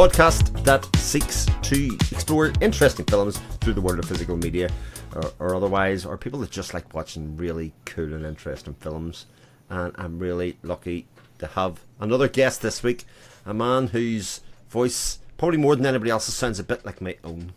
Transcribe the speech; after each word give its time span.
podcast 0.00 0.64
that 0.64 0.82
seeks 0.96 1.44
to 1.60 1.94
explore 2.10 2.50
interesting 2.62 3.04
films 3.04 3.36
through 3.60 3.74
the 3.74 3.82
world 3.82 3.98
of 3.98 4.06
physical 4.06 4.34
media 4.34 4.70
or, 5.14 5.32
or 5.38 5.54
otherwise, 5.54 6.06
or 6.06 6.16
people 6.16 6.40
that 6.40 6.50
just 6.50 6.72
like 6.72 6.94
watching 6.94 7.36
really 7.36 7.74
cool 7.84 8.14
and 8.14 8.24
interesting 8.24 8.72
films. 8.72 9.26
And 9.68 9.92
I'm 9.98 10.18
really 10.18 10.56
lucky 10.62 11.06
to 11.38 11.48
have 11.48 11.84
another 12.00 12.28
guest 12.28 12.62
this 12.62 12.82
week, 12.82 13.04
a 13.44 13.52
man 13.52 13.88
whose 13.88 14.40
voice, 14.70 15.18
probably 15.36 15.58
more 15.58 15.76
than 15.76 15.84
anybody 15.84 16.10
else's, 16.10 16.34
sounds 16.34 16.58
a 16.58 16.64
bit 16.64 16.86
like 16.86 17.02
my 17.02 17.18
own, 17.22 17.52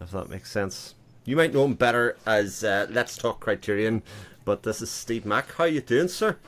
if 0.00 0.12
that 0.12 0.30
makes 0.30 0.50
sense. 0.50 0.94
You 1.26 1.36
might 1.36 1.52
know 1.52 1.66
him 1.66 1.74
better 1.74 2.16
as 2.24 2.64
uh, 2.64 2.86
Let's 2.88 3.18
Talk 3.18 3.40
Criterion, 3.40 4.02
but 4.46 4.62
this 4.62 4.80
is 4.80 4.90
Steve 4.90 5.26
Mack. 5.26 5.52
How 5.52 5.64
you 5.64 5.82
doing, 5.82 6.08
sir? 6.08 6.38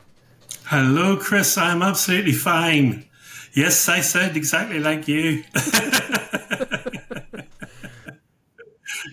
Hello, 0.64 1.18
Chris. 1.18 1.58
I'm 1.58 1.82
absolutely 1.82 2.32
fine. 2.32 3.07
Yes, 3.58 3.88
I 3.88 4.02
sound 4.02 4.36
exactly 4.36 4.78
like 4.78 5.08
you. 5.08 5.42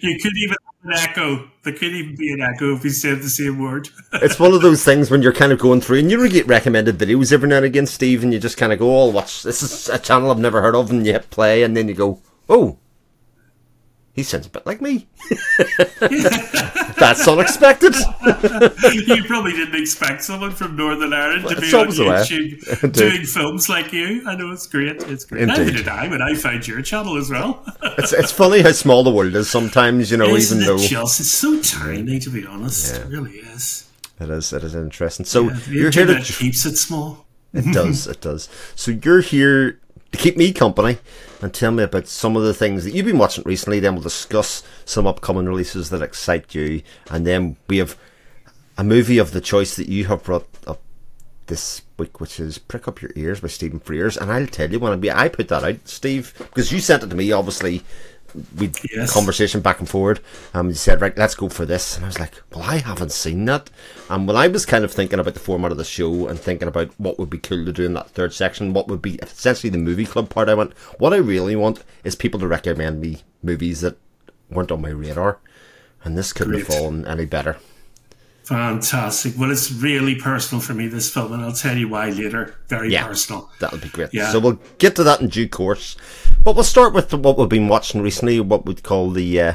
you 0.04 0.20
could 0.22 0.38
even 0.38 0.56
have 0.62 0.84
an 0.84 0.94
echo. 0.94 1.50
There 1.64 1.74
could 1.74 1.92
even 1.96 2.16
be 2.16 2.32
an 2.32 2.42
echo 2.42 2.76
if 2.76 2.84
we 2.84 2.92
said 2.92 3.24
the 3.24 3.30
same 3.30 3.58
word. 3.58 3.90
it's 4.14 4.38
one 4.38 4.54
of 4.54 4.62
those 4.62 4.84
things 4.84 5.10
when 5.10 5.24
you're 5.24 5.34
kind 5.34 5.52
of 5.52 5.58
going 5.58 5.82
through 5.82 5.98
and 5.98 6.12
you 6.12 6.30
get 6.30 6.46
recommended 6.46 7.00
videos 7.00 7.34
every 7.34 7.50
now 7.50 7.56
and 7.56 7.66
again, 7.66 7.88
Steve, 7.88 8.22
and 8.22 8.32
you 8.32 8.40
just 8.40 8.56
kind 8.56 8.72
of 8.72 8.78
go, 8.78 8.96
"Oh, 8.96 9.10
watch 9.10 9.42
this 9.42 9.64
is 9.64 9.90
a 9.90 9.98
channel 9.98 10.30
I've 10.30 10.38
never 10.38 10.62
heard 10.62 10.76
of," 10.76 10.92
and 10.92 11.04
you 11.08 11.14
hit 11.14 11.32
play, 11.32 11.64
and 11.64 11.76
then 11.76 11.88
you 11.88 11.96
go, 11.96 12.22
"Oh, 12.48 12.78
he 14.16 14.24
sounds 14.24 14.48
a 14.48 14.50
bit 14.50 14.66
like 14.66 14.80
me. 14.80 15.08
That's 16.00 17.28
unexpected. 17.28 17.94
you 18.24 19.26
probably 19.26 19.52
didn't 19.52 19.76
expect 19.76 20.24
someone 20.24 20.52
from 20.52 20.78
Northern 20.78 21.12
Ireland 21.12 21.50
to 21.50 21.60
be 21.60 21.74
on 21.74 21.88
YouTube 21.88 22.92
doing 22.94 23.26
films 23.26 23.68
like 23.68 23.92
you. 23.92 24.24
I 24.26 24.38
know 24.38 24.52
it's 24.52 24.68
great. 24.68 25.04
It's 25.04 25.26
great. 25.26 25.42
Indeed. 25.44 25.58
Neither 25.58 25.72
did 25.72 25.88
I 25.90 26.08
when 26.08 26.22
I 26.22 26.34
found 26.34 26.66
your 26.66 26.82
channel 26.82 27.18
as 27.18 27.30
well. 27.30 27.62
it's 27.98 28.14
it's 28.14 28.32
funny 28.32 28.62
how 28.62 28.72
small 28.72 29.04
the 29.04 29.12
world 29.12 29.36
is 29.36 29.50
sometimes. 29.50 30.10
You 30.12 30.18
know, 30.18 30.28
Isn't 30.28 30.62
even 30.62 30.76
it 30.76 30.78
though 30.78 30.88
just 30.88 31.20
it's 31.20 31.32
so 31.32 31.62
tiny. 31.62 32.18
To 32.20 32.30
be 32.30 32.46
honest, 32.46 32.96
yeah. 32.96 33.02
it 33.02 33.08
really 33.10 33.40
is. 33.40 33.90
It 34.22 34.30
is. 34.30 34.54
It 34.54 34.64
is 34.64 34.76
interesting. 34.76 35.26
So 35.26 35.50
yeah, 35.50 35.60
you're 35.68 35.92
here 35.92 36.06
to 36.06 36.22
keeps 36.22 36.66
it 36.66 36.78
small. 36.78 37.26
It 37.52 37.74
does. 37.74 38.08
It 38.08 38.22
does. 38.22 38.48
So 38.76 38.92
you're 38.92 39.22
here 39.22 39.82
to 40.16 40.22
keep 40.22 40.38
me 40.38 40.54
company 40.54 40.98
and 41.42 41.54
tell 41.54 41.72
me 41.72 41.84
about 41.84 42.08
some 42.08 42.36
of 42.36 42.44
the 42.44 42.54
things 42.54 42.84
that 42.84 42.94
you've 42.94 43.06
been 43.06 43.18
watching 43.18 43.44
recently. 43.46 43.80
Then 43.80 43.96
we'll 43.96 44.04
discuss 44.04 44.64
some 44.86 45.06
upcoming 45.06 45.46
releases 45.46 45.90
that 45.90 46.02
excite 46.02 46.56
you, 46.56 46.82
and 47.10 47.28
then 47.28 47.58
we 47.68 47.78
have 47.78 47.98
a 48.78 48.84
movie 48.84 49.18
of 49.18 49.32
the 49.32 49.42
choice 49.42 49.76
that 49.76 49.90
you 49.90 50.06
have 50.06 50.24
brought 50.24 50.48
up 50.68 50.82
this 51.48 51.82
week, 51.98 52.20
which 52.20 52.40
is 52.40 52.58
"Prick 52.58 52.88
Up 52.88 53.02
Your 53.02 53.12
Ears" 53.16 53.42
by 53.42 53.48
Stephen 53.48 53.80
Frears. 53.80 54.18
And 54.18 54.32
I'll 54.32 54.48
tell 54.48 54.72
you 54.72 54.80
when 54.80 55.06
I 55.06 55.26
I 55.26 55.30
put 55.30 55.50
that 55.50 55.64
out, 55.64 55.88
Steve, 55.88 56.34
because 56.38 56.72
you 56.72 56.80
sent 56.80 57.04
it 57.04 57.10
to 57.10 57.16
me, 57.16 57.32
obviously 57.32 57.84
we 58.58 58.72
yes. 58.94 59.14
conversation 59.14 59.62
back 59.62 59.80
and 59.80 59.90
forward. 59.90 60.20
Um, 60.54 60.70
he 60.70 60.76
said, 60.76 61.02
"Right, 61.02 61.18
let's 61.18 61.36
go 61.36 61.50
for 61.50 61.66
this," 61.66 61.96
and 61.96 62.06
I 62.06 62.08
was 62.08 62.20
like, 62.20 62.42
"Well, 62.52 62.64
I 62.64 62.78
haven't 62.78 63.12
seen 63.12 63.46
that." 63.46 63.70
And 64.10 64.28
when 64.28 64.36
I 64.36 64.48
was 64.48 64.66
kind 64.66 64.84
of 64.84 64.92
thinking 64.92 65.20
about 65.20 65.34
the 65.34 65.40
format 65.40 65.72
of 65.72 65.78
the 65.78 65.84
show 65.84 66.28
and 66.28 66.40
thinking 66.40 66.68
about 66.68 66.92
what 66.98 67.18
would 67.20 67.30
be 67.30 67.38
cool 67.38 67.66
to 67.66 67.72
do 67.72 67.86
in 67.86 67.94
that 67.94 68.10
third 68.10 68.34
section, 68.34 68.74
what 68.74 68.88
would 68.88 69.02
be 69.02 69.16
essentially 69.16 69.70
the 69.70 69.78
movie 69.78 70.06
club 70.06 70.30
part, 70.30 70.50
I 70.50 70.54
went, 70.54 70.74
"What 70.98 71.14
I 71.14 71.18
really 71.18 71.56
want 71.56 71.84
is 72.04 72.16
people 72.16 72.40
to 72.40 72.48
recommend 72.48 73.02
me 73.02 73.24
movies 73.44 73.82
that 73.82 73.98
weren't 74.50 74.72
on 74.72 74.82
my 74.82 74.90
radar," 74.90 75.40
and 76.04 76.18
this 76.18 76.34
couldn't 76.34 76.54
Great. 76.54 76.68
have 76.68 76.76
fallen 76.76 77.06
any 77.06 77.26
better. 77.26 77.58
Fantastic. 78.46 79.34
Well, 79.38 79.50
it's 79.50 79.72
really 79.72 80.16
personal 80.16 80.62
for 80.62 80.76
me, 80.76 80.88
this 80.88 81.12
film, 81.12 81.34
and 81.34 81.44
I'll 81.44 81.52
tell 81.52 81.76
you 81.76 81.90
why 81.90 82.10
later. 82.10 82.56
Very 82.68 82.92
yeah, 82.92 83.08
personal. 83.08 83.50
That 83.60 83.72
would 83.72 83.82
be 83.82 83.90
great. 83.90 84.14
Yeah. 84.14 84.32
So 84.32 84.40
we'll 84.40 84.60
get 84.78 84.96
to 84.98 85.04
that 85.04 85.20
in 85.20 85.30
due 85.30 85.50
course. 85.50 85.98
But 86.44 86.54
we'll 86.54 86.64
start 86.64 86.94
with 86.94 87.12
what 87.14 87.40
we've 87.40 87.50
been 87.50 87.68
watching 87.68 88.04
recently, 88.04 88.40
what 88.40 88.68
we'd 88.68 88.84
call 88.84 89.10
the 89.10 89.42
uh, 89.42 89.54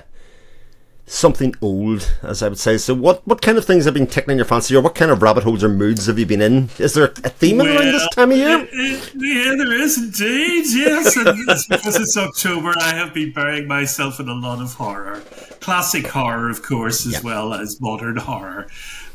something 1.10 1.54
old, 1.60 2.15
as 2.22 2.43
I 2.43 2.48
would 2.48 2.59
say. 2.59 2.78
So, 2.78 2.94
what, 2.94 3.26
what 3.26 3.43
kind 3.43 3.59
of 3.59 3.65
things 3.65 3.84
have 3.84 3.94
been 3.94 4.06
tickling 4.06 4.38
your 4.38 4.47
fancy, 4.47 4.75
or 4.76 4.81
what 4.81 4.94
kind 4.94 5.10
of 5.10 5.21
rabbit 5.21 5.43
holes 5.43 5.65
or 5.65 5.69
moods 5.69 6.06
have 6.06 6.19
you 6.19 6.26
been 6.26 6.41
in? 6.41 6.71
Is 6.78 6.94
there 6.94 7.06
a 7.06 7.09
theme 7.09 7.59
well, 7.59 7.66
around 7.66 7.93
this 7.93 8.09
time 8.15 8.31
of 8.31 8.38
year? 8.38 8.60
It, 8.60 8.69
it, 8.72 9.12
yeah, 9.16 9.56
there 9.56 9.72
is 9.72 9.99
indeed. 9.99 10.65
Yes, 10.69 11.16
and 11.16 11.28
it's 11.49 11.66
because 11.66 11.97
it's 11.97 12.16
October. 12.16 12.72
I 12.78 12.94
have 12.94 13.12
been 13.12 13.32
burying 13.32 13.66
myself 13.66 14.20
in 14.20 14.28
a 14.28 14.34
lot 14.34 14.62
of 14.62 14.75
horror, 14.75 15.22
classic 15.60 16.06
horror, 16.06 16.49
of 16.49 16.62
course, 16.62 17.06
as 17.06 17.22
well 17.22 17.53
as 17.53 17.81
modern 17.81 18.16
horror. 18.16 18.69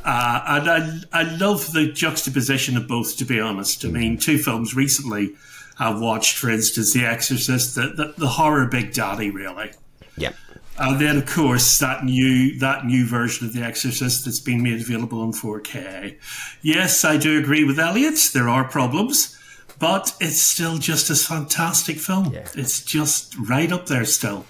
Uh, 0.04 0.42
and 0.48 0.70
I, 1.14 1.22
I 1.22 1.24
love 1.38 1.72
the 1.72 1.92
juxtaposition 1.92 2.78
of 2.78 2.88
both. 2.88 3.18
To 3.18 3.26
be 3.26 3.40
honest, 3.40 3.86
I 3.86 3.88
mean, 3.88 4.18
two 4.18 4.38
films 4.38 4.76
recently 4.76 5.34
I've 5.80 6.00
watched, 6.00 6.38
for 6.38 6.50
instance, 6.50 6.94
The 6.94 7.06
Exorcist, 7.06 7.76
the, 7.76 7.88
the, 7.88 8.14
the 8.18 8.28
horror 8.28 8.68
big 8.68 8.94
daddy, 8.94 9.32
really. 9.32 9.72
Yeah. 10.18 10.32
And 10.78 11.00
then, 11.00 11.18
of 11.18 11.26
course, 11.26 11.80
that 11.80 12.04
new 12.04 12.60
that 12.60 12.86
new 12.86 13.06
version 13.06 13.48
of 13.48 13.54
The 13.54 13.62
Exorcist 13.62 14.26
that's 14.26 14.42
been 14.42 14.62
made 14.62 14.82
available 14.82 15.24
in 15.24 15.32
4K. 15.32 16.18
Yes, 16.62 17.06
I 17.06 17.18
do 17.18 17.40
agree 17.40 17.64
with 17.64 17.80
Elliot. 17.80 18.32
There 18.34 18.50
are 18.50 18.66
problems, 18.66 19.40
but 19.80 20.14
it's 20.20 20.42
still 20.42 20.78
just 20.78 21.10
a 21.10 21.16
fantastic 21.16 21.98
film. 21.98 22.34
Yeah. 22.34 22.48
It's 22.56 22.84
just 22.84 23.36
right 23.38 23.72
up 23.72 23.86
there 23.86 24.04
still. 24.04 24.46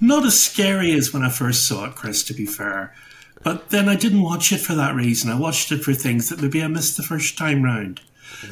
Not 0.00 0.26
as 0.26 0.38
scary 0.38 0.92
as 0.92 1.14
when 1.14 1.22
I 1.22 1.30
first 1.30 1.66
saw 1.66 1.86
it, 1.86 1.94
Chris. 1.94 2.22
To 2.24 2.34
be 2.34 2.44
fair, 2.44 2.94
but 3.42 3.70
then 3.70 3.88
I 3.88 3.96
didn't 3.96 4.22
watch 4.22 4.52
it 4.52 4.60
for 4.60 4.74
that 4.74 4.94
reason. 4.94 5.30
I 5.30 5.38
watched 5.38 5.72
it 5.72 5.82
for 5.82 5.94
things 5.94 6.28
that 6.28 6.42
maybe 6.42 6.62
I 6.62 6.66
missed 6.66 6.98
the 6.98 7.02
first 7.02 7.38
time 7.38 7.62
round. 7.62 8.02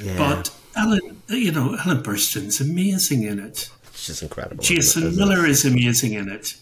Yeah. 0.00 0.16
But 0.16 0.54
Ellen, 0.74 1.22
you 1.28 1.52
know, 1.52 1.76
Ellen 1.84 2.02
Burstyn's 2.02 2.58
amazing 2.58 3.24
in 3.24 3.38
it. 3.38 3.68
She's 3.94 4.22
incredible. 4.22 4.62
Jason 4.62 5.14
Miller 5.14 5.44
is 5.44 5.66
amazing 5.66 6.14
in 6.14 6.30
it. 6.30 6.54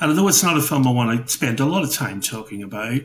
And 0.00 0.10
although 0.10 0.28
it's 0.28 0.42
not 0.42 0.56
a 0.56 0.62
film 0.62 0.86
I 0.86 0.92
want 0.92 1.26
to 1.26 1.32
spend 1.32 1.60
a 1.60 1.66
lot 1.66 1.82
of 1.82 1.92
time 1.92 2.20
talking 2.20 2.62
about, 2.62 3.00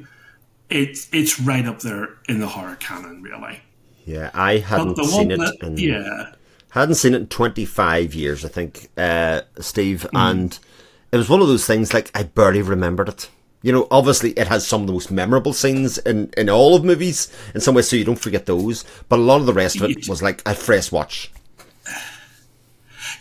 it, 0.69 1.07
it's 1.11 1.39
right 1.39 1.66
up 1.66 1.79
there 1.79 2.09
in 2.29 2.39
the 2.39 2.47
horror 2.47 2.78
canon, 2.78 3.22
really. 3.22 3.59
Yeah, 4.06 4.31
I 4.33 4.57
hadn't 4.57 5.03
seen 5.03 5.31
it. 5.31 5.38
That, 5.38 5.57
in, 5.61 5.78
yeah, 5.78 6.31
hadn't 6.69 6.95
seen 6.95 7.13
it 7.13 7.22
in 7.22 7.28
twenty 7.28 7.66
five 7.66 8.13
years, 8.13 8.45
I 8.45 8.50
think, 8.50 8.89
uh, 8.97 9.41
Steve. 9.59 10.07
Mm. 10.13 10.31
And 10.31 10.59
it 11.11 11.17
was 11.17 11.29
one 11.29 11.41
of 11.41 11.47
those 11.47 11.66
things 11.66 11.94
like 11.94 12.11
I 12.13 12.23
barely 12.23 12.61
remembered 12.61 13.09
it. 13.09 13.29
You 13.62 13.72
know, 13.72 13.88
obviously 13.89 14.31
it 14.31 14.47
has 14.47 14.67
some 14.67 14.81
of 14.81 14.88
the 14.88 14.94
most 14.94 15.09
memorable 15.09 15.53
scenes 15.53 15.97
in, 15.97 16.31
in 16.38 16.51
all 16.51 16.75
of 16.75 16.83
movies 16.83 17.35
in 17.56 17.62
some 17.62 17.73
ways, 17.73 17.88
so 17.88 17.95
you 17.95 18.03
don't 18.03 18.19
forget 18.19 18.45
those. 18.45 18.85
But 19.09 19.17
a 19.17 19.23
lot 19.23 19.39
of 19.39 19.47
the 19.47 19.53
rest 19.53 19.81
of 19.81 19.89
it 19.89 20.07
was 20.07 20.22
like 20.22 20.44
a 20.45 20.53
fresh 20.53 20.91
watch. 20.91 21.31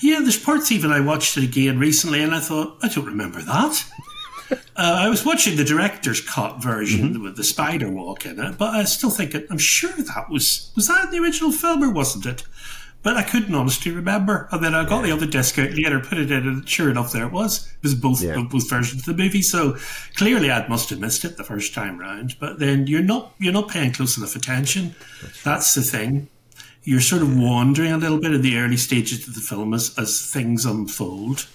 Yeah, 0.04 0.20
there's 0.20 0.38
parts 0.38 0.70
even 0.70 0.92
I 0.92 1.00
watched 1.00 1.38
it 1.38 1.44
again 1.44 1.78
recently, 1.78 2.22
and 2.22 2.34
I 2.34 2.40
thought 2.40 2.76
I 2.82 2.88
don't 2.88 3.06
remember 3.06 3.40
that. 3.40 3.84
uh, 4.50 4.56
I 4.76 5.08
was 5.08 5.24
watching 5.24 5.56
the 5.56 5.64
director's 5.64 6.20
cut 6.20 6.62
version 6.62 7.14
mm-hmm. 7.14 7.22
with 7.22 7.38
the 7.38 7.42
spider 7.42 7.88
walk 7.88 8.26
in 8.26 8.38
it, 8.38 8.58
but 8.58 8.74
I 8.74 8.84
still 8.84 9.08
think 9.08 9.34
it, 9.34 9.46
I'm 9.50 9.56
sure 9.56 9.92
that 9.92 10.28
was 10.28 10.70
was 10.76 10.88
that 10.88 11.10
the 11.10 11.20
original 11.20 11.52
film 11.52 11.82
or 11.82 11.90
wasn't 11.90 12.26
it? 12.26 12.44
But 13.02 13.16
I 13.16 13.22
couldn't 13.22 13.54
honestly 13.54 13.92
remember. 13.92 14.46
And 14.52 14.62
then 14.62 14.74
I 14.74 14.86
got 14.86 15.00
yeah. 15.00 15.06
the 15.06 15.12
other 15.12 15.26
disc 15.26 15.58
out 15.58 15.72
later, 15.72 16.00
put 16.00 16.18
it 16.18 16.30
in, 16.30 16.46
and 16.46 16.68
sure 16.68 16.90
enough, 16.90 17.12
there 17.12 17.24
it 17.24 17.32
was. 17.32 17.66
It 17.66 17.84
was 17.84 17.94
both 17.94 18.20
yeah. 18.20 18.42
both 18.42 18.68
versions 18.68 19.08
of 19.08 19.16
the 19.16 19.22
movie. 19.22 19.40
So 19.40 19.78
clearly, 20.16 20.50
I 20.50 20.68
must 20.68 20.90
have 20.90 21.00
missed 21.00 21.24
it 21.24 21.38
the 21.38 21.44
first 21.44 21.72
time 21.72 21.96
round. 21.96 22.36
But 22.38 22.58
then 22.58 22.86
you're 22.86 23.00
not 23.00 23.32
you're 23.38 23.54
not 23.54 23.70
paying 23.70 23.92
close 23.92 24.18
enough 24.18 24.36
attention. 24.36 24.94
That's, 25.22 25.42
That's 25.44 25.74
the 25.74 25.82
thing. 25.82 26.28
You're 26.84 27.00
sort 27.00 27.22
of 27.22 27.36
wandering 27.36 27.92
a 27.92 27.98
little 27.98 28.20
bit 28.20 28.34
in 28.34 28.42
the 28.42 28.58
early 28.58 28.76
stages 28.76 29.26
of 29.26 29.34
the 29.34 29.40
film 29.40 29.74
as 29.74 29.94
as 29.98 30.30
things 30.30 30.64
unfold, 30.64 31.46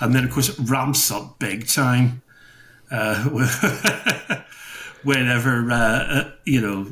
and 0.00 0.14
then 0.14 0.24
of 0.24 0.30
course 0.30 0.48
it 0.48 0.58
ramps 0.58 1.10
up 1.10 1.38
big 1.38 1.68
time. 1.68 2.22
Uh, 2.90 4.42
whenever 5.02 5.70
uh, 5.70 5.76
uh, 5.76 6.30
you 6.44 6.60
know 6.60 6.86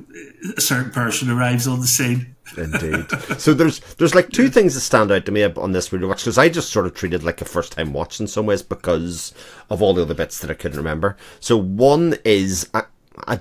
a 0.57 0.61
certain 0.61 0.91
person 0.91 1.31
arrives 1.31 1.67
on 1.67 1.81
the 1.81 1.87
scene. 1.87 2.35
Indeed. 2.57 3.11
So 3.41 3.55
there's 3.55 3.81
there's 3.95 4.15
like 4.15 4.31
two 4.31 4.49
things 4.49 4.75
that 4.75 4.81
stand 4.81 5.11
out 5.11 5.27
to 5.27 5.33
me 5.33 5.45
on 5.45 5.73
this 5.73 5.89
rewatch 5.89 6.19
because 6.19 6.39
I 6.39 6.49
just 6.49 6.71
sort 6.71 6.87
of 6.87 6.95
treated 6.95 7.25
like 7.25 7.41
a 7.41 7.45
first 7.45 7.73
time 7.73 7.93
watch 7.93 8.21
in 8.21 8.27
some 8.27 8.47
ways 8.47 8.63
because 8.63 9.35
of 9.69 9.83
all 9.83 9.95
the 9.95 10.03
other 10.03 10.15
bits 10.15 10.39
that 10.41 10.51
I 10.51 10.55
couldn't 10.55 10.79
remember. 10.79 11.17
So 11.41 11.57
one 11.57 12.17
is 12.25 12.69
I, 12.73 12.85
I 13.27 13.41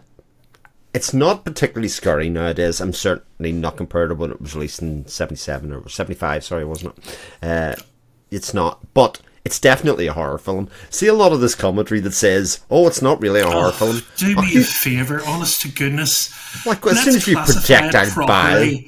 it's 0.96 1.14
not 1.14 1.44
particularly 1.44 1.90
scary 1.90 2.30
nowadays. 2.30 2.80
I'm 2.80 2.94
certainly 2.94 3.52
not 3.52 3.76
compared 3.76 4.10
to 4.10 4.16
when 4.16 4.32
it 4.32 4.42
was 4.42 4.56
released 4.56 4.82
in 4.82 5.06
'77 5.06 5.74
or 5.74 5.90
'75. 5.90 6.44
Sorry, 6.44 6.64
it 6.64 6.68
wasn't 6.68 6.98
it? 6.98 7.20
Uh, 7.44 7.76
it's 8.32 8.54
not, 8.54 8.80
but 8.94 9.22
it's 9.44 9.60
definitely 9.60 10.08
a 10.08 10.14
horror 10.14 10.38
film. 10.38 10.70
See 10.90 11.08
a 11.08 11.14
lot 11.14 11.34
of 11.34 11.42
this 11.42 11.54
commentary 11.54 12.00
that 12.00 12.14
says, 12.14 12.62
"Oh, 12.72 12.88
it's 12.88 13.02
not 13.02 13.22
really 13.22 13.42
a 13.42 13.46
horror 13.46 13.68
oh, 13.68 13.72
film." 13.72 14.02
Do 14.16 14.36
me 14.42 14.58
a 14.58 14.64
favour, 14.64 15.22
honest 15.28 15.62
to 15.64 15.68
goodness. 15.68 16.34
Like 16.66 16.86
as 16.88 17.04
soon 17.04 17.16
as 17.16 17.28
you 17.28 17.36
projectile 17.36 18.26
bile. 18.26 18.80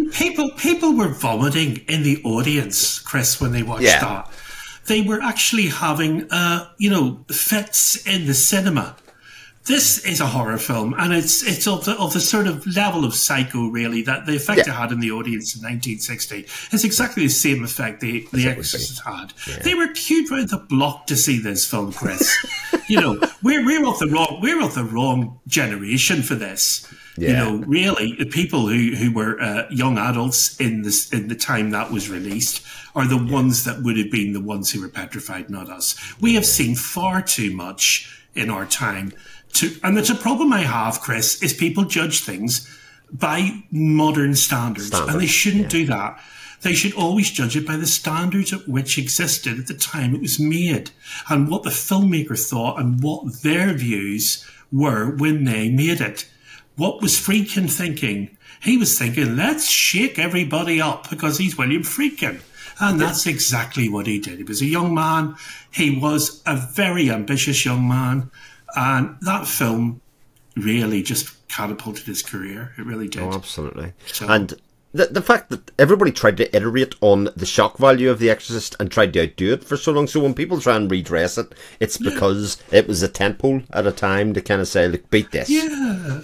people, 0.12 0.50
people 0.56 0.96
were 0.96 1.08
vomiting 1.08 1.76
in 1.88 2.02
the 2.02 2.22
audience, 2.24 2.98
Chris, 3.00 3.38
when 3.38 3.52
they 3.52 3.62
watched 3.62 3.82
yeah. 3.82 4.00
that. 4.00 4.30
They 4.86 5.02
were 5.02 5.20
actually 5.20 5.66
having, 5.66 6.26
uh, 6.30 6.70
you 6.78 6.88
know, 6.88 7.24
fits 7.30 8.04
in 8.06 8.26
the 8.26 8.34
cinema. 8.34 8.96
This 9.66 10.04
is 10.06 10.20
a 10.20 10.26
horror 10.26 10.56
film, 10.56 10.94
and 10.98 11.12
it's 11.12 11.46
it's 11.46 11.66
of 11.66 11.84
the 11.84 11.92
of 11.98 12.14
the 12.14 12.20
sort 12.20 12.46
of 12.46 12.66
level 12.66 13.04
of 13.04 13.14
psycho, 13.14 13.68
really, 13.68 14.02
that 14.02 14.24
the 14.24 14.34
effect 14.34 14.58
yeah. 14.58 14.72
it 14.72 14.76
had 14.76 14.90
in 14.90 15.00
the 15.00 15.10
audience 15.10 15.54
in 15.54 15.60
1960 15.60 16.46
is 16.72 16.84
exactly 16.84 17.24
the 17.24 17.28
same 17.28 17.62
effect 17.62 18.00
the 18.00 18.26
The 18.32 18.48
Exorcist 18.48 19.02
had. 19.04 19.34
Yeah. 19.46 19.58
They 19.62 19.74
were 19.74 19.88
queued 19.88 20.30
round 20.30 20.48
the 20.48 20.56
block 20.56 21.06
to 21.08 21.16
see 21.16 21.38
this 21.38 21.68
film, 21.68 21.92
Chris. 21.92 22.34
you 22.88 23.00
know, 23.00 23.20
we're 23.42 23.64
we're 23.64 23.86
of 23.86 23.98
the 23.98 24.06
wrong 24.06 24.38
we're 24.40 24.62
of 24.62 24.74
the 24.74 24.84
wrong 24.84 25.38
generation 25.46 26.22
for 26.22 26.36
this. 26.36 26.86
Yeah. 27.18 27.28
You 27.28 27.34
know, 27.34 27.66
really, 27.66 28.16
the 28.18 28.26
people 28.26 28.66
who 28.66 28.96
who 28.96 29.12
were 29.12 29.38
uh, 29.42 29.66
young 29.70 29.98
adults 29.98 30.58
in 30.58 30.82
this 30.82 31.12
in 31.12 31.28
the 31.28 31.34
time 31.34 31.70
that 31.70 31.90
was 31.90 32.08
released 32.08 32.64
are 32.94 33.06
the 33.06 33.22
ones 33.22 33.64
that 33.64 33.82
would 33.82 33.98
have 33.98 34.10
been 34.10 34.32
the 34.32 34.40
ones 34.40 34.70
who 34.72 34.80
were 34.80 34.88
petrified, 34.88 35.50
not 35.50 35.68
us. 35.68 35.94
We 36.18 36.34
have 36.34 36.46
seen 36.46 36.76
far 36.76 37.20
too 37.20 37.54
much 37.54 38.16
in 38.34 38.48
our 38.48 38.64
time 38.64 39.12
to, 39.54 39.74
and 39.82 39.98
it's 39.98 40.10
a 40.10 40.14
problem 40.14 40.52
I 40.52 40.60
have, 40.60 41.00
Chris, 41.00 41.42
is 41.42 41.52
people 41.52 41.84
judge 41.84 42.22
things 42.22 42.68
by 43.12 43.64
modern 43.70 44.34
standards, 44.34 44.88
standards 44.88 45.12
and 45.12 45.20
they 45.20 45.26
shouldn't 45.26 45.64
yeah. 45.64 45.68
do 45.68 45.86
that. 45.86 46.20
They 46.62 46.74
should 46.74 46.94
always 46.94 47.30
judge 47.30 47.56
it 47.56 47.66
by 47.66 47.76
the 47.76 47.86
standards 47.86 48.52
at 48.52 48.68
which 48.68 48.98
existed 48.98 49.58
at 49.58 49.66
the 49.66 49.74
time 49.74 50.14
it 50.14 50.20
was 50.20 50.38
made 50.38 50.90
and 51.28 51.48
what 51.48 51.62
the 51.62 51.70
filmmaker 51.70 52.38
thought 52.38 52.78
and 52.78 53.02
what 53.02 53.42
their 53.42 53.72
views 53.72 54.46
were 54.70 55.16
when 55.16 55.44
they 55.44 55.70
made 55.70 56.00
it. 56.00 56.28
What 56.76 57.00
was 57.00 57.14
Friedkin 57.14 57.70
thinking? 57.70 58.36
He 58.62 58.76
was 58.76 58.98
thinking, 58.98 59.36
let's 59.36 59.68
shake 59.68 60.18
everybody 60.18 60.80
up 60.80 61.08
because 61.08 61.38
he's 61.38 61.56
William 61.56 61.82
Friedkin. 61.82 62.40
And 62.78 63.00
that's 63.00 63.26
exactly 63.26 63.88
what 63.88 64.06
he 64.06 64.18
did. 64.18 64.38
He 64.38 64.44
was 64.44 64.62
a 64.62 64.66
young 64.66 64.94
man. 64.94 65.36
He 65.70 65.98
was 65.98 66.42
a 66.46 66.56
very 66.56 67.10
ambitious 67.10 67.64
young 67.64 67.86
man. 67.86 68.30
And 68.76 69.16
that 69.22 69.46
film 69.46 70.00
really 70.56 71.02
just 71.02 71.48
catapulted 71.48 72.06
his 72.06 72.22
career. 72.22 72.72
It 72.78 72.86
really 72.86 73.08
did. 73.08 73.22
Oh, 73.22 73.32
absolutely. 73.32 73.92
So, 74.06 74.28
and 74.28 74.54
the, 74.92 75.06
the 75.06 75.22
fact 75.22 75.50
that 75.50 75.70
everybody 75.78 76.10
tried 76.10 76.36
to 76.38 76.56
iterate 76.56 76.94
on 77.00 77.28
the 77.36 77.46
shock 77.46 77.78
value 77.78 78.10
of 78.10 78.18
The 78.18 78.30
Exorcist 78.30 78.76
and 78.80 78.90
tried 78.90 79.12
to 79.14 79.22
outdo 79.22 79.52
it 79.52 79.64
for 79.64 79.76
so 79.76 79.92
long. 79.92 80.06
So 80.06 80.20
when 80.20 80.34
people 80.34 80.60
try 80.60 80.76
and 80.76 80.90
redress 80.90 81.38
it, 81.38 81.52
it's 81.78 81.96
because 81.96 82.62
yeah. 82.70 82.80
it 82.80 82.88
was 82.88 83.02
a 83.02 83.08
temple 83.08 83.62
at 83.72 83.86
a 83.86 83.92
time 83.92 84.34
to 84.34 84.40
kind 84.40 84.60
of 84.60 84.68
say, 84.68 84.88
look, 84.88 85.08
beat 85.10 85.30
this. 85.30 85.48
Yeah. 85.48 86.20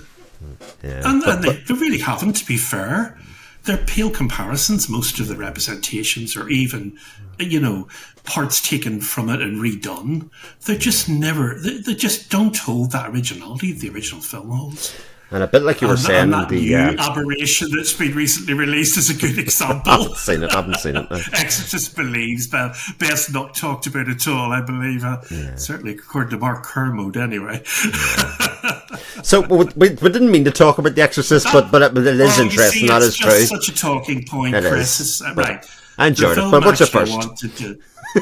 Yeah. 0.82 1.02
And, 1.04 1.22
but, 1.24 1.36
and 1.36 1.44
they, 1.44 1.48
but, 1.48 1.66
they 1.66 1.74
really 1.74 1.98
haven't, 1.98 2.34
to 2.34 2.44
be 2.44 2.56
fair 2.56 3.18
they're 3.66 3.76
pale 3.76 4.10
comparisons. 4.10 4.88
Most 4.88 5.20
of 5.20 5.28
the 5.28 5.36
representations, 5.36 6.36
or 6.36 6.48
even, 6.48 6.98
you 7.38 7.60
know, 7.60 7.88
parts 8.24 8.66
taken 8.66 9.00
from 9.00 9.28
it 9.28 9.42
and 9.42 9.60
redone. 9.60 10.30
They're 10.64 10.78
just 10.78 11.08
never. 11.08 11.58
They, 11.60 11.78
they 11.78 11.94
just 11.94 12.30
don't 12.30 12.56
hold 12.56 12.92
that 12.92 13.10
originality 13.10 13.72
the 13.72 13.90
original 13.90 14.22
film 14.22 14.50
holds. 14.50 14.94
And 15.28 15.42
a 15.42 15.48
bit 15.48 15.62
like 15.62 15.80
you 15.80 15.88
were 15.88 15.94
and, 15.94 16.02
saying, 16.02 16.22
and 16.22 16.32
that 16.34 16.48
the 16.48 16.60
new 16.60 16.76
uh, 16.76 16.94
aberration 16.98 17.68
that's 17.74 17.92
been 17.92 18.14
recently 18.14 18.54
released 18.54 18.96
is 18.96 19.10
a 19.10 19.14
good 19.14 19.38
example. 19.44 19.90
I 19.90 19.98
haven't 19.98 20.16
seen 20.16 20.42
it. 20.44 20.50
I 20.52 20.54
haven't 20.54 20.76
seen 20.76 20.96
it. 20.96 21.10
No. 21.10 21.16
Exorcist 21.32 21.96
believes, 21.96 22.46
but 22.46 22.76
best 22.98 23.32
not 23.32 23.56
talked 23.56 23.88
about 23.88 24.08
at 24.08 24.28
all. 24.28 24.52
I 24.52 24.60
believe, 24.60 25.02
uh, 25.02 25.20
yeah. 25.30 25.56
certainly 25.56 25.92
according 25.92 26.30
to 26.30 26.38
Mark 26.38 26.62
Kermode, 26.62 27.16
anyway. 27.16 27.60
Yeah. 27.84 28.80
so 29.22 29.40
we, 29.40 29.64
we, 29.74 29.88
didn't 29.88 30.30
mean 30.30 30.44
to 30.44 30.52
talk 30.52 30.78
about 30.78 30.94
the 30.94 31.02
Exorcist, 31.02 31.48
but 31.52 31.72
but 31.72 31.82
it, 31.82 31.94
but 31.94 32.06
it 32.06 32.20
is 32.20 32.38
interesting. 32.38 32.82
See, 32.82 32.86
that 32.86 33.02
is 33.02 33.16
true. 33.16 33.32
Such 33.46 33.68
a 33.68 33.74
talking 33.74 34.24
point, 34.24 34.54
it 34.54 34.64
Chris. 34.64 35.00
Is. 35.00 35.22
Uh, 35.22 35.34
right. 35.34 35.66
I 35.98 36.06
enjoyed 36.06 36.38
it. 36.38 36.50
But 36.52 36.64
what's 36.64 36.78
your 36.78 36.86
first? 36.86 37.38
To, 37.38 37.78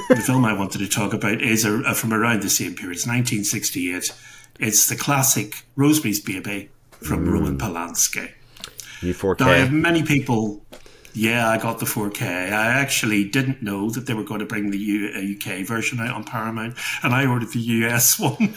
the 0.08 0.22
film 0.24 0.44
I 0.46 0.54
wanted 0.54 0.78
to 0.78 0.88
talk 0.88 1.12
about 1.12 1.42
is 1.42 1.66
a, 1.66 1.80
a, 1.82 1.94
from 1.94 2.14
around 2.14 2.42
the 2.42 2.50
same 2.50 2.74
period. 2.74 2.96
It's 2.96 3.06
1968. 3.06 4.10
It's 4.58 4.88
the 4.88 4.96
classic 4.96 5.64
Rosemary's 5.76 6.20
Baby 6.20 6.70
from 7.04 7.26
mm. 7.26 7.32
Roman 7.32 7.58
Polanski. 7.58 8.32
You 9.00 9.14
4K. 9.14 9.40
Now, 9.40 9.48
I 9.48 9.56
have 9.56 9.72
many 9.72 10.02
people. 10.02 10.64
Yeah, 11.12 11.48
I 11.48 11.58
got 11.58 11.78
the 11.78 11.86
4K. 11.86 12.22
I 12.22 12.80
actually 12.80 13.28
didn't 13.28 13.62
know 13.62 13.90
that 13.90 14.06
they 14.06 14.14
were 14.14 14.24
going 14.24 14.40
to 14.40 14.46
bring 14.46 14.70
the 14.70 14.78
U- 14.78 15.36
UK 15.36 15.60
uh, 15.60 15.64
version 15.64 16.00
out 16.00 16.10
on 16.10 16.24
Paramount, 16.24 16.76
and 17.04 17.14
I 17.14 17.26
ordered 17.26 17.52
the 17.52 17.60
US 17.60 18.18
one. 18.18 18.54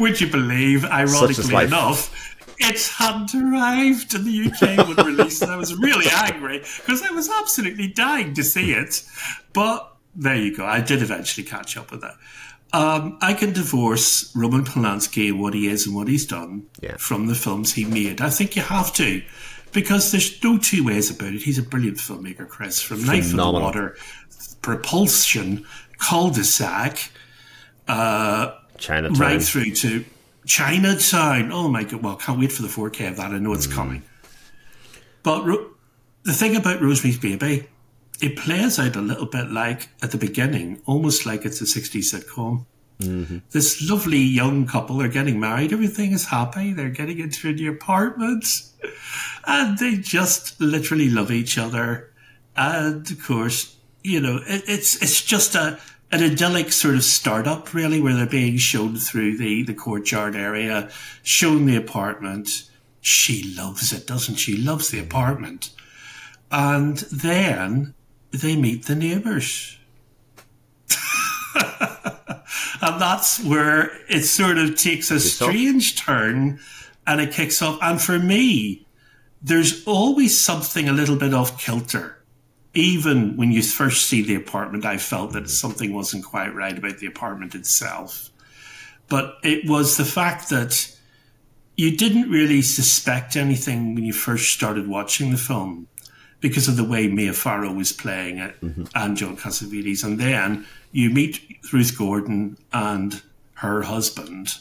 Would 0.00 0.20
you 0.20 0.28
believe, 0.28 0.84
ironically 0.84 1.64
enough, 1.64 2.12
it 2.58 2.86
hadn't 2.86 3.34
arrived 3.34 4.14
and 4.14 4.24
the 4.24 4.50
UK 4.50 4.88
would 4.88 5.04
release 5.06 5.42
it. 5.42 5.48
I 5.48 5.56
was 5.56 5.74
really 5.74 6.06
angry 6.10 6.58
because 6.58 7.02
I 7.02 7.10
was 7.10 7.28
absolutely 7.28 7.88
dying 7.88 8.34
to 8.34 8.42
see 8.42 8.72
it. 8.72 9.04
But 9.52 9.92
there 10.14 10.36
you 10.36 10.56
go. 10.56 10.64
I 10.64 10.80
did 10.80 11.02
eventually 11.02 11.46
catch 11.46 11.76
up 11.76 11.90
with 11.90 12.02
it. 12.02 12.12
Um, 12.72 13.18
I 13.22 13.32
can 13.32 13.52
divorce 13.52 14.34
Roman 14.34 14.64
Polanski, 14.64 15.36
what 15.36 15.54
he 15.54 15.68
is 15.68 15.86
and 15.86 15.94
what 15.94 16.08
he's 16.08 16.26
done, 16.26 16.66
yeah. 16.80 16.96
from 16.98 17.26
the 17.26 17.34
films 17.34 17.72
he 17.72 17.84
made. 17.84 18.20
I 18.20 18.28
think 18.28 18.56
you 18.56 18.62
have 18.62 18.92
to, 18.94 19.22
because 19.72 20.10
there's 20.10 20.42
no 20.42 20.58
two 20.58 20.84
ways 20.84 21.10
about 21.10 21.32
it. 21.32 21.42
He's 21.42 21.58
a 21.58 21.62
brilliant 21.62 21.98
filmmaker, 21.98 22.48
Chris. 22.48 22.82
From 22.82 22.98
Phenomenal. 22.98 23.22
Knife 23.22 23.30
in 23.30 23.36
the 23.36 23.60
Water, 23.60 23.96
Repulsion, 24.66 25.64
Cul-de-sac, 25.98 27.10
uh, 27.88 28.54
Chinatown. 28.78 29.18
right 29.18 29.42
through 29.42 29.70
to 29.70 30.04
Chinatown. 30.44 31.52
Oh 31.52 31.68
my 31.68 31.84
god! 31.84 32.02
Well, 32.02 32.16
can't 32.16 32.38
wait 32.38 32.52
for 32.52 32.62
the 32.62 32.68
4K 32.68 33.10
of 33.10 33.16
that. 33.16 33.30
I 33.30 33.38
know 33.38 33.52
it's 33.52 33.66
mm. 33.66 33.74
coming. 33.74 34.02
But 35.22 35.44
ro- 35.44 35.70
the 36.24 36.32
thing 36.32 36.56
about 36.56 36.82
Rosemary's 36.82 37.18
Baby 37.18 37.68
it 38.20 38.36
plays 38.36 38.78
out 38.78 38.96
a 38.96 39.00
little 39.00 39.26
bit 39.26 39.50
like 39.50 39.88
at 40.02 40.10
the 40.10 40.18
beginning, 40.18 40.80
almost 40.86 41.26
like 41.26 41.44
it's 41.44 41.60
a 41.60 41.64
60s 41.64 42.14
sitcom. 42.14 42.66
Mm-hmm. 43.00 43.38
This 43.50 43.88
lovely 43.88 44.18
young 44.18 44.66
couple 44.66 45.02
are 45.02 45.08
getting 45.08 45.38
married. 45.38 45.72
Everything 45.72 46.12
is 46.12 46.26
happy. 46.26 46.72
They're 46.72 46.88
getting 46.88 47.18
into 47.18 47.50
a 47.50 47.52
new 47.52 47.72
apartment 47.72 48.46
and 49.46 49.78
they 49.78 49.96
just 49.96 50.58
literally 50.60 51.10
love 51.10 51.30
each 51.30 51.58
other. 51.58 52.10
And 52.56 53.10
of 53.10 53.22
course, 53.22 53.76
you 54.02 54.20
know, 54.20 54.40
it, 54.46 54.62
it's, 54.66 55.02
it's 55.02 55.22
just 55.22 55.54
a, 55.54 55.78
an 56.10 56.22
idyllic 56.22 56.72
sort 56.72 56.94
of 56.94 57.04
startup 57.04 57.74
really 57.74 58.00
where 58.00 58.14
they're 58.14 58.26
being 58.26 58.56
shown 58.56 58.96
through 58.96 59.36
the, 59.36 59.64
the 59.64 59.74
courtyard 59.74 60.34
area, 60.34 60.88
shown 61.22 61.66
the 61.66 61.76
apartment. 61.76 62.70
She 63.02 63.54
loves 63.56 63.92
it, 63.92 64.06
doesn't 64.06 64.36
she? 64.36 64.56
Loves 64.56 64.88
the 64.88 65.00
apartment. 65.00 65.70
And 66.50 66.98
then 66.98 67.94
they 68.32 68.56
meet 68.56 68.86
the 68.86 68.94
neighbours. 68.94 69.78
and 71.54 73.00
that's 73.00 73.42
where 73.42 73.90
it 74.08 74.22
sort 74.22 74.58
of 74.58 74.76
takes 74.76 75.10
a 75.10 75.20
strange 75.20 76.00
turn 76.00 76.58
and 77.06 77.20
it 77.20 77.32
kicks 77.32 77.62
off. 77.62 77.78
And 77.82 78.00
for 78.00 78.18
me, 78.18 78.86
there's 79.42 79.84
always 79.86 80.38
something 80.38 80.88
a 80.88 80.92
little 80.92 81.16
bit 81.16 81.34
off 81.34 81.60
kilter. 81.60 82.22
Even 82.74 83.36
when 83.36 83.52
you 83.52 83.62
first 83.62 84.06
see 84.06 84.22
the 84.22 84.34
apartment, 84.34 84.84
I 84.84 84.98
felt 84.98 85.32
that 85.32 85.44
mm-hmm. 85.44 85.48
something 85.48 85.94
wasn't 85.94 86.24
quite 86.24 86.54
right 86.54 86.76
about 86.76 86.98
the 86.98 87.06
apartment 87.06 87.54
itself. 87.54 88.30
But 89.08 89.36
it 89.42 89.68
was 89.68 89.96
the 89.96 90.04
fact 90.04 90.50
that 90.50 90.92
you 91.76 91.96
didn't 91.96 92.30
really 92.30 92.62
suspect 92.62 93.36
anything 93.36 93.94
when 93.94 94.04
you 94.04 94.12
first 94.12 94.52
started 94.52 94.88
watching 94.88 95.30
the 95.30 95.36
film 95.36 95.86
because 96.40 96.68
of 96.68 96.76
the 96.76 96.84
way 96.84 97.08
Mia 97.08 97.32
Farrow 97.32 97.72
was 97.72 97.92
playing 97.92 98.38
it 98.38 98.60
mm-hmm. 98.60 98.84
and 98.94 99.16
John 99.16 99.36
Cassavetes. 99.36 100.04
And 100.04 100.18
then 100.18 100.66
you 100.92 101.10
meet 101.10 101.40
Ruth 101.72 101.96
Gordon 101.96 102.58
and 102.72 103.20
her 103.54 103.82
husband. 103.82 104.58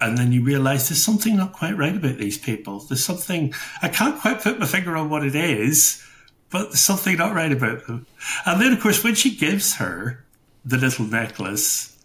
And 0.00 0.16
then 0.16 0.32
you 0.32 0.44
realize 0.44 0.88
there's 0.88 1.02
something 1.02 1.36
not 1.36 1.52
quite 1.52 1.76
right 1.76 1.96
about 1.96 2.18
these 2.18 2.38
people. 2.38 2.80
There's 2.80 3.04
something, 3.04 3.52
I 3.82 3.88
can't 3.88 4.20
quite 4.20 4.40
put 4.40 4.58
my 4.58 4.66
finger 4.66 4.96
on 4.96 5.10
what 5.10 5.24
it 5.24 5.34
is, 5.34 6.04
but 6.50 6.64
there's 6.64 6.80
something 6.80 7.16
not 7.16 7.34
right 7.34 7.50
about 7.50 7.86
them. 7.86 8.06
And 8.46 8.60
then, 8.60 8.72
of 8.72 8.80
course, 8.80 9.02
when 9.02 9.14
she 9.14 9.34
gives 9.34 9.76
her 9.76 10.24
the 10.64 10.76
little 10.76 11.04
necklace, 11.04 11.96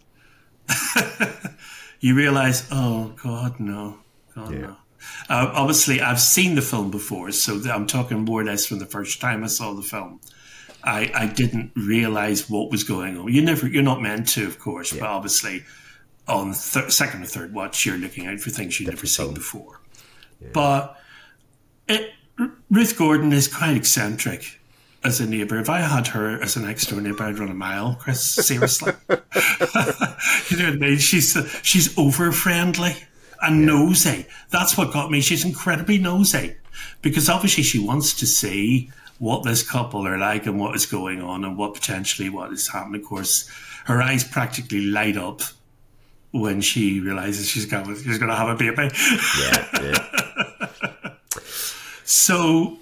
you 2.00 2.14
realize, 2.14 2.66
oh, 2.72 3.14
God, 3.22 3.60
no. 3.60 3.98
God, 4.34 4.52
yeah. 4.52 4.60
no. 4.60 4.76
Uh, 5.28 5.50
obviously, 5.54 6.00
I've 6.00 6.20
seen 6.20 6.54
the 6.54 6.62
film 6.62 6.90
before, 6.90 7.32
so 7.32 7.60
I'm 7.70 7.86
talking 7.86 8.24
more 8.24 8.42
or 8.42 8.44
less 8.44 8.66
from 8.66 8.78
the 8.78 8.86
first 8.86 9.20
time 9.20 9.42
I 9.42 9.46
saw 9.46 9.72
the 9.72 9.82
film. 9.82 10.20
I, 10.82 11.10
I 11.14 11.26
didn't 11.26 11.72
realize 11.74 12.50
what 12.50 12.70
was 12.70 12.84
going 12.84 13.16
on. 13.16 13.32
You 13.32 13.42
never, 13.42 13.66
you're 13.66 13.82
not 13.82 14.02
meant 14.02 14.28
to, 14.30 14.46
of 14.46 14.58
course, 14.58 14.92
yeah. 14.92 15.00
but 15.00 15.08
obviously, 15.08 15.64
on 16.28 16.52
th- 16.52 16.90
second 16.90 17.22
or 17.22 17.26
third 17.26 17.54
watch, 17.54 17.86
you're 17.86 17.96
looking 17.96 18.26
out 18.26 18.40
for 18.40 18.50
things 18.50 18.78
you've 18.78 18.90
never 18.90 19.06
seen 19.06 19.32
before. 19.32 19.80
Yeah. 20.40 20.48
But 20.52 21.00
it, 21.88 22.10
Ruth 22.70 22.98
Gordon 22.98 23.32
is 23.32 23.48
quite 23.48 23.76
eccentric 23.76 24.60
as 25.04 25.20
a 25.20 25.26
neighbour. 25.26 25.58
If 25.58 25.70
I 25.70 25.80
had 25.80 26.08
her 26.08 26.42
as 26.42 26.56
an 26.56 26.64
next 26.64 26.86
door 26.86 27.00
neighbour, 27.00 27.24
I'd 27.24 27.38
run 27.38 27.50
a 27.50 27.54
mile, 27.54 27.96
Chris. 28.00 28.22
Seriously, 28.22 28.92
you 29.08 29.16
know 30.56 30.64
what 30.64 30.74
I 30.74 30.76
mean? 30.76 30.98
She's 30.98 31.36
she's 31.62 31.96
over 31.98 32.32
friendly 32.32 32.94
and 33.42 33.60
yeah. 33.60 33.66
nosy. 33.66 34.26
That's 34.50 34.76
what 34.76 34.92
got 34.92 35.10
me. 35.10 35.20
She's 35.20 35.44
incredibly 35.44 35.98
nosy 35.98 36.56
because 37.02 37.28
obviously 37.28 37.62
she 37.62 37.78
wants 37.78 38.14
to 38.14 38.26
see 38.26 38.90
what 39.18 39.44
this 39.44 39.68
couple 39.68 40.06
are 40.06 40.18
like 40.18 40.46
and 40.46 40.58
what 40.58 40.74
is 40.74 40.86
going 40.86 41.22
on 41.22 41.44
and 41.44 41.56
what 41.56 41.74
potentially 41.74 42.28
what 42.28 42.52
is 42.52 42.68
happening. 42.68 43.00
Of 43.00 43.06
course, 43.06 43.48
her 43.84 44.02
eyes 44.02 44.24
practically 44.24 44.86
light 44.86 45.16
up 45.16 45.42
when 46.32 46.60
she 46.60 47.00
realizes 47.00 47.48
she's 47.48 47.66
got 47.66 47.86
she's 47.86 48.18
going 48.18 48.30
to 48.30 48.36
have 48.36 48.48
a 48.48 48.56
baby. 48.56 48.90
Yeah, 49.38 49.68
yeah. 49.82 51.12
so 52.04 52.76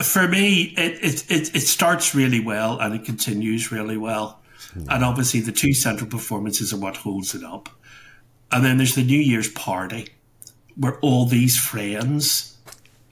for 0.00 0.26
me, 0.26 0.74
it, 0.76 1.04
it 1.04 1.30
it 1.30 1.54
it 1.54 1.60
starts 1.60 2.14
really 2.14 2.40
well 2.40 2.78
and 2.80 2.94
it 2.94 3.04
continues 3.04 3.70
really 3.70 3.98
well, 3.98 4.40
hmm. 4.72 4.86
and 4.88 5.04
obviously 5.04 5.40
the 5.40 5.52
two 5.52 5.74
central 5.74 6.08
performances 6.08 6.72
are 6.72 6.78
what 6.78 6.96
holds 6.96 7.34
it 7.34 7.44
up. 7.44 7.68
And 8.54 8.64
then 8.64 8.78
there's 8.78 8.94
the 8.94 9.02
New 9.02 9.18
Year's 9.18 9.50
party, 9.50 10.10
where 10.76 10.96
all 11.00 11.26
these 11.26 11.58
friends 11.58 12.56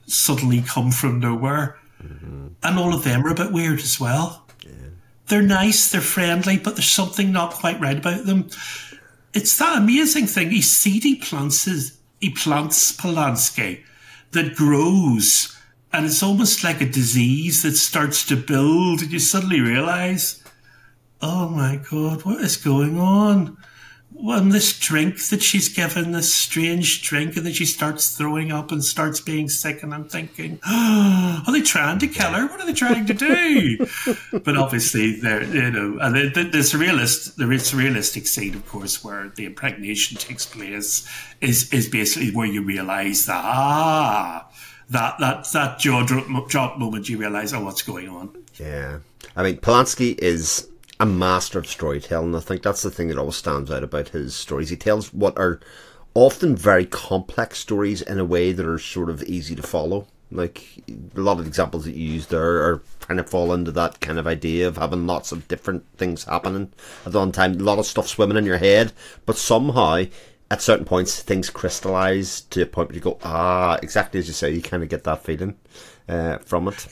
suddenly 0.07 0.63
come 0.63 0.93
from 0.93 1.19
nowhere, 1.19 1.79
mm-hmm. 2.01 2.49
and 2.63 2.79
all 2.79 2.95
of 2.95 3.03
them 3.03 3.27
are 3.27 3.31
a 3.31 3.35
bit 3.35 3.53
weird 3.53 3.81
as 3.81 3.99
well. 3.99 4.47
They're 5.27 5.43
nice, 5.43 5.91
they're 5.91 6.01
friendly, 6.01 6.59
but 6.59 6.77
there's 6.77 6.89
something 6.89 7.33
not 7.33 7.55
quite 7.55 7.81
right 7.81 7.99
about 7.99 8.25
them. 8.27 8.51
It's 9.35 9.59
that 9.59 9.79
amazing 9.79 10.27
thing. 10.29 10.51
He 10.51 10.63
seedy 10.63 11.17
plants 11.17 11.65
his, 11.65 11.99
he 12.21 12.31
plants 12.31 12.93
Polanski 12.97 13.83
that 14.31 14.55
grows, 14.55 15.59
and 15.93 16.07
it's 16.07 16.23
almost 16.23 16.63
like 16.63 16.81
a 16.81 16.87
disease 16.87 17.63
that 17.63 17.77
starts 17.77 18.25
to 18.27 18.37
build, 18.37 19.03
and 19.03 19.11
you 19.11 19.19
suddenly 19.19 19.61
realize, 19.61 20.41
oh 21.21 21.49
my 21.49 21.81
god, 21.91 22.25
what 22.25 22.41
is 22.43 22.57
going 22.57 22.99
on? 22.99 23.57
Well, 24.23 24.41
this 24.45 24.79
drink 24.79 25.21
that 25.31 25.43
she's 25.43 25.69
given, 25.69 26.12
this 26.12 26.33
strange 26.33 27.02
drink, 27.02 27.37
and 27.37 27.45
then 27.45 27.52
she 27.52 27.67
starts 27.67 28.17
throwing 28.17 28.52
up 28.52 28.71
and 28.71 28.85
starts 28.85 29.21
being 29.21 29.49
sick, 29.49 29.83
and 29.83 29.93
I'm 29.93 30.05
thinking, 30.05 30.61
oh, 30.64 31.43
are 31.47 31.52
they 31.52 31.61
trying 31.61 31.99
to 31.99 32.07
kill 32.07 32.31
her? 32.31 32.47
What 32.47 32.61
are 32.61 32.67
they 32.67 32.73
trying 32.73 33.05
to 33.07 33.14
do? 33.14 33.85
but 34.45 34.57
obviously, 34.57 35.19
they're 35.19 35.43
you 35.43 35.73
know, 35.73 35.99
and 36.00 36.14
the, 36.14 36.29
the, 36.29 36.45
the 36.50 36.59
surrealist, 36.59 37.35
the 37.35 37.47
surrealistic 37.47 38.29
scene, 38.29 38.55
of 38.55 38.64
course, 38.69 39.02
where 39.02 39.33
the 39.35 39.45
impregnation 39.45 40.17
takes 40.17 40.47
place, 40.47 41.05
is 41.41 41.73
is 41.73 41.88
basically 41.88 42.31
where 42.31 42.47
you 42.47 42.62
realise 42.62 43.26
that 43.26 43.43
ah, 43.45 44.49
that 44.88 45.19
that 45.19 45.50
that 45.52 45.81
jaw 45.81 46.07
drop, 46.07 46.49
drop 46.49 46.79
moment, 46.79 47.09
you 47.09 47.19
realise, 47.19 47.52
oh, 47.52 47.64
what's 47.64 47.83
going 47.83 48.09
on? 48.09 48.31
Yeah. 48.57 49.00
I 49.35 49.43
mean, 49.43 49.57
Polanski 49.57 50.17
is 50.19 50.69
a 51.01 51.07
master 51.07 51.59
of 51.59 51.67
storytelling. 51.67 52.35
I 52.35 52.41
think 52.41 52.63
that's 52.63 52.83
the 52.83 52.91
thing 52.91 53.09
that 53.09 53.19
always 53.19 53.37
stands 53.37 53.71
out 53.71 53.83
about 53.83 54.09
his 54.09 54.35
stories. 54.35 54.69
He 54.71 54.77
tells 54.77 55.13
what 55.13 55.37
are 55.39 55.61
often 56.15 56.55
very 56.55 56.87
complex 56.87 57.59
stories 57.59 58.03
in 58.03 58.19
a 58.19 58.25
way 58.25 58.53
that 58.53 58.67
are 58.67 58.79
sort 58.79 59.11
of 59.11 59.23
easy 59.25 59.55
to 59.55 59.63
follow. 59.63 60.07
Like 60.31 60.65
a 60.89 61.21
lot 61.21 61.39
of 61.39 61.47
examples 61.47 61.85
that 61.85 61.95
you 61.95 62.15
used 62.15 62.31
there 62.31 62.63
are 62.63 62.83
kind 63.01 63.21
of 63.21 63.29
fall 63.29 63.53
into 63.53 63.71
that 63.73 64.01
kind 64.01 64.19
of 64.19 64.27
idea 64.27 64.67
of 64.67 64.79
having 64.79 65.07
lots 65.07 65.33
of 65.33 65.47
different 65.49 65.85
things 65.97 66.25
happening 66.25 66.73
at 67.05 67.13
one 67.13 67.33
time. 67.33 67.53
A 67.53 67.63
lot 67.63 67.79
of 67.79 67.87
stuff 67.87 68.09
swimming 68.09 68.39
in 68.39 68.47
your 68.47 68.59
head, 68.59 68.93
but 69.27 69.37
somehow 69.37 70.05
at 70.51 70.63
certain 70.63 70.85
points 70.85 71.23
things 71.23 71.51
crystallize 71.51 72.43
to 72.43 72.63
a 72.63 72.67
point 72.67 72.89
where 72.89 72.97
you 72.97 73.03
go, 73.03 73.19
ah, 73.25 73.79
exactly 73.83 74.21
as 74.21 74.27
you 74.27 74.35
say. 74.35 74.51
You 74.51 74.63
kind 74.63 74.83
of 74.83 74.89
get 74.89 75.05
that 75.05 75.25
feeling 75.25 75.57
uh, 76.09 76.39
from 76.39 76.69
it. 76.69 76.87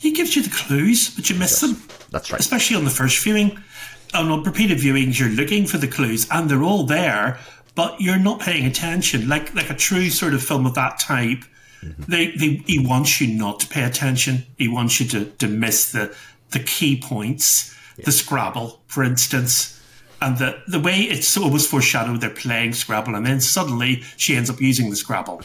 He 0.00 0.12
gives 0.12 0.34
you 0.34 0.42
the 0.42 0.48
clues, 0.48 1.14
but 1.14 1.28
you 1.28 1.36
miss 1.36 1.60
them. 1.60 1.76
That's 2.10 2.32
right. 2.32 2.40
Especially 2.40 2.74
on 2.74 2.84
the 2.84 2.90
first 2.90 3.22
viewing. 3.22 3.58
On 4.14 4.42
repeated 4.42 4.78
viewings, 4.78 5.20
you're 5.20 5.28
looking 5.28 5.66
for 5.66 5.76
the 5.76 5.86
clues, 5.86 6.26
and 6.30 6.50
they're 6.50 6.62
all 6.62 6.84
there, 6.84 7.38
but 7.74 8.00
you're 8.00 8.18
not 8.18 8.40
paying 8.40 8.64
attention. 8.64 9.28
Like 9.28 9.54
like 9.54 9.68
a 9.68 9.74
true 9.74 10.08
sort 10.08 10.32
of 10.32 10.42
film 10.42 10.64
of 10.64 10.74
that 10.74 10.98
type, 10.98 11.44
mm-hmm. 11.82 12.10
they, 12.10 12.30
they 12.30 12.62
he 12.66 12.78
wants 12.78 13.20
you 13.20 13.28
not 13.28 13.60
to 13.60 13.68
pay 13.68 13.84
attention. 13.84 14.46
He 14.56 14.68
wants 14.68 15.00
you 15.00 15.06
to, 15.08 15.26
to 15.26 15.46
miss 15.46 15.92
the 15.92 16.16
the 16.50 16.60
key 16.60 16.98
points. 16.98 17.76
Yeah. 17.98 18.06
The 18.06 18.12
Scrabble, 18.12 18.80
for 18.86 19.04
instance. 19.04 19.76
And 20.22 20.38
the, 20.38 20.62
the 20.66 20.80
way 20.80 21.00
it's 21.00 21.36
always 21.36 21.66
foreshadowed 21.66 22.22
they're 22.22 22.30
playing 22.30 22.72
Scrabble, 22.72 23.14
and 23.14 23.26
then 23.26 23.42
suddenly 23.42 24.02
she 24.16 24.34
ends 24.34 24.48
up 24.48 24.60
using 24.60 24.88
the 24.88 24.96
Scrabble. 24.96 25.42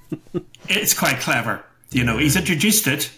it's 0.68 0.92
quite 0.92 1.20
clever. 1.20 1.64
You 1.90 2.04
know, 2.04 2.18
he's 2.18 2.36
introduced 2.36 2.86
it, 2.86 3.10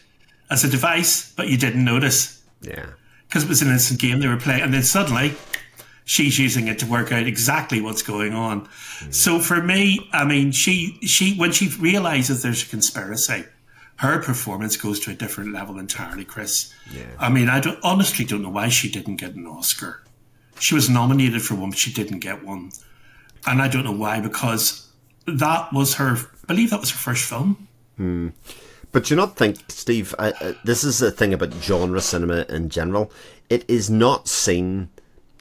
as 0.53 0.65
a 0.65 0.69
device, 0.69 1.33
but 1.33 1.49
you 1.49 1.57
didn't 1.57 1.85
notice. 1.85 2.43
Yeah. 2.61 2.87
Because 3.27 3.45
it 3.45 3.49
was 3.49 3.63
an 3.63 3.71
instant 3.71 3.99
game 3.99 4.21
they 4.21 4.29
were 4.29 4.37
playing, 4.37 4.61
and 4.61 4.75
then 4.75 4.83
suddenly 4.83 5.35
she's 6.05 6.39
using 6.39 6.69
it 6.69 6.79
to 6.81 6.87
work 6.87 7.11
out 7.11 7.27
exactly 7.27 7.81
what's 7.81 8.03
going 8.03 8.35
on. 8.35 8.67
Mm. 8.67 9.15
So 9.15 9.39
for 9.41 9.63
me, 9.63 10.09
I 10.13 10.25
mean, 10.25 10.53
she 10.53 10.99
she 11.03 11.35
when 11.37 11.53
she 11.53 11.69
realizes 11.81 12.43
there's 12.43 12.63
a 12.63 12.67
conspiracy, 12.67 13.45
her 13.97 14.21
performance 14.21 14.77
goes 14.77 15.01
to 15.01 15.11
a 15.11 15.15
different 15.15 15.55
level 15.55 15.79
entirely, 15.79 16.27
Chris. 16.27 16.73
Yeah. 16.93 17.05
I 17.19 17.31
mean, 17.31 17.49
I 17.49 17.61
don't, 17.61 17.79
honestly 17.83 18.27
don't 18.27 18.43
know 18.43 18.51
why 18.51 18.69
she 18.69 18.91
didn't 18.91 19.17
get 19.17 19.35
an 19.35 19.47
Oscar. 19.47 20.03
She 20.59 20.75
was 20.75 20.91
nominated 20.91 21.43
for 21.43 21.55
one, 21.55 21.71
but 21.71 21.79
she 21.79 21.93
didn't 21.93 22.19
get 22.19 22.45
one, 22.45 22.73
and 23.47 23.63
I 23.63 23.69
don't 23.69 23.85
know 23.85 23.93
why 23.93 24.21
because 24.21 24.87
that 25.27 25.73
was 25.73 25.95
her. 25.95 26.19
I 26.45 26.47
believe 26.47 26.71
that 26.71 26.81
was 26.81 26.91
her 26.91 26.99
first 26.99 27.25
film. 27.25 27.69
Hmm. 27.97 28.29
But 28.93 29.11
you 29.11 29.17
not 29.17 29.37
think, 29.37 29.59
Steve? 29.69 30.15
I, 30.19 30.33
uh, 30.33 30.53
this 30.65 30.85
is 30.85 30.99
the 30.99 31.11
thing 31.11 31.33
about 31.33 31.53
genre 31.55 32.01
cinema 32.01 32.45
in 32.49 32.69
general. 32.69 33.11
It 33.49 33.65
is 33.69 33.91
not 33.91 34.29
seen 34.29 34.91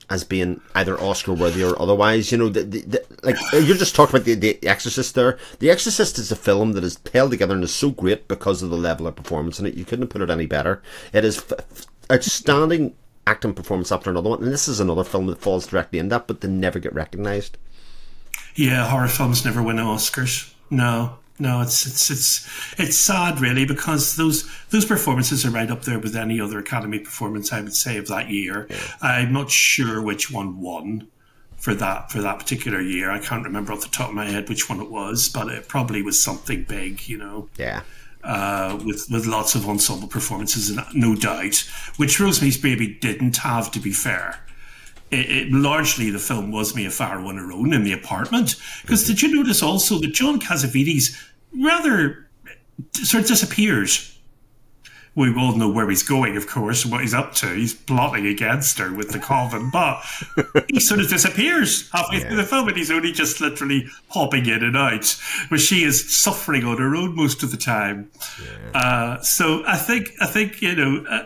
as 0.09 0.23
being 0.23 0.59
either 0.75 0.99
Oscar 0.99 1.33
worthy 1.33 1.63
or 1.63 1.79
otherwise. 1.81 2.31
You 2.31 2.37
know, 2.37 2.49
the, 2.49 2.63
the, 2.63 2.81
the, 2.81 3.05
like 3.23 3.37
you're 3.53 3.77
just 3.77 3.95
talking 3.95 4.15
about 4.15 4.25
the, 4.25 4.35
the 4.35 4.67
Exorcist. 4.67 5.15
There, 5.15 5.37
The 5.59 5.69
Exorcist 5.69 6.17
is 6.17 6.31
a 6.31 6.35
film 6.35 6.73
that 6.73 6.83
is 6.83 6.99
held 7.13 7.31
together 7.31 7.55
and 7.55 7.63
is 7.63 7.73
so 7.73 7.91
great 7.91 8.27
because 8.27 8.61
of 8.61 8.69
the 8.69 8.77
level 8.77 9.07
of 9.07 9.15
performance 9.15 9.59
in 9.59 9.65
it. 9.65 9.75
You 9.75 9.85
couldn't 9.85 10.03
have 10.03 10.09
put 10.09 10.21
it 10.21 10.29
any 10.29 10.45
better. 10.45 10.81
It 11.13 11.23
is 11.25 11.43
outstanding 12.11 12.95
acting 13.27 13.53
performance 13.53 13.91
after 13.91 14.09
another 14.09 14.29
one, 14.29 14.43
and 14.43 14.51
this 14.51 14.67
is 14.67 14.79
another 14.79 15.03
film 15.03 15.27
that 15.27 15.39
falls 15.39 15.67
directly 15.67 15.99
in 15.99 16.09
that, 16.09 16.27
but 16.27 16.41
they 16.41 16.47
never 16.47 16.79
get 16.79 16.93
recognised. 16.93 17.57
Yeah, 18.55 18.89
horror 18.89 19.07
films 19.07 19.45
never 19.45 19.61
win 19.61 19.77
Oscars. 19.77 20.53
No, 20.69 21.17
no, 21.41 21.61
it's 21.61 21.85
it's 21.87 22.11
it's 22.11 22.79
it's 22.79 22.97
sad 22.97 23.41
really 23.41 23.65
because 23.65 24.15
those 24.15 24.49
those 24.69 24.85
performances 24.85 25.43
are 25.45 25.49
right 25.49 25.71
up 25.71 25.81
there 25.81 25.97
with 25.97 26.15
any 26.15 26.39
other 26.39 26.59
Academy 26.59 26.99
performance 26.99 27.51
I 27.51 27.61
would 27.61 27.75
say 27.75 27.97
of 27.97 28.07
that 28.07 28.29
year. 28.29 28.67
Yeah. 28.69 28.77
I'm 29.01 29.33
not 29.33 29.49
sure 29.49 30.01
which 30.01 30.31
one 30.31 30.61
won 30.61 31.07
for 31.57 31.73
that 31.73 32.11
for 32.11 32.21
that 32.21 32.37
particular 32.37 32.79
year. 32.79 33.09
I 33.09 33.19
can't 33.19 33.43
remember 33.43 33.73
off 33.73 33.81
the 33.81 33.89
top 33.89 34.09
of 34.09 34.15
my 34.15 34.25
head 34.25 34.49
which 34.49 34.69
one 34.69 34.79
it 34.79 34.91
was, 34.91 35.29
but 35.29 35.47
it 35.47 35.67
probably 35.67 36.03
was 36.03 36.21
something 36.21 36.63
big, 36.63 37.09
you 37.09 37.17
know. 37.17 37.49
Yeah. 37.57 37.81
Uh, 38.23 38.79
with 38.85 39.07
with 39.09 39.25
lots 39.25 39.55
of 39.55 39.67
ensemble 39.67 40.07
performances, 40.07 40.69
and 40.69 40.79
no 40.93 41.15
doubt, 41.15 41.67
which 41.97 42.19
Rosemary's 42.19 42.57
Baby 42.57 42.87
didn't 43.01 43.37
have. 43.37 43.71
To 43.71 43.79
be 43.79 43.91
fair, 43.91 44.45
it, 45.11 45.29
it, 45.29 45.51
largely 45.51 46.09
the 46.09 46.19
film 46.19 46.51
was 46.51 46.75
Mia 46.75 46.89
Farrow 46.89 47.27
on 47.27 47.37
her 47.37 47.51
own 47.51 47.73
in 47.73 47.83
the 47.83 47.91
apartment. 47.91 48.55
Because 48.81 49.03
mm-hmm. 49.03 49.13
did 49.13 49.21
you 49.21 49.35
notice 49.35 49.61
also 49.61 49.99
that 49.99 50.13
John 50.13 50.39
Cassavetes 50.39 51.15
rather 51.53 52.29
sort 52.93 53.23
of 53.23 53.27
disappears. 53.27 54.07
We 55.13 55.35
all 55.35 55.57
know 55.57 55.69
where 55.69 55.89
he's 55.89 56.03
going, 56.03 56.37
of 56.37 56.47
course, 56.47 56.83
and 56.83 56.91
what 56.91 57.01
he's 57.01 57.13
up 57.13 57.33
to. 57.35 57.47
He's 57.47 57.73
plotting 57.73 58.25
against 58.27 58.77
her 58.77 58.93
with 58.93 59.09
the 59.09 59.19
coven, 59.19 59.69
but 59.69 60.01
he 60.69 60.79
sort 60.79 61.01
of 61.01 61.09
disappears 61.09 61.89
halfway 61.91 62.19
yeah. 62.19 62.27
through 62.27 62.37
the 62.37 62.45
film, 62.45 62.69
and 62.69 62.77
he's 62.77 62.89
only 62.89 63.11
just 63.11 63.41
literally 63.41 63.89
popping 64.07 64.45
in 64.45 64.63
and 64.63 64.77
out, 64.77 65.05
where 65.49 65.59
she 65.59 65.83
is 65.83 66.15
suffering 66.15 66.63
on 66.63 66.77
her 66.77 66.95
own 66.95 67.13
most 67.13 67.43
of 67.43 67.51
the 67.51 67.57
time. 67.57 68.09
Yeah. 68.41 68.79
Uh, 68.79 69.21
so 69.21 69.63
I 69.67 69.75
think, 69.75 70.13
I 70.21 70.27
think 70.27 70.61
you 70.61 70.75
know, 70.75 71.05
uh, 71.05 71.23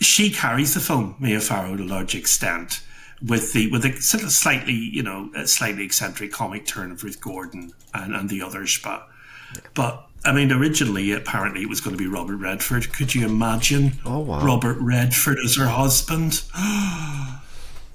she 0.00 0.30
carries 0.30 0.74
the 0.74 0.80
film, 0.80 1.16
Mia 1.18 1.40
Farrow, 1.40 1.76
to 1.76 1.82
a 1.82 1.84
large 1.84 2.14
extent 2.14 2.82
with 3.26 3.52
the 3.52 3.70
with 3.70 3.84
a 3.84 4.00
sort 4.00 4.22
of 4.22 4.30
slightly 4.30 4.72
you 4.72 5.02
know 5.02 5.30
slightly 5.44 5.84
eccentric 5.84 6.32
comic 6.32 6.66
turn 6.66 6.90
of 6.90 7.04
Ruth 7.04 7.20
Gordon 7.20 7.72
and, 7.94 8.14
and 8.14 8.28
the 8.28 8.42
others, 8.42 8.78
but 8.82 9.06
but 9.74 10.06
I 10.24 10.32
mean, 10.32 10.52
originally, 10.52 11.12
apparently, 11.12 11.62
it 11.62 11.68
was 11.68 11.80
going 11.80 11.96
to 11.96 12.02
be 12.02 12.06
Robert 12.06 12.36
Redford. 12.36 12.92
Could 12.92 13.14
you 13.14 13.24
imagine 13.26 13.92
oh, 14.04 14.18
wow. 14.18 14.44
Robert 14.44 14.76
Redford 14.80 15.38
as 15.44 15.56
her 15.56 15.66
husband? 15.66 16.42
uh, 16.54 17.40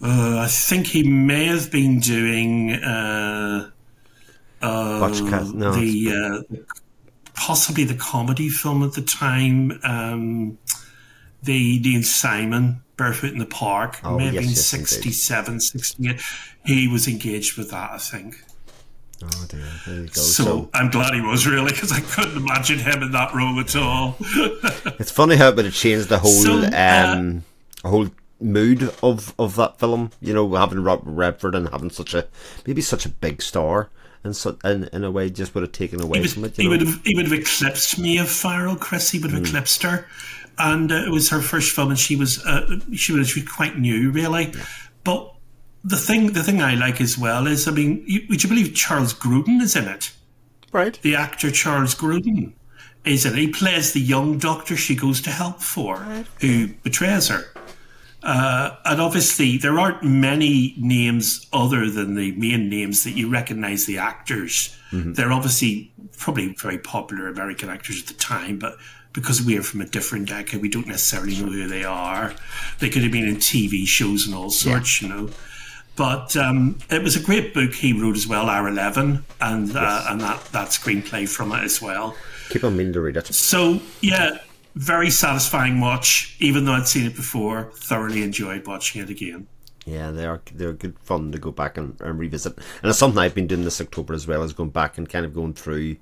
I 0.01 0.47
think 0.49 0.87
he 0.87 1.03
may 1.07 1.45
have 1.45 1.71
been 1.71 1.99
doing 1.99 2.73
uh, 2.73 3.69
uh, 4.61 5.11
no, 5.53 5.71
the 5.73 6.45
uh, 6.51 6.55
possibly 7.35 7.83
the 7.83 7.95
comedy 7.95 8.49
film 8.49 8.81
at 8.81 8.93
the 8.93 9.01
time, 9.01 9.79
um, 9.83 10.57
the 11.43 11.79
Neil 11.79 12.01
Simon 12.01 12.81
Barefoot 12.97 13.33
in 13.33 13.39
the 13.39 13.45
Park. 13.45 13.99
Oh, 14.03 14.17
may 14.17 14.25
have 14.25 14.33
yes, 14.33 14.43
been 14.43 14.49
yes, 14.49 14.65
67, 14.65 15.53
indeed. 15.53 15.61
68. 15.61 16.21
He 16.65 16.87
was 16.87 17.07
engaged 17.07 17.57
with 17.57 17.69
that, 17.69 17.91
I 17.91 17.97
think. 17.99 18.43
Oh 19.23 19.45
dear, 19.47 19.65
there 19.87 20.01
you 20.01 20.07
go. 20.07 20.21
So, 20.21 20.43
so 20.43 20.69
I'm 20.73 20.89
glad 20.89 21.13
he 21.13 21.21
was 21.21 21.47
really 21.47 21.71
because 21.71 21.91
I 21.91 22.01
couldn't 22.01 22.37
imagine 22.37 22.79
him 22.79 23.01
in 23.01 23.11
that 23.11 23.33
role 23.33 23.59
at 23.59 23.75
all. 23.75 24.17
it's 24.99 25.11
funny 25.11 25.35
how 25.37 25.49
it 25.49 25.55
would 25.55 25.65
have 25.65 25.73
changed 25.73 26.09
the 26.09 26.19
whole 26.19 26.31
so, 26.31 26.63
uh, 26.63 27.13
um, 27.15 27.43
whole 27.83 28.09
mood 28.41 28.91
of 29.01 29.33
of 29.39 29.55
that 29.55 29.79
film. 29.79 30.11
You 30.19 30.33
know, 30.33 30.53
having 30.55 30.83
Robert 30.83 31.09
Redford 31.09 31.55
and 31.55 31.69
having 31.69 31.89
such 31.89 32.13
a 32.13 32.27
maybe 32.67 32.81
such 32.81 33.05
a 33.05 33.09
big 33.09 33.41
star. 33.41 33.89
And 34.23 34.35
so, 34.35 34.57
in, 34.63 34.85
in 34.91 35.03
a 35.03 35.11
way, 35.11 35.29
just 35.29 35.53
would 35.53 35.61
have 35.61 35.71
taken 35.71 36.01
away 36.01 36.19
was, 36.19 36.33
from 36.33 36.45
it. 36.45 36.55
he 36.55 36.63
know? 36.63 36.71
would 36.71 36.81
have 36.81 37.01
he 37.03 37.15
would 37.15 37.25
have 37.25 37.39
eclipsed 37.39 37.99
Mia 37.99 38.25
Farrow, 38.25 38.75
Chris. 38.75 39.11
He 39.11 39.19
would 39.19 39.31
have 39.31 39.43
mm. 39.43 39.47
eclipsed 39.47 39.83
her, 39.83 40.07
and 40.57 40.91
uh, 40.91 40.95
it 40.95 41.11
was 41.11 41.29
her 41.29 41.41
first 41.41 41.75
film, 41.75 41.89
and 41.89 41.99
she 41.99 42.15
was 42.15 42.43
uh, 42.43 42.79
she 42.95 43.13
was 43.13 43.37
quite 43.47 43.77
new, 43.77 44.11
really. 44.11 44.45
Yeah. 44.45 44.65
But 45.03 45.34
the 45.85 45.97
thing 45.97 46.33
the 46.33 46.43
thing 46.43 46.61
I 46.61 46.73
like 46.73 46.99
as 46.99 47.17
well 47.17 47.45
is, 47.45 47.67
I 47.67 47.71
mean, 47.71 48.03
you, 48.07 48.21
would 48.29 48.43
you 48.43 48.49
believe 48.49 48.73
Charles 48.73 49.13
Grodin 49.13 49.61
is 49.61 49.75
in 49.75 49.87
it? 49.87 50.11
Right. 50.71 50.99
The 51.03 51.15
actor 51.15 51.51
Charles 51.51 51.93
Grodin 51.93 52.53
is 53.05 53.25
in 53.25 53.33
it. 53.33 53.39
He 53.39 53.47
plays 53.49 53.93
the 53.93 54.01
young 54.01 54.39
doctor 54.39 54.75
she 54.75 54.95
goes 54.95 55.21
to 55.21 55.29
help 55.29 55.61
for, 55.61 55.97
right. 55.97 56.25
who 56.41 56.69
betrays 56.83 57.27
her. 57.27 57.45
Uh, 58.23 58.75
and 58.83 58.99
obviously, 58.99 59.57
there 59.57 59.79
aren't 59.79 60.03
many 60.03 60.73
names 60.79 61.45
other 61.53 61.91
than 61.91 62.15
the 62.15 62.31
main 62.31 62.67
names 62.67 63.03
that 63.03 63.11
you 63.11 63.29
recognize 63.29 63.85
the 63.85 63.99
actors. 63.99 64.75
Mm-hmm. 64.91 65.13
They're 65.13 65.31
obviously 65.31 65.93
probably 66.17 66.55
very 66.55 66.79
popular 66.79 67.27
American 67.27 67.69
actors 67.69 68.01
at 68.01 68.07
the 68.07 68.15
time, 68.15 68.57
but 68.57 68.77
because 69.13 69.43
we 69.43 69.55
are 69.57 69.61
from 69.61 69.81
a 69.81 69.85
different 69.85 70.27
decade, 70.27 70.59
we 70.59 70.69
don't 70.69 70.87
necessarily 70.87 71.39
know 71.39 71.51
who 71.51 71.67
they 71.67 71.83
are. 71.83 72.33
They 72.79 72.89
could 72.89 73.03
have 73.03 73.11
been 73.11 73.27
in 73.27 73.35
TV 73.35 73.85
shows 73.85 74.25
and 74.25 74.35
all 74.35 74.49
sorts, 74.49 75.01
yeah. 75.01 75.07
you 75.07 75.13
know. 75.13 75.29
But 75.95 76.35
um, 76.35 76.77
it 76.89 77.01
was 77.01 77.15
a 77.15 77.21
great 77.21 77.53
book 77.53 77.73
he 77.73 77.93
wrote 77.93 78.17
as 78.17 78.27
well, 78.27 78.49
Ira 78.49 78.71
Levin, 78.71 79.23
and 79.39 79.75
uh, 79.75 80.05
and 80.09 80.19
that, 80.21 80.43
that 80.51 80.69
screenplay 80.69 81.27
from 81.27 81.51
it 81.53 81.63
as 81.63 81.81
well. 81.81 82.15
Keep 82.49 82.65
on 82.65 82.75
meaning 82.75 82.93
to 82.93 83.01
read 83.01 83.17
it. 83.17 83.27
So, 83.27 83.79
yeah, 84.01 84.39
very 84.75 85.09
satisfying 85.09 85.79
watch. 85.79 86.35
Even 86.39 86.65
though 86.65 86.73
I'd 86.73 86.87
seen 86.87 87.05
it 87.05 87.15
before, 87.15 87.71
thoroughly 87.75 88.23
enjoyed 88.23 88.67
watching 88.67 89.01
it 89.01 89.09
again. 89.09 89.47
Yeah, 89.85 90.11
they 90.11 90.25
are 90.25 90.41
they're 90.53 90.73
good 90.73 90.97
fun 90.99 91.31
to 91.31 91.37
go 91.37 91.51
back 91.51 91.77
and, 91.77 91.99
and 92.01 92.19
revisit. 92.19 92.57
And 92.57 92.89
it's 92.89 92.99
something 92.99 93.19
I've 93.19 93.35
been 93.35 93.47
doing 93.47 93.63
this 93.63 93.79
October 93.79 94.13
as 94.13 94.27
well, 94.27 94.43
as 94.43 94.51
going 94.51 94.71
back 94.71 94.97
and 94.97 95.07
kind 95.07 95.25
of 95.25 95.33
going 95.33 95.53
through 95.53 95.97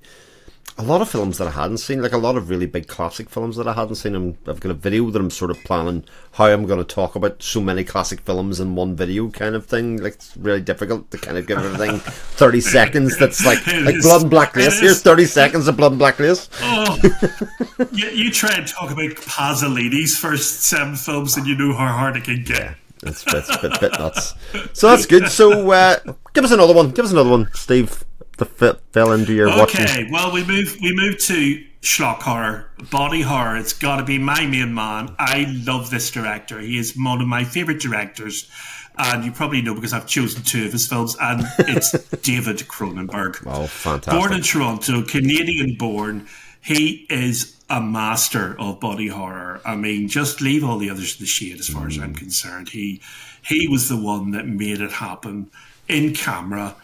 a 0.76 0.82
lot 0.82 1.00
of 1.00 1.08
films 1.08 1.38
that 1.38 1.46
I 1.46 1.52
hadn't 1.52 1.78
seen, 1.78 2.02
like 2.02 2.12
a 2.12 2.18
lot 2.18 2.36
of 2.36 2.50
really 2.50 2.66
big 2.66 2.88
classic 2.88 3.30
films 3.30 3.56
that 3.56 3.68
I 3.68 3.74
hadn't 3.74 3.94
seen. 3.94 4.16
i 4.16 4.50
I've 4.50 4.58
got 4.58 4.70
a 4.70 4.74
video 4.74 5.08
that 5.10 5.20
I'm 5.20 5.30
sort 5.30 5.52
of 5.52 5.62
planning 5.62 6.04
how 6.32 6.46
I'm 6.46 6.66
going 6.66 6.80
to 6.80 6.84
talk 6.84 7.14
about 7.14 7.42
so 7.42 7.60
many 7.60 7.84
classic 7.84 8.20
films 8.20 8.58
in 8.58 8.74
one 8.74 8.96
video, 8.96 9.30
kind 9.30 9.54
of 9.54 9.66
thing. 9.66 9.98
Like 10.02 10.14
it's 10.14 10.36
really 10.36 10.60
difficult 10.60 11.12
to 11.12 11.18
kind 11.18 11.38
of 11.38 11.46
give 11.46 11.58
everything 11.58 11.98
30 12.00 12.60
seconds. 12.60 13.16
That's 13.18 13.46
like 13.46 13.64
like 13.66 14.00
Blood 14.00 14.22
and 14.22 14.30
Black 14.30 14.56
Lace. 14.56 14.80
Here's 14.80 15.00
30 15.00 15.26
seconds 15.26 15.68
of 15.68 15.76
Blood 15.76 15.92
and 15.92 15.98
Black 15.98 16.18
Lace. 16.18 16.48
Oh, 16.60 16.98
you, 17.92 18.08
you 18.08 18.30
try 18.32 18.54
and 18.56 18.66
talk 18.66 18.90
about 18.90 19.10
Pasolini's 19.10 20.18
first 20.18 20.64
seven 20.64 20.96
films, 20.96 21.36
and 21.36 21.46
you 21.46 21.56
know 21.56 21.72
how 21.72 21.86
hard 21.86 22.16
it 22.16 22.24
can 22.24 22.42
get. 22.42 22.74
It's, 23.04 23.22
it's 23.32 23.54
a 23.54 23.60
bit, 23.60 23.80
bit 23.80 23.92
nuts. 23.92 24.34
So 24.72 24.88
that's 24.88 25.06
good. 25.06 25.28
So 25.28 25.70
uh, 25.70 25.98
give 26.32 26.44
us 26.44 26.50
another 26.50 26.74
one. 26.74 26.90
Give 26.90 27.04
us 27.04 27.12
another 27.12 27.30
one, 27.30 27.48
Steve 27.54 28.04
the 28.36 28.44
fit 28.44 28.80
fell 28.92 29.12
into 29.12 29.32
your 29.32 29.48
okay, 29.48 29.58
watching? 29.58 29.82
Okay, 29.82 30.08
well 30.10 30.32
we 30.32 30.44
move 30.44 30.76
we 30.80 30.94
move 30.94 31.18
to 31.18 31.64
schlock 31.82 32.22
horror, 32.22 32.70
body 32.90 33.20
horror. 33.20 33.56
It's 33.56 33.72
got 33.72 33.96
to 33.96 34.04
be 34.04 34.18
my 34.18 34.46
main 34.46 34.74
man. 34.74 35.14
I 35.18 35.46
love 35.64 35.90
this 35.90 36.10
director. 36.10 36.58
He 36.60 36.78
is 36.78 36.96
one 36.96 37.20
of 37.20 37.28
my 37.28 37.44
favorite 37.44 37.80
directors, 37.80 38.50
and 38.98 39.24
you 39.24 39.32
probably 39.32 39.62
know 39.62 39.74
because 39.74 39.92
I've 39.92 40.06
chosen 40.06 40.42
two 40.42 40.64
of 40.66 40.72
his 40.72 40.88
films, 40.88 41.16
and 41.20 41.42
it's 41.58 41.92
David 42.22 42.58
Cronenberg. 42.58 43.42
Oh, 43.46 43.66
fantastic! 43.66 44.20
Born 44.20 44.32
in 44.32 44.42
Toronto, 44.42 45.02
Canadian 45.02 45.76
born. 45.78 46.26
He 46.60 47.06
is 47.10 47.54
a 47.68 47.80
master 47.80 48.58
of 48.58 48.80
body 48.80 49.08
horror. 49.08 49.60
I 49.66 49.76
mean, 49.76 50.08
just 50.08 50.40
leave 50.40 50.64
all 50.64 50.78
the 50.78 50.88
others 50.88 51.16
in 51.16 51.20
the 51.20 51.26
shade 51.26 51.58
as 51.58 51.68
far 51.68 51.84
mm. 51.84 51.88
as 51.88 51.98
I'm 51.98 52.14
concerned. 52.14 52.70
He 52.70 53.02
he 53.42 53.68
was 53.68 53.88
the 53.88 54.00
one 54.00 54.30
that 54.30 54.46
made 54.46 54.80
it 54.80 54.92
happen 54.92 55.50
in 55.86 56.14
camera 56.14 56.76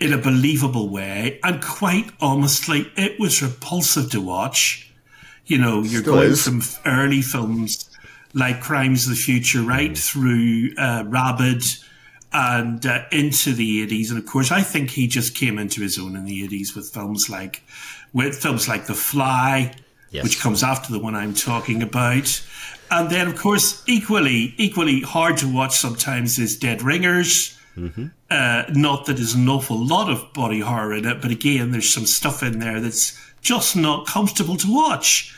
in 0.00 0.12
a 0.12 0.18
believable 0.18 0.88
way. 0.88 1.40
And 1.42 1.62
quite 1.62 2.10
honestly, 2.20 2.90
it 2.96 3.18
was 3.18 3.42
repulsive 3.42 4.10
to 4.12 4.20
watch. 4.20 4.90
You 5.46 5.58
know, 5.58 5.82
you're 5.82 6.02
Still 6.02 6.14
going 6.14 6.30
is. 6.32 6.44
from 6.44 6.62
early 6.86 7.22
films 7.22 7.88
like 8.34 8.60
Crimes 8.60 9.04
of 9.04 9.10
the 9.10 9.16
Future 9.16 9.62
right 9.62 9.92
mm. 9.92 9.98
through 9.98 10.70
uh, 10.76 11.04
Rabid 11.06 11.64
and 12.32 12.84
uh, 12.84 13.04
into 13.10 13.54
the 13.54 13.86
80s. 13.86 14.10
And 14.10 14.18
of 14.18 14.26
course, 14.26 14.52
I 14.52 14.62
think 14.62 14.90
he 14.90 15.08
just 15.08 15.34
came 15.34 15.58
into 15.58 15.80
his 15.80 15.98
own 15.98 16.14
in 16.14 16.24
the 16.24 16.46
80s 16.46 16.76
with 16.76 16.90
films 16.90 17.30
like 17.30 17.62
with 18.12 18.36
films 18.36 18.68
like 18.68 18.86
The 18.86 18.94
Fly, 18.94 19.74
yes. 20.10 20.24
which 20.24 20.40
comes 20.40 20.62
after 20.62 20.92
the 20.92 20.98
one 20.98 21.14
I'm 21.14 21.34
talking 21.34 21.82
about. 21.82 22.42
And 22.90 23.10
then, 23.10 23.28
of 23.28 23.36
course, 23.36 23.82
equally 23.86 24.54
equally 24.58 25.00
hard 25.00 25.38
to 25.38 25.52
watch 25.52 25.78
sometimes 25.78 26.38
is 26.38 26.58
Dead 26.58 26.82
Ringers 26.82 27.57
Mm-hmm. 27.78 28.06
Uh, 28.30 28.64
not 28.70 29.06
that 29.06 29.14
there's 29.14 29.34
an 29.34 29.48
awful 29.48 29.78
lot 29.78 30.10
of 30.10 30.32
body 30.32 30.60
horror 30.60 30.94
in 30.94 31.06
it, 31.06 31.22
but 31.22 31.30
again, 31.30 31.70
there's 31.70 31.92
some 31.92 32.06
stuff 32.06 32.42
in 32.42 32.58
there 32.58 32.80
that's 32.80 33.18
just 33.40 33.76
not 33.76 34.06
comfortable 34.06 34.56
to 34.56 34.72
watch. 34.72 35.34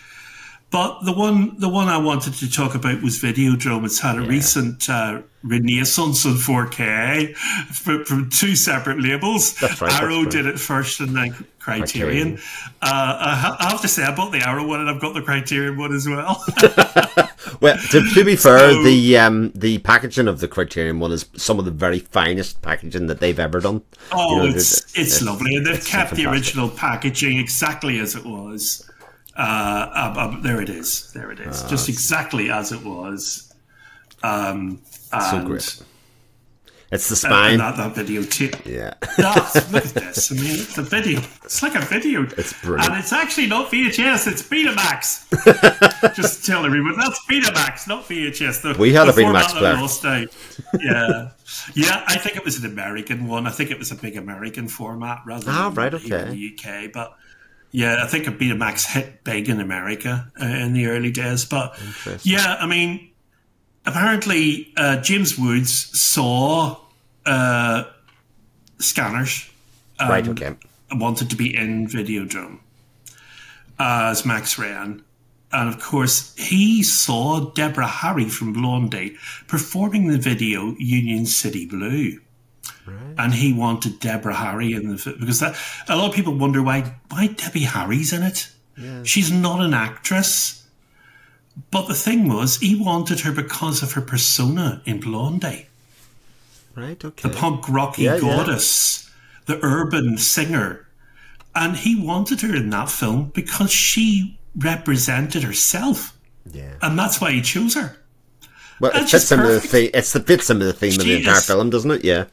But 0.70 1.02
the 1.02 1.12
one, 1.12 1.58
the 1.58 1.68
one 1.68 1.88
I 1.88 1.98
wanted 1.98 2.34
to 2.34 2.50
talk 2.50 2.76
about 2.76 3.02
was 3.02 3.18
Videodrome. 3.18 3.84
It's 3.84 3.98
had 3.98 4.18
a 4.18 4.22
yeah. 4.22 4.28
recent 4.28 4.88
uh, 4.88 5.22
renaissance 5.42 6.24
on 6.24 6.34
4K 6.34 7.34
from 7.34 8.30
two 8.30 8.54
separate 8.54 9.00
labels. 9.00 9.60
Right, 9.60 10.00
Arrow 10.00 10.24
did 10.24 10.46
it 10.46 10.60
first, 10.60 11.00
and 11.00 11.16
then 11.16 11.32
Criterion. 11.58 12.36
Criterion. 12.36 12.38
Uh, 12.82 13.56
I 13.58 13.68
have 13.70 13.80
to 13.82 13.88
say, 13.88 14.04
I 14.04 14.14
bought 14.14 14.30
the 14.30 14.46
Arrow 14.46 14.64
one, 14.64 14.78
and 14.78 14.88
I've 14.88 15.00
got 15.00 15.14
the 15.14 15.22
Criterion 15.22 15.76
one 15.76 15.92
as 15.92 16.06
well. 16.06 16.44
well, 17.60 17.76
to, 17.90 18.08
to, 18.14 18.24
be 18.24 18.36
fair, 18.36 18.70
so, 18.70 18.82
the 18.84 19.18
um, 19.18 19.50
the 19.56 19.78
packaging 19.78 20.28
of 20.28 20.38
the 20.38 20.46
Criterion 20.46 21.00
one 21.00 21.10
is 21.10 21.26
some 21.36 21.58
of 21.58 21.64
the 21.64 21.72
very 21.72 21.98
finest 21.98 22.62
packaging 22.62 23.08
that 23.08 23.18
they've 23.18 23.40
ever 23.40 23.58
done. 23.58 23.82
Oh, 24.12 24.30
you 24.30 24.50
know, 24.50 24.56
it's, 24.56 24.78
it's, 24.78 24.98
it's 24.98 25.22
lovely, 25.22 25.56
and 25.56 25.66
they've 25.66 25.84
kept 25.84 26.14
the 26.14 26.26
original 26.26 26.68
packaging 26.68 27.38
exactly 27.38 27.98
as 27.98 28.14
it 28.14 28.24
was. 28.24 28.89
Uh, 29.36 29.40
uh, 30.16 30.40
there 30.40 30.60
it 30.60 30.68
is. 30.68 31.12
There 31.12 31.30
it 31.30 31.40
is. 31.40 31.64
Uh, 31.64 31.68
Just 31.68 31.88
exactly 31.88 32.50
as 32.50 32.72
it 32.72 32.84
was. 32.84 33.54
Um, 34.22 34.82
so 34.84 35.44
great. 35.44 35.82
It's 36.92 37.08
the 37.08 37.14
spine. 37.14 37.58
that, 37.58 37.76
that 37.76 37.94
video 37.94 38.24
too. 38.24 38.50
Yeah. 38.64 38.94
That's, 39.16 39.72
look 39.72 39.86
at 39.86 39.94
this. 39.94 40.32
I 40.32 40.34
mean, 40.34 40.44
it's 40.54 40.76
a 40.76 40.82
video. 40.82 41.20
It's 41.44 41.62
like 41.62 41.76
a 41.76 41.80
video. 41.80 42.26
It's 42.36 42.52
brilliant. 42.60 42.90
And 42.90 42.98
it's 42.98 43.12
actually 43.12 43.46
not 43.46 43.70
VHS, 43.70 44.26
it's 44.26 44.42
Betamax. 44.42 46.14
Just 46.16 46.44
tell 46.44 46.66
everyone, 46.66 46.96
that's 46.98 47.20
Betamax, 47.26 47.86
not 47.86 48.08
VHS. 48.08 48.62
The, 48.62 48.80
we 48.80 48.92
had 48.92 49.08
a 49.08 49.12
Betamax 49.12 49.50
player. 49.50 50.26
Yeah. 50.80 51.30
Yeah, 51.74 52.04
I 52.08 52.18
think 52.18 52.36
it 52.36 52.44
was 52.44 52.62
an 52.62 52.70
American 52.70 53.28
one. 53.28 53.46
I 53.46 53.50
think 53.50 53.70
it 53.70 53.78
was 53.78 53.92
a 53.92 53.96
big 53.96 54.16
American 54.16 54.66
format 54.66 55.22
rather 55.24 55.44
than 55.44 55.54
oh, 55.54 55.70
right, 55.70 55.94
okay. 55.94 56.22
in 56.22 56.30
the 56.30 56.58
UK. 56.58 56.92
But 56.92 57.16
yeah, 57.70 58.02
I 58.02 58.06
think 58.06 58.26
a 58.26 58.32
Betamax 58.32 58.86
hit 58.86 59.22
big 59.24 59.48
in 59.48 59.60
America 59.60 60.30
uh, 60.40 60.44
in 60.44 60.72
the 60.72 60.86
early 60.86 61.10
days. 61.10 61.44
But 61.44 61.78
yeah, 62.22 62.56
I 62.58 62.66
mean, 62.66 63.10
apparently 63.86 64.72
uh, 64.76 65.00
James 65.00 65.38
Woods 65.38 65.72
saw 65.98 66.76
uh, 67.26 67.84
scanners. 68.78 69.48
Um, 69.98 70.08
right. 70.08 70.28
Okay. 70.28 70.56
Wanted 70.92 71.30
to 71.30 71.36
be 71.36 71.54
in 71.54 71.86
Videodrome 71.86 72.58
as 73.78 74.26
Max 74.26 74.56
Renn. 74.56 75.02
And 75.52 75.68
of 75.68 75.80
course, 75.80 76.34
he 76.36 76.82
saw 76.82 77.50
Deborah 77.50 77.86
Harry 77.86 78.28
from 78.28 78.52
Blondie 78.52 79.16
performing 79.48 80.08
the 80.08 80.18
video 80.18 80.74
Union 80.78 81.26
City 81.26 81.66
Blue. 81.66 82.20
Right. 82.86 83.14
And 83.18 83.34
he 83.34 83.52
wanted 83.52 84.00
Deborah 84.00 84.34
Harry 84.34 84.72
in 84.72 84.88
the 84.88 85.16
because 85.18 85.40
that 85.40 85.56
a 85.88 85.96
lot 85.96 86.10
of 86.10 86.14
people 86.14 86.34
wonder 86.34 86.62
why 86.62 86.94
why 87.08 87.28
Debbie 87.28 87.60
Harry's 87.60 88.12
in 88.12 88.22
it. 88.22 88.48
Yeah. 88.76 89.02
She's 89.04 89.30
not 89.30 89.60
an 89.60 89.74
actress. 89.74 90.66
But 91.70 91.88
the 91.88 91.94
thing 91.94 92.28
was, 92.28 92.56
he 92.58 92.80
wanted 92.80 93.20
her 93.20 93.32
because 93.32 93.82
of 93.82 93.92
her 93.92 94.00
persona 94.00 94.82
in 94.86 95.00
Blondie. 95.00 95.66
Right, 96.74 97.04
okay. 97.04 97.28
The 97.28 97.34
punk 97.34 97.68
rocky 97.68 98.02
yeah, 98.04 98.18
goddess, 98.18 99.10
yeah. 99.48 99.54
the 99.54 99.64
urban 99.64 100.16
singer. 100.16 100.86
And 101.54 101.76
he 101.76 102.00
wanted 102.00 102.40
her 102.42 102.54
in 102.54 102.70
that 102.70 102.88
film 102.88 103.32
because 103.34 103.70
she 103.72 104.38
represented 104.56 105.42
herself. 105.42 106.16
Yeah. 106.50 106.74
And 106.80 106.98
that's 106.98 107.20
why 107.20 107.32
he 107.32 107.42
chose 107.42 107.74
her. 107.74 107.96
Well, 108.80 108.92
it 108.94 109.08
fits 109.08 109.30
into 109.30 109.46
the 109.46 109.60
theme. 109.60 109.90
It's 109.92 110.12
the 110.12 110.20
fits 110.20 110.50
into 110.50 110.64
the 110.64 110.72
theme 110.72 110.92
she 110.92 110.98
of 110.98 111.04
the 111.04 111.16
entire 111.16 111.36
is, 111.36 111.46
film, 111.46 111.70
doesn't 111.70 111.90
it? 111.90 112.04
Yeah. 112.04 112.24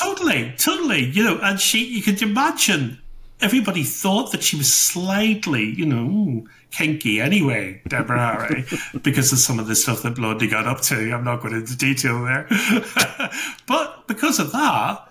Totally, 0.00 0.54
totally. 0.56 1.04
You 1.04 1.24
know, 1.24 1.38
and 1.42 1.60
she, 1.60 1.84
you 1.84 2.02
could 2.02 2.22
imagine 2.22 3.00
everybody 3.40 3.82
thought 3.82 4.32
that 4.32 4.42
she 4.42 4.56
was 4.56 4.72
slightly, 4.72 5.64
you 5.64 5.84
know, 5.84 6.46
kinky 6.70 7.20
anyway, 7.20 7.82
Deborah 7.88 8.18
Harry, 8.18 8.64
because 9.02 9.32
of 9.32 9.38
some 9.38 9.58
of 9.58 9.66
the 9.66 9.74
stuff 9.74 10.02
that 10.02 10.14
Blondie 10.14 10.48
got 10.48 10.66
up 10.66 10.80
to. 10.82 11.12
I'm 11.12 11.24
not 11.24 11.42
going 11.42 11.54
into 11.54 11.76
detail 11.76 12.24
there. 12.24 12.46
but 13.66 14.06
because 14.06 14.38
of 14.38 14.52
that, 14.52 15.08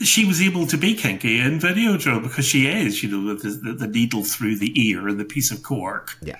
she 0.00 0.24
was 0.24 0.40
able 0.40 0.66
to 0.66 0.78
be 0.78 0.94
kinky 0.94 1.38
in 1.38 1.60
Video 1.60 1.96
Videodrome 1.96 2.22
because 2.22 2.46
she 2.46 2.66
is, 2.66 3.02
you 3.02 3.10
know, 3.10 3.34
the, 3.34 3.48
the, 3.50 3.72
the, 3.72 3.88
needle 3.88 4.24
through 4.24 4.56
the 4.56 4.72
ear 4.80 5.08
and 5.08 5.20
the 5.20 5.24
piece 5.24 5.50
of 5.50 5.62
cork. 5.62 6.16
Yeah 6.22 6.36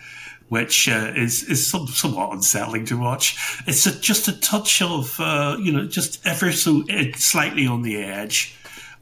which 0.49 0.89
uh, 0.89 1.13
is 1.15 1.43
is 1.45 1.67
some, 1.71 1.87
somewhat 1.87 2.33
unsettling 2.33 2.85
to 2.87 2.99
watch. 2.99 3.37
It's 3.67 3.87
a, 3.87 3.99
just 3.99 4.29
a 4.29 4.41
touch 4.41 4.83
of 4.83 5.19
uh, 5.19 5.57
you 5.61 5.73
know 5.73 5.87
just 5.87 6.25
ever 6.27 6.53
so 6.53 6.85
slightly 7.17 7.67
on 7.67 7.83
the 7.83 7.97
edge. 8.03 8.55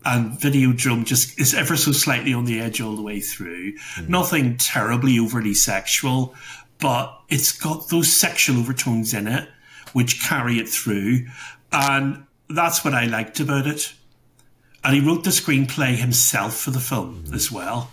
And 0.04 0.38
Videodrome 0.38 1.04
just 1.04 1.36
is 1.40 1.52
ever 1.52 1.76
so 1.76 1.90
slightly 1.90 2.32
on 2.32 2.44
the 2.44 2.60
edge 2.60 2.80
all 2.80 2.94
the 2.94 3.02
way 3.02 3.18
through. 3.18 3.72
Mm. 3.72 4.08
Nothing 4.08 4.56
terribly 4.56 5.18
overly 5.18 5.52
sexual, 5.52 6.32
but 6.78 7.12
it's 7.28 7.50
got 7.50 7.88
those 7.88 8.12
sexual 8.12 8.60
overtones 8.60 9.12
in 9.12 9.26
it 9.26 9.48
which 9.96 10.22
carry 10.22 10.58
it 10.58 10.68
through. 10.68 11.26
And 11.72 12.26
that's 12.50 12.84
what 12.84 12.94
I 12.94 13.06
liked 13.06 13.40
about 13.40 13.66
it. 13.66 13.94
And 14.84 14.94
he 14.94 15.00
wrote 15.00 15.24
the 15.24 15.30
screenplay 15.30 15.96
himself 15.96 16.54
for 16.56 16.70
the 16.70 16.80
film 16.80 17.24
mm-hmm. 17.24 17.34
as 17.34 17.50
well, 17.50 17.90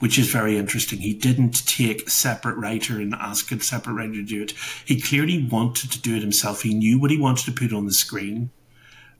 which 0.00 0.18
is 0.18 0.30
very 0.30 0.58
interesting. 0.58 0.98
He 0.98 1.14
didn't 1.14 1.66
take 1.66 2.06
a 2.06 2.10
separate 2.10 2.56
writer 2.56 3.00
and 3.00 3.14
ask 3.14 3.52
a 3.52 3.60
separate 3.60 3.94
writer 3.94 4.14
to 4.14 4.22
do 4.22 4.42
it. 4.42 4.54
He 4.84 5.00
clearly 5.00 5.46
wanted 5.46 5.92
to 5.92 6.00
do 6.00 6.16
it 6.16 6.22
himself. 6.22 6.62
He 6.62 6.74
knew 6.74 6.98
what 6.98 7.10
he 7.10 7.18
wanted 7.18 7.44
to 7.44 7.52
put 7.52 7.72
on 7.72 7.86
the 7.86 7.92
screen. 7.92 8.50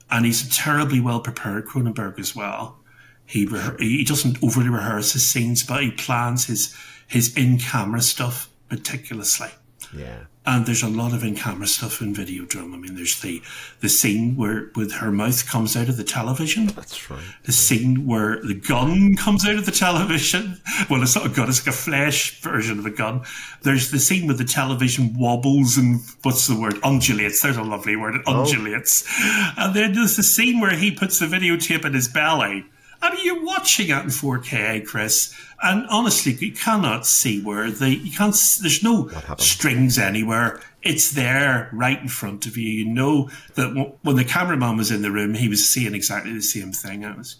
And 0.09 0.25
he's 0.25 0.53
terribly 0.55 0.99
well 0.99 1.21
prepared, 1.21 1.67
Cronenberg, 1.67 2.19
as 2.19 2.35
well. 2.35 2.77
He, 3.25 3.47
he 3.79 4.03
doesn't 4.03 4.43
overly 4.43 4.69
rehearse 4.69 5.13
his 5.13 5.29
scenes, 5.29 5.63
but 5.63 5.81
he 5.81 5.91
plans 5.91 6.45
his, 6.45 6.75
his 7.07 7.37
in 7.37 7.59
camera 7.59 8.01
stuff 8.01 8.49
meticulously. 8.69 9.49
Yeah. 9.95 10.23
And 10.43 10.65
there's 10.65 10.81
a 10.81 10.89
lot 10.89 11.13
of 11.13 11.23
in-camera 11.23 11.67
stuff 11.67 12.01
in 12.01 12.15
video 12.15 12.31
Videodrome. 12.31 12.73
I 12.73 12.77
mean, 12.77 12.95
there's 12.95 13.21
the 13.21 13.41
the 13.81 13.89
scene 13.89 14.35
where 14.35 14.71
with 14.75 14.93
her 14.93 15.11
mouth 15.11 15.47
comes 15.47 15.75
out 15.75 15.89
of 15.89 15.97
the 15.97 16.03
television. 16.03 16.67
That's 16.67 17.11
right. 17.11 17.19
The 17.43 17.51
scene 17.51 18.07
where 18.07 18.41
the 18.41 18.55
gun 18.55 19.15
comes 19.15 19.45
out 19.45 19.55
of 19.55 19.65
the 19.65 19.71
television. 19.71 20.59
Well, 20.89 21.03
it's 21.03 21.15
not 21.15 21.25
a 21.25 21.29
gun; 21.29 21.47
it's 21.47 21.65
like 21.65 21.73
a 21.73 21.77
flesh 21.77 22.41
version 22.41 22.79
of 22.79 22.85
a 22.85 22.89
gun. 22.89 23.21
There's 23.61 23.91
the 23.91 23.99
scene 23.99 24.25
where 24.25 24.35
the 24.35 24.45
television 24.45 25.15
wobbles 25.17 25.77
and 25.77 26.01
what's 26.23 26.47
the 26.47 26.59
word? 26.59 26.79
Undulates. 26.83 27.41
There's 27.41 27.57
a 27.57 27.63
lovely 27.63 27.95
word. 27.95 28.15
It 28.15 28.21
oh. 28.25 28.41
undulates. 28.41 29.05
Oh. 29.07 29.53
And 29.57 29.75
then 29.75 29.93
there's 29.93 30.15
the 30.15 30.23
scene 30.23 30.59
where 30.59 30.75
he 30.75 30.91
puts 30.91 31.19
the 31.19 31.27
videotape 31.27 31.85
in 31.85 31.93
his 31.93 32.07
belly 32.07 32.65
I 33.01 33.13
mean, 33.13 33.25
you're 33.25 33.43
watching 33.43 33.89
it 33.89 34.03
in 34.03 34.09
4K, 34.09 34.85
Chris, 34.85 35.33
and 35.63 35.87
honestly, 35.89 36.33
you 36.33 36.51
cannot 36.53 37.05
see 37.05 37.41
where 37.41 37.71
the 37.71 37.89
you 37.89 38.11
can't. 38.11 38.35
There's 38.61 38.83
no 38.83 39.09
strings 39.37 39.97
anywhere. 39.97 40.61
It's 40.83 41.11
there, 41.11 41.69
right 41.71 41.99
in 41.99 42.07
front 42.07 42.45
of 42.45 42.57
you. 42.57 42.69
You 42.69 42.85
know 42.85 43.29
that 43.55 43.95
when 44.01 44.15
the 44.15 44.23
cameraman 44.23 44.77
was 44.77 44.91
in 44.91 45.01
the 45.01 45.11
room, 45.11 45.33
he 45.33 45.47
was 45.47 45.67
seeing 45.67 45.93
exactly 45.95 46.33
the 46.33 46.41
same 46.41 46.71
thing. 46.71 47.03
It 47.03 47.17
was, 47.17 47.37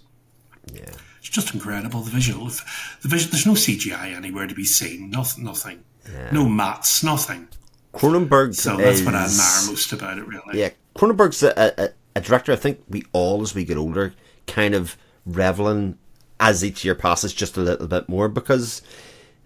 yeah, 0.73 0.91
it's 1.19 1.29
just 1.29 1.53
incredible. 1.53 2.01
The 2.01 2.11
visual, 2.11 2.45
the 2.45 3.07
visual. 3.07 3.31
There's 3.31 3.45
no 3.45 3.53
CGI 3.53 4.15
anywhere 4.15 4.47
to 4.47 4.55
be 4.55 4.65
seen. 4.65 5.09
Nothing, 5.09 5.43
nothing. 5.43 5.83
Yeah. 6.11 6.31
No 6.31 6.47
mats, 6.47 7.03
nothing. 7.03 7.47
Cronenberg. 7.93 8.55
So 8.55 8.77
that's 8.77 8.99
is, 8.99 9.05
what 9.05 9.15
I 9.15 9.25
admire 9.25 9.67
most 9.67 9.91
about 9.93 10.17
it, 10.17 10.27
really. 10.27 10.59
Yeah, 10.59 10.69
Cronenberg's 10.95 11.43
a, 11.43 11.73
a, 11.77 11.89
a 12.15 12.21
director. 12.21 12.51
I 12.51 12.55
think 12.55 12.81
we 12.89 13.03
all, 13.13 13.41
as 13.41 13.53
we 13.53 13.65
get 13.65 13.77
older, 13.77 14.13
kind 14.47 14.73
of 14.73 14.97
reveling 15.25 15.97
as 16.39 16.63
each 16.65 16.83
year 16.83 16.95
passes 16.95 17.33
just 17.33 17.57
a 17.57 17.61
little 17.61 17.87
bit 17.87 18.09
more 18.09 18.27
because 18.27 18.81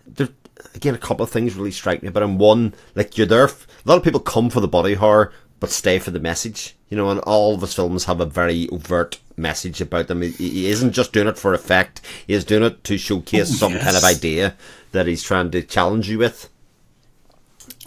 there 0.07 0.29
again 0.73 0.95
a 0.95 0.99
couple 0.99 1.23
of 1.23 1.29
things 1.29 1.55
really 1.55 1.71
strike 1.71 2.01
me. 2.03 2.09
But 2.09 2.23
in 2.23 2.37
one, 2.37 2.73
like 2.95 3.17
you're 3.17 3.27
there. 3.27 3.45
A 3.45 3.51
lot 3.85 3.97
of 3.97 4.03
people 4.03 4.19
come 4.19 4.49
for 4.49 4.59
the 4.59 4.67
body 4.67 4.93
horror, 4.95 5.33
but 5.59 5.69
stay 5.69 5.99
for 5.99 6.11
the 6.11 6.19
message. 6.19 6.75
You 6.89 6.97
know, 6.97 7.09
and 7.09 7.19
all 7.21 7.55
of 7.55 7.61
his 7.61 7.73
films 7.73 8.05
have 8.05 8.21
a 8.21 8.25
very 8.25 8.69
overt 8.69 9.19
message 9.35 9.81
about 9.81 10.07
them. 10.07 10.21
He, 10.21 10.29
he 10.29 10.69
isn't 10.69 10.93
just 10.93 11.13
doing 11.13 11.27
it 11.27 11.37
for 11.37 11.53
effect. 11.53 12.01
He 12.27 12.33
is 12.33 12.45
doing 12.45 12.63
it 12.63 12.83
to 12.85 12.97
showcase 12.97 13.51
oh, 13.51 13.55
some 13.55 13.73
yes. 13.73 13.83
kind 13.83 13.97
of 13.97 14.03
idea 14.03 14.55
that 14.91 15.07
he's 15.07 15.23
trying 15.23 15.51
to 15.51 15.61
challenge 15.63 16.09
you 16.09 16.19
with. 16.19 16.49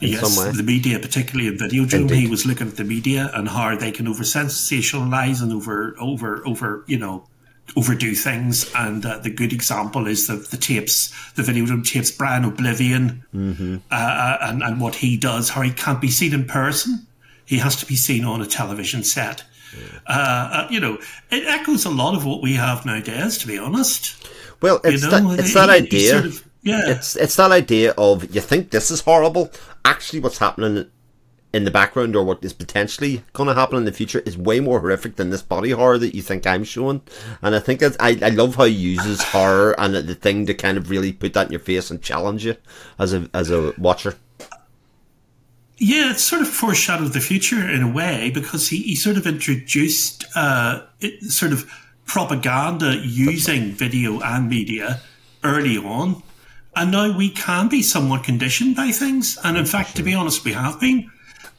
yes, 0.00 0.56
the 0.56 0.62
media, 0.62 0.98
particularly 0.98 1.48
in 1.48 1.58
video 1.58 1.84
Indeed. 1.84 2.18
he 2.18 2.26
was 2.26 2.44
looking 2.44 2.68
at 2.68 2.76
the 2.76 2.84
media 2.84 3.30
and 3.34 3.48
how 3.48 3.76
they 3.76 3.92
can 3.92 4.08
over 4.08 4.24
sensationalize 4.24 5.40
and 5.40 5.52
over, 5.52 5.94
over, 6.00 6.46
over, 6.46 6.84
you 6.86 6.98
know, 6.98 7.24
overdo 7.76 8.14
things. 8.14 8.70
And 8.74 9.04
uh, 9.04 9.18
the 9.18 9.30
good 9.30 9.52
example 9.52 10.06
is 10.06 10.26
the, 10.26 10.36
the 10.36 10.56
tapes, 10.56 11.12
the 11.34 11.42
video 11.42 11.80
tapes, 11.82 12.10
Brian 12.10 12.44
Oblivion, 12.44 13.24
mm-hmm. 13.34 13.76
uh, 13.90 13.94
uh, 13.94 14.38
and, 14.42 14.62
and 14.62 14.80
what 14.80 14.96
he 14.96 15.16
does, 15.16 15.50
how 15.50 15.62
he 15.62 15.70
can't 15.70 16.00
be 16.00 16.10
seen 16.10 16.34
in 16.34 16.44
person. 16.46 17.06
He 17.44 17.58
has 17.58 17.76
to 17.76 17.86
be 17.86 17.96
seen 17.96 18.24
on 18.24 18.42
a 18.42 18.46
television 18.46 19.04
set. 19.04 19.44
Yeah. 19.74 19.98
Uh, 20.06 20.50
uh, 20.52 20.68
you 20.70 20.80
know, 20.80 20.98
it 21.30 21.46
echoes 21.46 21.84
a 21.84 21.90
lot 21.90 22.14
of 22.14 22.24
what 22.24 22.42
we 22.42 22.54
have 22.54 22.84
nowadays, 22.86 23.38
to 23.38 23.46
be 23.46 23.58
honest. 23.58 24.28
Well, 24.60 24.80
it's, 24.84 25.02
you 25.02 25.10
know, 25.10 25.30
that, 25.30 25.38
it's 25.40 25.48
he, 25.48 25.54
that 25.54 25.70
idea. 25.70 26.10
Sort 26.10 26.24
of, 26.24 26.44
yeah. 26.62 26.82
It's, 26.86 27.16
it's 27.16 27.36
that 27.36 27.52
idea 27.52 27.94
of 27.96 28.34
you 28.34 28.40
think 28.40 28.70
this 28.70 28.90
is 28.90 29.00
horrible. 29.00 29.50
Actually, 29.84 30.20
what's 30.20 30.38
happening 30.38 30.90
in 31.52 31.64
the 31.64 31.70
background 31.70 32.14
or 32.14 32.24
what 32.24 32.44
is 32.44 32.52
potentially 32.52 33.24
going 33.32 33.48
to 33.48 33.54
happen 33.54 33.78
in 33.78 33.84
the 33.84 33.92
future 33.92 34.20
is 34.20 34.36
way 34.36 34.60
more 34.60 34.80
horrific 34.80 35.16
than 35.16 35.30
this 35.30 35.42
body 35.42 35.70
horror 35.70 35.98
that 35.98 36.14
you 36.14 36.20
think 36.20 36.46
I'm 36.46 36.64
showing. 36.64 37.00
And 37.40 37.54
I 37.54 37.58
think 37.58 37.82
I, 37.82 37.90
I 38.00 38.28
love 38.30 38.56
how 38.56 38.64
he 38.64 38.74
uses 38.74 39.22
horror 39.22 39.74
and 39.80 39.94
the 39.94 40.14
thing 40.14 40.46
to 40.46 40.54
kind 40.54 40.76
of 40.76 40.90
really 40.90 41.12
put 41.12 41.32
that 41.34 41.46
in 41.46 41.52
your 41.52 41.60
face 41.60 41.90
and 41.90 42.02
challenge 42.02 42.44
you 42.44 42.56
as 42.98 43.14
a 43.14 43.28
as 43.32 43.50
a 43.50 43.72
watcher. 43.78 44.14
Yeah, 45.78 46.10
it's 46.10 46.24
sort 46.24 46.42
of 46.42 46.48
foreshadowed 46.48 47.12
the 47.12 47.20
future 47.20 47.68
in 47.68 47.82
a 47.82 47.90
way 47.90 48.30
because 48.34 48.68
he, 48.68 48.78
he 48.78 48.96
sort 48.96 49.16
of 49.16 49.26
introduced 49.26 50.24
uh, 50.34 50.82
it, 51.00 51.22
sort 51.22 51.52
of 51.52 51.70
propaganda 52.04 52.96
using 52.96 53.70
video 53.70 54.20
and 54.20 54.48
media 54.48 55.00
early 55.44 55.78
on. 55.78 56.22
And 56.74 56.90
now 56.90 57.16
we 57.16 57.30
can 57.30 57.68
be 57.68 57.82
somewhat 57.82 58.24
conditioned 58.24 58.76
by 58.76 58.90
things. 58.90 59.38
And 59.44 59.56
in 59.56 59.66
fact, 59.66 59.96
to 59.96 60.02
be 60.02 60.14
honest, 60.14 60.44
we 60.44 60.52
have 60.52 60.80
been. 60.80 61.10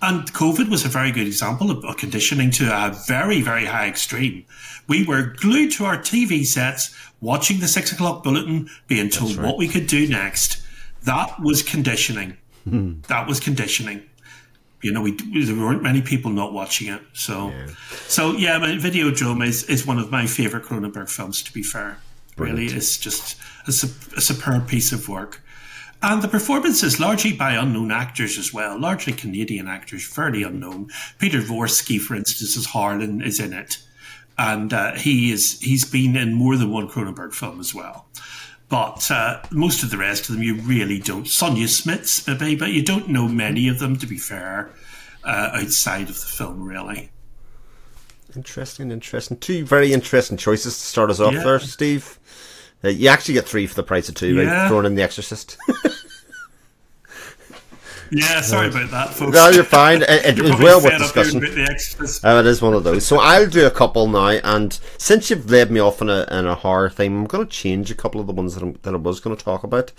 And 0.01 0.31
COVID 0.31 0.69
was 0.69 0.85
a 0.85 0.89
very 0.89 1.11
good 1.11 1.27
example 1.27 1.71
of 1.71 1.97
conditioning 1.97 2.51
to 2.51 2.65
a 2.65 2.91
very, 3.07 3.41
very 3.41 3.65
high 3.65 3.87
extreme. 3.87 4.45
We 4.87 5.05
were 5.05 5.33
glued 5.37 5.73
to 5.73 5.85
our 5.85 5.97
TV 5.97 6.45
sets, 6.45 6.95
watching 7.19 7.59
the 7.59 7.67
six 7.67 7.91
o'clock 7.91 8.23
bulletin, 8.23 8.69
being 8.87 9.09
told 9.09 9.35
right. 9.35 9.45
what 9.45 9.57
we 9.57 9.67
could 9.67 9.87
do 9.87 10.07
next. 10.07 10.61
That 11.03 11.39
was 11.41 11.63
conditioning. 11.63 12.37
Hmm. 12.65 13.01
that 13.07 13.27
was 13.27 13.39
conditioning. 13.39 14.03
You 14.81 14.91
know, 14.91 15.01
we 15.01 15.11
there 15.11 15.55
weren't 15.55 15.83
many 15.83 16.01
people 16.01 16.31
not 16.31 16.53
watching 16.53 16.87
it. 16.87 17.01
So, 17.13 17.49
yeah. 17.49 17.67
so 18.07 18.31
yeah, 18.33 18.57
my 18.57 18.69
Videodrome 18.69 19.45
is, 19.45 19.63
is 19.65 19.85
one 19.85 19.97
of 19.97 20.11
my 20.11 20.25
favorite 20.25 20.63
Cronenberg 20.63 21.09
films. 21.09 21.41
To 21.43 21.53
be 21.53 21.63
fair, 21.63 21.97
Brilliant. 22.35 22.59
really, 22.59 22.77
it's 22.77 22.97
just 22.97 23.37
a, 23.65 23.71
a 24.17 24.21
superb 24.21 24.67
piece 24.67 24.91
of 24.91 25.09
work. 25.09 25.41
And 26.01 26.21
the 26.21 26.29
performances, 26.29 26.99
largely 26.99 27.33
by 27.33 27.53
unknown 27.53 27.91
actors 27.91 28.37
as 28.37 28.53
well, 28.53 28.79
largely 28.79 29.11
Canadian 29.11 29.67
actors, 29.67 30.07
fairly 30.07 30.43
unknown. 30.43 30.89
Peter 31.17 31.39
Dvorsky, 31.39 31.99
for 31.99 32.15
instance, 32.15 32.55
as 32.55 32.65
Harlan, 32.65 33.21
is 33.21 33.39
in 33.39 33.51
it. 33.51 33.79
And 34.37 34.71
uh, 34.71 34.93
he 34.93 35.31
is 35.31 35.59
he's 35.59 35.83
been 35.83 36.15
in 36.15 36.33
more 36.33 36.55
than 36.55 36.71
one 36.71 36.87
Cronenberg 36.87 37.33
film 37.33 37.59
as 37.59 37.75
well. 37.75 38.07
But 38.69 39.09
uh, 39.11 39.41
most 39.51 39.83
of 39.83 39.89
the 39.89 39.97
rest 39.97 40.29
of 40.29 40.35
them 40.35 40.43
you 40.43 40.55
really 40.55 40.99
don't. 40.99 41.25
Sonja 41.25 41.65
Smits, 41.65 42.25
maybe, 42.27 42.55
but 42.55 42.69
you 42.69 42.83
don't 42.83 43.09
know 43.09 43.27
many 43.27 43.67
of 43.67 43.79
them, 43.79 43.97
to 43.97 44.07
be 44.07 44.17
fair, 44.17 44.69
uh, 45.23 45.49
outside 45.53 46.09
of 46.09 46.19
the 46.19 46.27
film, 46.27 46.63
really. 46.63 47.09
Interesting, 48.35 48.91
interesting. 48.91 49.37
Two 49.37 49.65
very 49.65 49.91
interesting 49.91 50.37
choices 50.37 50.77
to 50.77 50.83
start 50.83 51.09
us 51.09 51.19
off 51.19 51.33
yeah. 51.33 51.43
there, 51.43 51.59
Steve. 51.59 52.19
Uh, 52.83 52.89
you 52.89 53.09
actually 53.09 53.33
get 53.33 53.45
three 53.45 53.67
for 53.67 53.75
the 53.75 53.83
price 53.83 54.09
of 54.09 54.15
two, 54.15 54.35
yeah. 54.35 54.61
right? 54.61 54.67
Throwing 54.67 54.85
in 54.85 54.95
The 54.95 55.03
Exorcist. 55.03 55.57
yeah, 58.11 58.39
sorry 58.41 58.69
about 58.69 58.89
that, 58.91 59.13
folks. 59.13 59.33
No, 59.33 59.49
you're 59.49 59.65
fine. 59.65 60.01
It, 60.01 60.39
it 60.39 60.41
was 60.41 60.57
well 60.59 60.81
worth 60.81 60.97
discussing. 60.97 61.43
Uh, 61.43 62.39
it 62.39 62.45
is 62.45 62.61
one 62.61 62.73
of 62.73 62.85
those. 62.85 63.05
So 63.05 63.19
I'll 63.19 63.49
do 63.49 63.67
a 63.67 63.71
couple 63.71 64.07
now, 64.07 64.27
and 64.29 64.79
since 64.97 65.29
you've 65.29 65.51
led 65.51 65.71
me 65.71 65.81
off 65.81 66.01
in 66.01 66.09
a, 66.09 66.25
in 66.31 66.47
a 66.47 66.55
horror 66.55 66.89
theme, 66.89 67.19
I'm 67.19 67.25
going 67.25 67.45
to 67.45 67.51
change 67.51 67.91
a 67.91 67.95
couple 67.95 68.21
of 68.21 68.27
the 68.27 68.33
ones 68.33 68.55
that, 68.55 68.63
I'm, 68.63 68.79
that 68.83 68.93
I 68.93 68.97
was 68.97 69.19
going 69.19 69.35
to 69.35 69.43
talk 69.43 69.63
about. 69.63 69.91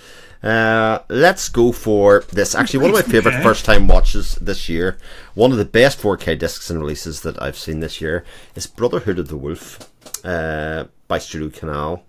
Uh, 0.42 1.00
let's 1.10 1.50
go 1.50 1.72
for 1.72 2.24
this. 2.32 2.54
Actually, 2.54 2.80
one 2.80 2.90
of 2.90 3.06
my 3.06 3.12
favourite 3.12 3.34
okay. 3.36 3.42
first 3.44 3.66
time 3.66 3.88
watches 3.88 4.36
this 4.36 4.70
year, 4.70 4.96
one 5.34 5.52
of 5.52 5.58
the 5.58 5.66
best 5.66 6.00
4K 6.00 6.38
discs 6.38 6.70
and 6.70 6.80
releases 6.80 7.20
that 7.22 7.40
I've 7.42 7.58
seen 7.58 7.80
this 7.80 8.00
year, 8.00 8.24
is 8.54 8.66
Brotherhood 8.66 9.18
of 9.18 9.28
the 9.28 9.36
Wolf 9.36 9.90
uh, 10.24 10.84
by 11.08 11.18
Studio 11.18 11.50
Canal. 11.50 12.04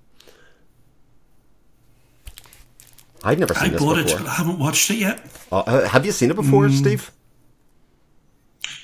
I've 3.24 3.40
never 3.40 3.54
seen 3.54 3.66
I 3.66 3.70
this 3.70 3.82
bought 3.82 4.04
before. 4.04 4.20
it. 4.20 4.26
I 4.28 4.34
haven't 4.34 4.60
watched 4.60 4.90
it 4.92 4.98
yet. 4.98 5.22
Uh, 5.52 5.60
uh, 5.60 5.88
have 5.88 6.06
you 6.06 6.12
seen 6.12 6.32
it 6.32 6.36
before, 6.36 6.68
mm. 6.68 6.72
Steve? 6.72 7.12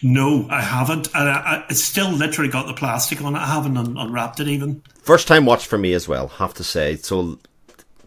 No, 0.04 0.48
I 0.50 0.62
haven't. 0.62 1.08
And 1.16 1.30
I, 1.30 1.34
I, 1.34 1.66
it's 1.70 1.84
still 1.84 2.12
literally 2.12 2.52
got 2.52 2.68
the 2.68 2.74
plastic 2.74 3.22
on 3.22 3.36
it. 3.36 3.40
I 3.40 3.48
haven't 3.48 3.78
un- 3.78 3.98
unwrapped 3.98 4.40
it 4.40 4.48
even. 4.48 4.84
First 5.02 5.28
time 5.28 5.46
watch 5.46 5.66
for 5.66 5.78
me 5.78 5.94
as 5.94 6.08
well, 6.08 6.28
have 6.28 6.54
to 6.56 6.64
say. 6.64 6.98
So, 6.98 7.40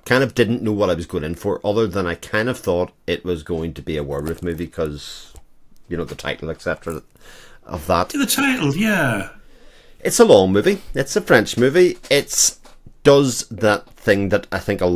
kind 0.05 0.23
of 0.23 0.35
didn't 0.35 0.63
know 0.63 0.73
what 0.73 0.91
I 0.91 0.95
was 0.95 1.07
going 1.07 1.25
in 1.25 1.35
for, 1.35 1.61
other 1.67 1.87
than 1.87 2.07
I 2.07 2.15
kind 2.15 2.49
of 2.49 2.59
thought 2.59 2.93
it 3.07 3.25
was 3.25 3.43
going 3.43 3.75
to 3.75 3.83
be 3.83 3.97
a 3.97 4.05
werewolf 4.05 4.43
movie 4.43 4.67
because, 4.67 5.35
you 5.89 5.97
know, 5.97 6.05
the 6.05 6.15
title, 6.15 6.51
etc. 6.51 7.03
of 7.65 7.87
that. 7.89 8.11
The 8.11 8.27
title, 8.27 8.77
yeah. 8.77 9.31
It's 10.01 10.21
a 10.21 10.25
long 10.25 10.53
movie. 10.53 10.81
It's 10.95 11.17
a 11.17 11.21
French 11.21 11.59
movie. 11.59 11.99
It's 12.09 12.59
does 13.03 13.49
that 13.49 13.89
thing 13.91 14.29
that 14.29 14.47
I 14.53 14.59
think 14.59 14.81
a 14.81 14.87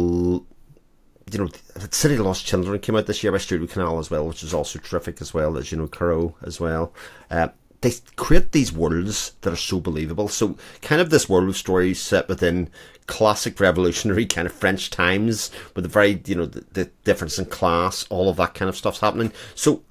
you 1.30 1.38
know, 1.38 1.48
City 1.90 2.16
Lost 2.18 2.46
Children 2.46 2.78
came 2.80 2.96
out 2.96 3.06
this 3.06 3.22
year 3.22 3.32
by 3.32 3.38
Studio 3.38 3.66
Canal 3.66 3.98
as 3.98 4.10
well, 4.10 4.26
which 4.26 4.42
is 4.42 4.54
also 4.54 4.78
terrific 4.78 5.20
as 5.20 5.32
well 5.32 5.56
as 5.56 5.72
you 5.72 5.78
know 5.78 5.87
Crow 5.87 6.34
as 6.42 6.60
well. 6.60 6.92
Uh, 7.30 7.48
they 7.80 7.92
create 8.16 8.52
these 8.52 8.72
worlds 8.72 9.32
that 9.42 9.52
are 9.52 9.56
so 9.56 9.78
believable. 9.78 10.26
So 10.28 10.56
kind 10.80 11.02
of 11.02 11.10
this 11.10 11.28
world 11.28 11.48
of 11.50 11.56
stories 11.56 12.00
set 12.00 12.28
within 12.28 12.70
classic 13.06 13.60
revolutionary 13.60 14.24
kind 14.24 14.46
of 14.46 14.52
French 14.52 14.88
times 14.88 15.50
with 15.74 15.84
the 15.84 15.90
very 15.90 16.22
you 16.24 16.34
know 16.34 16.46
the, 16.46 16.64
the 16.72 16.84
difference 17.04 17.38
in 17.38 17.44
class, 17.46 18.06
all 18.08 18.28
of 18.28 18.37
that 18.37 18.54
kind 18.54 18.68
of 18.68 18.76
stuff's 18.76 19.00
happening. 19.00 19.32
So 19.54 19.82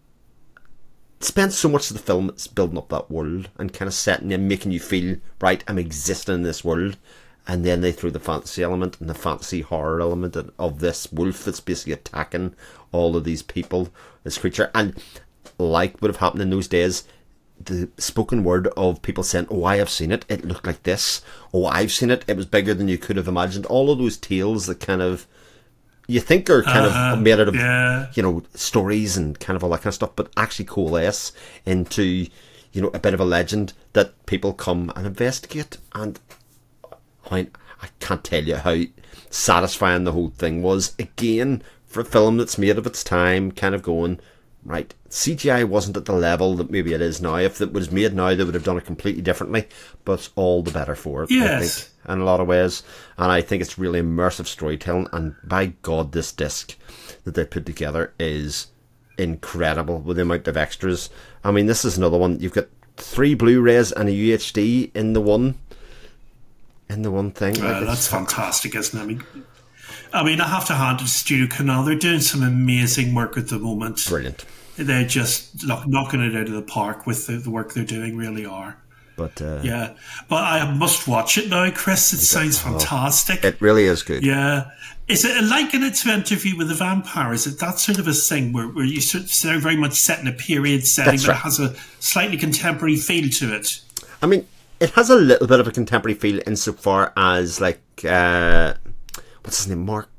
spent 1.19 1.53
so 1.53 1.69
much 1.69 1.89
of 1.89 1.97
the 1.97 2.03
film 2.03 2.35
building 2.53 2.77
up 2.77 2.89
that 2.89 3.11
world 3.11 3.49
and 3.57 3.71
kind 3.71 3.87
of 3.87 3.93
setting 3.93 4.33
and 4.33 4.47
making 4.47 4.71
you 4.71 4.79
feel 4.79 5.17
right. 5.39 5.63
I'm 5.67 5.77
existing 5.77 6.35
in 6.35 6.43
this 6.43 6.63
world, 6.63 6.97
and 7.47 7.65
then 7.65 7.81
they 7.81 7.91
threw 7.91 8.11
the 8.11 8.19
fantasy 8.19 8.63
element 8.63 8.99
and 8.99 9.09
the 9.09 9.13
fantasy 9.13 9.61
horror 9.61 9.99
element 9.99 10.35
of 10.57 10.79
this 10.79 11.11
wolf 11.11 11.43
that's 11.43 11.59
basically 11.59 11.93
attacking 11.93 12.55
all 12.91 13.17
of 13.17 13.23
these 13.23 13.41
people, 13.41 13.89
this 14.23 14.37
creature, 14.37 14.71
and 14.73 14.95
like 15.57 16.01
would 16.01 16.09
have 16.09 16.19
happened 16.19 16.41
in 16.41 16.49
those 16.49 16.67
days, 16.67 17.03
the 17.59 17.89
spoken 17.97 18.43
word 18.43 18.67
of 18.77 19.01
people 19.01 19.23
saying, 19.23 19.47
"Oh, 19.49 19.65
I 19.65 19.77
have 19.77 19.89
seen 19.89 20.11
it. 20.11 20.25
It 20.29 20.45
looked 20.45 20.65
like 20.65 20.83
this. 20.83 21.21
Oh, 21.53 21.65
I've 21.65 21.91
seen 21.91 22.09
it. 22.09 22.23
It 22.27 22.37
was 22.37 22.45
bigger 22.45 22.73
than 22.73 22.87
you 22.87 22.97
could 22.97 23.17
have 23.17 23.27
imagined." 23.27 23.65
All 23.65 23.91
of 23.91 23.99
those 23.99 24.17
tales 24.17 24.65
that 24.67 24.79
kind 24.79 25.01
of 25.01 25.27
you 26.07 26.19
think 26.19 26.49
are 26.49 26.63
kind 26.63 26.85
uh-huh, 26.85 27.13
of 27.13 27.21
made 27.21 27.39
out 27.39 27.47
of 27.47 27.55
yeah. 27.55 28.07
you 28.13 28.23
know 28.23 28.43
stories 28.53 29.15
and 29.17 29.39
kind 29.39 29.55
of 29.55 29.63
all 29.63 29.69
that 29.71 29.79
kind 29.79 29.87
of 29.87 29.95
stuff, 29.95 30.11
but 30.15 30.31
actually 30.35 30.65
coalesce 30.65 31.31
into 31.65 32.27
you 32.71 32.81
know 32.81 32.91
a 32.93 32.99
bit 32.99 33.13
of 33.13 33.19
a 33.19 33.25
legend 33.25 33.73
that 33.93 34.25
people 34.25 34.53
come 34.53 34.91
and 34.95 35.05
investigate. 35.05 35.77
And 35.93 36.19
I, 37.31 37.47
I 37.81 37.87
can't 37.99 38.23
tell 38.23 38.43
you 38.43 38.57
how 38.57 38.81
satisfying 39.29 40.03
the 40.03 40.11
whole 40.11 40.29
thing 40.29 40.61
was. 40.61 40.95
Again, 40.99 41.63
for 41.85 42.01
a 42.01 42.05
film 42.05 42.37
that's 42.37 42.57
made 42.57 42.77
of 42.77 42.87
its 42.87 43.03
time, 43.03 43.51
kind 43.51 43.75
of 43.75 43.83
going 43.83 44.19
right. 44.65 44.93
CGI 45.09 45.65
wasn't 45.65 45.97
at 45.97 46.05
the 46.05 46.13
level 46.13 46.55
that 46.55 46.71
maybe 46.71 46.93
it 46.93 47.01
is 47.01 47.21
now. 47.21 47.35
If 47.35 47.61
it 47.61 47.73
was 47.73 47.91
made 47.91 48.13
now, 48.13 48.33
they 48.33 48.43
would 48.43 48.53
have 48.53 48.63
done 48.63 48.77
it 48.77 48.85
completely 48.85 49.21
differently. 49.21 49.67
But 50.05 50.29
all 50.35 50.63
the 50.63 50.71
better 50.71 50.95
for 50.95 51.23
it. 51.23 51.31
Yes. 51.31 51.51
I 51.53 51.59
think, 51.59 52.15
in 52.15 52.21
a 52.21 52.25
lot 52.25 52.39
of 52.39 52.47
ways. 52.47 52.83
And 53.17 53.31
I 53.31 53.41
think 53.41 53.61
it's 53.61 53.77
really 53.77 54.01
immersive 54.01 54.47
storytelling. 54.47 55.07
And 55.11 55.35
by 55.43 55.67
God, 55.81 56.11
this 56.11 56.31
disc 56.31 56.75
that 57.23 57.35
they 57.35 57.45
put 57.45 57.65
together 57.65 58.13
is 58.19 58.67
incredible 59.17 59.99
with 59.99 60.17
the 60.17 60.23
amount 60.23 60.47
of 60.47 60.57
extras. 60.57 61.09
I 61.43 61.51
mean, 61.51 61.67
this 61.67 61.85
is 61.85 61.97
another 61.97 62.17
one. 62.17 62.39
You've 62.39 62.53
got 62.53 62.67
three 62.97 63.35
Blu-rays 63.35 63.91
and 63.91 64.09
a 64.09 64.11
UHD 64.11 64.95
in 64.95 65.13
the 65.13 65.21
one. 65.21 65.59
In 66.89 67.01
the 67.01 67.11
one 67.11 67.31
thing. 67.31 67.61
Uh, 67.61 67.81
that's 67.81 68.07
fantastic, 68.17 68.75
isn't 68.75 68.99
it? 68.99 69.03
I 69.03 69.05
mean, 69.05 69.23
I 70.13 70.23
mean, 70.23 70.41
I 70.41 70.47
have 70.47 70.65
to 70.67 70.73
hand 70.73 71.01
it 71.01 71.03
to 71.03 71.09
Studio 71.09 71.47
Canal. 71.47 71.83
They're 71.83 71.95
doing 71.95 72.19
some 72.19 72.43
amazing 72.43 73.15
work 73.15 73.37
at 73.37 73.47
the 73.47 73.59
moment. 73.59 74.05
Brilliant. 74.07 74.45
They're 74.75 75.07
just 75.07 75.65
knocking 75.65 76.21
it 76.21 76.35
out 76.35 76.47
of 76.47 76.53
the 76.53 76.61
park 76.61 77.05
with 77.05 77.27
the, 77.27 77.33
the 77.33 77.49
work 77.49 77.73
they're 77.73 77.83
doing. 77.83 78.17
Really 78.17 78.45
are. 78.45 78.77
But 79.15 79.41
uh, 79.41 79.59
yeah, 79.63 79.93
but 80.27 80.43
I 80.43 80.73
must 80.73 81.07
watch 81.07 81.37
it 81.37 81.49
now, 81.49 81.69
Chris. 81.71 82.13
It 82.13 82.17
sounds 82.17 82.59
oh, 82.65 82.71
fantastic. 82.71 83.43
It 83.43 83.61
really 83.61 83.85
is 83.85 84.01
good. 84.01 84.25
Yeah. 84.25 84.71
Is 85.07 85.25
it 85.25 85.43
like 85.43 85.73
in 85.73 85.83
an 85.83 85.93
interview 86.07 86.57
with 86.57 86.71
a 86.71 86.75
vampire? 86.75 87.33
Is 87.33 87.45
it 87.45 87.59
that 87.59 87.77
sort 87.77 87.99
of 87.99 88.07
a 88.07 88.13
thing 88.13 88.53
where, 88.53 88.67
where 88.67 88.85
you 88.85 89.01
sort 89.01 89.25
of 89.25 89.61
very 89.61 89.75
much 89.75 89.93
set 89.93 90.19
in 90.19 90.27
a 90.27 90.31
period 90.31 90.87
setting, 90.87 91.11
That's 91.11 91.25
but 91.25 91.31
right. 91.33 91.39
it 91.39 91.43
has 91.43 91.59
a 91.59 91.75
slightly 91.99 92.37
contemporary 92.37 92.95
feel 92.95 93.29
to 93.29 93.53
it? 93.53 93.81
I 94.21 94.27
mean, 94.27 94.47
it 94.79 94.91
has 94.91 95.09
a 95.09 95.15
little 95.15 95.47
bit 95.47 95.59
of 95.59 95.67
a 95.67 95.71
contemporary 95.71 96.15
feel 96.15 96.41
insofar 96.45 97.13
as 97.15 97.61
like 97.61 97.81
uh, 98.05 98.73
what's 99.41 99.57
his 99.57 99.67
name, 99.67 99.85
Mark 99.85 100.09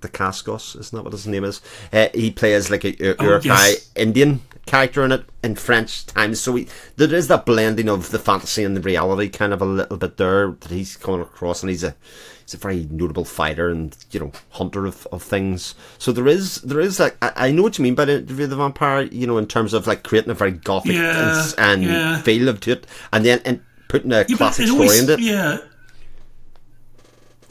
Dacascos, 0.00 0.78
isn't 0.78 0.96
that 0.96 1.02
what 1.02 1.12
his 1.12 1.26
name 1.26 1.44
is? 1.44 1.60
Uh, 1.92 2.08
he 2.14 2.30
plays 2.30 2.70
like 2.70 2.84
a, 2.84 3.10
a 3.10 3.16
oh, 3.18 3.40
yes. 3.42 3.90
Indian 3.96 4.42
character 4.66 5.04
in 5.04 5.12
it 5.12 5.24
in 5.42 5.56
French 5.56 6.06
times, 6.06 6.40
so 6.40 6.52
we, 6.52 6.68
there 6.96 7.12
is 7.14 7.28
that 7.28 7.46
blending 7.46 7.88
of 7.88 8.10
the 8.10 8.18
fantasy 8.18 8.64
and 8.64 8.76
the 8.76 8.80
reality 8.80 9.28
kind 9.28 9.52
of 9.52 9.62
a 9.62 9.66
little 9.66 9.96
bit 9.96 10.16
there 10.16 10.52
that 10.52 10.70
he's 10.70 10.96
coming 10.96 11.20
across, 11.20 11.62
and 11.62 11.70
he's 11.70 11.84
a 11.84 11.94
he's 12.42 12.54
a 12.54 12.58
very 12.58 12.86
notable 12.90 13.24
fighter 13.24 13.70
and 13.70 13.96
you 14.10 14.20
know 14.20 14.32
hunter 14.50 14.86
of, 14.86 15.06
of 15.10 15.22
things. 15.22 15.74
So 15.98 16.12
there 16.12 16.28
is 16.28 16.56
there 16.62 16.80
is 16.80 17.00
like 17.00 17.16
I, 17.22 17.48
I 17.48 17.50
know 17.50 17.62
what 17.62 17.78
you 17.78 17.82
mean 17.84 17.94
by 17.94 18.04
the, 18.04 18.20
the 18.20 18.56
vampire, 18.56 19.02
you 19.02 19.26
know, 19.26 19.38
in 19.38 19.46
terms 19.46 19.72
of 19.72 19.86
like 19.86 20.02
creating 20.02 20.30
a 20.30 20.34
very 20.34 20.52
gothic 20.52 20.94
yeah, 20.94 21.50
and, 21.56 21.82
and 21.82 21.82
yeah. 21.82 22.22
feel 22.22 22.48
of 22.48 22.60
to 22.60 22.72
it, 22.72 22.86
and 23.12 23.24
then 23.24 23.40
and 23.44 23.62
putting 23.88 24.12
a 24.12 24.24
yeah, 24.28 24.36
classic 24.36 24.66
story 24.66 24.80
always, 24.82 25.02
in 25.02 25.10
it. 25.10 25.20
Yeah, 25.20 25.58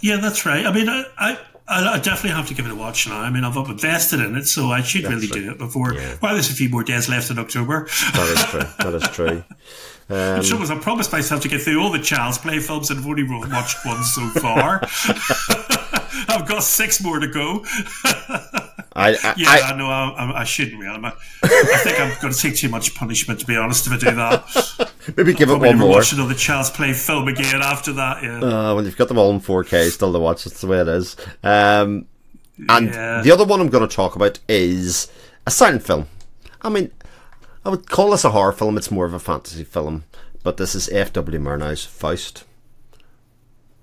yeah, 0.04 0.17
that's 0.17 0.46
right. 0.46 0.65
I 0.65 0.74
mean, 0.74 0.89
I, 0.89 1.06
I, 1.17 1.38
I 1.67 2.00
definitely 2.00 2.32
have 2.32 2.48
to 2.50 2.54
give 2.54 2.65
it 2.65 2.72
a 2.72 2.76
watch 2.76 3.08
now. 3.08 3.22
I 3.22 3.30
mean, 3.30 3.46
I've 3.46 3.56
invested 3.56 4.19
in 4.19 4.36
it, 4.36 4.46
so 4.48 4.67
I 4.67 4.82
should 4.82 5.04
that's 5.04 5.13
really 5.13 5.28
do 5.28 5.52
it 5.52 5.58
before. 5.58 5.93
Yeah. 5.93 6.17
Well, 6.22 6.34
there's 6.34 6.50
a 6.50 6.54
few 6.54 6.67
more 6.67 6.84
days 6.84 7.08
left 7.08 7.32
in 7.32 7.39
October. 7.39 7.88
That 8.13 8.30
is 8.30 8.43
true. 8.43 8.62
That 8.80 8.93
is 8.96 9.04
true. 9.10 9.43
Um, 10.10 10.17
the 10.17 10.43
trouble 10.43 10.65
is, 10.65 10.69
I 10.69 10.78
promised 10.80 11.13
myself 11.13 11.41
to 11.43 11.48
get 11.48 11.62
through 11.62 11.82
all 11.82 11.89
the 11.89 11.98
Child's 11.98 12.38
Play 12.38 12.60
films, 12.60 12.89
and 12.89 13.00
I've 13.00 13.06
only 13.06 13.24
watched 13.24 13.86
one 13.86 14.04
so 14.04 14.28
far. 14.32 14.82
I've 16.28 16.46
got 16.46 16.62
six 16.62 17.02
more 17.02 17.19
to 17.19 17.28
go. 17.28 17.65
I, 18.96 19.10
I, 19.12 19.34
yeah, 19.38 19.50
I, 19.50 19.76
know 19.76 19.88
I, 19.88 20.42
I, 20.42 20.44
shouldn't 20.44 20.80
really. 20.80 20.96
I, 20.96 21.14
I 21.44 21.78
think 21.80 22.00
I'm 22.00 22.22
going 22.22 22.32
to 22.32 22.40
take 22.40 22.56
too 22.56 22.70
much 22.70 22.94
punishment 22.94 23.40
to 23.40 23.46
be 23.48 23.58
honest 23.58 23.88
if 23.88 23.94
I 23.94 23.98
do 23.98 24.16
that. 24.16 24.92
Maybe 25.18 25.34
give 25.34 25.50
it 25.50 25.58
one 25.58 25.78
more. 25.80 25.90
Watch 25.90 26.14
another 26.14 26.36
Child's 26.36 26.70
Play 26.70 26.94
film 26.94 27.28
again 27.28 27.62
after 27.62 27.92
that. 27.94 28.22
Yeah. 28.22 28.38
Uh, 28.38 28.76
well, 28.76 28.84
you've 28.84 28.96
got 28.96 29.08
them 29.08 29.18
all 29.18 29.32
in 29.32 29.40
4K 29.40 29.90
still 29.90 30.14
to 30.14 30.20
watch. 30.20 30.44
That's 30.44 30.62
the 30.62 30.68
way 30.68 30.80
it 30.80 30.88
is. 30.88 31.16
Um, 31.42 32.06
and 32.70 32.90
yeah. 32.90 33.22
the 33.24 33.32
other 33.32 33.46
one 33.46 33.60
I'm 33.60 33.70
going 33.70 33.88
to 33.88 33.94
talk 33.94 34.16
about 34.16 34.40
is 34.48 35.12
a 35.48 35.52
silent 35.52 35.84
film. 35.84 36.08
I 36.62 36.70
mean, 36.70 36.92
I 37.66 37.70
would 37.70 37.90
call 37.90 38.12
this 38.12 38.24
a 38.24 38.30
horror 38.30 38.52
film. 38.52 38.78
It's 38.78 38.92
more 38.92 39.06
of 39.06 39.14
a 39.16 39.20
fantasy 39.20 39.64
film, 39.64 40.04
but 40.44 40.58
this 40.58 40.76
is 40.76 40.88
F.W. 40.90 41.40
Murnau's 41.40 41.84
Faust, 41.84 42.44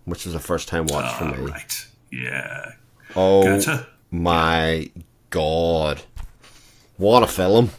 which 0.04 0.24
was 0.24 0.36
a 0.36 0.40
first 0.40 0.68
time 0.68 0.86
watch 0.86 1.12
oh, 1.14 1.18
for 1.18 1.24
me. 1.36 1.50
Right. 1.50 1.86
Yeah. 2.12 2.72
Oh. 3.16 3.42
Goethe 3.42 3.86
my 4.10 4.90
god. 5.30 6.02
What 6.96 7.22
a 7.22 7.26
film. 7.26 7.70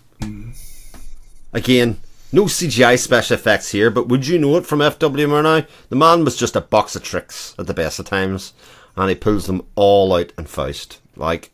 Again, 1.53 1.99
no 2.31 2.45
CGI 2.45 2.97
special 2.97 3.35
effects 3.35 3.71
here, 3.71 3.91
but 3.91 4.07
would 4.07 4.25
you 4.25 4.39
know 4.39 4.55
it 4.55 4.65
from 4.65 4.81
F.W. 4.81 5.27
Murnau? 5.27 5.67
The 5.89 5.95
man 5.95 6.23
was 6.23 6.37
just 6.37 6.55
a 6.55 6.61
box 6.61 6.95
of 6.95 7.03
tricks 7.03 7.53
at 7.59 7.67
the 7.67 7.73
best 7.73 7.99
of 7.99 8.05
times, 8.05 8.53
and 8.95 9.09
he 9.09 9.15
pulls 9.15 9.47
them 9.47 9.65
all 9.75 10.13
out 10.13 10.31
in 10.37 10.45
Faust. 10.45 10.99
Like, 11.15 11.51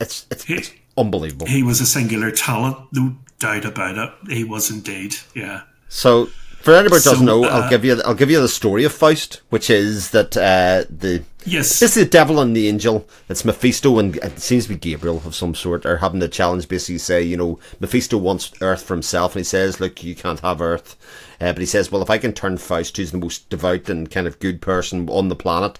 it's, 0.00 0.26
it's, 0.30 0.44
he, 0.44 0.54
it's 0.54 0.72
unbelievable. 0.96 1.46
He 1.46 1.62
was 1.62 1.80
a 1.80 1.86
singular 1.86 2.30
talent, 2.30 2.78
no 2.92 3.16
doubt 3.38 3.64
about 3.66 3.98
it. 3.98 4.32
He 4.32 4.42
was 4.42 4.70
indeed, 4.70 5.16
yeah. 5.34 5.62
So, 5.88 6.30
for 6.62 6.74
anybody 6.74 7.02
who 7.02 7.10
doesn't 7.10 7.26
know, 7.26 7.44
uh, 7.44 7.48
I'll 7.48 7.70
give 7.70 7.84
you 7.84 8.00
I'll 8.04 8.14
give 8.14 8.30
you 8.30 8.40
the 8.40 8.48
story 8.48 8.84
of 8.84 8.92
Faust, 8.92 9.40
which 9.50 9.68
is 9.68 10.10
that 10.10 10.36
uh, 10.36 10.84
the 10.88 11.24
yes, 11.44 11.80
this 11.80 11.96
is 11.96 12.04
the 12.04 12.10
devil 12.10 12.40
and 12.40 12.56
the 12.56 12.68
angel. 12.68 13.06
It's 13.28 13.44
Mephisto 13.44 13.98
and 13.98 14.16
it 14.16 14.38
seems 14.38 14.64
to 14.64 14.70
be 14.70 14.76
Gabriel 14.76 15.22
of 15.24 15.34
some 15.34 15.54
sort 15.54 15.84
are 15.84 15.98
having 15.98 16.20
the 16.20 16.28
challenge. 16.28 16.68
Basically, 16.68 16.98
say 16.98 17.22
you 17.22 17.36
know 17.36 17.58
Mephisto 17.80 18.16
wants 18.16 18.52
Earth 18.60 18.82
for 18.82 18.94
himself, 18.94 19.34
and 19.34 19.40
he 19.40 19.44
says, 19.44 19.80
"Look, 19.80 20.02
you 20.02 20.14
can't 20.14 20.40
have 20.40 20.60
Earth." 20.60 20.96
Uh, 21.40 21.52
but 21.52 21.60
he 21.60 21.66
says, 21.66 21.90
"Well, 21.90 22.02
if 22.02 22.10
I 22.10 22.18
can 22.18 22.32
turn 22.32 22.58
Faust, 22.58 22.96
who's 22.96 23.10
the 23.12 23.18
most 23.18 23.48
devout 23.50 23.88
and 23.88 24.10
kind 24.10 24.26
of 24.26 24.38
good 24.38 24.60
person 24.60 25.08
on 25.08 25.28
the 25.28 25.36
planet, 25.36 25.78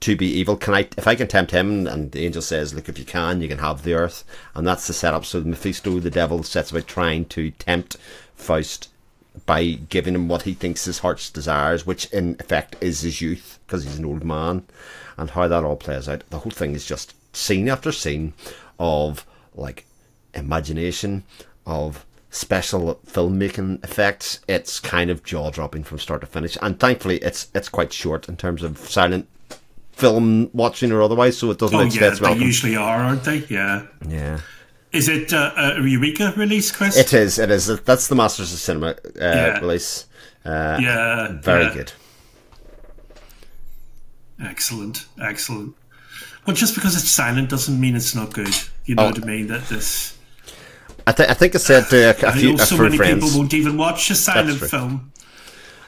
to 0.00 0.16
be 0.16 0.26
evil. 0.26 0.56
Can 0.56 0.74
I, 0.74 0.88
if 0.96 1.06
I 1.06 1.14
can 1.14 1.28
tempt 1.28 1.52
him? 1.52 1.86
And 1.86 2.10
the 2.10 2.24
angel 2.24 2.42
says, 2.42 2.74
look, 2.74 2.88
if 2.88 2.98
you 2.98 3.04
can, 3.04 3.42
you 3.42 3.48
can 3.48 3.58
have 3.58 3.82
the 3.82 3.92
earth. 3.94 4.24
And 4.54 4.66
that's 4.66 4.86
the 4.86 4.92
setup. 4.92 5.24
So 5.26 5.42
Mephisto, 5.42 6.00
the 6.00 6.10
devil, 6.10 6.42
sets 6.42 6.70
about 6.70 6.86
trying 6.86 7.26
to 7.26 7.50
tempt 7.52 7.96
Faust 8.34 8.88
by 9.46 9.72
giving 9.88 10.14
him 10.14 10.28
what 10.28 10.42
he 10.42 10.54
thinks 10.54 10.84
his 10.84 11.00
heart's 11.00 11.30
desires, 11.30 11.86
which 11.86 12.06
in 12.06 12.36
effect 12.40 12.76
is 12.80 13.00
his 13.00 13.20
youth, 13.20 13.58
because 13.66 13.84
he's 13.84 13.98
an 13.98 14.04
old 14.04 14.24
man, 14.24 14.64
and 15.16 15.30
how 15.30 15.48
that 15.48 15.64
all 15.64 15.76
plays 15.76 16.08
out. 16.08 16.24
The 16.30 16.38
whole 16.38 16.50
thing 16.50 16.74
is 16.74 16.86
just 16.86 17.14
scene 17.34 17.68
after 17.68 17.92
scene 17.92 18.32
of 18.78 19.26
like 19.54 19.86
imagination, 20.34 21.24
of 21.66 22.04
special 22.30 23.00
filmmaking 23.06 23.82
effects. 23.84 24.40
It's 24.48 24.80
kind 24.80 25.10
of 25.10 25.24
jaw 25.24 25.50
dropping 25.50 25.84
from 25.84 25.98
start 25.98 26.20
to 26.22 26.26
finish, 26.26 26.56
and 26.62 26.78
thankfully, 26.78 27.18
it's 27.18 27.48
it's 27.54 27.68
quite 27.68 27.92
short 27.92 28.28
in 28.28 28.36
terms 28.36 28.62
of 28.62 28.78
silent 28.78 29.28
film 29.92 30.50
watching 30.52 30.92
or 30.92 31.02
otherwise, 31.02 31.36
so 31.36 31.50
it 31.50 31.58
doesn't 31.58 31.78
oh, 31.78 31.82
yeah, 31.82 32.10
they 32.10 32.34
usually 32.34 32.76
are, 32.76 33.00
aren't 33.00 33.24
they? 33.24 33.38
Yeah. 33.48 33.86
Yeah. 34.08 34.40
Is 34.92 35.08
it 35.08 35.32
uh, 35.32 35.52
a 35.56 35.80
Eureka 35.80 36.34
release, 36.36 36.72
Chris? 36.72 36.96
It 36.96 37.12
is. 37.12 37.38
It 37.38 37.50
is. 37.50 37.66
That's 37.82 38.08
the 38.08 38.16
Masters 38.16 38.52
of 38.52 38.58
Cinema 38.58 38.88
uh, 38.88 38.94
yeah. 39.16 39.58
release. 39.60 40.06
Uh, 40.44 40.78
yeah, 40.80 41.32
very 41.40 41.64
yeah. 41.64 41.74
good. 41.74 41.92
Excellent, 44.42 45.06
excellent. 45.22 45.74
Well, 46.46 46.56
just 46.56 46.74
because 46.74 46.96
it's 46.96 47.10
silent 47.10 47.50
doesn't 47.50 47.78
mean 47.78 47.94
it's 47.94 48.14
not 48.14 48.32
good. 48.32 48.54
You 48.86 48.94
know 48.94 49.04
oh. 49.04 49.10
what 49.10 49.22
I 49.22 49.26
mean? 49.26 49.46
That 49.48 49.62
this. 49.68 50.16
I, 51.06 51.12
th- 51.12 51.28
I 51.28 51.34
think 51.34 51.54
I 51.54 51.58
said 51.58 51.88
to 51.90 51.96
a, 51.96 52.10
a 52.28 52.32
few, 52.32 52.50
I 52.50 52.52
know 52.52 52.64
so 52.64 52.76
many 52.78 52.96
friends, 52.96 53.24
people 53.24 53.38
won't 53.38 53.54
even 53.54 53.76
watch 53.76 54.10
a 54.10 54.14
silent 54.14 54.60
film. 54.60 55.12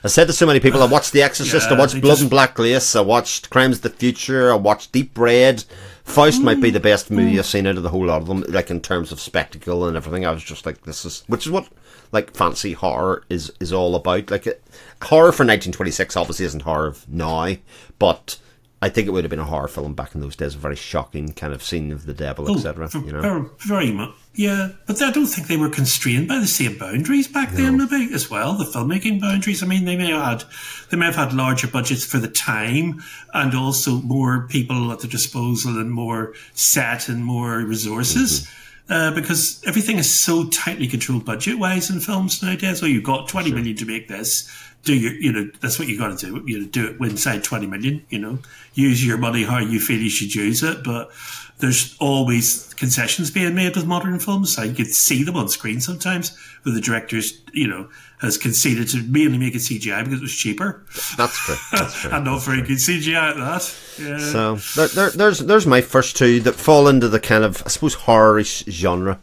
I 0.05 0.09
said 0.09 0.27
to 0.27 0.33
so 0.33 0.47
many 0.47 0.59
people, 0.59 0.83
I 0.83 0.87
watched 0.87 1.13
The 1.13 1.23
Exorcist, 1.23 1.69
yeah, 1.71 1.77
I 1.77 1.79
watched 1.79 2.01
Blood 2.01 2.13
just... 2.13 2.23
and 2.23 2.31
Black 2.31 2.59
Lace, 2.59 2.97
I 2.97 3.01
watched 3.01 3.51
Crimes 3.51 3.77
of 3.77 3.83
the 3.83 3.91
Future, 3.91 4.53
I 4.53 4.57
watched 4.57 4.93
Deep 4.93 5.17
Red, 5.17 5.65
Faust 6.05 6.41
mm. 6.41 6.45
might 6.45 6.61
be 6.61 6.71
the 6.71 6.81
best 6.81 7.11
movie 7.11 7.39
I've 7.39 7.47
seen 7.47 7.67
out 7.67 7.77
of 7.77 7.85
the 7.85 7.89
whole 7.89 8.07
lot 8.07 8.23
of 8.23 8.27
them, 8.27 8.45
like 8.49 8.71
in 8.71 8.81
terms 8.81 9.13
of 9.13 9.21
spectacle 9.21 9.87
and 9.87 9.97
everything. 9.97 10.27
I 10.27 10.33
was 10.33 10.43
just 10.43 10.67
like, 10.67 10.83
this 10.83 11.05
is, 11.05 11.23
which 11.29 11.47
is 11.47 11.53
what 11.53 11.69
like 12.11 12.35
fancy 12.35 12.73
horror 12.73 13.25
is 13.29 13.53
is 13.61 13.73
all 13.73 13.95
about. 13.95 14.31
Like 14.31 14.47
it, 14.49 14.63
horror 15.03 15.31
for 15.31 15.45
1926 15.45 16.17
obviously 16.17 16.45
isn't 16.47 16.63
horror 16.63 16.89
of 16.89 17.09
now, 17.09 17.55
but 18.01 18.39
I 18.83 18.89
think 18.89 19.07
it 19.07 19.13
would 19.13 19.23
have 19.23 19.31
been 19.31 19.39
a 19.39 19.45
horror 19.45 19.69
film 19.69 19.95
back 19.95 20.13
in 20.17 20.21
those 20.21 20.35
days, 20.35 20.57
a 20.57 20.59
very 20.59 20.75
shocking 20.75 21.33
kind 21.33 21.53
of 21.55 21.63
scene 21.63 21.93
of 21.93 22.05
the 22.05 22.13
devil, 22.13 22.51
Oh, 22.51 22.57
etc. 22.57 22.91
You 22.95 23.13
know, 23.13 23.51
very, 23.61 23.93
much. 23.93 24.11
Yeah, 24.35 24.71
but 24.87 25.01
I 25.01 25.13
don't 25.13 25.27
think 25.27 25.47
they 25.47 25.57
were 25.57 25.69
constrained 25.69 26.27
by 26.27 26.41
the 26.41 26.49
same 26.49 26.79
boundaries 26.79 27.29
back 27.29 27.53
then, 27.53 27.77
maybe 27.77 28.13
as 28.13 28.29
well. 28.29 28.55
The 28.55 28.65
filmmaking 28.65 29.21
boundaries. 29.21 29.63
I 29.63 29.67
mean, 29.67 29.85
they 29.85 29.97
may 29.97 30.11
have 30.11 30.41
had, 30.41 30.45
they 30.91 30.97
may 30.97 31.07
have 31.07 31.15
had 31.15 31.33
larger 31.33 31.69
budgets 31.69 32.05
for 32.05 32.19
the 32.19 32.29
time, 32.29 33.01
and 33.33 33.55
also 33.55 34.01
more 34.01 34.49
people 34.49 34.91
at 34.91 34.99
their 34.99 35.11
disposal, 35.11 35.79
and 35.79 35.93
more 35.93 36.35
set 36.55 37.09
and 37.09 37.25
more 37.25 37.59
resources. 37.59 38.51
Uh, 38.89 39.15
because 39.15 39.63
everything 39.65 39.97
is 39.97 40.13
so 40.13 40.49
tightly 40.49 40.89
controlled 40.89 41.25
budget-wise 41.25 41.89
in 41.89 42.01
films 42.01 42.43
nowadays. 42.43 42.83
Oh, 42.83 42.87
you've 42.87 43.05
got 43.05 43.29
twenty 43.29 43.53
million 43.53 43.77
to 43.77 43.87
make 43.87 44.09
this. 44.09 44.51
Do 44.85 44.95
you, 44.95 45.11
you 45.11 45.33
know, 45.33 45.51
that's 45.61 45.79
what 45.79 45.87
you 45.87 45.97
got 45.97 46.19
to 46.19 46.27
do. 46.27 46.43
You 46.47 46.61
know, 46.61 46.67
do 46.67 46.87
it 46.89 47.01
inside 47.01 47.45
twenty 47.45 47.67
million. 47.67 48.05
You 48.09 48.19
know, 48.19 48.39
use 48.75 49.07
your 49.07 49.17
money 49.19 49.45
how 49.45 49.59
you 49.59 49.79
feel 49.79 50.01
you 50.01 50.11
should 50.11 50.35
use 50.35 50.63
it. 50.63 50.83
But 50.83 51.11
there's 51.59 51.97
always 52.01 52.75
concessions 52.75 53.31
being 53.31 53.55
made 53.55 53.77
with 53.77 53.87
modern 53.87 54.19
films. 54.19 54.57
So 54.57 54.63
you 54.63 54.75
could 54.75 54.89
see 54.89 55.23
them 55.23 55.37
on 55.37 55.49
screen 55.49 55.81
sometimes 55.81 56.37
where 56.65 56.75
the 56.75 56.81
directors, 56.81 57.41
you 57.53 57.69
know, 57.69 57.89
has 58.21 58.37
conceded 58.37 58.89
to 58.89 59.03
mainly 59.05 59.39
make 59.39 59.55
it 59.55 59.59
CGI 59.59 60.03
because 60.03 60.19
it 60.19 60.23
was 60.23 60.35
cheaper 60.35 60.85
that's 61.17 61.37
true. 61.39 61.55
That's 61.73 61.95
true. 61.95 62.11
and 62.11 62.25
not 62.25 62.43
very 62.43 62.63
good 62.63 62.79
CGI 62.79 63.31
at 63.31 63.37
that. 63.37 63.77
Yeah. 64.01 64.19
So 64.19 64.57
there, 64.77 64.89
there, 64.89 65.11
there's 65.11 65.39
there's 65.41 65.67
my 65.67 65.81
first 65.81 66.17
two 66.17 66.41
that 66.41 66.55
fall 66.55 66.89
into 66.89 67.09
the 67.09 67.21
kind 67.21 67.45
of 67.45 67.63
I 67.65 67.69
suppose 67.69 67.95
horrorish 67.97 68.69
genre, 68.71 69.21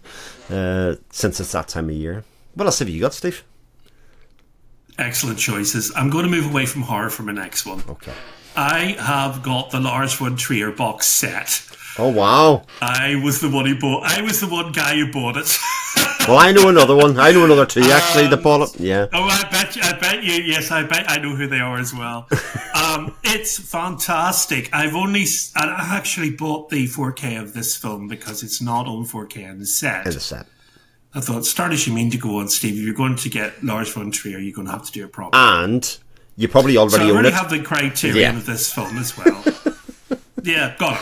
uh, 0.49 0.95
since 1.11 1.39
it's 1.39 1.51
that 1.51 1.67
time 1.67 1.89
of 1.89 1.95
year. 1.95 2.23
What 2.55 2.65
else 2.65 2.79
have 2.79 2.89
you 2.89 3.01
got, 3.01 3.13
Steve? 3.13 3.43
Excellent 4.99 5.39
choices. 5.39 5.93
I'm 5.95 6.09
going 6.09 6.25
to 6.25 6.29
move 6.29 6.51
away 6.51 6.65
from 6.65 6.81
horror 6.81 7.09
for 7.09 7.23
my 7.23 7.31
next 7.31 7.65
one. 7.65 7.81
Okay. 7.87 8.11
I 8.55 8.97
have 8.99 9.41
got 9.41 9.71
the 9.71 9.79
Lars 9.79 10.13
von 10.13 10.35
Trier 10.35 10.71
box 10.71 11.07
set. 11.07 11.65
Oh 11.97 12.09
wow! 12.09 12.63
I 12.81 13.15
was 13.23 13.39
the 13.39 13.49
one 13.49 13.65
who 13.65 13.79
bought. 13.79 14.03
I 14.03 14.21
was 14.21 14.41
the 14.41 14.47
one 14.47 14.71
guy 14.73 14.95
who 14.95 15.11
bought 15.11 15.37
it. 15.37 15.57
Well, 16.27 16.37
I 16.37 16.51
know 16.51 16.69
another 16.69 16.95
one. 16.95 17.19
I 17.19 17.31
know 17.31 17.45
another 17.45 17.65
two 17.65 17.81
actually. 17.81 18.27
The 18.27 18.37
bought 18.37 18.75
it. 18.75 18.79
Yeah. 18.79 19.07
Oh, 19.11 19.23
I 19.23 19.49
bet 19.49 19.75
you, 19.75 19.81
I 19.83 19.93
bet 19.93 20.23
you, 20.23 20.33
yes, 20.33 20.69
I 20.69 20.83
bet 20.83 21.09
I 21.09 21.17
know 21.17 21.35
who 21.35 21.47
they 21.47 21.59
are 21.59 21.79
as 21.79 21.91
well. 21.91 22.27
um, 22.75 23.15
it's 23.23 23.57
fantastic. 23.57 24.69
I've 24.71 24.95
only, 24.95 25.25
I 25.55 25.97
actually 25.97 26.29
bought 26.29 26.69
the 26.69 26.85
4K 26.87 27.41
of 27.41 27.53
this 27.53 27.75
film 27.75 28.07
because 28.07 28.43
it's 28.43 28.61
not 28.61 28.85
on 28.85 29.05
4K 29.05 29.37
in 29.37 29.57
the 29.57 29.65
set. 29.65 30.05
In 30.05 30.13
the 30.13 30.19
set. 30.19 30.45
I 31.13 31.21
thought, 31.21 31.45
start 31.45 31.71
as 31.73 31.87
you 31.87 31.93
mean 31.93 32.11
to 32.11 32.17
go 32.17 32.37
on, 32.37 32.49
Steve. 32.49 32.73
If 32.77 32.81
you're 32.85 32.93
going 32.93 33.15
to 33.15 33.29
get 33.29 33.63
Lars 33.63 33.91
von 33.93 34.11
Trier, 34.11 34.37
you're 34.37 34.53
going 34.53 34.67
to 34.67 34.73
have 34.73 34.85
to 34.85 34.91
do 34.91 35.05
it 35.05 35.11
properly. 35.11 35.41
And 35.65 35.97
you 36.35 36.47
probably 36.47 36.75
so 36.75 36.81
already 36.81 37.05
I 37.05 37.07
own 37.09 37.13
already 37.13 37.27
it. 37.29 37.33
have 37.33 37.49
the 37.49 37.61
criterion 37.61 38.17
Yeah. 38.17 38.37
of 38.37 38.45
this 38.45 38.71
film 38.71 38.97
as 38.97 39.17
well. 39.17 39.43
yeah, 40.43 40.75
got 40.77 41.01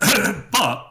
it. 0.00 0.44
but 0.52 0.86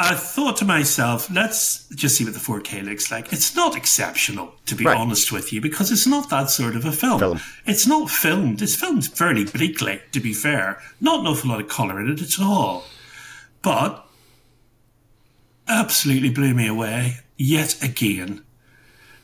I 0.00 0.14
thought 0.14 0.56
to 0.58 0.64
myself, 0.64 1.30
let's 1.30 1.88
just 1.90 2.16
see 2.16 2.24
what 2.24 2.34
the 2.34 2.40
4K 2.40 2.84
looks 2.84 3.10
like. 3.12 3.32
It's 3.32 3.54
not 3.54 3.76
exceptional, 3.76 4.54
to 4.66 4.74
be 4.74 4.84
Right. 4.84 4.96
honest 4.96 5.30
with 5.32 5.52
you, 5.52 5.60
because 5.60 5.92
it's 5.92 6.06
not 6.08 6.30
that 6.30 6.50
sort 6.50 6.74
of 6.74 6.84
a 6.84 6.92
film. 6.92 7.20
Film. 7.20 7.40
It's 7.66 7.86
not 7.86 8.10
filmed. 8.10 8.62
It's 8.62 8.74
filmed 8.76 9.06
fairly 9.06 9.44
bleakly, 9.44 10.00
to 10.12 10.18
be 10.20 10.32
fair. 10.34 10.80
Not 11.00 11.20
an 11.20 11.26
awful 11.28 11.50
lot 11.50 11.60
of 11.60 11.68
colour 11.68 12.00
in 12.00 12.10
it 12.10 12.20
at 12.20 12.40
all. 12.40 12.84
But 13.62 14.04
absolutely 15.68 16.30
blew 16.30 16.54
me 16.54 16.66
away 16.66 17.18
yet 17.38 17.82
again. 17.82 18.42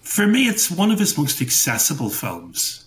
For 0.00 0.26
me, 0.26 0.48
it's 0.48 0.70
one 0.70 0.90
of 0.90 0.98
his 0.98 1.18
most 1.18 1.42
accessible 1.42 2.08
films. 2.10 2.86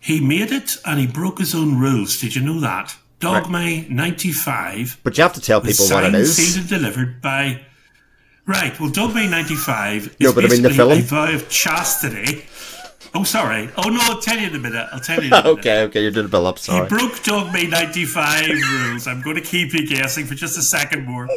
He 0.00 0.20
made 0.20 0.50
it 0.50 0.76
and 0.84 0.98
he 0.98 1.06
broke 1.06 1.38
his 1.38 1.54
own 1.54 1.78
rules. 1.78 2.18
Did 2.20 2.34
you 2.34 2.42
know 2.42 2.58
that? 2.60 2.96
Dogma 3.20 3.82
95 3.88 4.98
But 5.04 5.16
you 5.16 5.22
have 5.22 5.32
to 5.34 5.40
tell 5.40 5.60
people 5.60 5.86
what 5.86 6.04
it 6.04 6.14
is. 6.14 6.36
signed, 6.36 6.48
sealed, 6.48 6.60
and 6.62 6.68
delivered 6.68 7.22
by. 7.22 7.60
Right. 8.46 8.78
Well, 8.80 8.90
Dogma 8.90 9.28
95 9.28 10.06
is 10.06 10.16
No, 10.20 10.32
but 10.32 10.44
I 10.44 10.48
mean 10.48 10.62
the 10.62 10.68
basically 10.70 10.98
a 10.98 11.02
film. 11.02 11.26
vow 11.28 11.32
of 11.32 11.48
chastity. 11.48 12.44
Oh, 13.14 13.24
sorry. 13.24 13.68
Oh, 13.76 13.90
no, 13.90 13.98
I'll 14.02 14.20
tell 14.20 14.38
you 14.38 14.48
in 14.48 14.54
a 14.54 14.58
minute. 14.58 14.88
I'll 14.90 15.00
tell 15.00 15.22
you 15.22 15.26
in 15.26 15.32
a 15.32 15.36
minute. 15.42 15.58
Okay, 15.58 15.82
okay, 15.82 16.02
you 16.02 16.10
did 16.10 16.24
a 16.24 16.28
build 16.28 16.46
up. 16.46 16.58
Sorry. 16.58 16.84
He 16.84 16.88
broke 16.88 17.22
Dogma 17.22 17.62
95 17.64 18.48
rules. 18.48 19.06
I'm 19.06 19.20
going 19.20 19.36
to 19.36 19.42
keep 19.42 19.74
you 19.74 19.86
guessing 19.86 20.24
for 20.24 20.34
just 20.34 20.56
a 20.56 20.62
second 20.62 21.04
more. 21.04 21.28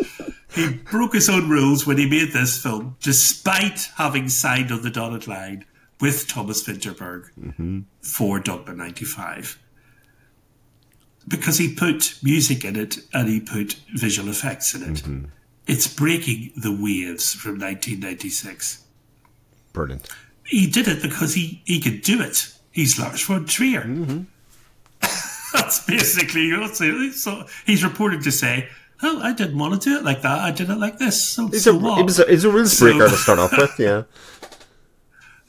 He 0.54 0.70
broke 0.70 1.14
his 1.14 1.30
own 1.30 1.50
rules 1.50 1.86
when 1.86 1.98
he 1.98 2.10
made 2.10 2.32
this 2.32 2.62
film, 2.62 2.96
despite 3.02 3.90
having 3.98 4.30
signed 4.30 4.72
on 4.72 4.84
the 4.84 4.90
dotted 4.90 5.28
line 5.28 5.66
with 6.00 6.28
Thomas 6.28 6.64
Vinterberg 6.64 7.30
mm-hmm. 7.38 7.82
for 8.02 8.40
Dogma 8.40 8.74
95. 8.74 9.60
Because 11.28 11.58
he 11.58 11.74
put 11.74 12.20
music 12.24 12.64
in 12.64 12.78
it 12.78 13.00
and 13.14 13.28
he 13.28 13.42
put 13.42 13.74
visual 13.96 14.30
effects 14.30 14.74
in 14.76 14.84
it. 14.84 14.98
Mm-hmm. 14.98 15.26
It's 15.68 15.94
breaking 15.94 16.54
the 16.56 16.72
waves 16.72 17.34
from 17.34 17.60
1996 17.60 18.86
Brilliant. 19.76 20.10
He 20.46 20.68
did 20.68 20.88
it 20.88 21.02
because 21.02 21.34
he, 21.34 21.62
he 21.66 21.80
could 21.80 22.02
do 22.02 22.22
it. 22.22 22.52
He's 22.72 23.00
Lars 23.00 23.22
von 23.26 23.46
Trier. 23.46 23.82
Mm-hmm. 23.82 24.24
That's 25.54 25.86
basically 25.86 26.52
what's 26.58 26.82
it. 26.82 27.14
So 27.14 27.46
he's 27.66 27.84
reported 27.84 28.22
to 28.24 28.32
say, 28.32 28.68
"Oh, 29.02 29.22
I 29.22 29.34
didn't 29.34 29.58
want 29.58 29.82
to 29.82 29.90
do 29.90 29.98
it 29.98 30.04
like 30.04 30.22
that. 30.24 30.40
I 30.40 30.52
did 30.52 30.70
it 30.70 30.76
like 30.78 30.98
this." 31.00 31.24
So, 31.24 31.48
He's 31.48 31.64
so 31.64 31.72
a, 31.76 31.80
what? 31.80 31.98
he 31.98 32.04
was 32.04 32.20
a, 32.20 32.26
he's 32.26 32.44
a 32.44 32.50
rules 32.52 32.78
So- 32.78 32.86
breaker 32.86 33.08
to 33.10 33.16
start 33.16 33.40
off 33.40 33.52
with. 33.58 33.80
Yeah, 33.80 34.04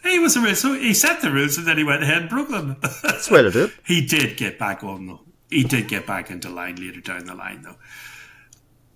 he 0.04 0.18
was 0.20 0.36
a 0.36 0.40
real- 0.40 0.54
so 0.54 0.74
he 0.74 0.94
set 0.94 1.20
the 1.22 1.30
rules 1.32 1.58
and 1.58 1.66
then 1.66 1.76
he 1.78 1.84
went 1.84 2.02
ahead 2.04 2.18
and 2.22 2.30
broke 2.30 2.48
them. 2.48 2.76
that's 3.02 3.26
to 3.28 3.50
do 3.50 3.64
it. 3.64 3.72
he 3.84 4.06
did 4.06 4.36
get 4.36 4.58
back 4.58 4.84
on 4.84 5.06
though. 5.06 5.20
He 5.50 5.64
did 5.64 5.88
get 5.88 6.06
back 6.06 6.30
into 6.30 6.48
line 6.50 6.76
later 6.76 7.00
down 7.00 7.24
the 7.24 7.34
line 7.34 7.62
though. 7.62 7.76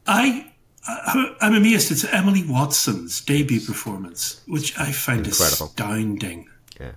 I. 0.07 0.53
I- 0.87 1.35
I'm 1.41 1.55
amazed. 1.55 1.91
It's 1.93 2.05
Emily 2.05 2.43
Watson's 2.45 3.21
debut 3.21 3.61
performance, 3.61 4.41
which 4.47 4.77
I 4.79 4.93
find 4.93 5.27
Incredible. 5.27 5.67
astounding. 5.67 6.49
Yeah. 6.81 6.93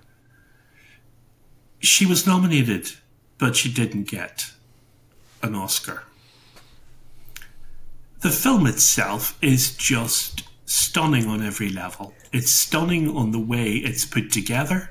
she 1.80 2.06
was 2.06 2.26
nominated, 2.26 2.92
but 3.36 3.54
she 3.56 3.70
didn't 3.70 4.04
get 4.04 4.46
an 5.42 5.54
Oscar. 5.54 6.04
The 8.20 8.30
film 8.30 8.66
itself 8.66 9.36
is 9.42 9.76
just 9.76 10.44
stunning 10.64 11.26
on 11.26 11.42
every 11.42 11.68
level. 11.68 12.14
It's 12.32 12.50
stunning 12.50 13.14
on 13.14 13.32
the 13.32 13.38
way 13.38 13.74
it's 13.74 14.06
put 14.06 14.32
together, 14.32 14.90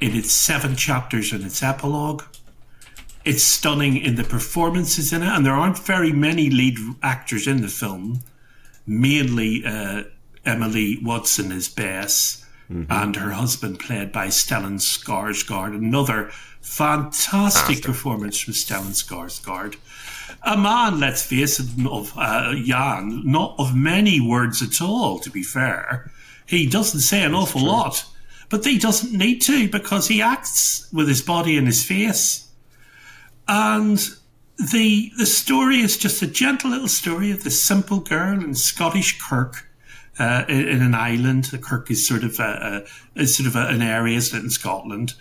in 0.00 0.16
its 0.16 0.32
seven 0.32 0.74
chapters 0.74 1.32
and 1.32 1.44
its 1.44 1.62
epilogue. 1.62 2.24
It's 3.24 3.42
stunning 3.42 3.96
in 3.96 4.16
the 4.16 4.24
performances 4.24 5.12
in 5.12 5.22
it, 5.22 5.28
and 5.28 5.46
there 5.46 5.54
aren't 5.54 5.78
very 5.78 6.12
many 6.12 6.50
lead 6.50 6.78
actors 7.02 7.46
in 7.46 7.62
the 7.62 7.68
film. 7.68 8.20
Mainly 8.86 9.64
uh, 9.64 10.02
Emily 10.44 10.98
Watson 11.02 11.50
is 11.50 11.68
Bess, 11.68 12.44
and 12.90 13.16
her 13.16 13.30
husband, 13.30 13.78
played 13.78 14.12
by 14.12 14.26
Stellan 14.28 14.78
Skarsgård. 14.78 15.74
Another 15.74 16.30
fantastic 16.60 17.82
performance 17.82 18.38
from 18.40 18.54
Stellan 18.54 18.92
Skarsgård. 18.92 19.76
A 20.42 20.56
man, 20.56 21.00
let's 21.00 21.24
face 21.24 21.60
it, 21.60 21.68
of 21.86 22.12
uh, 22.16 22.54
Jan, 22.54 23.22
not 23.24 23.54
of 23.58 23.74
many 23.74 24.20
words 24.20 24.62
at 24.62 24.82
all. 24.82 25.18
To 25.20 25.30
be 25.30 25.42
fair, 25.42 26.10
he 26.46 26.66
doesn't 26.66 27.00
say 27.00 27.22
an 27.22 27.34
awful 27.34 27.62
lot, 27.64 28.04
but 28.50 28.64
he 28.64 28.78
doesn't 28.78 29.16
need 29.16 29.40
to 29.42 29.68
because 29.68 30.08
he 30.08 30.20
acts 30.20 30.88
with 30.92 31.08
his 31.08 31.22
body 31.22 31.56
and 31.56 31.66
his 31.66 31.84
face. 31.84 32.48
And 33.46 33.98
the 34.56 35.12
the 35.18 35.26
story 35.26 35.80
is 35.80 35.96
just 35.96 36.22
a 36.22 36.26
gentle 36.26 36.70
little 36.70 36.88
story 36.88 37.30
of 37.30 37.44
this 37.44 37.62
simple 37.62 38.00
girl 38.00 38.42
in 38.42 38.54
Scottish 38.54 39.20
Kirk, 39.20 39.68
uh, 40.18 40.44
in, 40.48 40.68
in 40.68 40.82
an 40.82 40.94
island. 40.94 41.44
The 41.44 41.58
Kirk 41.58 41.90
is 41.90 42.06
sort 42.06 42.24
of 42.24 42.38
a, 42.38 42.84
a 43.16 43.20
is 43.20 43.36
sort 43.36 43.48
of 43.48 43.56
a, 43.56 43.66
an 43.66 43.82
area 43.82 44.16
isn't 44.16 44.38
it, 44.38 44.44
in 44.44 44.50
Scotland. 44.50 45.14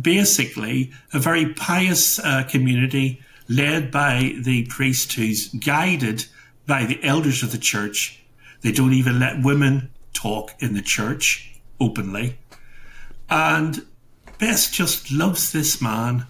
Basically, 0.00 0.92
a 1.12 1.18
very 1.18 1.52
pious 1.54 2.18
uh, 2.18 2.44
community 2.44 3.22
led 3.48 3.90
by 3.90 4.34
the 4.42 4.66
priest 4.66 5.12
who's 5.12 5.48
guided 5.48 6.24
by 6.66 6.84
the 6.84 7.02
elders 7.04 7.42
of 7.42 7.52
the 7.52 7.58
church. 7.58 8.22
They 8.62 8.72
don't 8.72 8.94
even 8.94 9.18
let 9.18 9.42
women 9.42 9.90
talk 10.12 10.52
in 10.60 10.74
the 10.74 10.82
church 10.82 11.60
openly. 11.80 12.38
And 13.28 13.84
Bess 14.38 14.70
just 14.70 15.10
loves 15.12 15.52
this 15.52 15.80
man, 15.80 16.26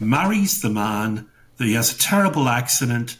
marries 0.00 0.60
the 0.60 0.70
man, 0.70 1.28
that 1.56 1.64
he 1.64 1.74
has 1.74 1.94
a 1.94 1.98
terrible 1.98 2.48
accident, 2.48 3.18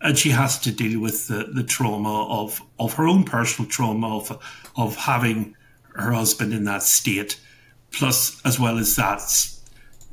and 0.00 0.18
she 0.18 0.30
has 0.30 0.58
to 0.60 0.72
deal 0.72 1.00
with 1.00 1.28
the, 1.28 1.50
the 1.52 1.62
trauma 1.62 2.26
of, 2.28 2.60
of 2.78 2.94
her 2.94 3.06
own 3.06 3.24
personal 3.24 3.70
trauma 3.70 4.16
of, 4.16 4.38
of 4.76 4.96
having 4.96 5.56
her 5.94 6.12
husband 6.12 6.52
in 6.52 6.64
that 6.64 6.82
state, 6.82 7.38
plus, 7.90 8.40
as 8.44 8.58
well 8.58 8.78
as 8.78 8.96
that, 8.96 9.20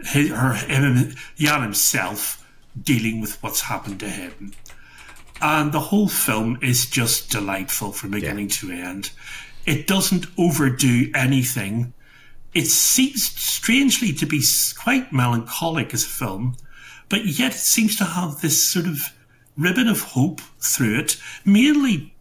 his, 0.05 0.29
her, 0.31 0.53
him, 0.53 1.15
Jan 1.37 1.61
himself 1.61 2.45
dealing 2.81 3.21
with 3.21 3.41
what's 3.41 3.61
happened 3.61 3.99
to 3.99 4.09
him. 4.09 4.53
And 5.41 5.71
the 5.71 5.79
whole 5.79 6.09
film 6.09 6.59
is 6.61 6.89
just 6.89 7.31
delightful 7.31 7.91
from 7.91 8.11
beginning 8.11 8.49
to 8.49 8.71
end. 8.71 9.11
It 9.65 9.87
doesn't 9.87 10.25
overdo 10.37 11.09
anything. 11.15 11.93
It 12.53 12.65
seems 12.65 13.23
strangely 13.23 14.13
to 14.13 14.25
be 14.25 14.41
quite 14.77 15.13
melancholic 15.13 15.93
as 15.93 16.03
a 16.03 16.09
film, 16.09 16.57
but 17.07 17.25
yet 17.25 17.53
it 17.53 17.59
seems 17.59 17.95
to 17.97 18.05
have 18.05 18.41
this 18.41 18.67
sort 18.67 18.85
of 18.87 18.99
ribbon 19.57 19.87
of 19.87 20.01
hope 20.01 20.41
through 20.59 20.99
it, 20.99 21.17
mainly, 21.45 22.13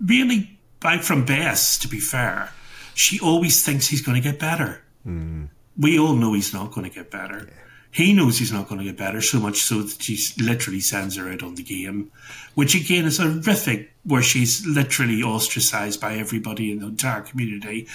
mainly 0.00 0.58
by 0.80 0.98
from 0.98 1.24
Bess, 1.24 1.78
to 1.78 1.88
be 1.88 2.00
fair. 2.00 2.52
She 2.94 3.18
always 3.20 3.64
thinks 3.64 3.88
he's 3.88 4.02
going 4.02 4.20
to 4.20 4.26
get 4.26 4.38
better. 4.38 4.82
Mm. 5.06 5.48
We 5.76 5.98
all 5.98 6.14
know 6.14 6.34
he's 6.34 6.54
not 6.54 6.72
going 6.72 6.88
to 6.88 6.94
get 6.94 7.10
better. 7.10 7.48
Yeah. 7.48 7.63
He 7.94 8.12
knows 8.12 8.40
he's 8.40 8.50
not 8.50 8.68
going 8.68 8.80
to 8.80 8.84
get 8.84 8.96
better, 8.96 9.20
so 9.20 9.38
much 9.38 9.58
so 9.58 9.82
that 9.82 10.02
she 10.02 10.18
literally 10.42 10.80
sends 10.80 11.16
her 11.16 11.30
out 11.30 11.44
on 11.44 11.54
the 11.54 11.62
game, 11.62 12.10
which 12.56 12.74
again 12.74 13.04
is 13.04 13.18
horrific, 13.18 13.92
where 14.02 14.20
she's 14.20 14.66
literally 14.66 15.22
ostracized 15.22 16.00
by 16.00 16.16
everybody 16.16 16.72
in 16.72 16.80
the 16.80 16.88
entire 16.88 17.20
community. 17.20 17.86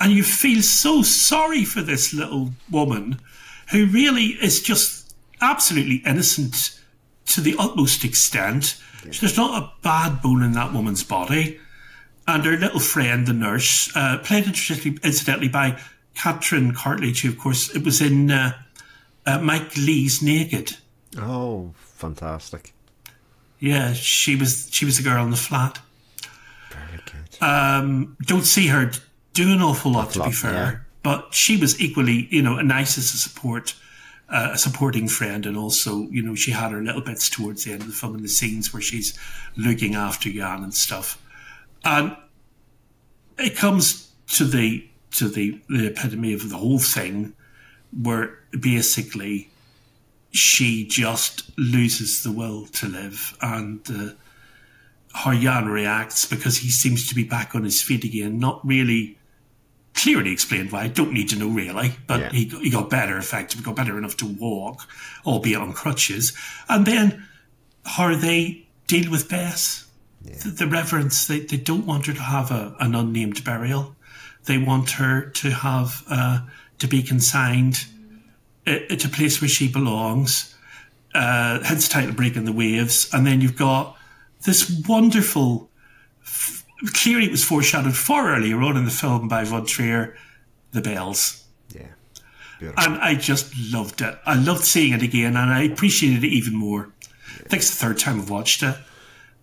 And 0.00 0.10
you 0.10 0.24
feel 0.24 0.60
so 0.60 1.02
sorry 1.02 1.64
for 1.64 1.82
this 1.82 2.12
little 2.12 2.50
woman 2.68 3.20
who 3.70 3.86
really 3.86 4.36
is 4.42 4.60
just 4.60 5.14
absolutely 5.40 6.02
innocent 6.04 6.80
to 7.26 7.40
the 7.40 7.54
utmost 7.56 8.04
extent. 8.04 8.82
Yeah. 9.04 9.12
There's 9.20 9.36
not 9.36 9.62
a 9.62 9.70
bad 9.82 10.20
bone 10.20 10.42
in 10.42 10.50
that 10.54 10.72
woman's 10.72 11.04
body. 11.04 11.60
And 12.26 12.44
her 12.44 12.56
little 12.56 12.80
friend, 12.80 13.24
the 13.24 13.32
nurse, 13.32 13.88
uh, 13.94 14.18
played 14.18 14.46
incidentally 14.46 15.48
by 15.48 15.80
Catherine 16.16 16.74
Cartlidge, 16.74 17.22
who, 17.22 17.28
of 17.28 17.38
course, 17.38 17.72
it 17.72 17.84
was 17.84 18.00
in. 18.00 18.32
Uh, 18.32 18.54
uh, 19.26 19.38
Mike 19.38 19.76
Leigh's 19.76 20.22
Naked. 20.22 20.76
Oh, 21.18 21.72
fantastic! 21.76 22.74
Yeah, 23.58 23.92
she 23.92 24.36
was 24.36 24.68
she 24.72 24.84
was 24.84 24.96
the 24.96 25.02
girl 25.02 25.24
in 25.24 25.30
the 25.30 25.36
flat. 25.36 25.78
Very 26.70 27.02
good. 27.04 27.42
Um, 27.42 28.16
don't 28.22 28.44
see 28.44 28.68
her 28.68 28.90
do 29.32 29.52
an 29.52 29.62
awful 29.62 29.92
lot, 29.92 30.10
to 30.12 30.24
be 30.24 30.32
fair, 30.32 30.52
yeah. 30.52 30.76
but 31.02 31.34
she 31.34 31.56
was 31.56 31.80
equally, 31.80 32.28
you 32.30 32.42
know, 32.42 32.56
a 32.58 32.62
nice 32.62 32.98
as 32.98 33.14
a 33.14 33.18
support. 33.18 33.74
Uh, 34.26 34.52
a 34.54 34.58
supporting 34.58 35.06
friend, 35.06 35.44
and 35.44 35.54
also, 35.54 36.08
you 36.10 36.22
know, 36.22 36.34
she 36.34 36.50
had 36.50 36.72
her 36.72 36.80
little 36.80 37.02
bits 37.02 37.28
towards 37.28 37.64
the 37.64 37.72
end 37.72 37.82
of 37.82 37.88
the 37.88 37.92
film 37.92 38.16
in 38.16 38.22
the 38.22 38.28
scenes 38.28 38.72
where 38.72 38.80
she's 38.80 39.16
looking 39.54 39.94
after 39.94 40.30
Jan 40.30 40.64
and 40.64 40.72
stuff. 40.72 41.22
And 41.84 42.16
it 43.38 43.54
comes 43.54 44.10
to 44.28 44.44
the 44.44 44.88
to 45.12 45.28
the, 45.28 45.60
the 45.68 45.88
epitome 45.88 46.32
of 46.32 46.48
the 46.48 46.56
whole 46.56 46.78
thing, 46.78 47.34
where 48.00 48.38
basically 48.58 49.50
she 50.30 50.86
just 50.86 51.50
loses 51.56 52.22
the 52.22 52.32
will 52.32 52.66
to 52.66 52.86
live 52.88 53.36
and 53.40 53.80
uh, 53.90 54.10
how 55.14 55.32
Jan 55.32 55.68
reacts 55.68 56.24
because 56.24 56.58
he 56.58 56.70
seems 56.70 57.08
to 57.08 57.14
be 57.14 57.22
back 57.24 57.54
on 57.54 57.62
his 57.62 57.80
feet 57.80 58.04
again, 58.04 58.38
not 58.38 58.66
really 58.66 59.16
clearly 59.94 60.32
explained 60.32 60.72
why. 60.72 60.82
I 60.82 60.88
don't 60.88 61.12
need 61.12 61.28
to 61.28 61.36
know 61.36 61.48
really, 61.48 61.92
but 62.08 62.20
yeah. 62.20 62.30
he, 62.30 62.44
he 62.46 62.70
got 62.70 62.90
better, 62.90 63.16
effectively, 63.16 63.64
got 63.64 63.76
better 63.76 63.96
enough 63.96 64.16
to 64.18 64.26
walk, 64.26 64.88
albeit 65.24 65.60
on 65.60 65.72
crutches. 65.72 66.32
And 66.68 66.84
then 66.84 67.24
how 67.84 68.16
they 68.16 68.66
deal 68.86 69.10
with 69.10 69.28
Bess. 69.28 69.86
Yeah. 70.22 70.34
The, 70.42 70.50
the, 70.50 70.66
reverence, 70.66 71.26
they, 71.26 71.40
they 71.40 71.58
don't 71.58 71.86
want 71.86 72.06
her 72.06 72.12
to 72.12 72.22
have 72.22 72.50
a, 72.50 72.74
an 72.80 72.94
unnamed 72.94 73.44
burial. 73.44 73.94
They 74.46 74.58
want 74.58 74.92
her 74.92 75.26
to 75.26 75.50
have, 75.50 76.02
uh, 76.08 76.40
to 76.78 76.86
be 76.86 77.02
consigned 77.02 77.86
it's 78.66 79.04
a 79.04 79.08
place 79.08 79.40
where 79.40 79.48
she 79.48 79.68
belongs. 79.68 80.54
Uh, 81.14 81.62
hence 81.62 81.86
the 81.86 81.94
title 81.94 82.14
Breaking 82.14 82.44
the 82.44 82.52
Waves. 82.52 83.08
And 83.12 83.26
then 83.26 83.40
you've 83.40 83.56
got 83.56 83.96
this 84.44 84.82
wonderful, 84.88 85.70
f- 86.22 86.64
clearly 86.92 87.26
it 87.26 87.30
was 87.30 87.44
foreshadowed 87.44 87.96
far 87.96 88.34
earlier 88.34 88.60
on 88.62 88.76
in 88.76 88.84
the 88.84 88.90
film 88.90 89.28
by 89.28 89.44
Von 89.44 89.66
Trier, 89.66 90.16
The 90.72 90.80
Bells. 90.80 91.44
Yeah. 91.74 91.86
Beautiful. 92.58 92.82
And 92.84 93.00
I 93.00 93.14
just 93.14 93.52
loved 93.72 94.00
it. 94.00 94.18
I 94.26 94.34
loved 94.34 94.64
seeing 94.64 94.92
it 94.92 95.02
again 95.02 95.36
and 95.36 95.50
I 95.50 95.62
appreciated 95.62 96.24
it 96.24 96.32
even 96.32 96.54
more. 96.54 96.90
Yeah. 97.08 97.42
I 97.44 97.48
think 97.48 97.62
it's 97.62 97.70
the 97.70 97.86
third 97.86 97.98
time 97.98 98.20
I've 98.20 98.30
watched 98.30 98.62
it, 98.62 98.76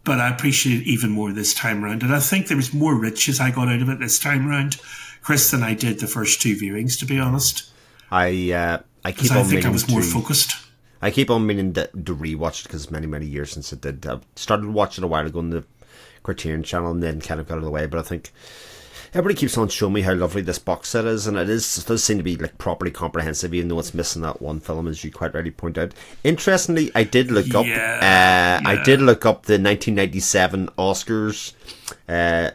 but 0.04 0.20
I 0.20 0.30
appreciate 0.30 0.82
it 0.82 0.88
even 0.88 1.12
more 1.12 1.32
this 1.32 1.54
time 1.54 1.86
around. 1.86 2.04
And 2.04 2.14
I 2.14 2.20
think 2.20 2.48
there 2.48 2.58
was 2.58 2.74
more 2.74 2.96
riches 2.96 3.40
I 3.40 3.52
got 3.52 3.70
out 3.70 3.82
of 3.82 3.90
it 3.90 4.00
this 4.00 4.20
time 4.20 4.50
around, 4.50 4.78
Chris, 5.22 5.52
than 5.52 5.64
I 5.64 5.74
did 5.74 6.00
the 6.00 6.08
first 6.08 6.42
two 6.42 6.56
viewings, 6.56 6.98
to 7.00 7.06
be 7.06 7.20
honest. 7.20 7.70
I 8.12 8.52
uh, 8.52 8.80
I 9.06 9.12
keep 9.12 9.32
on 9.32 9.38
I 9.38 9.44
think 9.44 9.66
I 9.66 9.70
was 9.70 9.90
more 9.90 10.02
to, 10.02 10.08
focused. 10.08 10.56
I 11.02 11.12
keep 11.12 11.30
on 11.30 11.46
meaning 11.46 11.74
to, 11.74 11.88
to 11.88 12.16
rewatch 12.16 12.62
it 12.62 12.64
because 12.64 12.92
many 12.92 13.08
many 13.08 13.26
years 13.26 13.52
since 13.52 13.72
I 13.72 13.78
did. 13.78 14.06
I 14.06 14.20
started 14.36 14.68
watching 14.68 15.04
a 15.04 15.08
while 15.08 15.26
ago 15.26 15.40
on 15.40 15.50
the 15.50 15.64
Criterion 16.24 16.64
channel 16.64 16.92
and 16.92 17.02
then 17.02 17.22
kind 17.22 17.40
of 17.40 17.48
got 17.48 17.56
out 17.56 17.60
of 17.60 17.64
the 17.64 17.72
way. 17.72 17.86
But 17.86 18.00
I 18.00 18.04
think 18.04 18.32
everybody 19.14 19.36
keeps 19.36 19.58
on 19.58 19.68
showing 19.68 19.94
me 19.94 20.02
how 20.02 20.14
lovely 20.14 20.42
this 20.42 20.60
box 20.60 20.90
set 20.90 21.06
is, 21.06 21.28
and 21.28 21.38
it 21.38 21.50
is 21.50 21.78
it 21.78 21.88
does 21.88 22.04
seem 22.04 22.18
to 22.18 22.24
be 22.24 22.36
like 22.36 22.58
properly 22.58 22.92
comprehensive, 22.92 23.54
even 23.54 23.70
though 23.70 23.80
it's 23.80 23.94
missing 23.94 24.22
that 24.24 24.42
one 24.42 24.60
film, 24.60 24.88
as 24.88 25.04
you 25.04 25.12
quite 25.12 25.34
rightly 25.34 25.52
point 25.52 25.78
out. 25.78 25.94
Interestingly, 26.24 26.92
I 26.96 27.04
did 27.04 27.32
look 27.32 27.54
up. 27.56 27.66
Uh, 27.66 27.70
yeah. 27.70 28.62
I 28.66 28.82
did 28.84 29.02
look 29.02 29.26
up 29.26 29.46
the 29.46 29.54
1997 29.54 30.68
Oscars. 30.78 31.54
Uh, 32.08 32.52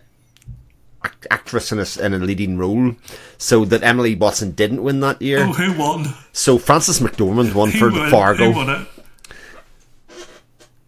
actress 1.30 1.72
in 1.72 1.78
a, 1.78 2.06
in 2.06 2.14
a 2.14 2.24
leading 2.24 2.58
role, 2.58 2.94
so 3.38 3.64
that 3.64 3.82
Emily 3.82 4.14
Watson 4.14 4.52
didn't 4.52 4.82
win 4.82 5.00
that 5.00 5.20
year. 5.20 5.40
Oh, 5.40 5.52
who 5.52 5.78
won? 5.78 6.14
So 6.32 6.58
Frances 6.58 7.00
McDormand 7.00 7.54
won 7.54 7.70
who 7.70 7.78
for 7.78 7.90
won? 7.90 8.10
Fargo. 8.10 8.52
Who 8.52 8.56
won 8.56 8.70
it? 8.70 8.88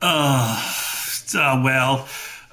Uh, 0.01 0.72
uh, 1.34 1.61
well, 1.64 2.09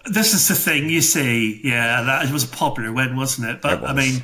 this 0.06 0.34
is 0.34 0.48
the 0.48 0.56
thing 0.56 0.90
you 0.90 1.02
see. 1.02 1.62
Yeah, 1.64 2.02
that 2.04 2.32
was 2.32 2.44
a 2.44 2.48
popular 2.48 2.92
win, 2.92 3.16
wasn't 3.16 3.50
it? 3.50 3.62
But 3.62 3.84
it 3.84 3.86
I 3.86 3.94
mean, 3.94 4.24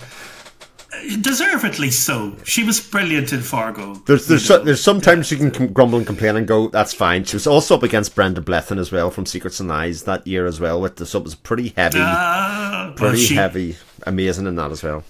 deservedly 1.21 1.91
so. 1.91 2.35
She 2.43 2.63
was 2.63 2.79
brilliant 2.79 3.33
in 3.33 3.41
Fargo. 3.41 3.95
There's 4.05 4.27
there's 4.27 4.45
so, 4.45 4.63
there's 4.63 4.83
sometimes 4.83 5.31
you 5.31 5.37
can 5.37 5.73
grumble 5.73 5.97
and 5.97 6.07
complain 6.07 6.35
and 6.35 6.47
go 6.47 6.67
that's 6.67 6.93
fine. 6.93 7.23
She 7.23 7.35
was 7.35 7.47
also 7.47 7.75
up 7.75 7.83
against 7.83 8.15
Brenda 8.15 8.41
Blethyn 8.41 8.77
as 8.77 8.91
well 8.91 9.09
from 9.11 9.25
Secrets 9.25 9.59
and 9.59 9.69
Lies 9.69 10.03
that 10.03 10.25
year 10.27 10.45
as 10.45 10.59
well. 10.59 10.81
With 10.81 10.97
the 10.97 11.05
so 11.05 11.19
it 11.19 11.23
was 11.23 11.35
pretty 11.35 11.69
heavy, 11.69 11.99
uh, 12.01 12.91
pretty 12.95 13.03
well, 13.03 13.15
she, 13.15 13.35
heavy, 13.35 13.77
amazing 14.05 14.47
in 14.47 14.55
that 14.55 14.71
as 14.71 14.83
well. 14.83 15.03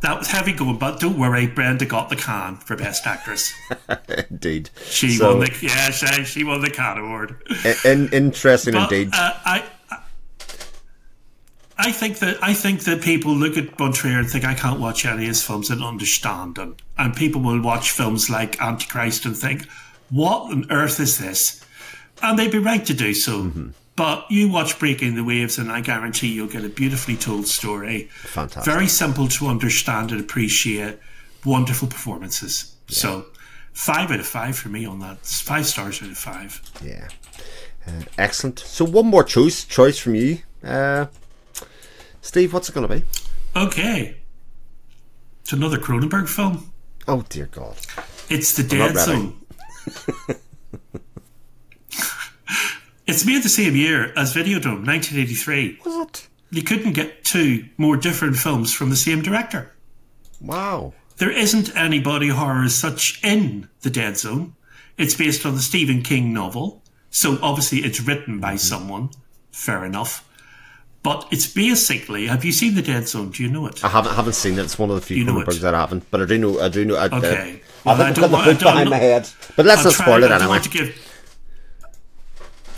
That 0.00 0.18
was 0.18 0.28
heavy 0.28 0.52
going, 0.52 0.78
but 0.78 0.98
don't 0.98 1.16
worry, 1.16 1.46
Brenda 1.46 1.86
got 1.86 2.08
the 2.08 2.16
Cannes 2.16 2.56
for 2.56 2.76
Best 2.76 3.06
Actress. 3.06 3.52
indeed, 4.30 4.70
she 4.84 5.10
so, 5.10 5.36
won 5.36 5.40
the 5.40 5.58
yeah 5.62 5.90
she, 5.90 6.24
she 6.24 6.44
won 6.44 6.60
the 6.60 6.70
Cannes 6.70 6.98
award. 6.98 7.36
In, 7.84 8.08
interesting 8.12 8.74
but, 8.74 8.90
indeed. 8.90 9.10
Uh, 9.14 9.32
I 9.44 9.64
I 11.84 11.90
think 11.90 12.20
that 12.20 12.38
I 12.40 12.54
think 12.54 12.84
that 12.84 13.02
people 13.02 13.34
look 13.34 13.56
at 13.56 13.76
Von 13.76 13.92
Trier 13.92 14.20
and 14.20 14.30
think 14.30 14.44
I 14.44 14.54
can't 14.54 14.78
watch 14.78 15.04
any 15.04 15.24
of 15.24 15.28
his 15.28 15.42
films 15.42 15.68
and 15.68 15.82
understand 15.82 16.54
them, 16.54 16.76
and 16.96 17.14
people 17.14 17.40
will 17.40 17.60
watch 17.60 17.90
films 17.90 18.30
like 18.30 18.60
Antichrist 18.62 19.24
and 19.24 19.36
think, 19.36 19.66
"What 20.08 20.52
on 20.52 20.70
earth 20.70 21.00
is 21.00 21.18
this?" 21.18 21.64
And 22.22 22.38
they'd 22.38 22.52
be 22.52 22.58
right 22.58 22.86
to 22.86 22.94
do 22.94 23.12
so. 23.12 23.42
Mm-hmm. 23.42 23.70
But 23.96 24.30
you 24.30 24.48
watch 24.48 24.78
Breaking 24.78 25.16
the 25.16 25.24
Waves, 25.24 25.58
and 25.58 25.72
I 25.72 25.80
guarantee 25.80 26.28
you'll 26.28 26.46
get 26.46 26.64
a 26.64 26.68
beautifully 26.68 27.16
told 27.16 27.48
story. 27.48 28.08
Fantastic. 28.12 28.72
Very 28.72 28.86
simple 28.86 29.26
to 29.28 29.48
understand 29.48 30.12
and 30.12 30.20
appreciate. 30.20 31.00
Wonderful 31.44 31.88
performances. 31.88 32.76
Yeah. 32.86 32.94
So, 32.94 33.26
five 33.72 34.12
out 34.12 34.20
of 34.20 34.26
five 34.26 34.56
for 34.56 34.68
me 34.68 34.86
on 34.86 35.00
that. 35.00 35.26
Five 35.26 35.66
stars 35.66 36.00
out 36.00 36.10
of 36.10 36.16
five. 36.16 36.62
Yeah. 36.80 37.08
Uh, 37.84 38.04
excellent. 38.16 38.60
So, 38.60 38.84
one 38.84 39.06
more 39.06 39.24
choice 39.24 39.64
choice 39.64 39.98
from 39.98 40.14
you. 40.14 40.38
Uh, 40.62 41.06
Steve, 42.22 42.54
what's 42.54 42.68
it 42.68 42.74
going 42.74 42.88
to 42.88 42.96
be? 42.96 43.04
Okay. 43.54 44.16
It's 45.42 45.52
another 45.52 45.76
Cronenberg 45.76 46.28
film. 46.28 46.72
Oh, 47.06 47.24
dear 47.28 47.46
God. 47.46 47.76
It's 48.30 48.54
The 48.54 48.62
Dead 48.62 48.96
Zone. 48.96 49.36
it's 53.06 53.26
made 53.26 53.42
the 53.42 53.48
same 53.48 53.74
year 53.74 54.12
as 54.16 54.34
Videodrome, 54.34 54.86
1983. 54.86 55.80
Was 55.84 56.06
it? 56.08 56.28
You 56.50 56.62
couldn't 56.62 56.92
get 56.92 57.24
two 57.24 57.66
more 57.76 57.96
different 57.96 58.36
films 58.36 58.72
from 58.72 58.90
the 58.90 58.96
same 58.96 59.20
director. 59.20 59.72
Wow. 60.40 60.94
There 61.16 61.30
isn't 61.30 61.76
any 61.76 61.98
body 61.98 62.28
horror 62.28 62.64
as 62.64 62.76
such 62.76 63.20
in 63.24 63.68
The 63.80 63.90
Dead 63.90 64.16
Zone. 64.16 64.54
It's 64.96 65.14
based 65.14 65.44
on 65.44 65.54
the 65.54 65.60
Stephen 65.60 66.02
King 66.02 66.32
novel. 66.32 66.82
So 67.10 67.38
obviously 67.42 67.80
it's 67.80 68.00
written 68.00 68.38
by 68.38 68.50
mm-hmm. 68.50 68.58
someone. 68.58 69.10
Fair 69.50 69.84
enough. 69.84 70.28
But 71.02 71.26
it's 71.32 71.52
basically. 71.52 72.28
Have 72.28 72.44
you 72.44 72.52
seen 72.52 72.76
the 72.76 72.82
Dead 72.82 73.08
Zone? 73.08 73.30
Do 73.30 73.42
you 73.42 73.50
know 73.50 73.66
it? 73.66 73.84
I 73.84 73.88
haven't. 73.88 74.14
haven't 74.14 74.34
seen 74.34 74.58
it. 74.58 74.62
It's 74.62 74.78
one 74.78 74.88
of 74.90 74.96
the 74.96 75.02
few 75.02 75.16
you 75.16 75.24
Cronenbergs 75.24 75.60
that 75.60 75.74
I 75.74 75.80
haven't. 75.80 76.08
But 76.10 76.22
I 76.22 76.24
do 76.26 76.38
know. 76.38 76.60
I 76.60 76.68
do 76.68 76.84
know. 76.84 76.96
I, 76.96 77.06
okay. 77.06 77.16
Uh, 77.54 77.58
well, 77.84 77.94
I 77.94 77.98
haven't 77.98 78.20
got 78.20 78.30
the 78.30 78.52
book 78.52 78.58
behind 78.60 78.90
my 78.90 78.96
head. 78.96 79.28
But 79.56 79.66
let's 79.66 79.84
not 79.84 79.94
spoil 79.94 80.22
it 80.22 80.30
anyway. 80.30 80.60
Give, 80.70 80.96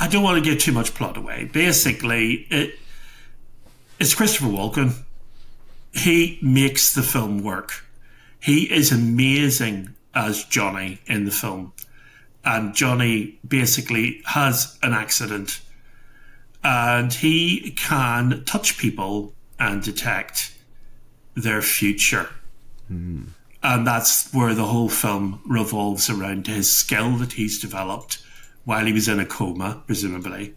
I 0.00 0.08
don't 0.08 0.22
want 0.22 0.42
to 0.42 0.50
give 0.50 0.58
too 0.58 0.72
much 0.72 0.94
plot 0.94 1.18
away. 1.18 1.50
Basically, 1.52 2.46
it, 2.50 2.78
it's 4.00 4.14
Christopher 4.14 4.46
Walken. 4.46 4.94
He 5.92 6.38
makes 6.42 6.94
the 6.94 7.02
film 7.02 7.42
work. 7.42 7.84
He 8.40 8.72
is 8.72 8.90
amazing 8.90 9.94
as 10.14 10.44
Johnny 10.44 11.00
in 11.06 11.26
the 11.26 11.30
film. 11.30 11.72
And 12.44 12.74
Johnny 12.74 13.38
basically 13.46 14.22
has 14.26 14.78
an 14.82 14.92
accident 14.92 15.60
and 16.64 17.12
he 17.12 17.72
can 17.76 18.42
touch 18.46 18.78
people 18.78 19.34
and 19.58 19.82
detect 19.82 20.56
their 21.36 21.62
future. 21.62 22.30
Mm. 22.90 23.28
and 23.62 23.86
that's 23.86 24.30
where 24.34 24.54
the 24.54 24.66
whole 24.66 24.90
film 24.90 25.40
revolves 25.46 26.10
around 26.10 26.46
his 26.46 26.70
skill 26.70 27.12
that 27.12 27.32
he's 27.32 27.58
developed 27.58 28.22
while 28.64 28.84
he 28.84 28.92
was 28.92 29.08
in 29.08 29.18
a 29.18 29.24
coma, 29.24 29.82
presumably. 29.86 30.54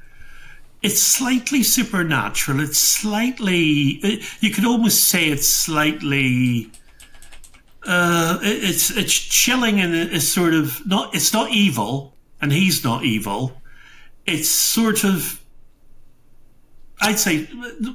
It's 0.82 1.02
slightly 1.02 1.64
supernatural. 1.64 2.60
It's 2.60 2.78
slightly, 2.78 4.22
you 4.42 4.52
could 4.52 4.66
almost 4.66 5.06
say 5.06 5.30
it's 5.30 5.48
slightly, 5.48 6.70
uh, 7.86 8.40
it's 8.42 8.92
it's 8.92 9.14
chilling 9.14 9.80
and 9.80 9.94
it's 9.96 10.28
sort 10.28 10.54
of 10.54 10.86
not. 10.86 11.16
It's 11.16 11.34
not 11.34 11.52
evil, 11.52 12.14
and 12.42 12.52
he's 12.52 12.84
not 12.84 13.04
evil. 13.06 13.54
It's 14.26 14.50
sort 14.50 15.04
of 15.06 15.42
I'd 17.00 17.20
say 17.20 17.48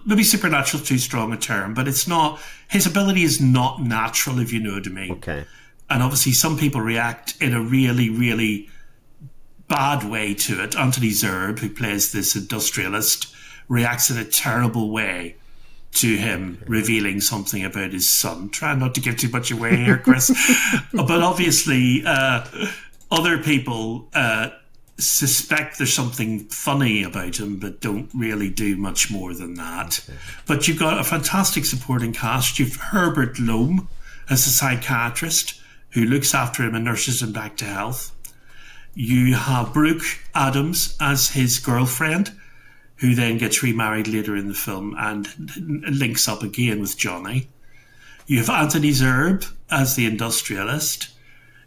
maybe 0.07 0.22
supernatural 0.22 0.82
too 0.82 0.98
strong 0.98 1.32
a 1.32 1.36
term, 1.36 1.74
but 1.74 1.88
it's 1.88 2.07
not. 2.07 2.40
His 2.68 2.86
ability 2.86 3.22
is 3.22 3.40
not 3.40 3.82
natural, 3.82 4.38
if 4.38 4.53
you 4.53 4.61
know 4.61 4.74
what 4.74 4.86
I 4.86 4.90
mean. 4.90 5.12
Okay. 5.12 5.44
And 5.90 6.03
obviously, 6.03 6.32
some 6.32 6.57
people 6.57 6.80
react 6.80 7.34
in 7.40 7.53
a 7.53 7.61
really, 7.61 8.09
really 8.09 8.68
bad 9.68 10.05
way 10.05 10.34
to 10.34 10.62
it. 10.62 10.76
Anthony 10.76 11.09
Zerbe, 11.09 11.59
who 11.59 11.68
plays 11.68 12.12
this 12.12 12.36
industrialist, 12.36 13.34
reacts 13.68 14.11
in 14.11 14.18
a 14.18 14.24
terrible 14.24 14.90
way 14.90 15.36
to 15.92 16.16
him 16.16 16.62
revealing 16.66 17.20
something 17.20 17.64
about 17.64 17.92
his 17.92 18.09
son. 18.09 18.48
Try 18.50 18.74
not 18.74 18.94
to 18.94 19.00
give 19.00 19.16
too 19.16 19.28
much 19.28 19.50
away 19.50 19.76
here, 19.76 19.98
Chris. 19.98 20.30
but 20.92 21.22
obviously, 21.22 22.03
uh, 22.07 22.46
other 23.11 23.42
people 23.42 24.09
uh, 24.14 24.50
suspect 24.99 25.78
there's 25.78 25.93
something 25.93 26.40
funny 26.47 27.03
about 27.03 27.38
him, 27.38 27.59
but 27.59 27.80
don't 27.80 28.11
really 28.14 28.51
do 28.51 28.76
much 28.76 29.11
more 29.11 29.34
than 29.34 29.55
that. 29.55 30.05
Okay. 30.09 30.18
But 30.47 30.68
you've 30.68 30.78
got 30.78 31.01
a 31.01 31.05
fantastic 31.05 31.64
supporting 31.64 32.12
cast. 32.12 32.59
You've 32.59 32.76
Herbert 32.76 33.38
Lom 33.38 33.88
as 34.28 34.47
a 34.47 34.51
psychiatrist 34.51 35.61
who 35.90 36.05
looks 36.05 36.34
after 36.34 36.62
him 36.62 36.74
and 36.74 36.84
nurses 36.84 37.22
him 37.22 37.32
back 37.32 37.57
to 37.59 37.64
health. 37.64 38.12
You 38.95 39.34
have 39.34 39.72
Brooke 39.72 40.05
Adams 40.34 40.97
as 41.01 41.30
his 41.30 41.59
girlfriend, 41.59 42.32
who 42.97 43.14
then 43.14 43.38
gets 43.38 43.62
remarried 43.62 44.07
later 44.07 44.36
in 44.36 44.49
the 44.49 44.55
film 44.55 44.95
and 44.99 45.28
links 45.59 46.28
up 46.28 46.43
again 46.43 46.80
with 46.80 46.99
Johnny. 46.99 47.49
You 48.26 48.38
have 48.38 48.51
Anthony 48.51 48.90
Zerbe 48.90 49.51
as 49.70 49.97
the 49.97 50.07
industrialist. 50.07 51.09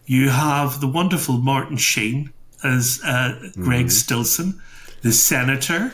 You 0.05 0.30
have 0.30 0.82
the 0.82 0.88
wonderful 0.88 1.39
Martin 1.39 1.78
Sheen 1.78 2.32
as 2.63 2.99
uh, 3.03 3.39
Greg 3.55 3.85
mm-hmm. 3.85 3.89
Stillson, 3.89 4.61
the 5.01 5.11
senator, 5.11 5.93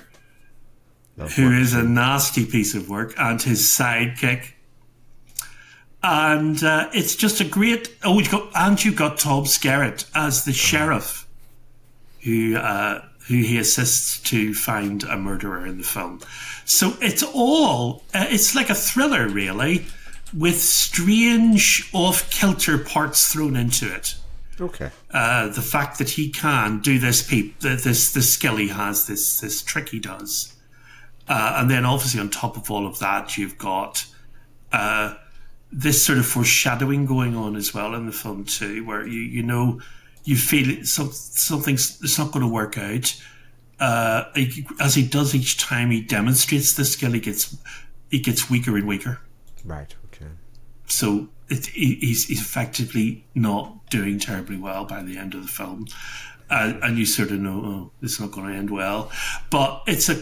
That's 1.17 1.35
who 1.35 1.51
is 1.51 1.73
a 1.73 1.83
nasty 1.83 2.45
piece 2.45 2.75
of 2.75 2.89
work, 2.89 3.13
and 3.17 3.41
his 3.41 3.61
sidekick. 3.61 4.53
And 6.03 6.63
uh, 6.63 6.89
it's 6.93 7.15
just 7.15 7.41
a 7.41 7.45
great. 7.45 7.95
Oh, 8.03 8.19
you 8.19 8.29
got 8.29 8.49
and 8.55 8.83
you 8.83 8.91
got 8.91 9.19
Tom 9.19 9.43
Skerritt 9.43 10.09
as 10.15 10.45
the 10.45 10.51
uh-huh. 10.51 10.57
sheriff, 10.57 11.27
who 12.23 12.57
uh, 12.57 13.05
who 13.27 13.35
he 13.35 13.57
assists 13.57 14.19
to 14.29 14.53
find 14.53 15.03
a 15.03 15.17
murderer 15.17 15.65
in 15.65 15.77
the 15.77 15.83
film. 15.83 16.21
So 16.65 16.93
it's 17.01 17.23
all. 17.23 18.03
Uh, 18.13 18.25
it's 18.29 18.55
like 18.55 18.69
a 18.69 18.75
thriller, 18.75 19.27
really, 19.27 19.85
with 20.35 20.59
strange 20.59 21.89
off 21.93 22.29
kilter 22.29 22.77
parts 22.77 23.31
thrown 23.31 23.55
into 23.55 23.93
it. 23.93 24.15
Okay. 24.61 24.91
Uh, 25.11 25.47
the 25.49 25.61
fact 25.61 25.97
that 25.97 26.11
he 26.11 26.29
can 26.29 26.79
do 26.79 26.99
this, 26.99 27.27
peep, 27.27 27.59
this 27.59 28.13
this 28.13 28.33
skill 28.33 28.57
he 28.57 28.67
has, 28.67 29.07
this 29.07 29.39
this 29.39 29.61
trick 29.61 29.89
he 29.89 29.99
does, 29.99 30.53
uh, 31.27 31.55
and 31.57 31.69
then 31.69 31.83
obviously 31.85 32.19
on 32.19 32.29
top 32.29 32.57
of 32.57 32.69
all 32.69 32.85
of 32.85 32.99
that, 32.99 33.37
you've 33.37 33.57
got 33.57 34.05
uh, 34.71 35.15
this 35.71 36.05
sort 36.05 36.19
of 36.19 36.25
foreshadowing 36.25 37.05
going 37.05 37.35
on 37.35 37.55
as 37.55 37.73
well 37.73 37.95
in 37.95 38.05
the 38.05 38.11
film 38.11 38.45
too, 38.45 38.85
where 38.85 39.05
you 39.07 39.21
you 39.21 39.41
know 39.41 39.81
you 40.23 40.35
feel 40.35 40.83
some, 40.85 41.11
something's 41.11 41.99
it's 42.03 42.19
not 42.19 42.31
going 42.31 42.45
to 42.45 42.51
work 42.51 42.77
out. 42.77 43.19
Uh, 43.79 44.25
as 44.79 44.93
he 44.93 45.07
does 45.07 45.33
each 45.33 45.57
time 45.57 45.89
he 45.89 46.01
demonstrates 46.01 46.73
the 46.73 46.85
skill, 46.85 47.13
he 47.13 47.19
gets 47.19 47.57
he 48.11 48.19
gets 48.19 48.49
weaker 48.49 48.77
and 48.77 48.87
weaker. 48.87 49.19
Right. 49.65 49.95
Okay. 50.05 50.27
So 50.85 51.29
it, 51.51 51.67
he's, 51.67 52.27
he's 52.27 52.41
effectively 52.41 53.25
not 53.35 53.89
doing 53.89 54.19
terribly 54.19 54.57
well 54.57 54.85
by 54.85 55.03
the 55.03 55.17
end 55.17 55.33
of 55.33 55.41
the 55.41 55.47
film. 55.47 55.87
Uh, 56.49 56.73
and 56.81 56.97
you 56.97 57.05
sort 57.05 57.31
of 57.31 57.39
know, 57.39 57.61
oh, 57.63 57.91
it's 58.01 58.19
not 58.19 58.31
going 58.31 58.47
to 58.47 58.53
end 58.53 58.69
well. 58.69 59.11
But 59.49 59.83
it's 59.87 60.09
a 60.09 60.15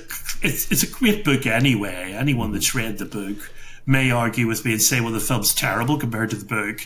it's 0.46 0.72
it's 0.72 0.84
a 0.84 0.88
great 0.88 1.24
book 1.26 1.48
anyway. 1.48 2.14
Anyone 2.16 2.52
that's 2.52 2.76
read 2.76 3.00
the 3.00 3.06
book 3.06 3.52
may 3.88 4.12
argue 4.12 4.46
with 4.46 4.64
me 4.64 4.74
and 4.74 4.82
say, 4.82 5.02
well, 5.02 5.12
the 5.12 5.20
film's 5.20 5.56
terrible 5.56 5.98
compared 5.98 6.30
to 6.30 6.36
the 6.36 6.46
book. 6.46 6.86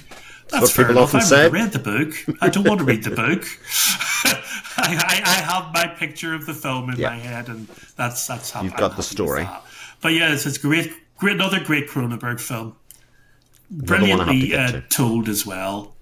That's 0.49 0.71
fair 0.71 0.91
enough. 0.91 1.13
I've 1.13 1.23
say. 1.23 1.49
read 1.49 1.71
the 1.73 1.79
book. 1.79 2.13
I 2.41 2.49
don't 2.49 2.67
want 2.67 2.79
to 2.79 2.85
read 2.85 3.03
the 3.03 3.11
book. 3.11 3.43
I, 4.77 4.95
I, 4.95 5.21
I, 5.25 5.35
have 5.41 5.73
my 5.73 5.87
picture 5.87 6.33
of 6.33 6.45
the 6.45 6.53
film 6.53 6.89
in 6.89 6.99
yeah. 6.99 7.09
my 7.09 7.15
head, 7.15 7.47
and 7.49 7.67
that's 7.95 8.27
that's 8.27 8.51
how 8.51 8.61
you've 8.61 8.73
I'm 8.73 8.79
got 8.79 8.95
the 8.95 9.03
story. 9.03 9.47
But 10.01 10.13
yeah, 10.13 10.33
it's, 10.33 10.45
it's 10.45 10.57
great, 10.57 10.91
great, 11.17 11.35
another 11.35 11.59
great 11.63 11.87
Cronenberg 11.87 12.39
film 12.39 12.75
brilliantly 13.69 14.55
uh, 14.55 14.81
told 14.89 15.29
as 15.29 15.45
well. 15.45 15.93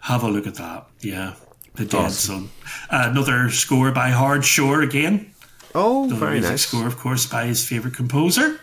Have 0.00 0.22
a 0.22 0.28
look 0.28 0.46
at 0.46 0.56
that. 0.56 0.86
Yeah, 1.00 1.34
the 1.74 1.84
Dead 1.84 2.06
awesome. 2.06 2.50
Son. 2.64 2.86
Uh, 2.90 3.10
another 3.10 3.50
score 3.50 3.92
by 3.92 4.10
Howard 4.10 4.44
Shore 4.44 4.82
again. 4.82 5.32
Oh, 5.74 6.08
the 6.08 6.14
very 6.14 6.40
nice. 6.40 6.66
Score, 6.66 6.86
of 6.86 6.98
course, 6.98 7.26
by 7.26 7.46
his 7.46 7.66
favorite 7.66 7.94
composer, 7.94 8.60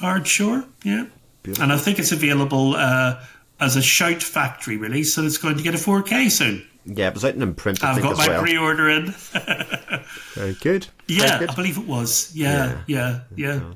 Howard 0.00 0.26
Shore. 0.26 0.64
Yeah, 0.82 1.06
Beautiful. 1.42 1.62
and 1.64 1.72
I 1.72 1.76
think 1.76 1.98
it's 1.98 2.12
available 2.12 2.74
uh, 2.76 3.22
as 3.60 3.76
a 3.76 3.82
Shout 3.82 4.22
Factory 4.22 4.76
release, 4.76 5.14
so 5.14 5.22
it's 5.22 5.38
going 5.38 5.56
to 5.56 5.62
get 5.62 5.74
a 5.74 5.78
4K 5.78 6.30
soon. 6.30 6.66
Yeah, 6.86 7.08
it 7.08 7.14
was 7.14 7.24
out 7.24 7.34
in 7.34 7.54
print. 7.54 7.84
I 7.84 7.92
I've 7.92 8.02
got 8.02 8.16
my 8.16 8.28
well. 8.28 8.42
pre-order 8.42 8.88
in. 8.88 9.10
very 10.34 10.54
good. 10.54 10.86
Yeah, 11.06 11.26
very 11.26 11.40
good. 11.40 11.50
I 11.50 11.54
believe 11.54 11.76
it 11.78 11.86
was. 11.86 12.34
Yeah, 12.34 12.80
yeah, 12.86 13.20
yeah. 13.36 13.60
yeah. 13.60 13.74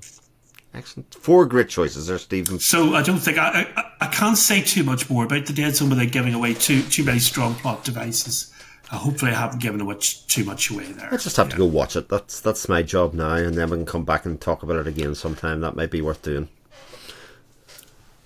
Excellent. 0.75 1.15
Four 1.15 1.47
great 1.47 1.69
choices 1.69 2.09
there, 2.09 2.19
Stephen. 2.19 2.59
So 2.59 2.95
I 2.95 3.03
don't 3.03 3.21
think 3.21 3.39
I, 3.39 3.69
I, 3.77 3.93
I 4.01 4.07
can't 4.09 4.37
say 4.37 4.61
too 4.61 4.83
much 4.83 5.09
more 5.09 5.25
about 5.25 5.47
the 5.47 5.53
Dead 5.53 5.77
Zone 5.77 5.91
without 5.91 6.11
giving 6.11 6.35
away 6.35 6.55
too 6.55 6.83
too 6.83 7.05
many 7.05 7.21
strong 7.21 7.55
plot 7.55 7.85
devices. 7.85 8.53
Uh, 8.91 8.99
hopefully, 8.99 9.31
I 9.31 9.37
haven't 9.37 9.63
given 9.63 9.81
away 9.81 9.97
too 10.01 10.45
much 10.45 10.71
away 10.71 10.85
there. 10.85 11.09
I 11.13 11.17
just 11.17 11.37
have 11.37 11.49
to 11.51 11.57
go 11.57 11.65
watch 11.65 11.95
it. 11.95 12.09
That's 12.09 12.41
that's 12.41 12.69
my 12.69 12.83
job 12.83 13.15
now, 13.15 13.35
and 13.35 13.55
then 13.55 13.71
we 13.71 13.77
can 13.77 13.87
come 13.87 14.05
back 14.05 14.27
and 14.27 14.41
talk 14.41 14.63
about 14.63 14.77
it 14.77 14.89
again 14.89 15.15
sometime. 15.15 15.61
That 15.61 15.77
might 15.77 15.93
be 15.93 16.03
worth 16.03 16.23
doing. 16.23 16.49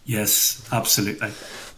Yes, 0.04 0.66
absolutely. 0.72 1.28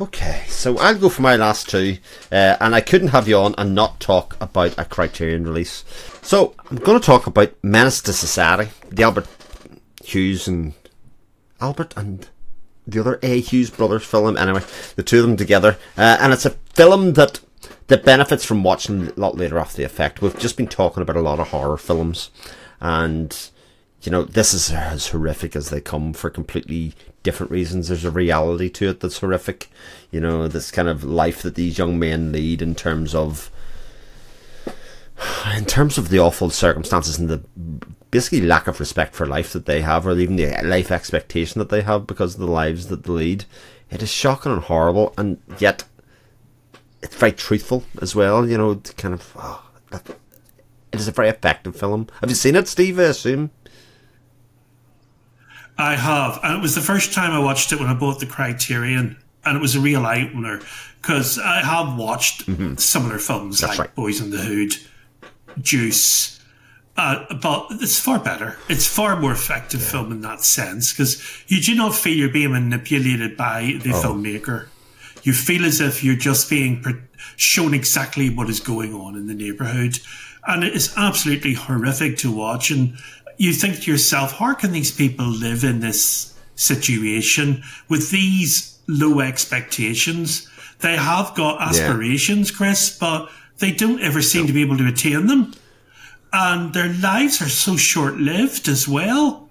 Okay, 0.00 0.44
so 0.46 0.78
I'll 0.78 0.96
go 0.96 1.08
for 1.08 1.20
my 1.20 1.34
last 1.34 1.68
two, 1.68 1.98
uh, 2.30 2.56
and 2.60 2.76
I 2.76 2.80
couldn't 2.80 3.08
have 3.08 3.26
you 3.26 3.36
on 3.36 3.56
and 3.58 3.74
not 3.74 3.98
talk 3.98 4.36
about 4.40 4.78
a 4.78 4.84
Criterion 4.84 5.42
release. 5.42 5.84
So 6.22 6.54
I'm 6.70 6.76
going 6.76 6.98
to 6.98 7.04
talk 7.04 7.26
about 7.26 7.52
Menace 7.64 8.00
to 8.02 8.12
Society, 8.12 8.70
the 8.88 9.02
Albert 9.02 9.26
Hughes 10.12 10.48
and 10.48 10.74
Albert 11.61 11.94
and 11.96 12.28
the 12.86 13.00
other 13.00 13.18
A. 13.22 13.40
Hughes 13.40 13.70
brothers 13.70 14.04
film. 14.04 14.36
Anyway, 14.36 14.62
the 14.96 15.02
two 15.02 15.20
of 15.20 15.26
them 15.26 15.36
together, 15.36 15.78
uh, 15.96 16.18
and 16.20 16.32
it's 16.32 16.46
a 16.46 16.50
film 16.74 17.14
that 17.14 17.40
that 17.88 18.04
benefits 18.04 18.44
from 18.44 18.62
watching 18.62 19.08
a 19.08 19.12
lot 19.16 19.36
later 19.36 19.58
off 19.58 19.74
the 19.74 19.84
effect. 19.84 20.22
We've 20.22 20.38
just 20.38 20.56
been 20.56 20.68
talking 20.68 21.02
about 21.02 21.16
a 21.16 21.22
lot 21.22 21.40
of 21.40 21.48
horror 21.48 21.76
films, 21.76 22.30
and 22.80 23.36
you 24.02 24.11
know 24.11 24.22
this 24.22 24.54
is 24.54 24.70
as 24.70 25.08
horrific 25.08 25.54
as 25.54 25.70
they 25.70 25.80
come 25.80 26.12
for 26.12 26.30
completely 26.30 26.94
different 27.22 27.52
reasons. 27.52 27.88
There's 27.88 28.04
a 28.04 28.11
reality 28.11 28.70
to 28.70 28.90
it 28.90 29.00
that's 29.00 29.18
horrific. 29.18 29.70
You 30.11 30.20
know 30.20 30.48
this 30.48 30.70
kind 30.70 30.88
of 30.88 31.04
life 31.04 31.42
that 31.42 31.54
these 31.54 31.78
young 31.78 31.98
men 31.98 32.32
lead 32.32 32.62
in 32.62 32.74
terms 32.74 33.14
of 33.14 33.50
in 35.54 35.66
terms 35.66 35.98
of 35.98 36.08
the 36.08 36.18
awful 36.18 36.50
circumstances 36.50 37.18
and 37.18 37.28
the 37.28 37.42
basically 38.11 38.40
lack 38.40 38.66
of 38.66 38.80
respect 38.80 39.14
for 39.14 39.26
life 39.26 39.52
that 39.52 39.66
they 39.66 39.82
have, 39.82 40.06
or 40.06 40.18
even 40.18 40.36
the 40.36 40.61
life 40.62 40.90
expectation 40.90 41.58
that 41.58 41.68
they 41.68 41.82
have 41.82 42.06
because 42.06 42.34
of 42.34 42.40
the 42.40 42.46
lives 42.46 42.88
that 42.88 43.04
they 43.04 43.12
lead, 43.12 43.44
it 43.90 44.02
is 44.02 44.11
shocking 44.11 44.52
and 44.52 44.62
horrible, 44.62 45.12
and 45.16 45.40
yet 45.58 45.84
it's 47.02 47.16
very 47.16 47.32
truthful 47.32 47.84
as 48.00 48.14
well. 48.14 48.48
You 48.48 48.58
know, 48.58 48.76
kind 48.96 49.14
of. 49.14 49.32
Oh, 49.36 49.64
it 50.92 50.98
is 50.98 51.08
a 51.08 51.12
very 51.12 51.28
effective 51.28 51.76
film. 51.76 52.08
Have 52.20 52.30
you 52.30 52.36
seen 52.36 52.56
it, 52.56 52.66
Steve? 52.68 52.98
I 52.98 53.04
assume. 53.04 53.50
I 55.78 55.94
have, 55.94 56.40
and 56.42 56.58
it 56.58 56.61
was 56.61 56.74
the 56.74 56.80
first 56.80 57.14
time 57.14 57.30
I 57.30 57.38
watched 57.38 57.72
it 57.72 57.78
when 57.80 57.88
I 57.88 57.94
bought 57.94 58.20
the 58.20 58.26
Criterion, 58.26 59.16
and 59.44 59.56
it 59.56 59.61
was 59.61 59.74
a 59.74 59.80
real 59.80 60.04
eye 60.04 60.28
opener 60.28 60.61
because 61.00 61.38
I 61.38 61.61
have 61.62 61.96
watched 61.96 62.46
mm-hmm. 62.46 62.74
similar 62.74 63.18
films 63.18 63.61
That's 63.61 63.78
like 63.78 63.78
right. 63.78 63.94
Boys 63.94 64.20
in 64.20 64.30
the 64.30 64.38
Hood, 64.38 64.72
Juice, 65.62 66.39
uh, 66.97 67.34
but 67.34 67.66
it's 67.70 67.99
far 67.99 68.18
better. 68.18 68.57
It's 68.68 68.86
far 68.86 69.18
more 69.18 69.32
effective 69.32 69.80
yeah. 69.80 69.88
film 69.88 70.12
in 70.12 70.20
that 70.22 70.41
sense 70.43 70.93
because 70.93 71.22
you 71.47 71.61
do 71.61 71.74
not 71.74 71.95
feel 71.95 72.16
you're 72.16 72.28
being 72.28 72.53
manipulated 72.53 73.36
by 73.36 73.78
the 73.82 73.93
oh. 73.93 74.03
filmmaker. 74.03 74.66
You 75.22 75.32
feel 75.32 75.64
as 75.64 75.80
if 75.80 76.03
you're 76.03 76.16
just 76.16 76.49
being 76.49 76.84
shown 77.36 77.74
exactly 77.74 78.30
what 78.30 78.49
is 78.49 78.61
going 78.61 78.95
on 78.95 79.16
in 79.16 79.26
the 79.26 79.34
neighborhood. 79.34 79.99
And 80.47 80.64
it 80.64 80.74
is 80.74 80.95
absolutely 80.97 81.55
horrific 81.55 82.16
to 82.18 82.32
watch. 82.34 82.70
And 82.70 82.97
you 83.36 83.53
think 83.53 83.82
to 83.82 83.91
yourself, 83.91 84.32
how 84.32 84.55
can 84.55 84.72
these 84.72 84.91
people 84.91 85.26
live 85.26 85.62
in 85.62 85.80
this 85.80 86.30
situation 86.61 87.62
with 87.88 88.11
these 88.11 88.78
low 88.86 89.20
expectations. 89.20 90.49
They 90.80 90.97
have 90.97 91.34
got 91.34 91.61
aspirations, 91.61 92.51
yeah. 92.51 92.57
Chris, 92.57 92.99
but 92.99 93.30
they 93.59 93.72
don't 93.72 94.01
ever 94.01 94.22
seem 94.22 94.43
no. 94.43 94.47
to 94.49 94.53
be 94.53 94.62
able 94.62 94.78
to 94.78 94.86
attain 94.86 95.26
them. 95.26 95.55
And 96.32 96.72
their 96.72 96.92
lives 96.92 97.42
are 97.42 97.48
so 97.48 97.76
short 97.76 98.16
lived 98.16 98.68
as 98.68 98.86
well. 98.86 99.48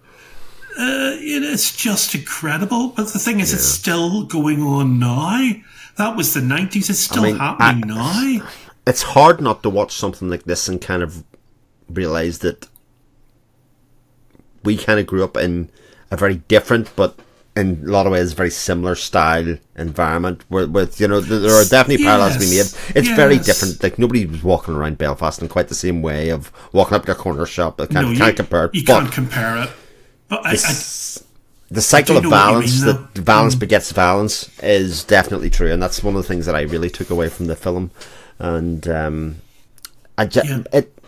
Uh, 0.78 1.18
it's 1.20 1.76
just 1.76 2.16
incredible. 2.16 2.90
But 2.90 3.10
the 3.10 3.20
thing 3.20 3.42
is, 3.42 3.52
yeah. 3.52 3.58
it's 3.58 3.66
still 3.66 4.24
going 4.24 4.62
on 4.62 5.00
now. 5.00 5.52
That 5.98 6.16
was 6.16 6.34
the 6.34 6.40
90s. 6.40 6.90
It's 6.90 7.00
still 7.00 7.24
I 7.24 7.28
mean, 7.28 7.36
happening 7.38 7.92
I, 7.92 8.38
now. 8.38 8.48
It's 8.88 9.02
hard 9.02 9.42
not 9.42 9.62
to 9.64 9.70
watch 9.70 9.92
something 9.92 10.30
like 10.30 10.44
this 10.44 10.70
and 10.70 10.82
kind 10.82 11.04
of 11.04 11.24
realize 11.90 12.40
that 12.40 12.68
we 14.64 14.78
kind 14.78 15.00
of 15.00 15.08
grew 15.08 15.24
up 15.24 15.36
in 15.36 15.70
a 16.12 16.18
very 16.18 16.36
different 16.36 16.96
but 16.96 17.20
in 17.60 17.84
a 17.86 17.92
lot 17.92 18.06
of 18.06 18.12
ways 18.12 18.34
very 18.34 18.50
similar 18.50 18.96
style 18.96 19.58
environment 19.76 20.44
with, 20.50 20.70
with 20.72 21.00
you 21.00 21.08
know 21.08 21.20
there 21.22 21.54
are 21.54 21.66
definitely 21.66 22.04
parallels 22.04 22.34
yes. 22.34 22.44
to 22.44 22.50
be 22.50 22.56
made 22.56 22.98
it's 22.98 23.08
yes. 23.08 23.16
very 23.16 23.38
different 23.38 23.82
like 23.84 24.00
nobody 24.00 24.26
was 24.26 24.44
walking 24.44 24.74
around 24.74 24.98
belfast 24.98 25.42
in 25.42 25.48
quite 25.48 25.68
the 25.68 25.76
same 25.76 26.02
way 26.02 26.30
of 26.30 26.52
walking 26.74 26.96
up 26.96 27.06
to 27.06 27.12
a 27.12 27.16
corner 27.16 27.46
shop 27.46 27.80
I 27.80 27.86
can't, 27.86 28.08
no, 28.08 28.12
you, 28.12 28.18
can't 28.18 28.36
compare 28.36 28.66
it 28.66 28.76
you 28.76 28.84
can't 28.84 29.12
compare 29.12 29.64
it 29.64 29.70
but 30.28 30.46
I, 30.46 30.52
I, 30.52 30.74
the 31.72 31.82
cycle 31.82 32.18
of 32.18 32.24
balance 32.24 32.84
mean, 32.84 32.96
that 33.14 33.26
balance 33.26 33.56
mm. 33.56 33.60
begets 33.60 33.92
balance 33.94 34.50
is 34.60 35.04
definitely 35.04 35.50
true 35.50 35.72
and 35.72 35.82
that's 35.82 36.04
one 36.04 36.16
of 36.16 36.22
the 36.22 36.28
things 36.28 36.46
that 36.46 36.56
i 36.56 36.62
really 36.62 36.90
took 36.90 37.10
away 37.10 37.30
from 37.30 37.46
the 37.46 37.56
film 37.56 37.92
and 38.40 38.88
um, 38.88 39.36
I 40.18 40.26
just, 40.26 40.50
yeah. 40.50 40.64
it 40.74 40.99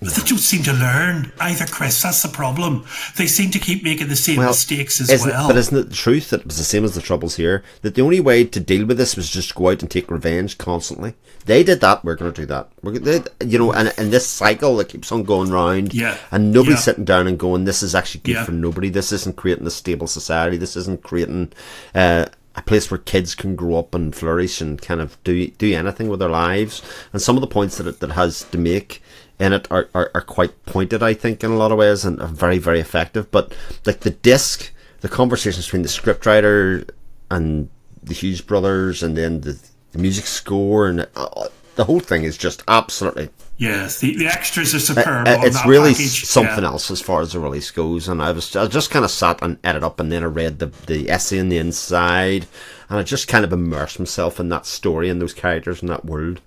they 0.00 0.22
don't 0.22 0.38
seem 0.38 0.62
to 0.64 0.74
learn 0.74 1.32
either, 1.40 1.64
Chris. 1.64 2.02
That's 2.02 2.22
the 2.22 2.28
problem. 2.28 2.84
They 3.16 3.26
seem 3.26 3.50
to 3.52 3.58
keep 3.58 3.82
making 3.82 4.08
the 4.08 4.16
same 4.16 4.36
well, 4.36 4.48
mistakes 4.48 5.00
as 5.00 5.24
well. 5.24 5.46
It, 5.46 5.48
but 5.48 5.56
isn't 5.56 5.76
it 5.76 5.88
the 5.88 5.94
truth 5.94 6.30
that 6.30 6.40
it 6.40 6.46
was 6.46 6.58
the 6.58 6.64
same 6.64 6.84
as 6.84 6.94
the 6.94 7.00
Troubles 7.00 7.36
here? 7.36 7.64
That 7.80 7.94
the 7.94 8.02
only 8.02 8.20
way 8.20 8.44
to 8.44 8.60
deal 8.60 8.84
with 8.84 8.98
this 8.98 9.16
was 9.16 9.30
just 9.30 9.54
go 9.54 9.70
out 9.70 9.80
and 9.80 9.90
take 9.90 10.10
revenge 10.10 10.58
constantly. 10.58 11.14
They 11.46 11.62
did 11.62 11.80
that. 11.80 12.04
We're 12.04 12.14
going 12.14 12.30
to 12.30 12.42
do 12.42 12.46
that. 12.46 12.68
We're 12.82 12.98
they, 12.98 13.22
you 13.42 13.58
know, 13.58 13.72
and, 13.72 13.94
and 13.96 14.12
this 14.12 14.26
cycle 14.26 14.76
that 14.76 14.90
keeps 14.90 15.10
on 15.10 15.22
going 15.22 15.50
round. 15.50 15.94
Yeah. 15.94 16.18
And 16.30 16.52
nobody's 16.52 16.80
yeah. 16.80 16.82
sitting 16.82 17.04
down 17.06 17.26
and 17.26 17.38
going, 17.38 17.64
"This 17.64 17.82
is 17.82 17.94
actually 17.94 18.20
good 18.20 18.34
yeah. 18.34 18.44
for 18.44 18.52
nobody. 18.52 18.90
This 18.90 19.12
isn't 19.12 19.36
creating 19.36 19.66
a 19.66 19.70
stable 19.70 20.08
society. 20.08 20.58
This 20.58 20.76
isn't 20.76 21.02
creating." 21.02 21.52
Uh, 21.94 22.26
a 22.58 22.62
place 22.62 22.90
where 22.90 22.96
kids 22.96 23.34
can 23.34 23.54
grow 23.54 23.76
up 23.76 23.94
and 23.94 24.16
flourish 24.16 24.62
and 24.62 24.80
kind 24.80 25.02
of 25.02 25.22
do 25.24 25.48
do 25.48 25.74
anything 25.74 26.08
with 26.08 26.20
their 26.20 26.30
lives. 26.30 26.80
And 27.12 27.20
some 27.20 27.36
of 27.36 27.42
the 27.42 27.46
points 27.46 27.76
that 27.76 27.86
it 27.86 28.00
that 28.00 28.12
has 28.12 28.44
to 28.44 28.56
make 28.56 29.02
in 29.38 29.52
it 29.52 29.68
are, 29.70 29.88
are, 29.94 30.10
are 30.14 30.22
quite 30.22 30.64
pointed, 30.66 31.02
I 31.02 31.14
think, 31.14 31.44
in 31.44 31.50
a 31.50 31.56
lot 31.56 31.72
of 31.72 31.78
ways, 31.78 32.04
and 32.04 32.20
are 32.20 32.28
very, 32.28 32.58
very 32.58 32.80
effective. 32.80 33.30
But 33.30 33.54
like 33.84 34.00
the 34.00 34.10
disc, 34.10 34.72
the 35.00 35.08
conversations 35.08 35.66
between 35.66 35.82
the 35.82 35.88
scriptwriter 35.88 36.88
and 37.30 37.68
the 38.02 38.14
Hughes 38.14 38.40
brothers, 38.40 39.02
and 39.02 39.16
then 39.16 39.42
the, 39.42 39.58
the 39.92 39.98
music 39.98 40.26
score, 40.26 40.88
and 40.88 41.06
uh, 41.16 41.48
the 41.74 41.84
whole 41.84 42.00
thing 42.00 42.24
is 42.24 42.36
just 42.38 42.62
absolutely. 42.66 43.28
Yes, 43.58 44.00
the, 44.00 44.16
the 44.16 44.26
extras 44.26 44.74
are 44.74 44.80
superb. 44.80 45.28
Uh, 45.28 45.38
it's 45.42 45.64
really 45.66 45.92
package. 45.92 46.24
something 46.26 46.62
yeah. 46.62 46.70
else 46.70 46.90
as 46.90 47.00
far 47.00 47.22
as 47.22 47.32
the 47.32 47.40
release 47.40 47.70
goes, 47.70 48.08
and 48.08 48.22
I 48.22 48.32
was 48.32 48.54
I 48.56 48.66
just 48.66 48.90
kind 48.90 49.04
of 49.04 49.10
sat 49.10 49.42
and 49.42 49.58
edited 49.64 49.84
up, 49.84 50.00
and 50.00 50.10
then 50.10 50.22
I 50.22 50.26
read 50.26 50.58
the 50.58 50.66
the 50.86 51.10
essay 51.10 51.40
on 51.40 51.48
the 51.48 51.58
inside, 51.58 52.46
and 52.88 52.98
I 52.98 53.02
just 53.02 53.28
kind 53.28 53.44
of 53.44 53.52
immersed 53.52 53.98
myself 53.98 54.40
in 54.40 54.48
that 54.50 54.66
story 54.66 55.08
and 55.08 55.20
those 55.20 55.34
characters 55.34 55.80
and 55.80 55.90
that 55.90 56.04
world 56.04 56.40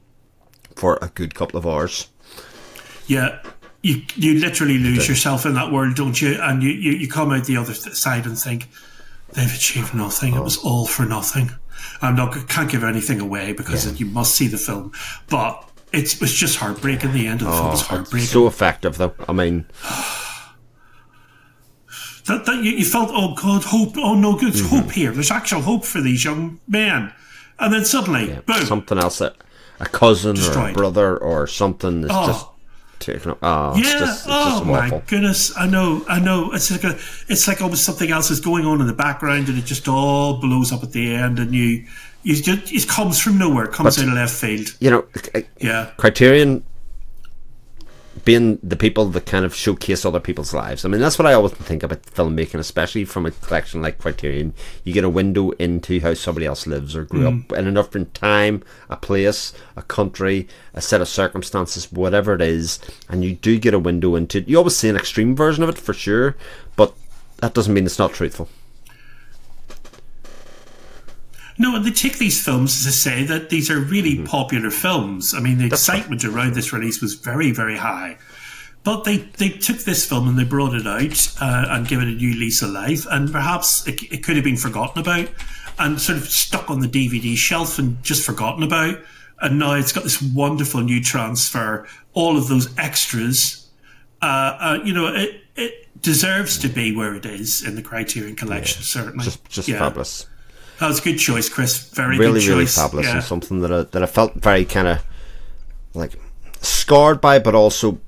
for 0.76 0.98
a 1.02 1.08
good 1.10 1.36
couple 1.36 1.58
of 1.58 1.68
hours 1.68 2.08
yeah, 3.10 3.42
you 3.82 4.04
you 4.16 4.36
literally 4.36 4.78
lose 4.78 5.08
yourself 5.10 5.46
in 5.46 5.56
that 5.56 5.72
world, 5.72 5.96
don't 5.96 6.22
you? 6.22 6.38
And 6.40 6.62
you, 6.62 6.70
you, 6.70 6.92
you 6.92 7.08
come 7.10 7.32
out 7.32 7.46
the 7.46 7.58
other 7.58 7.74
side 7.74 8.26
and 8.26 8.38
think 8.38 8.70
they've 9.34 9.54
achieved 9.54 9.94
nothing. 9.94 10.36
Oh. 10.36 10.42
It 10.42 10.44
was 10.44 10.58
all 10.58 10.86
for 10.86 11.06
nothing. 11.06 11.52
I'm 12.02 12.16
not 12.16 12.48
can't 12.48 12.70
give 12.70 12.84
anything 12.84 13.20
away 13.20 13.54
because 13.54 13.86
yeah. 13.86 13.94
you 13.94 14.06
must 14.06 14.36
see 14.36 14.48
the 14.48 14.58
film, 14.58 14.92
but 15.28 15.68
it's 15.92 16.20
was 16.22 16.34
just 16.34 16.58
heartbreaking. 16.58 17.14
The 17.14 17.28
end 17.28 17.42
of 17.42 17.48
the 17.48 17.54
oh, 17.54 17.58
film 17.58 17.70
was 17.72 17.82
heartbreaking. 17.82 18.28
So 18.28 18.48
effective, 18.48 18.98
though. 18.98 19.16
I 19.28 19.34
mean. 19.34 19.66
that, 22.28 22.46
that 22.46 22.64
you, 22.64 22.72
you, 22.72 22.86
felt, 22.86 23.10
oh 23.12 23.34
God, 23.34 23.64
hope, 23.64 23.98
oh 23.98 24.14
no, 24.14 24.38
good 24.38 24.54
mm-hmm. 24.54 24.76
hope 24.76 24.92
here. 24.92 25.12
There's 25.12 25.32
actual 25.32 25.62
hope 25.62 25.84
for 25.84 26.00
these 26.00 26.24
young 26.24 26.60
men. 26.68 27.12
And 27.58 27.74
then 27.74 27.86
suddenly, 27.86 28.30
yeah, 28.30 28.42
boom. 28.42 28.66
Something 28.66 29.00
else 29.00 29.18
that 29.18 29.36
a 29.80 29.86
cousin 29.86 30.36
destroyed. 30.36 30.68
or 30.68 30.70
a 30.70 30.74
brother 30.74 31.18
or 31.18 31.48
something 31.48 32.04
is 32.04 32.12
oh. 32.12 32.28
just 32.28 32.46
taken 33.00 33.32
up. 33.32 33.40
Oh, 33.42 33.76
yeah. 33.76 33.82
It's 33.82 33.92
just, 33.92 34.26
it's 34.26 34.28
oh 34.30 34.64
my 34.64 35.02
goodness. 35.08 35.56
I 35.58 35.68
know. 35.68 36.06
I 36.08 36.20
know. 36.20 36.52
It's 36.54 36.72
like 36.72 36.84
a, 36.84 36.98
it's 37.28 37.48
like 37.48 37.62
almost 37.62 37.84
something 37.84 38.12
else 38.12 38.30
is 38.32 38.40
going 38.40 38.66
on 38.66 38.82
in 38.82 38.88
the 38.88 38.94
background, 38.94 39.50
and 39.50 39.58
it 39.58 39.66
just 39.66 39.88
all 39.88 40.40
blows 40.40 40.72
up 40.72 40.84
at 40.84 40.92
the 40.92 41.14
end, 41.14 41.40
and 41.40 41.54
you, 41.54 41.86
you 42.24 42.36
just 42.36 42.72
it 42.72 42.88
comes 42.88 43.20
from 43.20 43.38
nowhere. 43.38 43.66
It 43.66 43.72
comes 43.72 43.96
but, 43.96 44.04
out 44.04 44.10
of 44.10 44.16
left 44.16 44.34
field. 44.34 44.76
You 44.80 44.92
know. 44.92 45.06
Yeah. 45.60 45.92
Criterion 45.98 46.64
being 48.26 48.60
the 48.62 48.76
people 48.76 49.06
that 49.06 49.26
kind 49.26 49.46
of 49.46 49.56
showcase 49.56 50.06
other 50.06 50.20
people's 50.20 50.54
lives. 50.54 50.84
I 50.86 50.90
mean, 50.90 51.02
that's 51.02 51.20
what 51.20 51.26
I 51.26 51.34
always 51.34 51.54
think 51.54 51.84
about 51.84 52.04
filmmaking, 52.04 52.60
especially 52.60 53.06
from 53.06 53.26
a 53.26 53.32
collection 53.32 53.82
like 53.82 53.98
Criterion. 53.98 54.54
You 54.84 54.94
get 54.94 55.04
a 55.04 55.10
window 55.10 55.52
into 55.52 56.00
how 56.00 56.14
somebody 56.14 56.46
else 56.46 56.68
lives 56.68 56.96
or 56.96 57.06
grew 57.06 57.22
mm. 57.22 57.44
up 57.44 57.58
in 57.58 57.68
a 57.68 57.72
different 57.72 58.14
time, 58.14 58.64
a 58.90 58.98
place, 58.98 59.54
a 59.76 59.82
country, 59.82 60.48
a 60.74 60.82
set 60.82 61.02
of 61.02 61.08
circumstances, 61.08 61.92
whatever 61.92 62.34
it 62.34 62.42
is, 62.42 62.80
and 63.08 63.24
you 63.24 63.36
do 63.36 63.60
get 63.60 63.74
a 63.74 63.80
window 63.80 64.16
into. 64.16 64.40
It. 64.40 64.48
You 64.48 64.58
always 64.58 64.76
see 64.76 64.90
an 64.90 64.96
extreme 64.96 65.36
version 65.36 65.64
of 65.64 65.70
it 65.70 65.78
for 65.78 65.94
sure, 65.94 66.36
but 66.76 66.94
that 67.38 67.54
doesn't 67.54 67.74
mean 67.74 67.86
it's 67.86 68.00
not 68.00 68.14
truthful. 68.14 68.50
No, 71.62 71.76
and 71.76 71.84
they 71.84 71.92
take 71.92 72.18
these 72.18 72.44
films 72.44 72.86
to 72.86 72.92
say 72.92 73.26
that 73.26 73.50
these 73.50 73.70
are 73.70 73.80
really 73.80 74.16
mm-hmm. 74.16 74.24
popular 74.24 74.72
films. 74.72 75.34
I 75.34 75.42
mean, 75.42 75.58
the 75.58 75.68
That's 75.68 75.88
excitement 75.88 76.24
right. 76.24 76.34
around 76.34 76.54
this 76.54 76.72
release 76.72 77.02
was 77.02 77.16
very, 77.16 77.52
very 77.52 77.76
high. 77.76 78.18
But 78.86 79.04
they, 79.04 79.18
they 79.18 79.50
took 79.50 79.80
this 79.80 80.08
film 80.08 80.30
and 80.30 80.40
they 80.40 80.46
brought 80.46 80.74
it 80.74 80.88
out 80.88 81.36
uh, 81.42 81.66
and 81.70 81.86
gave 81.86 82.00
it 82.00 82.08
a 82.08 82.12
new 82.12 82.34
lease 82.34 82.62
of 82.62 82.70
life. 82.70 83.06
And 83.12 83.30
perhaps 83.30 83.86
it, 83.86 84.02
it 84.04 84.24
could 84.24 84.38
have 84.38 84.46
been 84.46 84.56
forgotten 84.56 85.02
about 85.02 85.28
and 85.78 86.00
sort 86.00 86.18
of 86.18 86.30
stuck 86.30 86.70
on 86.70 86.80
the 86.80 86.88
DVD 86.88 87.36
shelf 87.36 87.78
and 87.78 88.02
just 88.04 88.26
forgotten 88.26 88.64
about. 88.64 88.98
And 89.42 89.60
now 89.60 89.74
it's 89.74 89.92
got 89.92 90.06
this 90.06 90.22
wonderful 90.22 90.80
new 90.80 91.04
transfer, 91.04 91.88
all 92.14 92.38
of 92.38 92.48
those 92.48 92.76
extras. 92.78 93.68
Uh, 94.22 94.26
uh, 94.26 94.80
you 94.86 94.94
know, 94.94 95.14
it, 95.14 95.42
it 95.58 96.02
deserves 96.02 96.58
to 96.60 96.70
be 96.70 96.96
where 96.96 97.16
it 97.16 97.26
is 97.26 97.66
in 97.68 97.76
the 97.76 97.82
Criterion 97.82 98.38
Collection, 98.38 98.80
yeah. 98.80 98.86
certainly. 98.86 99.26
Just, 99.26 99.50
just 99.50 99.68
yeah. 99.68 99.80
fabulous. 99.80 100.26
That 100.80 100.88
was 100.88 101.00
a 101.00 101.04
good 101.04 101.18
choice, 101.18 101.50
Chris. 101.50 101.90
Very 101.90 102.18
really, 102.18 102.40
good 102.40 102.50
really 102.50 102.66
choice. 102.66 102.76
fabulous 102.76 103.08
yeah. 103.08 103.16
and 103.16 103.24
something 103.24 103.60
that 103.62 103.72
I, 103.72 103.84
that 103.84 104.04
I 104.04 104.06
felt 104.06 104.34
very 104.36 104.66
kind 104.66 104.88
of 104.88 105.04
like 105.94 106.14
scarred 106.62 107.20
by, 107.20 107.40
but 107.40 107.54
also, 107.56 108.00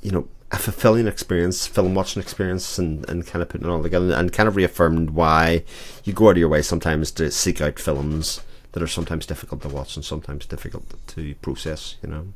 you 0.00 0.10
know, 0.10 0.28
a 0.52 0.56
fulfilling 0.56 1.06
experience, 1.06 1.66
film 1.66 1.94
watching 1.94 2.22
experience, 2.22 2.78
and, 2.78 3.08
and 3.10 3.26
kind 3.26 3.42
of 3.42 3.48
putting 3.48 3.66
it 3.66 3.70
all 3.70 3.82
together, 3.82 4.12
and 4.14 4.32
kind 4.32 4.48
of 4.48 4.56
reaffirmed 4.56 5.10
why 5.10 5.64
you 6.04 6.12
go 6.12 6.28
out 6.28 6.32
of 6.32 6.38
your 6.38 6.48
way 6.48 6.62
sometimes 6.62 7.10
to 7.12 7.30
seek 7.30 7.60
out 7.60 7.78
films 7.78 8.40
that 8.72 8.82
are 8.82 8.86
sometimes 8.86 9.26
difficult 9.26 9.62
to 9.62 9.68
watch 9.68 9.96
and 9.96 10.04
sometimes 10.04 10.46
difficult 10.46 10.84
to 11.08 11.34
process. 11.36 11.96
You 12.02 12.08
know. 12.08 12.26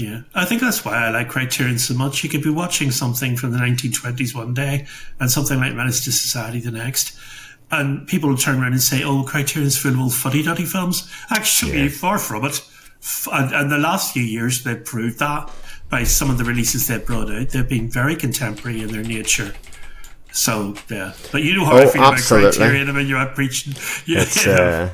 Yeah, 0.00 0.22
I 0.34 0.46
think 0.46 0.62
that's 0.62 0.82
why 0.82 1.06
I 1.06 1.10
like 1.10 1.28
Criterion 1.28 1.78
so 1.78 1.92
much. 1.92 2.24
You 2.24 2.30
could 2.30 2.42
be 2.42 2.48
watching 2.48 2.90
something 2.90 3.36
from 3.36 3.50
the 3.50 3.58
1920s 3.58 4.34
one 4.34 4.54
day 4.54 4.86
and 5.18 5.30
something 5.30 5.58
like 5.58 5.74
Menace 5.74 6.04
to 6.04 6.12
Society 6.12 6.60
the 6.60 6.70
next. 6.70 7.18
And 7.70 8.08
people 8.08 8.30
will 8.30 8.38
turn 8.38 8.60
around 8.60 8.72
and 8.72 8.82
say, 8.82 9.02
oh, 9.04 9.24
Criterion's 9.24 9.76
full 9.76 9.92
of 9.92 10.00
old 10.00 10.14
fuddy 10.14 10.42
duddy 10.42 10.64
films. 10.64 11.08
Actually, 11.28 11.82
yeah. 11.82 11.88
far 11.90 12.18
from 12.18 12.46
it. 12.46 12.66
And, 13.30 13.54
and 13.54 13.70
the 13.70 13.76
last 13.76 14.14
few 14.14 14.22
years, 14.22 14.64
they've 14.64 14.82
proved 14.82 15.18
that 15.18 15.50
by 15.90 16.04
some 16.04 16.30
of 16.30 16.38
the 16.38 16.44
releases 16.44 16.86
they've 16.86 17.04
brought 17.04 17.30
out. 17.30 17.50
They've 17.50 17.68
been 17.68 17.90
very 17.90 18.16
contemporary 18.16 18.80
in 18.80 18.88
their 18.88 19.02
nature. 19.02 19.52
So 20.32 20.76
yeah, 20.88 21.12
but 21.30 21.42
you 21.42 21.54
know 21.54 21.64
how 21.64 21.76
oh, 21.76 21.82
I 21.82 21.86
feel 21.86 22.02
absolutely. 22.02 22.48
about 22.48 22.54
Criterion. 22.56 22.88
I 22.88 22.92
mean, 22.92 23.06
you're 23.06 23.26
preaching. 23.26 23.74
Yeah, 24.06 24.22
it's, 24.22 24.46
uh, 24.46 24.92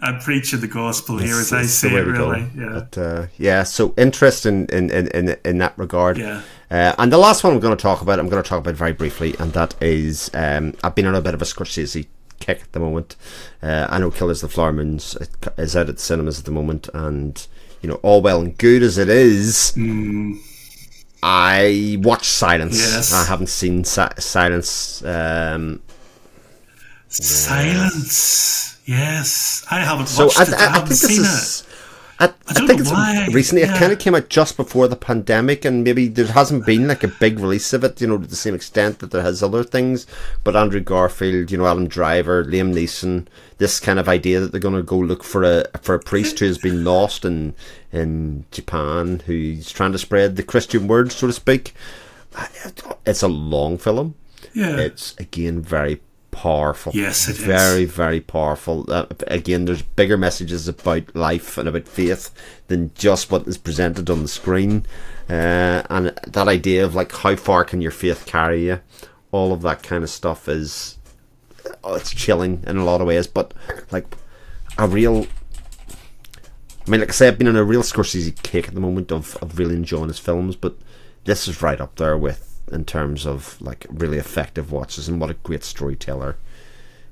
I'm 0.00 0.18
preaching 0.20 0.60
the 0.60 0.68
gospel 0.68 1.18
here, 1.18 1.38
as 1.38 1.52
I 1.52 1.62
say 1.62 1.94
it. 1.94 2.06
Really, 2.06 2.46
yeah. 2.56 2.84
But, 2.90 2.98
uh, 2.98 3.26
yeah. 3.38 3.62
So 3.62 3.94
interesting 3.96 4.66
in, 4.66 4.90
in, 4.90 5.08
in, 5.08 5.36
in 5.44 5.58
that 5.58 5.76
regard. 5.76 6.18
Yeah. 6.18 6.42
Uh, 6.70 6.94
and 6.98 7.12
the 7.12 7.18
last 7.18 7.42
one 7.42 7.52
I'm 7.52 7.60
going 7.60 7.76
to 7.76 7.82
talk 7.82 8.00
about, 8.00 8.18
I'm 8.18 8.28
going 8.28 8.42
to 8.42 8.48
talk 8.48 8.60
about 8.60 8.74
very 8.74 8.92
briefly, 8.92 9.34
and 9.38 9.52
that 9.52 9.74
is 9.82 10.30
um, 10.34 10.74
I've 10.84 10.94
been 10.94 11.06
on 11.06 11.14
a 11.14 11.20
bit 11.20 11.34
of 11.34 11.42
a 11.42 11.44
Scorsese 11.44 12.06
kick 12.38 12.62
at 12.62 12.72
the 12.72 12.80
moment. 12.80 13.16
Uh, 13.62 13.86
I 13.90 13.98
know 13.98 14.10
Killers 14.10 14.40
the 14.40 14.48
Flower 14.48 14.72
Moons 14.72 15.16
is 15.58 15.76
out 15.76 15.88
at 15.88 15.96
the 15.96 16.02
cinemas 16.02 16.38
at 16.38 16.44
the 16.44 16.52
moment, 16.52 16.88
and 16.94 17.46
you 17.82 17.88
know, 17.88 17.96
all 17.96 18.22
well 18.22 18.40
and 18.40 18.56
good 18.56 18.82
as 18.82 18.98
it 18.98 19.08
is. 19.08 19.72
Mm 19.76 20.38
I 21.22 21.98
watched 22.02 22.30
Silence. 22.30 22.78
Yes. 22.78 23.12
I 23.12 23.24
haven't 23.24 23.48
seen 23.48 23.84
si- 23.84 24.02
Silence. 24.18 25.04
Um, 25.04 25.82
Silence. 27.10 28.80
Yes. 28.86 29.64
I 29.70 29.80
haven't 29.80 30.06
so 30.06 30.26
watched 30.26 30.38
I, 30.38 30.42
it. 30.42 30.54
I, 30.54 30.64
I, 30.64 30.68
I 30.68 30.72
haven't 30.78 30.94
seen 30.94 31.20
is, 31.20 31.60
it. 31.60 31.66
I, 32.20 32.26
I 32.26 32.34
I 32.48 32.66
think 32.66 32.80
it's 32.80 32.90
why. 32.90 33.28
recently. 33.32 33.62
Yeah. 33.62 33.74
It 33.74 33.78
kind 33.78 33.92
of 33.92 33.98
came 33.98 34.14
out 34.14 34.28
just 34.28 34.56
before 34.56 34.88
the 34.88 34.96
pandemic, 34.96 35.64
and 35.64 35.82
maybe 35.82 36.06
there 36.06 36.26
hasn't 36.26 36.66
been 36.66 36.86
like 36.86 37.02
a 37.02 37.08
big 37.08 37.38
release 37.38 37.72
of 37.72 37.82
it, 37.82 38.00
you 38.00 38.06
know, 38.06 38.18
to 38.18 38.26
the 38.26 38.36
same 38.36 38.54
extent 38.54 38.98
that 38.98 39.10
there 39.10 39.22
has 39.22 39.42
other 39.42 39.64
things. 39.64 40.06
But 40.44 40.54
Andrew 40.54 40.80
Garfield, 40.80 41.50
you 41.50 41.58
know, 41.58 41.66
Adam 41.66 41.88
Driver, 41.88 42.44
Liam 42.44 42.74
Neeson, 42.74 43.26
this 43.58 43.80
kind 43.80 43.98
of 43.98 44.08
idea 44.08 44.38
that 44.40 44.52
they're 44.52 44.60
going 44.60 44.74
to 44.74 44.82
go 44.82 44.98
look 44.98 45.24
for 45.24 45.44
a 45.44 45.64
for 45.80 45.94
a 45.94 46.00
priest 46.00 46.38
who 46.38 46.46
has 46.46 46.58
been 46.58 46.84
lost 46.84 47.24
in 47.24 47.54
in 47.90 48.44
Japan, 48.50 49.22
who's 49.26 49.72
trying 49.72 49.92
to 49.92 49.98
spread 49.98 50.36
the 50.36 50.42
Christian 50.42 50.88
word, 50.88 51.12
so 51.12 51.26
to 51.26 51.32
speak. 51.32 51.74
It's 53.06 53.22
a 53.22 53.28
long 53.28 53.78
film. 53.78 54.14
Yeah. 54.52 54.76
It's 54.76 55.16
again 55.18 55.62
very 55.62 56.00
powerful. 56.40 56.90
Yes, 56.94 57.28
it 57.28 57.36
is. 57.38 57.44
very, 57.44 57.84
very 57.84 58.18
powerful. 58.18 58.90
Uh, 58.90 59.04
again, 59.26 59.66
there's 59.66 59.82
bigger 59.82 60.16
messages 60.16 60.66
about 60.66 61.14
life 61.14 61.58
and 61.58 61.68
about 61.68 61.86
faith 61.86 62.30
than 62.68 62.94
just 62.94 63.30
what 63.30 63.46
is 63.46 63.58
presented 63.58 64.08
on 64.08 64.22
the 64.22 64.28
screen. 64.28 64.86
Uh, 65.28 65.82
and 65.90 66.14
that 66.26 66.48
idea 66.48 66.82
of 66.82 66.94
like 66.94 67.12
how 67.12 67.36
far 67.36 67.62
can 67.62 67.82
your 67.82 67.90
faith 67.90 68.24
carry 68.24 68.68
you, 68.68 68.80
all 69.32 69.52
of 69.52 69.60
that 69.60 69.82
kind 69.82 70.02
of 70.02 70.08
stuff 70.08 70.48
is, 70.48 70.96
oh, 71.84 71.94
it's 71.94 72.14
chilling 72.14 72.64
in 72.66 72.78
a 72.78 72.84
lot 72.84 73.02
of 73.02 73.06
ways. 73.06 73.26
But 73.26 73.52
like 73.90 74.06
a 74.78 74.88
real, 74.88 75.26
I 76.86 76.90
mean, 76.90 77.00
like 77.00 77.10
I 77.10 77.12
say, 77.12 77.28
I've 77.28 77.38
been 77.38 77.48
on 77.48 77.56
a 77.56 77.64
real 77.64 77.82
Scorsese 77.82 78.42
kick 78.42 78.66
at 78.66 78.74
the 78.74 78.80
moment 78.80 79.12
of 79.12 79.36
of 79.42 79.58
really 79.58 79.76
enjoying 79.76 80.08
his 80.08 80.18
films, 80.18 80.56
but 80.56 80.74
this 81.24 81.46
is 81.46 81.60
right 81.60 81.82
up 81.82 81.96
there 81.96 82.16
with 82.16 82.49
in 82.70 82.84
terms 82.84 83.26
of 83.26 83.60
like 83.60 83.86
really 83.90 84.18
effective 84.18 84.72
watches 84.72 85.08
and 85.08 85.20
what 85.20 85.30
a 85.30 85.34
great 85.34 85.64
storyteller 85.64 86.36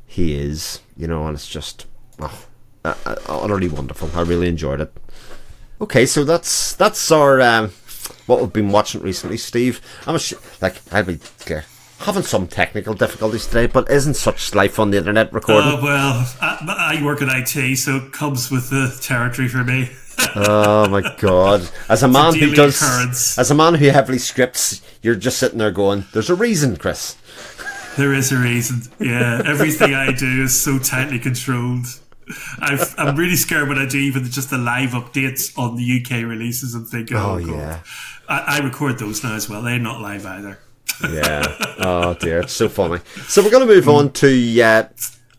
he 0.06 0.34
is, 0.34 0.80
you 0.96 1.06
know, 1.06 1.26
and 1.26 1.34
it's 1.34 1.48
just 1.48 1.86
oh, 2.20 2.46
utterly 2.84 3.68
wonderful. 3.68 4.10
I 4.14 4.22
really 4.22 4.48
enjoyed 4.48 4.80
it. 4.80 4.92
Okay, 5.80 6.06
so 6.06 6.24
that's 6.24 6.74
that's 6.74 7.10
our 7.10 7.40
um, 7.40 7.70
what 8.26 8.40
we've 8.40 8.52
been 8.52 8.70
watching 8.70 9.02
recently, 9.02 9.36
Steve. 9.36 9.80
I'm 10.06 10.14
a 10.14 10.18
sh- 10.18 10.34
like 10.60 10.76
I'll 10.92 11.04
be 11.04 11.20
uh, 11.50 11.60
having 12.00 12.22
some 12.22 12.46
technical 12.46 12.94
difficulties 12.94 13.46
today, 13.46 13.66
but 13.66 13.90
isn't 13.90 14.14
such 14.14 14.54
life 14.54 14.78
on 14.78 14.90
the 14.90 14.98
internet 14.98 15.32
recording? 15.32 15.70
Oh, 15.70 15.82
well, 15.82 16.26
I, 16.40 16.98
I 16.98 17.04
work 17.04 17.22
in 17.22 17.28
IT, 17.30 17.76
so 17.76 17.96
it 17.96 18.12
comes 18.12 18.50
with 18.50 18.70
the 18.70 18.98
territory 19.00 19.48
for 19.48 19.64
me. 19.64 19.90
Oh 20.34 20.88
my 20.88 21.14
god! 21.18 21.68
As 21.88 22.02
a 22.02 22.08
man 22.08 22.34
who 22.34 22.54
does, 22.54 22.80
occurrence. 22.80 23.38
as 23.38 23.50
a 23.50 23.54
man 23.54 23.74
who 23.74 23.86
heavily 23.88 24.18
scripts, 24.18 24.82
you're 25.02 25.14
just 25.14 25.38
sitting 25.38 25.58
there 25.58 25.70
going, 25.70 26.04
"There's 26.12 26.30
a 26.30 26.34
reason, 26.34 26.76
Chris." 26.76 27.16
There 27.96 28.12
is 28.14 28.30
a 28.30 28.36
reason. 28.38 28.82
Yeah, 29.00 29.42
everything 29.44 29.94
I 29.94 30.12
do 30.12 30.44
is 30.44 30.58
so 30.60 30.78
tightly 30.78 31.18
controlled. 31.18 31.86
I've, 32.60 32.94
I'm 32.98 33.16
really 33.16 33.36
scared 33.36 33.68
when 33.68 33.78
I 33.78 33.86
do 33.86 33.98
even 33.98 34.24
just 34.30 34.50
the 34.50 34.58
live 34.58 34.90
updates 34.90 35.56
on 35.58 35.76
the 35.76 36.00
UK 36.02 36.24
releases. 36.28 36.74
I'm 36.74 36.84
thinking, 36.84 37.16
oh, 37.16 37.36
Oh, 37.36 37.40
God. 37.40 37.48
yeah. 37.56 37.80
I, 38.28 38.58
I 38.58 38.58
record 38.60 38.98
those 38.98 39.24
now 39.24 39.34
as 39.34 39.48
well. 39.48 39.62
They're 39.62 39.78
not 39.78 40.00
live 40.02 40.26
either. 40.26 40.58
Yeah. 41.10 41.44
Oh 41.78 42.14
dear, 42.14 42.40
it's 42.40 42.52
so 42.52 42.68
funny. 42.68 43.00
So 43.28 43.42
we're 43.42 43.50
going 43.50 43.66
to 43.66 43.72
move 43.74 43.88
on 43.88 44.12
to 44.14 44.60
uh, 44.60 44.88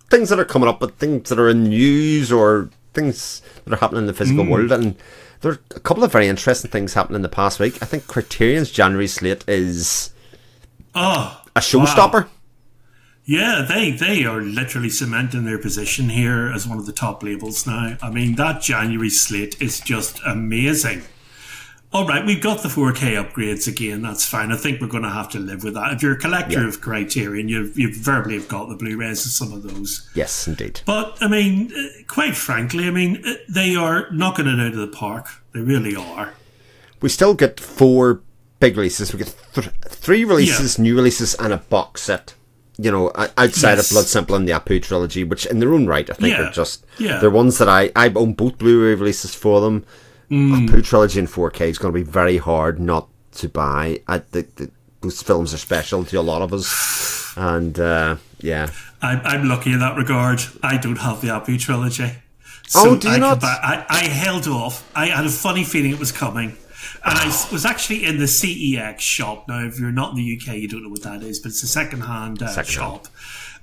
things 0.09 0.30
that 0.30 0.39
are 0.39 0.45
coming 0.45 0.67
up, 0.69 0.80
but 0.80 0.97
things 0.97 1.30
that 1.30 1.38
are 1.39 1.49
in 1.49 1.63
news 1.65 2.32
or 2.32 2.69
things 2.93 3.41
that 3.70 3.78
are 3.78 3.80
happening 3.80 4.01
in 4.01 4.07
the 4.07 4.13
physical 4.13 4.43
mm. 4.43 4.49
world, 4.49 4.72
and 4.72 4.95
there 5.41 5.51
are 5.51 5.59
a 5.76 5.80
couple 5.80 6.03
of 6.03 6.11
very 6.11 6.28
interesting 6.28 6.72
things 6.72 6.93
happening 6.93 7.17
in 7.17 7.22
the 7.22 7.30
past 7.30 7.59
week. 7.59 7.82
I 7.82 7.86
think 7.86 8.07
Criterion's 8.07 8.72
January 8.72 9.07
slate 9.07 9.43
is 9.47 10.11
Oh, 10.95 11.41
a 11.55 11.59
showstopper. 11.59 12.28
Yeah, 13.26 13.63
they 13.67 13.91
they 13.91 14.26
are 14.26 14.41
literally 14.41 14.89
cementing 14.89 15.45
their 15.45 15.59
position 15.59 16.09
here 16.09 16.51
as 16.51 16.67
one 16.67 16.80
of 16.80 16.88
the 16.88 16.91
top 16.91 17.22
labels 17.22 17.67
now. 17.67 17.95
I 18.01 18.09
mean, 18.09 18.36
that 18.36 18.61
January 18.61 19.11
slate 19.11 19.61
is 19.61 19.80
just 19.80 20.20
amazing. 20.26 21.03
All 21.91 22.05
right, 22.05 22.23
we've 22.23 22.41
got 22.41 22.61
the 22.61 22.69
4K 22.69 23.15
upgrades 23.15 23.67
again. 23.67 24.03
That's 24.03 24.23
fine. 24.23 24.51
I 24.51 24.57
think 24.57 24.79
we're 24.79 24.87
going 24.87 25.01
to 25.03 25.09
have 25.09 25.27
to 25.29 25.39
live 25.39 25.63
with 25.63 25.73
that. 25.73 25.91
If 25.91 26.03
you're 26.03 26.11
a 26.13 26.17
collector 26.19 26.61
Yeah. 26.61 26.67
of 26.67 26.81
Criterion, 26.81 27.49
you 27.49 27.71
you 27.75 27.91
verbally 27.91 28.35
have 28.35 28.47
got 28.47 28.69
the 28.69 28.75
Blu-rays 28.75 29.25
of 29.25 29.31
some 29.31 29.51
of 29.53 29.63
those. 29.63 30.07
Yes, 30.13 30.47
indeed. 30.47 30.81
But 30.85 31.17
I 31.19 31.27
mean, 31.27 31.71
uh, 31.75 32.03
quite 32.07 32.35
frankly, 32.37 32.87
I 32.87 32.91
mean 32.91 33.23
uh, 33.25 33.33
they 33.49 33.75
are 33.75 34.07
knocking 34.11 34.45
it 34.45 34.59
out 34.59 34.73
of 34.73 34.77
the 34.77 34.87
park. 34.87 35.25
They 35.53 35.61
really 35.61 35.95
are. 35.95 36.33
We 37.01 37.09
still 37.09 37.33
get 37.33 37.59
four 37.59 38.21
big 38.59 38.77
releases. 38.77 39.11
We 39.11 39.19
get 39.19 39.35
th- 39.55 39.69
three 39.87 40.23
releases, 40.25 40.77
new 40.77 40.95
releases, 40.95 41.33
and 41.35 41.51
a 41.51 41.57
box 41.57 42.03
set. 42.03 42.35
You 42.77 42.91
know, 42.91 43.11
outside 43.35 43.75
Yes. 43.77 43.89
of 43.89 43.95
Blood 43.95 44.05
Simple 44.05 44.35
and 44.35 44.47
the 44.47 44.51
Apu 44.53 44.79
trilogy, 44.81 45.23
which 45.23 45.47
in 45.47 45.57
their 45.59 45.73
own 45.73 45.87
right, 45.87 46.07
I 46.09 46.13
think 46.13 46.37
Yeah. 46.37 46.49
are 46.49 46.51
just 46.51 46.85
Yeah. 46.99 47.19
they're 47.19 47.31
ones 47.31 47.57
that 47.57 47.67
I 47.67 47.91
I 47.95 48.09
own 48.15 48.33
both 48.33 48.59
Blu-ray 48.59 48.93
releases 48.93 49.33
for 49.33 49.59
them. 49.59 49.85
Mm. 50.32 50.67
Apu 50.67 50.84
trilogy 50.84 51.19
in 51.19 51.27
4K 51.27 51.61
is 51.69 51.77
going 51.77 51.93
to 51.93 51.99
be 51.99 52.03
very 52.03 52.38
hard 52.38 52.80
not 52.80 53.07
to 53.34 53.49
buy. 53.49 54.01
I 54.07 54.19
think 54.19 54.55
that 54.55 54.71
those 55.01 55.21
films 55.21 55.53
are 55.53 55.57
special 55.57 56.03
to 56.05 56.17
a 56.17 56.21
lot 56.21 56.41
of 56.41 56.53
us, 56.53 57.34
and 57.38 57.80
uh, 57.80 58.17
yeah, 58.39 58.67
I'm, 59.01 59.21
I'm 59.23 59.47
lucky 59.49 59.71
in 59.71 59.80
that 59.80 59.97
regard. 59.97 60.41
I 60.61 60.77
don't 60.77 60.97
have 60.97 61.21
the 61.21 61.27
Apu 61.30 61.59
trilogy. 61.59 62.11
So 62.67 62.91
Oh, 62.91 62.95
do 62.97 63.07
you 63.07 63.15
I, 63.15 63.17
not? 63.17 63.41
buy- 63.41 63.59
I, 63.63 63.86
I 63.89 64.03
held 64.07 64.47
off. 64.47 64.88
I 64.95 65.07
had 65.07 65.25
a 65.25 65.30
funny 65.30 65.63
feeling 65.63 65.91
it 65.91 65.99
was 65.99 66.11
coming. 66.11 66.55
And 67.03 67.17
I 67.17 67.25
was 67.51 67.65
actually 67.65 68.05
in 68.05 68.19
the 68.19 68.25
CEX 68.25 68.99
shop. 68.99 69.47
Now, 69.47 69.65
if 69.65 69.80
you're 69.80 69.91
not 69.91 70.11
in 70.11 70.17
the 70.17 70.38
UK, 70.39 70.55
you 70.57 70.67
don't 70.67 70.84
know 70.84 70.89
what 70.89 71.01
that 71.03 71.23
is, 71.23 71.39
but 71.39 71.49
it's 71.49 71.63
a 71.63 71.67
second-hand 71.67 72.43
uh, 72.43 72.47
Second-hand. 72.47 72.67
shop. 72.67 73.07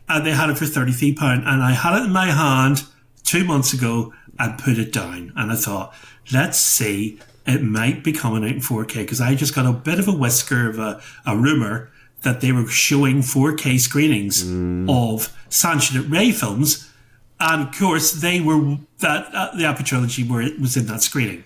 And 0.08 0.26
they 0.26 0.32
had 0.32 0.48
it 0.50 0.56
for 0.58 0.64
£33. 0.64 1.18
And 1.46 1.62
I 1.62 1.72
had 1.72 2.00
it 2.00 2.06
in 2.06 2.12
my 2.12 2.26
hand 2.30 2.82
two 3.24 3.44
months 3.44 3.72
ago 3.74 4.12
and 4.38 4.58
put 4.58 4.78
it 4.78 4.92
down. 4.92 5.32
And 5.36 5.52
I 5.52 5.56
thought, 5.56 5.94
let's 6.32 6.58
see, 6.58 7.18
it 7.46 7.62
might 7.62 8.02
be 8.02 8.12
coming 8.12 8.44
out 8.44 8.50
in 8.50 8.60
4K 8.60 8.94
because 8.96 9.20
I 9.20 9.34
just 9.34 9.54
got 9.54 9.66
a 9.66 9.72
bit 9.72 9.98
of 9.98 10.08
a 10.08 10.12
whisker 10.12 10.68
of 10.68 10.78
a, 10.78 11.00
a 11.24 11.36
rumour 11.36 11.90
that 12.22 12.40
they 12.40 12.50
were 12.50 12.66
showing 12.66 13.18
4K 13.18 13.78
screenings 13.78 14.42
of 14.90 15.32
Satyajit 15.48 16.10
Ray 16.10 16.32
films. 16.32 16.90
And 17.38 17.68
of 17.68 17.78
course, 17.78 18.12
they 18.12 18.40
were 18.40 18.78
that 18.98 19.26
uh, 19.32 19.54
the 19.54 19.64
Apu 19.64 19.84
trilogy 19.84 20.24
was 20.24 20.76
in 20.76 20.86
that 20.86 21.02
screening. 21.02 21.44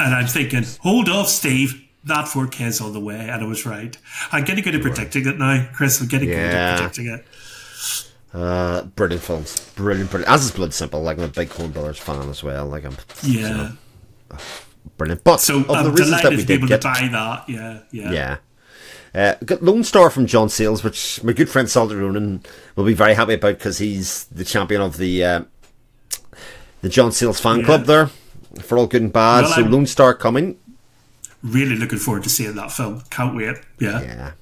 And 0.00 0.14
I'm 0.14 0.26
thinking, 0.26 0.64
hold 0.80 1.08
off, 1.08 1.28
Steve. 1.28 1.84
That 2.04 2.26
4K 2.26 2.66
is 2.66 2.80
on 2.80 2.92
the 2.92 3.00
way, 3.00 3.28
and 3.28 3.42
I 3.42 3.46
was 3.46 3.66
right. 3.66 3.96
I'm 4.32 4.44
getting 4.44 4.64
good 4.64 4.74
at 4.74 4.82
predicting 4.82 5.26
it 5.26 5.38
now, 5.38 5.68
Chris. 5.74 6.00
I'm 6.00 6.08
getting 6.08 6.28
good 6.28 6.38
at 6.38 6.78
predicting 6.78 7.06
it. 7.06 7.26
Uh, 8.34 8.82
brilliant 8.82 9.22
films, 9.22 9.70
brilliant, 9.74 10.10
brilliant. 10.10 10.30
As 10.32 10.44
is 10.44 10.50
Blood 10.50 10.74
Simple, 10.74 11.02
like 11.02 11.18
I'm 11.18 11.24
a 11.24 11.28
big 11.28 11.48
Coen 11.48 11.72
Brothers 11.72 11.98
fan 11.98 12.28
as 12.28 12.42
well. 12.42 12.66
Like 12.66 12.84
I'm 12.84 12.96
Yeah. 13.22 13.72
brilliant. 14.96 15.24
But 15.24 15.40
So 15.40 15.58
of 15.60 15.66
the 15.66 15.74
I'm 15.74 15.94
reasons 15.94 16.22
that 16.22 16.30
we 16.30 16.36
did 16.44 16.50
able 16.50 16.68
get, 16.68 16.82
to 16.82 16.88
buy 16.88 17.08
that. 17.10 17.48
Yeah, 17.48 17.80
yeah. 17.90 18.12
Yeah. 18.12 18.36
Uh, 19.14 19.34
got 19.44 19.62
Lone 19.62 19.82
Star 19.84 20.10
from 20.10 20.26
John 20.26 20.48
Sayles, 20.50 20.84
which 20.84 21.22
my 21.24 21.32
good 21.32 21.48
friend 21.48 21.68
Salter 21.68 21.96
Ronan 21.96 22.42
will 22.76 22.84
be 22.84 22.92
very 22.94 23.14
happy 23.14 23.34
about 23.34 23.56
because 23.58 23.78
he's 23.78 24.24
the 24.24 24.44
champion 24.44 24.82
of 24.82 24.98
the 24.98 25.24
uh, 25.24 25.42
the 26.82 26.88
John 26.90 27.10
Sayles 27.12 27.40
fan 27.40 27.60
Yeah. 27.60 27.64
club 27.64 27.84
there 27.86 28.10
for 28.60 28.76
all 28.76 28.86
good 28.86 29.02
and 29.02 29.12
bad. 29.12 29.44
Well, 29.44 29.52
so 29.54 29.62
I'm- 29.62 29.72
Lone 29.72 29.86
Star 29.86 30.12
coming. 30.14 30.56
Really 31.42 31.76
looking 31.76 31.98
forward 32.00 32.24
to 32.24 32.28
seeing 32.28 32.54
that 32.56 32.72
film. 32.72 33.02
Can't 33.10 33.34
wait. 33.34 33.56
Yeah. 33.78 34.32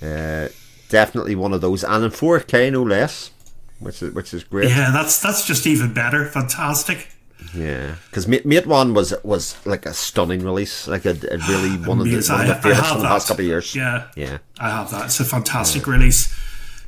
Yeah. 0.00 0.46
Uh, 0.46 0.48
definitely 0.90 1.34
one 1.34 1.52
of 1.54 1.60
those, 1.62 1.82
and 1.84 2.04
in 2.04 2.10
4K 2.10 2.72
no 2.72 2.82
less, 2.82 3.30
which 3.78 4.02
is 4.02 4.12
which 4.12 4.34
is 4.34 4.44
great. 4.44 4.68
Yeah, 4.68 4.90
that's 4.92 5.20
that's 5.20 5.46
just 5.46 5.66
even 5.66 5.94
better. 5.94 6.26
Fantastic. 6.26 7.08
Yeah, 7.54 7.94
because 8.10 8.28
Mate, 8.28 8.44
Matewan 8.46 8.94
was 8.94 9.14
was 9.24 9.56
like 9.66 9.86
a 9.86 9.94
stunning 9.94 10.44
release, 10.44 10.86
like 10.86 11.06
a, 11.06 11.10
a 11.30 11.38
really 11.48 11.70
ah, 11.82 11.86
one 11.88 11.98
of 12.00 12.04
the 12.04 12.12
one 12.28 12.40
of 12.42 12.46
the 12.48 12.54
favorites 12.62 12.88
have 12.88 12.98
the 13.00 13.04
past 13.08 13.28
couple 13.28 13.44
of 13.44 13.48
years. 13.48 13.74
Yeah. 13.74 14.08
yeah. 14.14 14.38
I 14.58 14.68
have 14.68 14.90
that. 14.90 15.06
It's 15.06 15.20
a 15.20 15.24
fantastic 15.24 15.86
release. 15.86 16.28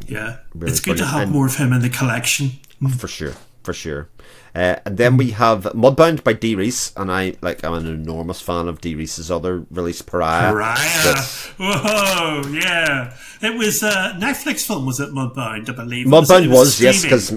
Yeah. 0.07 0.37
Really 0.55 0.71
it's 0.73 0.81
good 0.81 0.99
to 0.99 1.07
have 1.07 1.23
And- 1.23 1.33
more 1.33 1.47
of 1.47 1.57
him 1.57 1.73
in 1.73 1.81
the 1.81 1.89
collection. 1.89 2.51
for 2.99 3.09
sure, 3.09 3.35
for 3.63 3.73
sure. 3.73 4.09
Uh, 4.55 4.77
and 4.85 4.99
then 4.99 5.17
we 5.17 5.31
have 5.31 5.65
Mudbound 5.65 6.23
by 6.25 6.35
Dee 6.35 6.55
Rees, 6.55 6.93
and 6.97 7.11
I 7.11 7.35
like 7.41 7.65
I'm 7.65 7.73
an 7.73 7.87
enormous 7.87 8.43
fan 8.43 8.69
of 8.69 8.83
Dee 8.83 8.95
Rees's 8.95 9.31
other 9.31 9.65
release, 9.71 10.03
Pariah. 10.03 10.53
Pariah. 10.53 11.23
Whoa, 11.57 12.43
yeah. 12.51 13.17
It 13.41 13.57
was 13.57 13.83
a 13.83 14.15
Netflix 14.19 14.67
film, 14.67 14.85
was 14.85 15.01
it 15.01 15.11
Mudbound, 15.11 15.71
I 15.71 15.73
believe? 15.73 16.11
Was 16.11 16.31
it? 16.31 16.35
It 16.35 16.49
Mudbound 16.49 16.53
was 16.53 16.81
yes, 16.83 17.03
because 17.03 17.33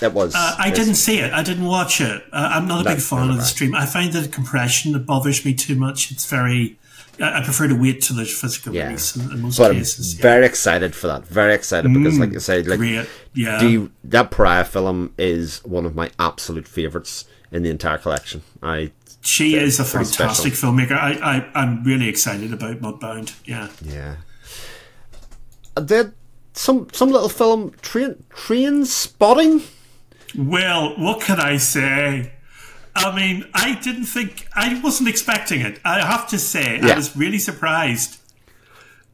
it 0.00 0.12
was. 0.12 0.34
Uh, 0.34 0.54
I 0.58 0.68
yes. 0.68 0.76
didn't 0.76 0.94
see 0.94 1.18
it. 1.18 1.32
I 1.32 1.42
didn't 1.42 1.66
watch 1.66 2.00
it. 2.00 2.22
Uh, 2.32 2.50
I'm 2.52 2.68
not 2.68 2.82
a 2.82 2.84
No, 2.84 2.94
big 2.94 3.02
fan 3.02 3.30
of 3.30 3.36
the 3.36 3.42
stream. 3.42 3.74
I 3.74 3.86
find 3.86 4.12
that 4.12 4.20
the 4.20 4.28
compression 4.28 4.92
that 4.92 5.06
bothers 5.06 5.44
me 5.44 5.54
too 5.54 5.74
much. 5.74 6.12
It's 6.12 6.30
very. 6.30 6.78
I 7.20 7.40
I 7.40 7.44
prefer 7.44 7.68
to 7.68 7.74
wait 7.74 8.02
till 8.02 8.16
there's 8.16 8.38
physical 8.38 8.74
Yeah, 8.74 8.86
release 8.86 9.16
in, 9.16 9.30
in 9.30 9.40
most 9.42 9.58
but 9.58 9.70
I'm 9.70 9.76
cases. 9.78 10.16
yeah. 10.16 10.22
very 10.22 10.46
excited 10.46 10.94
for 10.94 11.06
that. 11.08 11.26
Very 11.26 11.54
excited 11.54 11.90
mm. 11.90 11.94
because, 12.02 12.18
like 12.18 12.34
I 12.34 12.38
said, 12.38 12.66
like 12.66 12.78
Great. 12.78 13.08
Yeah. 13.34 13.58
D, 13.58 13.88
that 14.04 14.30
Pariah 14.30 14.64
film 14.64 15.14
is 15.18 15.62
one 15.64 15.86
of 15.86 15.94
my 15.94 16.10
absolute 16.18 16.66
favorites 16.66 17.26
in 17.52 17.62
the 17.62 17.70
entire 17.70 17.98
collection. 17.98 18.42
I 18.62 18.92
she 19.22 19.56
is 19.56 19.78
a 19.78 19.84
pretty 19.84 20.10
fantastic 20.10 20.54
filmmaker. 20.54 20.92
I, 20.92 21.12
I, 21.12 21.50
I'm 21.54 21.84
really 21.84 22.08
excited 22.08 22.52
about 22.52 22.80
Mudbound. 22.80 23.38
Yeah. 23.44 23.68
yeah. 23.82 24.16
And 25.76 25.88
then 25.88 26.14
some 26.54 26.88
some 26.92 27.10
little 27.10 27.28
film 27.28 27.72
train 27.82 28.24
Trainspotting. 28.30 29.66
Well, 30.36 30.94
what 30.98 31.20
can 31.20 31.40
I 31.40 31.58
say? 31.58 32.32
I 32.94 33.14
mean, 33.14 33.46
I 33.54 33.76
didn't 33.80 34.06
think 34.06 34.46
I 34.54 34.80
wasn't 34.82 35.08
expecting 35.08 35.60
it. 35.60 35.80
I 35.84 36.04
have 36.04 36.28
to 36.28 36.38
say, 36.38 36.78
Yeah. 36.82 36.92
I 36.92 36.96
was 36.96 37.16
really 37.16 37.38
surprised 37.38 38.18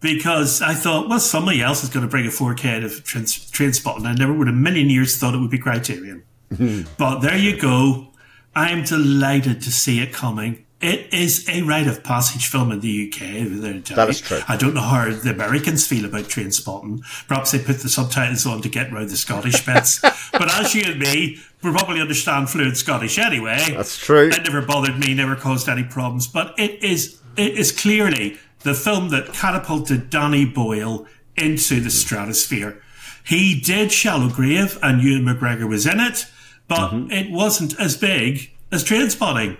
because 0.00 0.60
I 0.62 0.74
thought, 0.74 1.08
well, 1.08 1.20
somebody 1.20 1.62
else 1.62 1.82
is 1.82 1.90
going 1.90 2.04
to 2.04 2.10
bring 2.10 2.26
a 2.26 2.30
4K 2.30 2.84
of 2.84 3.04
trans- 3.04 3.50
Trainspotting. 3.50 4.06
I 4.06 4.14
never 4.14 4.32
would 4.32 4.46
have 4.46 4.56
a 4.56 4.58
million 4.58 4.90
years 4.90 5.16
thought 5.18 5.34
it 5.34 5.38
would 5.38 5.50
be 5.50 5.58
Criterion. 5.58 6.22
but 6.98 7.20
there 7.20 7.36
you 7.36 7.58
go. 7.60 8.08
I 8.54 8.70
am 8.70 8.84
delighted 8.84 9.60
to 9.62 9.72
see 9.72 10.00
it 10.00 10.12
coming. 10.12 10.65
It 10.80 11.12
is 11.12 11.48
a 11.48 11.62
rite 11.62 11.86
of 11.86 12.04
passage 12.04 12.48
film 12.48 12.70
in 12.70 12.80
the 12.80 13.08
UK. 13.08 13.86
That 13.96 14.08
is 14.10 14.20
true. 14.20 14.40
I 14.46 14.56
don't 14.56 14.74
know 14.74 14.82
how 14.82 15.10
the 15.10 15.30
Americans 15.30 15.86
feel 15.86 16.04
about 16.04 16.24
Trainspotting. 16.24 17.00
Perhaps 17.26 17.52
they 17.52 17.58
put 17.60 17.78
the 17.78 17.88
subtitles 17.88 18.44
on 18.44 18.60
to 18.60 18.68
get 18.68 18.92
round 18.92 19.08
the 19.08 19.16
Scottish 19.16 19.64
bits. 19.64 20.00
but 20.32 20.52
as 20.54 20.74
you 20.74 20.82
and 20.84 21.00
me, 21.00 21.38
we 21.62 21.70
probably 21.70 22.00
understand 22.00 22.50
fluent 22.50 22.76
Scottish 22.76 23.18
anyway. 23.18 23.56
That's 23.70 23.96
true. 23.96 24.28
It 24.28 24.42
never 24.42 24.60
bothered 24.60 24.98
me, 24.98 25.14
never 25.14 25.34
caused 25.34 25.66
any 25.66 25.82
problems. 25.82 26.26
But 26.26 26.54
it 26.58 26.82
is 26.84 27.20
it 27.38 27.58
is 27.58 27.72
clearly 27.72 28.36
the 28.60 28.74
film 28.74 29.08
that 29.10 29.32
catapulted 29.32 30.10
Danny 30.10 30.44
Boyle 30.44 31.06
into 31.36 31.80
the 31.80 31.90
stratosphere. 31.90 32.82
He 33.24 33.58
did 33.58 33.92
Shallow 33.92 34.28
Grave, 34.28 34.78
and 34.82 35.02
Ewan 35.02 35.24
McGregor 35.24 35.68
was 35.68 35.86
in 35.86 36.00
it, 36.00 36.26
but 36.68 36.90
mm-hmm. 36.90 37.10
it 37.10 37.30
wasn't 37.30 37.78
as 37.80 37.96
big 37.96 38.50
as 38.70 38.84
Trainspotting. 38.84 39.56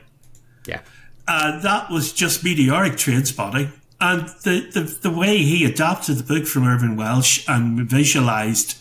Yeah. 0.66 0.82
Uh, 1.28 1.60
that 1.60 1.90
was 1.90 2.12
just 2.12 2.44
meteoric 2.44 2.94
Trainspotting. 2.94 3.72
And 4.00 4.28
the, 4.44 4.68
the, 4.72 4.80
the 4.80 5.10
way 5.10 5.38
he 5.38 5.64
adapted 5.64 6.16
the 6.18 6.22
book 6.22 6.46
from 6.46 6.64
Irvine 6.64 6.96
Welsh 6.96 7.44
and 7.48 7.88
visualized 7.88 8.78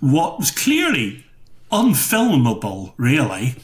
what 0.00 0.38
was 0.38 0.50
clearly 0.50 1.24
unfilmable, 1.70 2.94
really, 2.96 3.56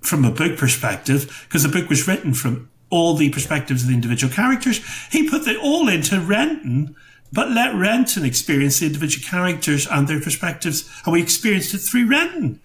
from 0.00 0.24
a 0.24 0.30
book 0.30 0.58
perspective, 0.58 1.44
because 1.48 1.62
the 1.62 1.68
book 1.68 1.88
was 1.88 2.06
written 2.06 2.34
from 2.34 2.68
all 2.90 3.14
the 3.14 3.30
perspectives 3.30 3.82
of 3.82 3.88
the 3.88 3.94
individual 3.94 4.32
characters. 4.32 4.80
He 5.10 5.28
put 5.28 5.46
it 5.48 5.56
all 5.56 5.88
into 5.88 6.20
Renton, 6.20 6.94
but 7.32 7.50
let 7.50 7.74
Renton 7.74 8.24
experience 8.24 8.78
the 8.78 8.86
individual 8.86 9.26
characters 9.26 9.86
and 9.86 10.06
their 10.06 10.20
perspectives, 10.20 10.88
and 11.04 11.12
we 11.12 11.22
experienced 11.22 11.74
it 11.74 11.78
through 11.78 12.08
Renton. 12.08 12.60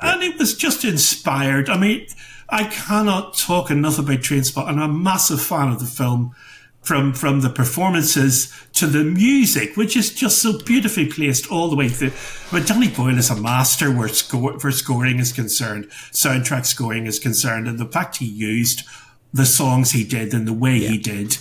And 0.00 0.22
it 0.22 0.38
was 0.38 0.56
just 0.56 0.84
inspired. 0.84 1.70
I 1.70 1.78
mean, 1.78 2.06
I 2.52 2.64
cannot 2.64 3.36
talk 3.36 3.70
enough 3.70 3.98
about 3.98 4.18
Trainspot. 4.18 4.68
And 4.68 4.78
I'm 4.78 4.90
a 4.90 4.92
massive 4.92 5.40
fan 5.40 5.70
of 5.70 5.80
the 5.80 5.86
film, 5.86 6.34
from 6.82 7.14
from 7.14 7.40
the 7.40 7.48
performances 7.48 8.52
to 8.74 8.86
the 8.86 9.04
music, 9.04 9.76
which 9.76 9.96
is 9.96 10.12
just 10.14 10.42
so 10.42 10.58
beautifully 10.58 11.06
placed 11.06 11.50
all 11.50 11.70
the 11.70 11.76
way 11.76 11.88
through. 11.88 12.12
But 12.50 12.66
Danny 12.66 12.88
Boyle 12.88 13.18
is 13.18 13.30
a 13.30 13.40
master 13.40 13.90
where 13.90 14.08
score 14.08 14.58
for 14.58 14.70
scoring 14.70 15.18
is 15.18 15.32
concerned, 15.32 15.88
soundtrack 16.10 16.66
scoring 16.66 17.06
is 17.06 17.18
concerned, 17.18 17.68
and 17.68 17.78
the 17.78 17.86
fact 17.86 18.16
he 18.16 18.26
used 18.26 18.82
the 19.32 19.46
songs 19.46 19.92
he 19.92 20.04
did 20.04 20.34
and 20.34 20.46
the 20.46 20.52
way 20.52 20.78
he 20.78 20.98
did 20.98 21.38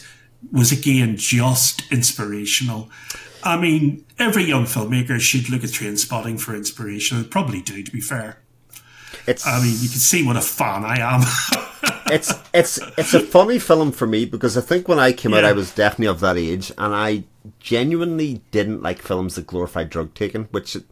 was 0.51 0.71
again 0.71 1.17
just 1.17 1.91
inspirational. 1.91 2.89
I 3.43 3.57
mean, 3.57 4.05
every 4.19 4.43
young 4.43 4.65
filmmaker 4.65 5.19
should 5.19 5.49
look 5.49 5.63
at 5.63 5.71
Trainspotting 5.71 6.39
for 6.39 6.55
inspiration. 6.55 7.21
They 7.21 7.27
probably 7.27 7.61
do, 7.61 7.81
to 7.83 7.91
be 7.91 7.99
fair. 7.99 8.40
It's 9.27 9.45
I 9.45 9.61
mean, 9.61 9.73
you 9.79 9.89
can 9.89 9.99
see 9.99 10.25
what 10.25 10.35
a 10.35 10.41
fan 10.41 10.83
I 10.85 10.97
am. 10.99 11.21
it's 12.11 12.33
it's 12.53 12.79
it's 12.97 13.13
a 13.13 13.19
funny 13.19 13.59
film 13.59 13.91
for 13.91 14.07
me 14.07 14.25
because 14.25 14.57
I 14.57 14.61
think 14.61 14.87
when 14.87 14.99
I 14.99 15.11
came 15.13 15.33
out, 15.33 15.45
I 15.45 15.51
was 15.53 15.73
definitely 15.73 16.07
of 16.07 16.19
that 16.21 16.37
age, 16.37 16.71
and 16.77 16.93
I 16.95 17.23
genuinely 17.59 18.41
didn't 18.51 18.81
like 18.83 19.01
films 19.01 19.35
that 19.35 19.47
glorified 19.47 19.89
drug 19.89 20.13
taking. 20.13 20.43
Which, 20.51 20.75
it, 20.75 20.83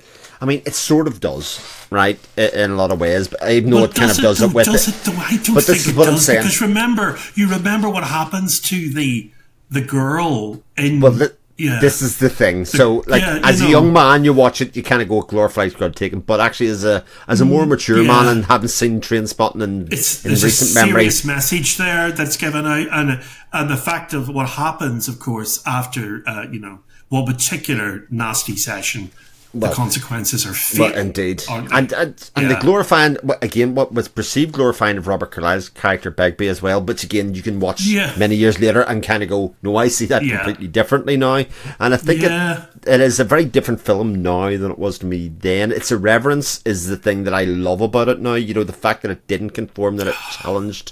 I 0.42 0.46
mean, 0.46 0.62
it 0.66 0.74
sort 0.74 1.08
of 1.08 1.20
does, 1.20 1.60
right, 1.92 2.20
in 2.38 2.72
a 2.72 2.76
lot 2.76 2.92
of 2.92 3.00
ways. 3.00 3.28
But 3.28 3.44
I 3.44 3.60
know 3.60 3.78
Well, 3.78 3.86
it 3.86 3.96
kind 3.96 4.12
of 4.12 4.18
does 4.18 4.40
does 4.40 4.50
it 4.50 4.54
with 4.56 4.66
does 4.66 4.88
it. 4.88 5.08
it. 5.08 5.18
I 5.18 5.38
don't 5.38 5.56
But 5.56 5.64
think 5.64 5.78
this 5.78 5.86
is 5.88 5.94
it 5.94 5.98
what 5.98 6.08
I'm 6.08 6.14
does 6.16 6.26
saying. 6.26 6.40
because 6.42 6.62
remember, 6.62 7.18
you 7.36 7.50
remember 7.50 7.90
what 7.90 8.04
happens 8.04 8.60
to 8.62 8.92
the 8.94 9.32
the 9.70 9.82
girl 9.82 10.64
in. 10.78 11.00
Well, 11.02 11.12
thi- 11.14 11.36
yeah. 11.60 11.80
this 11.80 12.02
is 12.02 12.18
the 12.18 12.30
thing. 12.30 12.66
So, 12.66 13.04
like, 13.08 13.22
yeah, 13.22 13.36
you 13.36 13.42
as 13.44 13.62
a 13.62 13.68
young 13.70 13.92
man, 13.94 14.24
you 14.24 14.34
watch 14.34 14.62
it, 14.62 14.76
you 14.76 14.84
kind 14.84 15.02
of 15.02 15.10
go 15.10 15.22
glorified 15.22 15.74
drug 15.74 15.94
taking. 15.96 16.22
But 16.22 16.40
actually, 16.40 16.70
as 16.70 16.84
a 16.84 17.04
as 17.28 17.42
a 17.42 17.46
more 17.46 17.66
mature 17.66 17.98
Mm, 17.98 18.08
yeah. 18.08 18.08
man 18.08 18.28
and 18.28 18.46
having 18.46 18.70
seen 18.70 19.02
Trainspotting 19.02 19.62
in, 19.62 19.88
it's 19.92 20.24
in 20.24 20.30
there's 20.30 20.44
a 20.44 20.48
recent 20.48 20.70
serious 20.70 21.26
message 21.26 21.78
there 21.78 22.12
that's 22.12 22.38
given 22.38 22.66
out, 22.66 22.88
and 22.92 23.22
and 23.52 23.70
the 23.70 23.78
fact 23.78 24.14
of 24.14 24.30
what 24.30 24.50
happens, 24.50 25.08
of 25.08 25.20
course, 25.20 25.62
after 25.66 26.24
uh, 26.26 26.46
you 26.52 26.60
know 26.60 26.80
one 27.10 27.26
particular 27.26 28.06
nasty 28.10 28.56
session, 28.56 29.12
the 29.54 29.72
consequences 29.72 30.46
are 30.46 30.54
fatal. 30.54 30.86
Well, 30.92 30.98
indeed, 30.98 31.44
and 31.50 31.72
and, 31.92 32.30
and 32.36 32.52
the 32.52 32.58
glorifying 32.62 33.18
again, 33.42 33.74
what 33.76 33.92
was 33.94 34.08
perceived 34.08 34.52
glorifying 34.54 34.98
of 34.98 35.08
Robert 35.08 35.32
Carlyle's 35.32 35.70
character 35.70 36.12
Begbie 36.12 36.48
as 36.48 36.62
well, 36.62 36.82
but 36.82 37.04
again, 37.04 37.34
you 37.34 37.42
can 37.42 37.60
watch 37.60 37.82
Yeah. 37.86 38.14
many 38.18 38.36
years 38.36 38.60
later 38.60 38.82
and 38.82 39.02
kind 39.04 39.24
of 39.24 39.30
go, 39.30 39.56
no, 39.64 39.76
I 39.76 39.88
see 39.88 40.06
that 40.06 40.24
Yeah. 40.24 40.38
completely 40.38 40.68
differently 40.68 41.18
now, 41.18 41.46
and 41.80 41.94
I 41.94 41.98
think 41.98 42.22
Yeah. 42.22 42.66
it, 42.84 42.88
it 42.90 43.02
is 43.02 43.20
a 43.20 43.24
very 43.24 43.46
different 43.46 43.82
film 43.82 44.22
now 44.22 44.50
than 44.50 44.70
it 44.72 44.78
was 44.80 45.00
to 45.00 45.06
me 45.08 45.32
then. 45.40 45.72
Its 45.72 45.92
irreverence 45.92 46.62
is 46.66 46.88
the 46.88 46.98
thing 46.98 47.24
that 47.24 47.34
I 47.34 47.44
love 47.46 47.82
about 47.82 48.08
it 48.10 48.20
now. 48.20 48.36
You 48.36 48.54
know, 48.54 48.64
the 48.64 48.74
fact 48.74 49.02
that 49.02 49.12
it 49.12 49.26
didn't 49.28 49.52
conform, 49.52 49.98
that 49.98 50.08
it 50.08 50.16
challenged 50.42 50.92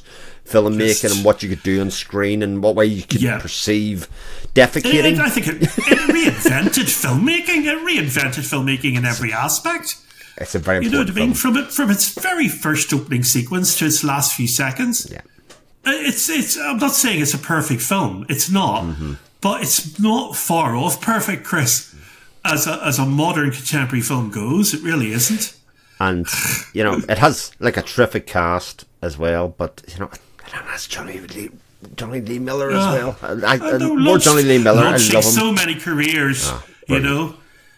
filmmaking 0.50 1.02
Just- 1.02 1.16
and 1.16 1.26
what 1.26 1.44
you 1.44 1.50
could 1.50 1.64
do 1.64 1.82
on 1.82 1.92
screen 1.92 2.42
and 2.44 2.62
what 2.64 2.76
way 2.76 2.86
you 2.86 3.04
could 3.04 3.22
Yeah. 3.22 3.40
perceive 3.40 4.08
defecating. 4.54 5.14
it- 5.14 5.20
I 5.20 5.30
think 5.30 5.48
it, 5.48 5.64
it 5.64 5.70
reinvented 5.70 6.86
filmmaking. 6.86 7.66
It 7.66 7.78
reinvented 7.86 8.44
filmmaking 8.44 8.96
in 8.98 9.06
every 9.06 9.34
aspect. 9.34 9.96
it's 10.40 10.56
a 10.56 10.60
very 10.60 10.86
You 10.86 10.92
know 10.92 11.00
what 11.00 11.10
I 11.10 11.14
mean? 11.14 11.34
film. 11.34 11.54
From 11.54 11.58
it, 11.58 11.72
from 11.74 11.90
its 11.92 12.10
very 12.10 12.48
first 12.48 12.94
opening 12.94 13.24
sequence 13.24 13.76
to 13.78 13.86
its 13.86 14.04
last 14.04 14.34
few 14.36 14.48
seconds. 14.48 15.08
Yeah. 15.12 15.22
Uh, 15.86 15.92
It's 15.94 16.30
it's. 16.30 16.58
I'm 16.58 16.78
not 16.78 16.94
saying 16.94 17.22
it's 17.22 17.34
a 17.34 17.38
perfect 17.40 17.82
film. 17.82 18.26
It's 18.30 18.50
not, 18.50 18.84
Mm-hmm. 18.84 19.14
but 19.42 19.62
it's 19.62 20.00
not 20.00 20.36
far 20.36 20.76
off 20.76 21.02
perfect, 21.02 21.44
Chris. 21.44 21.94
As 22.46 22.68
a 22.68 22.80
as 22.86 23.00
a 23.00 23.06
modern 23.06 23.52
contemporary 23.52 24.02
film 24.02 24.30
goes, 24.30 24.74
it 24.74 24.82
really 24.84 25.12
isn't. 25.12 25.54
and 26.00 26.28
you 26.74 26.84
know 26.84 27.02
it 27.10 27.18
has 27.18 27.52
like 27.60 27.76
a 27.78 27.82
terrific 27.82 28.28
cast 28.28 28.86
as 29.02 29.18
well. 29.18 29.48
But 29.48 29.82
you 29.92 29.98
know, 30.00 30.10
it 30.48 30.54
has 30.54 30.88
Jonny 30.88 31.20
Lee, 31.20 31.50
Jonny 31.96 32.22
Lee 32.22 32.40
Miller 32.40 32.70
as 32.72 32.78
Ah, 32.84 32.94
well. 32.94 33.18
I, 33.22 33.56
I, 33.58 33.74
I 33.76 33.78
know, 33.78 33.96
more 33.96 34.18
Jonny 34.18 34.44
Lee 34.44 34.58
Miller. 34.64 34.82
I 34.84 34.92
love 34.92 35.02
him. 35.02 35.22
so 35.22 35.52
many 35.52 35.76
careers. 35.76 36.52
you 36.88 37.00
know, 37.00 37.36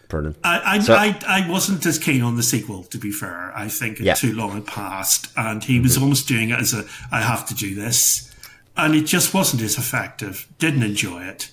Brilliant. 0.07 0.37
I 0.43 0.61
I, 0.75 0.79
So- 0.79 0.95
I 0.95 1.19
I 1.27 1.49
wasn't 1.49 1.85
as 1.85 1.99
keen 1.99 2.21
on 2.23 2.35
the 2.35 2.43
sequel. 2.43 2.83
To 2.85 2.97
be 2.97 3.11
fair, 3.11 3.51
I 3.55 3.67
think 3.67 3.99
Yeah. 3.99 4.15
too 4.15 4.33
long 4.33 4.51
had 4.53 4.65
passed, 4.65 5.27
and 5.37 5.63
he 5.63 5.79
was 5.79 5.97
almost 5.97 6.27
doing 6.27 6.49
it 6.49 6.59
as 6.59 6.73
a 6.73 6.85
I 7.11 7.21
have 7.21 7.47
to 7.49 7.53
do 7.53 7.75
this, 7.75 8.31
and 8.75 8.95
it 8.95 9.03
just 9.05 9.33
wasn't 9.35 9.61
as 9.61 9.77
effective. 9.77 10.47
Didn't 10.57 10.81
enjoy 10.83 11.23
it 11.23 11.51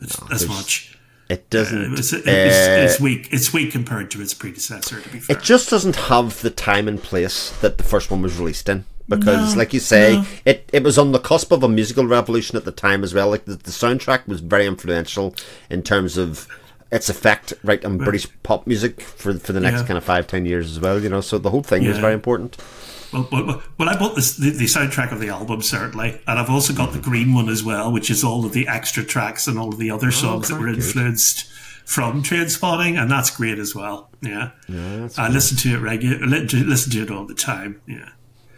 as, 0.00 0.16
as 0.30 0.48
much. 0.48 0.92
It 1.28 1.50
doesn't. 1.50 1.82
It 1.82 1.90
was, 1.90 2.12
it 2.12 2.18
was, 2.24 2.26
uh, 2.28 2.86
it's 2.88 3.00
weak. 3.00 3.28
It's 3.32 3.52
weak 3.52 3.72
compared 3.72 4.12
to 4.12 4.20
its 4.22 4.32
predecessor. 4.34 5.00
To 5.00 5.08
be 5.08 5.18
fair, 5.18 5.36
it 5.36 5.42
just 5.42 5.68
doesn't 5.68 5.96
have 5.96 6.40
the 6.42 6.50
time 6.50 6.86
and 6.86 7.02
place 7.02 7.50
that 7.62 7.78
the 7.78 7.82
first 7.82 8.12
one 8.12 8.22
was 8.22 8.38
released 8.38 8.68
in. 8.68 8.84
Because, 9.08 9.54
like 9.56 9.72
you 9.72 9.78
say, 9.78 10.16
no. 10.16 10.24
it, 10.44 10.68
it 10.72 10.82
was 10.82 10.98
on 10.98 11.12
the 11.12 11.20
cusp 11.20 11.52
of 11.52 11.62
a 11.62 11.68
musical 11.68 12.06
revolution 12.06 12.56
at 12.56 12.64
the 12.64 12.72
time 12.72 13.04
as 13.04 13.14
well. 13.14 13.28
Like 13.30 13.44
the, 13.44 13.54
the 13.54 13.70
soundtrack 13.70 14.26
was 14.26 14.40
very 14.40 14.66
influential 14.66 15.34
in 15.70 15.82
terms 15.82 16.16
of 16.16 16.48
its 16.90 17.08
effect, 17.08 17.52
right, 17.62 17.84
on 17.84 17.98
British 17.98 18.26
pop 18.42 18.66
music 18.66 19.00
for 19.00 19.34
for 19.38 19.52
the 19.52 19.60
next 19.60 19.82
Yeah. 19.82 19.86
kind 19.86 19.98
of 19.98 20.04
five 20.04 20.26
ten 20.26 20.44
years 20.44 20.70
as 20.70 20.80
well. 20.80 21.00
You 21.00 21.08
know, 21.08 21.20
so 21.20 21.38
the 21.38 21.50
whole 21.50 21.62
thing 21.62 21.86
was 21.86 21.98
very 21.98 22.14
important. 22.14 22.56
Well, 23.12 23.28
well, 23.30 23.62
well, 23.78 23.88
I 23.88 23.96
bought 23.96 24.16
this, 24.16 24.36
the, 24.36 24.50
the 24.50 24.64
soundtrack 24.64 25.12
of 25.12 25.20
the 25.20 25.28
album 25.28 25.62
certainly, 25.62 26.20
and 26.26 26.38
I've 26.40 26.50
also 26.50 26.74
got 26.74 26.92
the 26.92 26.98
green 26.98 27.32
one 27.32 27.48
as 27.48 27.62
well, 27.62 27.92
which 27.92 28.10
is 28.10 28.24
all 28.24 28.44
of 28.44 28.52
the 28.52 28.66
extra 28.66 29.04
tracks 29.04 29.46
and 29.46 29.58
all 29.58 29.68
of 29.68 29.78
the 29.78 29.90
other 29.92 30.08
oh, 30.08 30.10
songs 30.10 30.48
that 30.48 30.54
were 30.54 30.62
very 30.62 30.74
good. 30.74 30.84
influenced 30.84 31.46
from 31.84 32.24
Trainspotting, 32.24 33.00
and 33.00 33.08
that's 33.08 33.30
great 33.30 33.58
as 33.58 33.74
well. 33.76 34.10
Yeah, 34.20 34.50
I 35.16 35.28
listen 35.28 35.56
to 35.58 35.76
it 35.76 35.78
regular, 35.78 36.26
listen 36.26 36.92
to 36.92 37.02
it 37.02 37.10
all 37.12 37.26
the 37.26 37.34
time. 37.34 37.80
Yeah. 37.86 38.10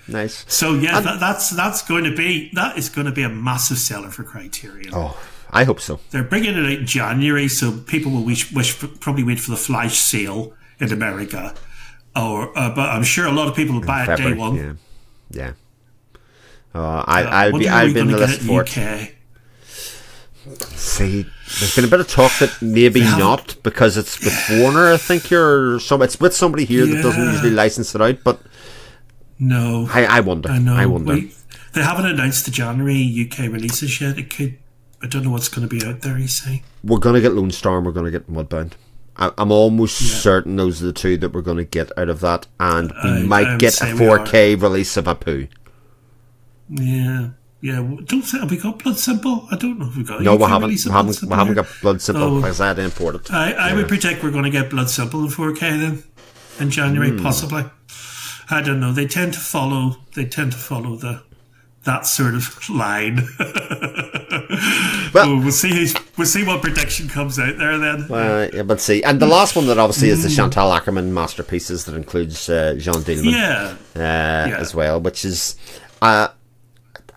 Nice. 0.09 0.45
So 0.49 0.75
yeah, 0.75 1.01
that, 1.01 1.21
that's 1.21 1.51
that's 1.51 1.83
going 1.83 2.05
to 2.05 2.15
be 2.17 2.51
that 2.55 2.79
is 2.79 2.89
going 2.89 3.07
to 3.07 3.13
be 3.13 3.23
a 3.23 3.29
massive 3.29 3.79
seller 3.79 4.09
for 4.11 4.23
Criterion. 4.25 4.91
Oh, 4.95 5.19
I 5.51 5.65
hope 5.65 5.81
so. 5.81 6.01
They're 6.11 6.23
bringing 6.25 6.55
it 6.57 6.65
out 6.65 6.79
in 6.81 6.87
January, 6.87 7.49
so 7.49 7.73
people 7.87 8.13
will 8.13 8.25
wish, 8.25 8.51
wish 8.53 8.79
probably 9.01 9.23
wait 9.25 9.39
for 9.41 9.51
the 9.51 9.57
flash 9.57 9.99
sale 9.99 10.55
in 10.81 10.93
America, 10.93 11.55
or 12.17 12.57
uh, 12.59 12.75
but 12.75 12.89
I'm 12.89 13.03
sure 13.05 13.27
a 13.27 13.33
lot 13.33 13.49
of 13.49 13.55
people 13.55 13.75
will 13.75 13.87
buy 13.87 14.05
it 14.11 14.17
day 14.17 14.33
one. 14.33 14.55
Yeah, 14.57 14.73
yeah. 15.31 15.53
Uh, 16.75 17.05
I, 17.07 17.23
Uh, 17.25 17.27
I'll 17.29 17.53
when 17.53 17.61
be. 17.63 17.69
I'll 17.69 17.87
we 17.87 17.93
be 17.95 18.01
in 18.01 18.07
the 18.09 18.19
list 18.19 18.41
for 18.43 18.63
it. 18.63 18.77
UK? 18.79 19.11
See, 20.71 21.27
there's 21.61 21.75
been 21.77 21.85
a 21.85 21.89
bit 21.89 22.01
of 22.01 22.09
talk 22.09 22.33
that 22.39 22.63
maybe 22.63 23.01
haven't- 23.01 23.63
because 23.63 23.97
it's 23.99 24.19
with 24.25 24.61
Warner. 24.61 24.93
I 24.93 24.97
think 24.97 25.31
or 25.33 25.79
some. 25.81 26.01
It's 26.03 26.19
with 26.19 26.35
somebody 26.35 26.65
here 26.65 26.87
that 26.87 27.03
doesn't 27.03 27.23
usually 27.23 27.51
license 27.51 27.95
it 27.95 28.01
out. 28.01 28.19
But 28.25 28.41
No, 29.39 29.89
I, 29.91 30.05
I 30.05 30.21
wonder. 30.21 30.51
I 30.51 30.59
know. 30.59 30.75
I 30.75 30.87
wonder. 30.87 31.15
We- 31.15 31.33
they 31.75 31.83
haven't 31.83 32.07
announced 32.07 32.45
the 32.45 32.51
January 32.51 33.29
UK 33.31 33.41
releases 33.41 34.01
yet. 34.01 34.19
It 34.19 34.35
could. 34.35 34.59
I 35.03 35.07
don't 35.07 35.23
know 35.23 35.31
what's 35.31 35.49
going 35.49 35.69
to 35.69 35.73
be 35.73 35.87
out 35.87 36.01
there. 36.01 36.19
You 36.19 36.27
say? 36.27 36.63
We're 36.83 36.99
gonna 36.99 37.21
get 37.21 37.35
Lone 37.35 37.51
Star. 37.51 37.77
and 37.77 37.87
We're 37.87 37.93
gonna 37.93 38.11
get 38.11 38.31
Mudbound. 38.31 38.73
I, 39.17 39.33
I'm 39.39 39.53
almost 39.53 39.97
certain 39.97 40.57
those 40.57 40.83
are 40.83 40.87
the 40.87 40.93
two 40.93 41.17
that 41.19 41.33
we're 41.33 41.43
gonna 41.43 41.65
get 41.65 41.97
out 41.99 42.09
of 42.09 42.21
that, 42.21 42.47
and 42.59 42.91
we 43.05 43.11
I- 43.11 43.17
I 43.19 43.23
might 43.23 43.51
would 43.51 43.61
get 43.61 43.81
a 43.81 43.85
4K 43.85 44.61
release 44.61 44.97
of 44.97 45.05
Apu. 45.05 45.49
Yeah. 46.69 47.31
Yeah, 47.61 47.85
don't 48.05 48.23
say 48.23 48.39
have 48.39 48.51
we 48.53 48.57
got 48.57 48.79
Blood 48.79 48.99
Simple? 48.99 49.49
I 49.51 49.57
don't 49.57 49.81
know 49.81 49.89
if 49.89 49.97
we 49.97 50.05
got. 50.05 50.23
No, 50.23 50.37
we 50.37 50.45
haven't. 50.45 50.71
We 50.71 50.91
haven't, 50.93 51.23
we 51.23 51.35
haven't 51.35 51.55
got 51.55 51.67
Blood 51.83 52.01
Simple 52.01 52.23
oh, 52.23 52.37
because 52.37 52.61
I 52.61 52.69
had 52.69 52.77
to 52.77 52.83
import 52.83 53.17
it. 53.17 53.33
I, 53.33 53.53
I 53.53 53.69
yeah. 53.69 53.75
would 53.75 53.89
predict 53.89 54.23
we're 54.23 54.31
going 54.31 54.45
to 54.45 54.51
get 54.51 54.71
Blood 54.71 54.89
Simple 54.89 55.25
in 55.25 55.29
4K 55.29 55.59
then 55.59 56.05
in 56.61 56.71
January, 56.71 57.11
mm. 57.11 57.21
possibly. 57.21 57.65
I 58.51 58.63
don't 58.63 58.81
know. 58.81 58.93
They 58.93 59.07
tend 59.07 59.35
to 59.35 59.41
follow. 59.41 59.97
They 60.15 60.25
tend 60.25 60.53
to 60.53 60.59
follow 60.59 60.97
the 60.97 61.23
that 61.85 62.07
sort 62.07 62.35
of 62.35 62.69
line. 62.71 63.17
well, 65.15 65.39
we'll 65.39 65.51
see. 65.53 65.93
We'll 66.17 66.27
see 66.27 66.45
what 66.45 66.63
prediction 66.63 67.09
comes 67.09 67.39
out 67.39 67.59
there 67.59 67.79
then. 67.79 68.11
Uh, 68.11 68.49
yeah, 68.53 68.63
but 68.63 68.81
see, 68.81 69.03
and 69.03 69.21
the 69.21 69.27
last 69.27 69.57
one 69.57 69.67
that 69.67 69.79
obviously 69.79 70.11
is 70.11 70.23
the 70.23 70.29
hmm. 70.29 70.37
Chantal 70.37 70.71
Akerman 70.71 71.09
masterpieces 71.09 71.85
that 71.85 71.95
includes 71.95 72.49
uh, 72.49 72.75
Jeanne 72.79 73.03
Dielman, 73.03 73.33
yeah. 73.33 73.77
Uh, 73.95 74.49
yeah. 74.49 74.57
as 74.59 74.75
well, 74.75 75.01
which 75.01 75.25
is. 75.25 75.57
Uh, 76.01 76.29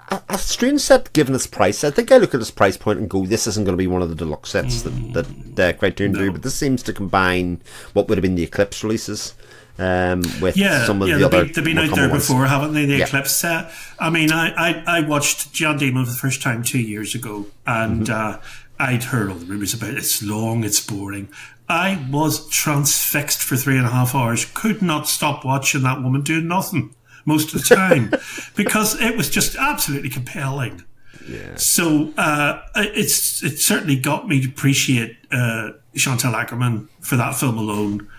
a, 0.10 0.22
a 0.30 0.38
strange 0.38 0.82
set 0.82 1.14
given 1.14 1.34
its 1.34 1.48
price. 1.48 1.86
I 1.86 1.92
think 1.92 2.12
I 2.12 2.18
look 2.18 2.34
at 2.36 2.42
its 2.42 2.52
price 2.52 2.76
point 2.76 3.00
and 3.00 3.10
go, 3.10 3.26
"This 3.26 3.48
isn't 3.48 3.64
going 3.64 3.78
to 3.78 3.82
be 3.82 3.88
one 3.88 4.02
of 4.02 4.10
the 4.10 4.16
deluxe 4.16 4.50
sets 4.50 4.84
mm. 4.84 5.14
that 5.14 5.56
that 5.56 5.76
uh, 5.76 5.78
Criterion 5.78 6.12
no. 6.12 6.20
do." 6.20 6.32
But 6.34 6.44
this 6.44 6.56
seems 6.56 6.84
to 6.84 6.92
combine 6.92 7.62
what 7.94 8.10
would 8.10 8.18
have 8.18 8.24
been 8.24 8.36
the 8.36 8.44
Eclipse 8.44 8.84
releases 8.84 9.36
um, 9.82 10.22
with 10.42 10.56
yeah, 10.56 10.86
some 10.86 11.02
of 11.02 11.08
yeah, 11.08 11.18
the 11.18 11.26
other. 11.26 11.44
They've 11.46 11.64
been 11.64 11.78
out 11.78 11.96
there 11.96 12.10
ones. 12.10 12.28
before, 12.28 12.46
haven't 12.46 12.74
they? 12.74 12.86
The 12.86 12.98
yeah. 12.98 13.06
Eclipse 13.06 13.32
set. 13.32 13.72
I 14.00 14.10
mean, 14.10 14.32
I, 14.32 14.52
I, 14.52 14.84
I 14.88 15.02
watched 15.02 15.54
Jeanne 15.54 15.80
Dielman 15.80 16.06
for 16.06 16.12
the 16.12 16.18
first 16.18 16.42
time 16.42 16.64
two 16.64 16.80
years 16.80 17.16
ago, 17.16 17.48
and 17.66 18.08
mm-hmm. 18.08 18.36
uh, 18.36 18.42
I'd 18.80 19.06
heard 19.06 19.30
all 19.30 19.36
the 19.36 19.46
rumours 19.46 19.74
about 19.74 19.92
it. 19.92 19.98
it's 19.98 20.22
long, 20.22 20.64
it's 20.64 20.86
boring. 20.86 21.30
I 21.68 22.06
was 22.12 22.50
transfixed 22.50 23.42
for 23.42 23.56
three 23.56 23.78
and 23.78 23.88
a 23.88 23.90
half 23.90 24.14
hours. 24.14 24.46
Could 24.54 24.82
not 24.82 25.08
stop 25.08 25.46
watching 25.46 25.84
that 25.84 26.02
woman 26.02 26.22
doing 26.22 26.48
nothing 26.48 26.94
most 27.26 27.54
of 27.54 27.62
the 27.62 27.76
time 27.76 28.12
because 28.56 29.00
it 29.00 29.16
was 29.16 29.30
just 29.30 29.56
absolutely 29.56 30.10
compelling. 30.10 30.84
Yeah. 31.28 31.56
So 31.56 32.14
uh, 32.18 32.62
it's 32.76 33.44
it 33.44 33.60
certainly 33.60 33.96
got 33.96 34.28
me 34.28 34.42
to 34.42 34.50
appreciate 34.50 35.18
uh, 35.32 35.72
Chantal 35.96 36.34
Akerman 36.34 36.88
for 37.00 37.16
that 37.16 37.36
film 37.36 37.58
alone, 37.58 38.10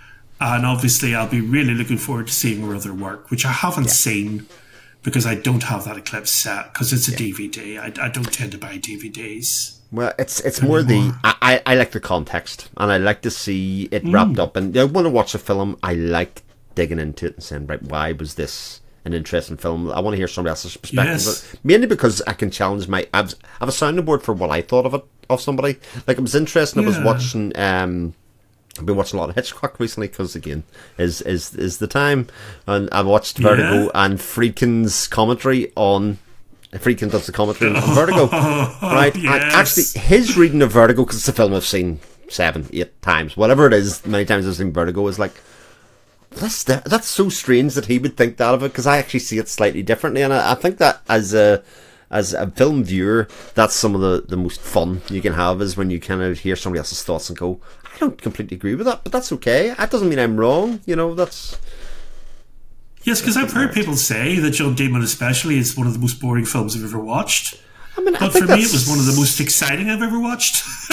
and 0.43 0.67
obviously 0.67 1.15
I'll 1.15 1.29
be 1.29 1.41
really 1.41 1.75
looking 1.75 1.99
forward 1.99 2.27
to 2.29 2.33
seeing 2.33 2.63
her 2.63 2.75
other 2.75 2.95
work, 2.95 3.31
which 3.31 3.45
I 3.47 3.53
haven't 3.53 3.85
yeah. 3.85 3.91
seen 3.91 4.47
because 5.03 5.27
I 5.27 5.35
don't 5.35 5.65
have 5.65 5.85
that 5.85 5.97
Eclipse 5.97 6.31
set 6.31 6.73
because 6.73 6.93
it's 6.93 7.09
a 7.09 7.13
yeah. 7.13 7.19
DVD. 7.19 7.79
I, 7.79 8.07
I, 8.07 8.09
don't 8.09 8.33
tend 8.33 8.53
to 8.53 8.59
buy 8.59 8.79
DVDs. 8.79 9.79
Well, 9.91 10.13
it's 10.19 10.41
it's 10.41 10.61
anymore. 10.61 10.83
more 10.83 10.85
the 10.85 11.15
I, 11.25 11.61
I 11.67 11.75
like 11.75 11.91
the 11.91 12.01
context 12.01 12.71
and 12.77 12.91
I 12.91 12.99
like 12.99 13.23
to 13.23 13.31
see 13.31 13.89
it 13.91 14.03
wrapped 14.05 14.33
mm. 14.33 14.39
up. 14.39 14.57
And 14.57 14.77
I 14.77 14.85
want 14.85 15.07
to 15.07 15.11
watch 15.11 15.35
a 15.35 15.39
film. 15.39 15.79
I 15.83 15.95
like 15.95 16.43
digging 16.75 16.99
into 16.99 17.27
it 17.27 17.35
and 17.35 17.43
saying, 17.43 17.67
right, 17.67 17.83
why 17.83 18.13
was 18.13 18.35
this 18.37 18.81
an 19.05 19.15
interesting 19.15 19.57
film. 19.57 19.91
I 19.91 20.01
want 20.01 20.15
to 20.15 20.17
hear 20.17 20.29
somebody 20.29 20.51
else's 20.51 20.77
perspective, 20.77 21.13
yes. 21.13 21.57
mainly 21.65 21.87
because 21.87 22.23
I 22.23 22.35
can 22.35 22.51
challenge 22.51 22.89
my. 22.89 23.07
I've, 23.13 23.35
I 23.35 23.61
have 23.61 23.69
a 23.69 23.73
sounding 23.73 24.05
board 24.05 24.23
for 24.23 24.33
what 24.33 24.51
I 24.51 24.63
thought 24.63 24.87
of 24.87 24.95
it 24.95 25.05
of 25.29 25.41
somebody. 25.41 25.79
Like 26.07 26.19
it 26.19 26.21
was 26.21 26.35
interesting. 26.35 26.83
Yeah. 26.83 26.89
I 26.89 26.91
was 26.91 27.05
watching. 27.05 27.57
Um, 27.57 28.15
I've 28.79 28.87
been 28.87 28.97
watching 28.97 29.19
a 29.19 29.21
lot 29.21 29.29
of 29.29 29.35
Hitchcock 29.35 29.79
recently 29.79 30.09
because 30.09 30.35
again, 30.35 30.65
is 30.97 31.21
is 31.23 31.55
is 31.55 31.79
the 31.79 31.87
time, 31.87 32.29
and 32.67 32.89
I 32.91 33.03
watched 33.03 33.39
Vertigo 33.39 33.85
yeah. 33.85 33.91
and 33.95 34.19
Friedkin's 34.19 35.07
commentary 35.09 35.73
on. 35.77 36.19
Friedkin 36.73 37.11
does 37.11 37.27
the 37.27 37.33
commentary 37.33 37.77
on 37.77 37.95
Vertigo, 37.95 38.27
right? 38.83 39.15
Yes. 39.15 39.55
actually, 39.55 40.01
his 40.01 40.39
reading 40.39 40.63
of 40.63 40.73
Vertigo 40.73 41.03
because 41.03 41.19
it's 41.19 41.29
a 41.29 41.33
film 41.35 41.53
I've 41.53 41.67
seen 41.67 42.01
seven, 42.29 42.67
eight 42.73 43.03
times, 43.03 43.37
whatever 43.37 43.67
it 43.67 43.75
is, 43.75 44.07
many 44.07 44.25
times 44.25 44.49
I've 44.49 44.57
seen 44.57 44.73
Vertigo 44.73 45.07
is 45.07 45.19
like 45.19 45.35
that's 46.31 46.65
that's 46.65 47.09
so 47.09 47.29
strange 47.29 47.75
that 47.75 47.87
he 47.87 47.99
would 47.99 48.17
think 48.17 48.39
that 48.39 48.55
of 48.55 48.63
it 48.63 48.69
because 48.69 48.87
I 48.87 48.99
actually 48.99 49.21
see 49.21 49.39
it 49.39 49.49
slightly 49.49 49.83
differently, 49.83 50.23
and 50.23 50.33
I, 50.33 50.53
I, 50.53 50.55
think 50.55 50.79
that 50.79 51.03
as 51.09 51.35
a 51.35 51.63
as 52.11 52.35
a 52.35 52.51
film 52.51 52.85
viewer, 52.85 53.29
that's 53.55 53.75
some 53.75 53.95
of 53.95 54.01
the, 54.01 54.25
the 54.29 54.37
most 54.37 54.61
fun 54.61 55.03
you 55.09 55.21
can 55.21 55.33
have 55.33 55.61
is 55.63 55.77
when 55.77 55.91
you 55.91 55.99
kind 55.99 56.23
of 56.23 56.41
hear 56.41 56.57
somebody 56.57 56.79
else's 56.79 57.03
thoughts 57.03 57.29
and 57.29 57.39
go, 57.39 57.61
I 57.95 57.99
don't 57.99 58.21
completely 58.21 58.57
agree 58.57 58.75
with 58.75 58.87
that, 58.87 59.03
but 59.05 59.13
that's 59.13 59.33
okay. 59.33 59.75
That 59.77 59.91
doesn't 59.91 60.09
mean 60.09 60.19
I'm 60.19 60.37
wrong. 60.37 60.81
You 60.87 60.97
know, 60.97 61.15
that's. 61.15 61.59
Yes, 63.03 63.21
because 63.21 63.37
I've 63.37 63.53
heard 63.53 63.73
people 63.73 63.97
say 63.97 64.39
that 64.39 64.53
Jeanne 64.53 64.77
Dielman, 64.77 65.03
especially, 65.03 65.59
is 65.59 65.77
one 65.77 65.87
of 65.87 65.93
the 65.93 65.99
most 65.99 66.21
boring 66.21 66.45
films 66.45 66.77
I've 66.77 66.85
ever 66.85 66.99
watched. 66.99 67.61
I 67.97 68.01
mean, 68.01 68.15
but 68.19 68.33
for 68.33 68.47
me, 68.47 68.63
it 68.63 68.73
was 68.73 68.89
one 68.89 68.99
of 68.99 69.07
the 69.07 69.13
most 69.13 69.39
exciting 69.41 69.91
I've 69.91 70.01
ever 70.01 70.19
watched. 70.19 70.65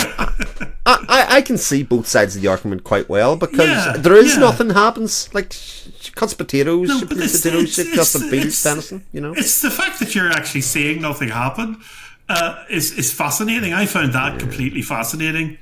I, 0.86 1.06
I, 1.08 1.28
I, 1.38 1.42
can 1.42 1.58
see 1.58 1.84
both 1.84 2.08
sides 2.08 2.36
of 2.36 2.42
the 2.42 2.50
argument 2.50 2.84
quite 2.84 3.08
well 3.08 3.38
because 3.38 3.60
yeah, 3.60 3.96
there 3.98 4.16
is 4.16 4.34
yeah. 4.34 4.42
nothing 4.42 4.72
happens. 4.72 5.34
Like 5.34 5.54
she 5.54 6.12
cuts 6.12 6.34
potatoes, 6.34 6.90
no, 6.90 7.00
she 7.00 7.06
potatoes, 7.06 7.44
it's, 7.46 7.76
she 7.76 7.96
cuts 7.96 8.14
the 8.14 8.30
beans, 8.30 8.62
venison. 8.62 9.06
You 9.14 9.22
know, 9.22 9.34
it's 9.34 9.62
the 9.62 9.72
fact 9.72 10.00
that 10.00 10.14
you're 10.14 10.30
actually 10.30 10.62
seeing 10.62 11.02
nothing 11.02 11.30
happen 11.30 11.82
uh, 12.28 12.66
is 12.70 12.92
is 12.98 13.14
fascinating. 13.14 13.72
I 13.74 13.86
found 13.86 14.14
that 14.14 14.34
yeah. 14.34 14.40
completely 14.40 14.82
fascinating. 14.82 15.58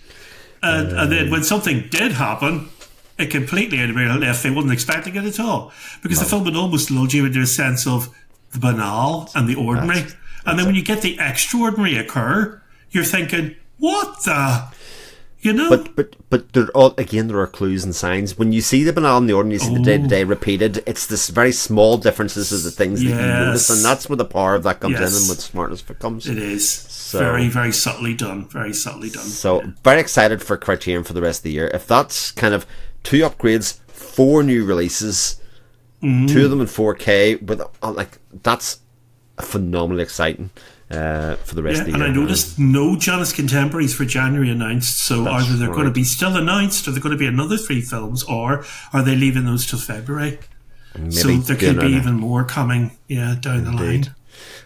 And, 0.64 0.92
um, 0.92 0.98
and 0.98 1.12
then 1.12 1.30
when 1.30 1.44
something 1.44 1.88
did 1.90 2.14
happen, 2.14 2.70
it 3.18 3.28
completely 3.32 3.80
out 3.80 3.90
of 3.90 3.96
left. 3.96 4.44
They 4.44 4.50
wasn't 4.50 4.74
expecting 4.74 5.16
it 5.16 5.26
at 5.26 5.40
all 5.40 5.72
because 6.04 6.20
no. 6.20 6.24
the 6.24 6.30
film 6.30 6.44
would 6.46 6.56
almost 6.56 6.92
lull 6.92 7.08
you 7.08 7.26
into 7.26 7.42
a 7.42 7.48
sense 7.48 7.88
of 7.88 8.16
the 8.52 8.60
banal 8.60 9.30
and 9.36 9.48
the 9.48 9.56
ordinary. 9.56 10.02
That's, 10.02 10.16
and 10.46 10.58
then 10.58 10.66
when 10.66 10.76
you 10.76 10.84
get 10.84 11.02
the 11.02 11.18
extraordinary 11.20 11.98
occur, 11.98 12.62
you're 12.92 13.04
thinking, 13.04 13.56
what 13.80 14.24
the? 14.24 14.64
You 15.40 15.54
know? 15.54 15.70
But 15.70 15.96
but 15.96 16.16
but 16.30 16.54
there 16.54 16.68
all 16.70 16.96
again 16.98 17.28
there 17.28 17.40
are 17.40 17.48
clues 17.48 17.84
and 17.84 17.96
signs. 17.96 18.38
When 18.38 18.52
you 18.52 18.62
see 18.62 18.84
the 18.84 18.92
banal 18.92 19.18
and 19.18 19.30
the 19.30 19.34
ordinary, 19.34 19.56
you 19.56 19.60
see 19.60 19.72
oh. 19.72 19.78
the 19.78 19.84
day 19.84 19.98
to 19.98 20.08
day 20.08 20.24
repeated. 20.24 20.84
It's 20.88 21.06
this 21.06 21.30
very 21.30 21.52
small 21.52 21.98
differences 21.98 22.52
of 22.52 22.64
the 22.64 22.72
things 22.72 23.04
yes. 23.04 23.14
that 23.14 23.22
you 23.22 23.46
notice, 23.46 23.70
and 23.70 23.86
that's 23.86 24.10
where 24.10 24.18
the 24.18 24.26
power 24.26 24.56
of 24.56 24.64
that 24.64 24.80
comes 24.80 25.00
yes. 25.00 25.12
in 25.12 25.22
and 25.22 25.30
with 25.30 25.40
smartness 25.40 25.84
comes. 26.00 26.28
It 26.28 26.40
is 26.40 26.68
so, 26.68 27.20
very 27.20 27.50
very 27.50 27.72
subtly 27.72 28.16
done. 28.16 28.48
Very 28.50 28.74
subtly 28.74 29.10
done. 29.10 29.26
So 29.26 29.62
yeah. 29.62 29.72
very 29.84 30.02
excited 30.02 30.42
for 30.42 30.58
Criterion 30.58 31.04
for 31.04 31.14
the 31.14 31.22
rest 31.22 31.42
of 31.42 31.44
the 31.44 31.52
year. 31.52 31.68
If 31.68 31.86
that's 31.86 32.32
kind 32.32 32.56
of 32.56 32.66
two 33.04 33.20
upgrades, 33.20 33.80
four 33.88 34.42
new 34.42 34.66
releases, 34.66 35.40
mm. 36.02 36.28
two 36.28 36.46
of 36.46 36.50
them 36.50 36.62
in 36.62 36.68
4K, 36.68 37.44
with 37.44 37.62
uh, 37.62 37.92
like 37.92 38.18
that's 38.42 38.80
phenomenally 39.40 40.02
exciting 40.02 40.50
uh, 40.90 41.36
for 41.36 41.56
the 41.56 41.64
rest 41.64 41.76
yeah, 41.76 41.82
of 41.82 41.88
the 41.88 41.94
and 41.94 42.02
year. 42.02 42.08
And 42.08 42.18
I 42.18 42.22
noticed 42.22 42.60
no 42.60 42.96
Janus 42.96 43.34
contemporaries 43.34 43.94
for 43.94 44.06
January 44.06 44.50
announced. 44.50 45.00
So 45.00 45.24
That's 45.24 45.46
either 45.46 45.58
they're 45.58 45.70
right. 45.70 45.76
going 45.76 45.88
to 45.88 45.94
be 45.94 46.04
still 46.04 46.36
announced, 46.36 46.88
or 46.88 46.92
they're 46.92 47.02
going 47.02 47.16
to 47.16 47.20
be 47.20 47.28
another 47.28 47.58
three 47.58 47.82
films, 47.82 48.24
or 48.24 48.66
are 48.94 49.04
they 49.04 49.16
leaving 49.16 49.46
those 49.46 49.66
till 49.66 49.80
February? 49.80 50.40
Maybe 50.98 51.12
so 51.12 51.28
there 51.30 51.56
could 51.56 51.80
be 51.80 51.88
even 51.88 52.16
more 52.16 52.44
coming, 52.44 52.98
yeah, 53.08 53.36
down 53.40 53.60
Indeed. 53.60 53.78
the 53.78 53.84
line. 53.84 54.16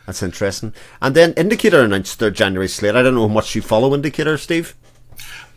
That's 0.05 0.23
interesting. 0.23 0.73
And 1.01 1.15
then 1.15 1.33
Indicator 1.33 1.81
announced 1.81 2.19
their 2.19 2.31
January 2.31 2.67
slate. 2.67 2.95
I 2.95 3.01
don't 3.01 3.15
know 3.15 3.27
how 3.27 3.33
much 3.33 3.55
you 3.55 3.61
follow 3.61 3.93
Indicator, 3.93 4.37
Steve. 4.37 4.75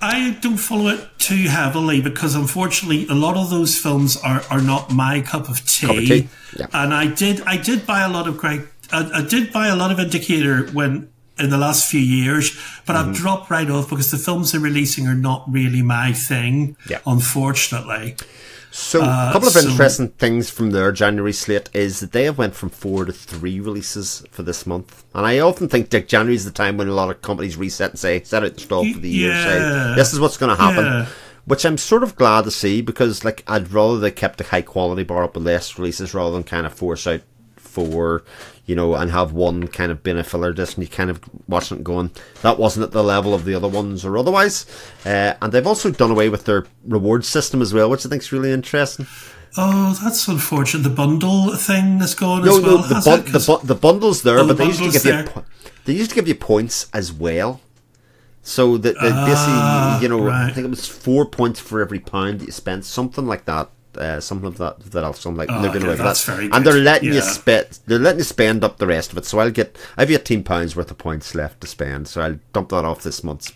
I 0.01 0.37
don't 0.43 0.59
follow 0.59 0.89
it 0.89 1.09
too 1.19 1.49
heavily 1.49 2.01
because 2.01 2.35
unfortunately 2.35 3.07
a 3.09 3.15
lot 3.15 3.37
of 3.37 3.51
those 3.51 3.79
films 3.79 4.17
are, 4.19 4.43
are 4.51 4.61
not 4.61 4.91
my 4.91 5.23
cup 5.23 5.49
of 5.49 5.67
tea. 5.67 5.87
Cup 5.87 5.97
of 5.97 6.05
tea. 6.05 6.29
Yeah. 6.59 6.67
And 6.73 6.93
I 6.93 7.07
did 7.07 7.41
I 7.43 7.57
did 7.57 7.87
buy 7.87 8.03
a 8.03 8.09
lot 8.09 8.29
of 8.29 8.37
Greg 8.37 8.69
I, 8.95 9.19
I, 9.19 9.23
did 9.23 9.53
buy 9.53 9.69
a 9.69 9.77
lot 9.77 9.91
of 9.91 9.99
Indicator 9.99 10.67
when 10.73 11.11
in 11.39 11.51
the 11.51 11.59
last 11.59 11.91
few 11.91 12.01
years, 12.01 12.55
but 12.87 12.95
mm-hmm. 12.95 13.11
I've 13.11 13.17
dropped 13.17 13.51
right 13.51 13.69
off 13.69 13.91
because 13.91 14.11
the 14.11 14.19
films 14.19 14.53
they're 14.53 14.61
releasing 14.61 15.07
are 15.07 15.15
not 15.15 15.45
really 15.49 15.83
my 15.83 16.13
thing. 16.13 16.77
Yeah. 16.89 17.01
Unfortunately. 17.07 18.17
So 18.71 19.03
uh, 19.03 19.29
a 19.31 19.33
couple 19.33 19.47
of 19.47 19.55
so, 19.55 19.69
interesting 19.69 20.09
things 20.09 20.51
from 20.51 20.73
their 20.73 20.91
January 20.91 21.33
slate 21.33 21.71
is 21.73 22.01
that 22.01 22.11
they 22.11 22.25
have 22.25 22.39
went 22.39 22.57
from 22.57 22.71
four 22.71 23.05
to 23.05 23.13
three 23.13 23.61
releases 23.61 24.25
for 24.33 24.43
this 24.43 24.67
month, 24.67 25.05
and 25.15 25.25
I 25.25 25.39
often 25.39 25.69
think 25.69 25.91
that 25.91 26.09
January 26.09 26.35
is 26.35 26.45
the 26.45 26.51
time 26.51 26.77
when 26.77 26.89
a 26.89 26.93
lot 26.93 27.09
of 27.09 27.23
companies 27.23 27.57
reset 27.57 27.91
and 27.91 27.99
say 28.01 28.21
set 28.25 28.43
out 28.43 28.55
the 28.55 28.61
stall 28.61 28.85
for 28.93 28.99
the 28.99 29.09
year, 29.09 29.31
yeah, 29.31 29.45
say 29.45 29.95
this 29.95 30.13
is 30.13 30.19
what's 30.19 30.37
going 30.37 30.57
to 30.57 30.61
happen. 30.61 30.85
Yeah. 30.85 31.07
Which 31.45 31.65
I'm 31.65 31.79
sort 31.79 32.03
of 32.03 32.17
glad 32.17 32.45
to 32.45 32.51
see 32.51 32.81
because, 32.81 33.23
like, 33.23 33.45
I'd 33.47 33.71
rather 33.71 33.99
they 33.99 34.11
kept 34.11 34.41
a 34.41 34.45
high 34.45 34.63
quality 34.63 35.05
bar 35.05 35.23
up 35.23 35.35
with 35.35 35.45
less 35.45 35.79
releases 35.79 36.15
rather 36.15 36.33
than 36.33 36.43
kind 36.43 36.67
of 36.67 36.73
force 36.73 37.07
out 37.07 37.21
four 37.75 38.25
you 38.67 38.75
know, 38.75 38.95
and 38.95 39.11
have 39.11 39.33
one 39.33 39.69
kind 39.69 39.93
of 39.93 40.03
been 40.03 40.17
a 40.17 40.25
filler 40.25 40.53
disc, 40.53 40.77
and 40.77 40.85
you 40.85 40.91
kind 40.91 41.11
of 41.11 41.21
watching 41.49 41.79
it 41.79 41.85
going, 41.85 42.11
that 42.43 42.59
wasn't 42.59 42.83
at 42.83 42.93
the 42.93 43.05
level 43.05 43.35
of 43.35 43.45
the 43.45 43.55
other 43.55 43.69
ones 43.69 44.05
or 44.05 44.17
otherwise. 44.17 44.65
Uh, 45.05 45.35
and 45.43 45.53
they've 45.53 45.67
also 45.67 45.91
done 45.91 46.11
away 46.11 46.29
with 46.29 46.45
their 46.45 46.67
reward 46.87 47.25
system 47.25 47.61
as 47.61 47.75
well, 47.75 47.91
which 47.91 48.07
I 48.07 48.09
think 48.09 48.23
is 48.23 48.33
really 48.33 48.53
interesting. 48.53 49.07
Oh, 49.57 49.99
that's 50.03 50.27
unfortunate. 50.27 50.83
The 50.83 50.91
bundle 50.91 51.55
thing 51.57 51.99
that's 51.99 52.15
gone 52.15 52.45
no, 52.45 52.57
as 52.57 52.63
well. 52.63 52.79
No, 52.79 52.83
the, 52.83 53.03
bun- 53.05 53.33
the, 53.33 53.45
bu- 53.47 53.67
the 53.67 53.75
bundle's 53.75 54.23
there, 54.23 54.39
oh, 54.39 54.47
but 54.47 54.57
the 54.57 54.65
they 54.65 54.67
used 54.67 54.83
to 54.83 54.91
give 54.91 55.03
there. 55.03 55.25
you 55.25 55.29
po- 55.29 55.45
they 55.85 55.93
used 55.93 56.11
to 56.11 56.17
give 56.17 56.27
you 56.27 56.35
points 56.35 56.89
as 56.93 57.13
well. 57.13 57.61
So 58.43 58.77
that 58.79 58.97
uh, 58.99 59.27
basically, 59.27 60.03
you 60.03 60.09
know, 60.09 60.27
right. 60.27 60.51
I 60.51 60.53
think 60.53 60.67
it 60.67 60.71
was 60.71 60.87
four 60.87 61.25
points 61.25 61.61
for 61.61 61.81
every 61.81 62.01
pound 62.01 62.41
that 62.41 62.47
you 62.47 62.53
spent, 62.53 62.85
something 62.85 63.27
like 63.27 63.45
that 63.45 63.71
uh, 63.97 64.21
something 64.21 64.49
of 64.49 64.59
that 64.59 64.81
that 64.81 65.05
else. 65.05 65.25
I'm 65.25 65.37
like 65.37 65.51
oh, 65.51 65.63
they're 65.63 65.73
doing 65.73 65.87
okay, 65.87 66.03
that, 66.03 66.19
very 66.19 66.51
and 66.51 66.65
they're 66.65 66.75
letting 66.75 67.09
yeah. 67.09 67.17
you 67.17 67.21
spend. 67.23 67.79
They're 67.87 67.99
letting 67.99 68.19
you 68.19 68.25
spend 68.25 68.65
up 68.65 68.79
the 68.79 68.87
rest 68.87 69.13
of 69.13 69.19
it. 69.19 69.25
So 69.25 69.39
I'll 69.39 69.51
get. 69.51 69.77
I've 69.97 70.11
eighteen 70.11 70.43
pounds 70.43 70.77
worth 70.77 70.91
of 70.91 70.99
points 70.99 71.35
left 71.35 71.61
to 71.63 71.67
spend. 71.67 72.09
So 72.09 72.21
I'll 72.21 72.39
dump 72.53 72.71
that 72.71 72.85
off 72.85 73.03
this 73.03 73.25
month's 73.25 73.53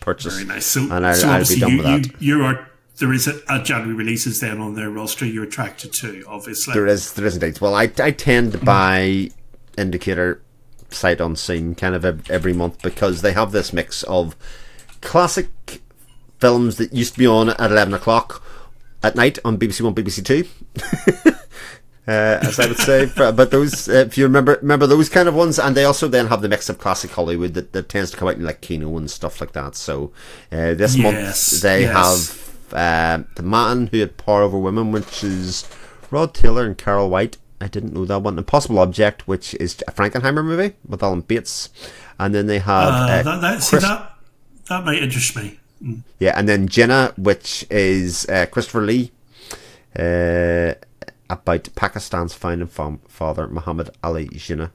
purchase. 0.00 0.34
Very 0.34 0.46
nice. 0.46 0.66
So, 0.66 0.82
and 0.82 1.06
I'll, 1.06 1.14
so 1.14 1.28
I'll 1.28 1.46
be 1.46 1.60
done 1.60 1.70
you, 1.70 1.76
with 1.78 1.86
that. 1.86 2.22
You, 2.22 2.38
you 2.38 2.44
are 2.44 2.68
there 2.98 3.12
is 3.12 3.26
a, 3.26 3.40
a, 3.48 3.62
January 3.62 3.94
releases 3.94 4.40
then 4.40 4.60
on 4.60 4.74
their 4.74 4.90
roster 4.90 5.26
you're 5.26 5.44
attracted 5.44 5.92
to, 5.94 6.24
obviously. 6.28 6.74
There 6.74 6.86
is, 6.86 7.14
there 7.14 7.24
is 7.24 7.34
indeed. 7.34 7.60
Well, 7.60 7.74
I, 7.74 7.90
I 7.98 8.10
tend 8.10 8.52
to 8.52 8.58
buy 8.58 9.30
indicator 9.78 10.42
sight 10.90 11.20
unseen 11.20 11.74
kind 11.74 11.94
of 11.94 12.30
every 12.30 12.52
month 12.52 12.82
because 12.82 13.22
they 13.22 13.32
have 13.32 13.52
this 13.52 13.72
mix 13.72 14.02
of 14.04 14.36
classic 15.00 15.48
films 16.38 16.76
that 16.76 16.92
used 16.92 17.14
to 17.14 17.18
be 17.18 17.26
on 17.26 17.50
at 17.50 17.70
11 17.70 17.94
o'clock 17.94 18.42
at 19.02 19.14
night 19.16 19.38
on 19.44 19.58
BBC 19.58 19.80
One, 19.82 19.94
BBC 19.94 20.24
Two. 20.24 20.44
Uh, 22.04 22.40
as 22.42 22.58
I 22.58 22.66
would 22.66 22.78
say, 22.78 23.08
but, 23.16 23.52
those, 23.52 23.88
uh, 23.88 23.92
if 23.92 24.18
you 24.18 24.24
remember, 24.24 24.58
remember 24.60 24.88
those 24.88 25.08
kind 25.08 25.28
of 25.28 25.36
ones, 25.36 25.56
and 25.56 25.76
they 25.76 25.84
also 25.84 26.08
then 26.08 26.26
have 26.26 26.42
the 26.42 26.48
mix 26.48 26.68
of 26.68 26.76
classic 26.76 27.12
Hollywood 27.12 27.54
that, 27.54 27.72
that 27.74 27.88
tends 27.88 28.10
to 28.10 28.16
come 28.16 28.26
out 28.26 28.34
in 28.34 28.44
like 28.44 28.60
Kino 28.60 28.96
and 28.96 29.08
stuff 29.08 29.40
like 29.40 29.52
that. 29.52 29.76
So 29.76 30.10
uh, 30.50 30.74
this 30.74 30.96
Yes, 30.96 30.98
month 30.98 31.62
they 31.62 31.82
yes. 31.82 32.32
have 32.72 32.72
uh, 32.72 33.22
the 33.36 33.44
man 33.44 33.86
who 33.86 34.00
had 34.00 34.16
power 34.16 34.42
over 34.42 34.58
women, 34.58 34.90
which 34.90 35.22
is 35.22 35.64
Rod 36.10 36.34
Taylor 36.34 36.66
and 36.66 36.76
Carol 36.76 37.08
White. 37.08 37.38
I 37.60 37.68
didn't 37.68 37.92
know 37.94 38.04
that 38.06 38.18
one. 38.18 38.36
Impossible 38.36 38.80
Object, 38.80 39.28
which 39.28 39.54
is 39.60 39.80
a 39.86 39.92
Frankenheimer 39.92 40.44
movie 40.44 40.74
with 40.84 41.04
Alan 41.04 41.20
Bates, 41.20 41.68
and 42.18 42.34
then 42.34 42.48
they 42.48 42.58
have 42.58 42.92
Uh, 42.92 43.22
that, 43.22 43.40
that, 43.42 43.62
see, 43.62 43.76
that, 43.76 44.16
that 44.68 44.84
might 44.84 45.00
interest 45.00 45.36
me. 45.36 45.60
Yeah, 46.18 46.32
and 46.36 46.48
then 46.48 46.68
Jinnah, 46.68 47.16
which 47.18 47.66
is 47.70 48.26
uh, 48.28 48.46
Christopher 48.46 48.82
Lee, 48.82 49.10
uh, 49.98 50.74
about 51.28 51.68
Pakistan's 51.74 52.34
founding 52.34 52.68
father, 52.68 53.48
Muhammad 53.48 53.90
Ali 54.02 54.28
Jinnah. 54.28 54.70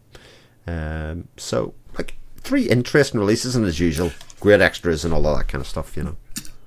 Um, 0.68 1.28
so, 1.38 1.74
like, 1.97 2.16
three 2.41 2.68
interesting 2.70 3.20
releases, 3.20 3.55
and 3.55 3.66
as 3.66 3.80
usual, 3.80 4.12
great 4.39 4.62
extras 4.62 5.05
and 5.05 5.14
all 5.14 5.26
of 5.28 5.38
that 5.38 5.47
kind 5.47 5.62
of 5.62 5.68
stuff, 5.68 5.95
you 5.95 6.03
know. 6.03 6.18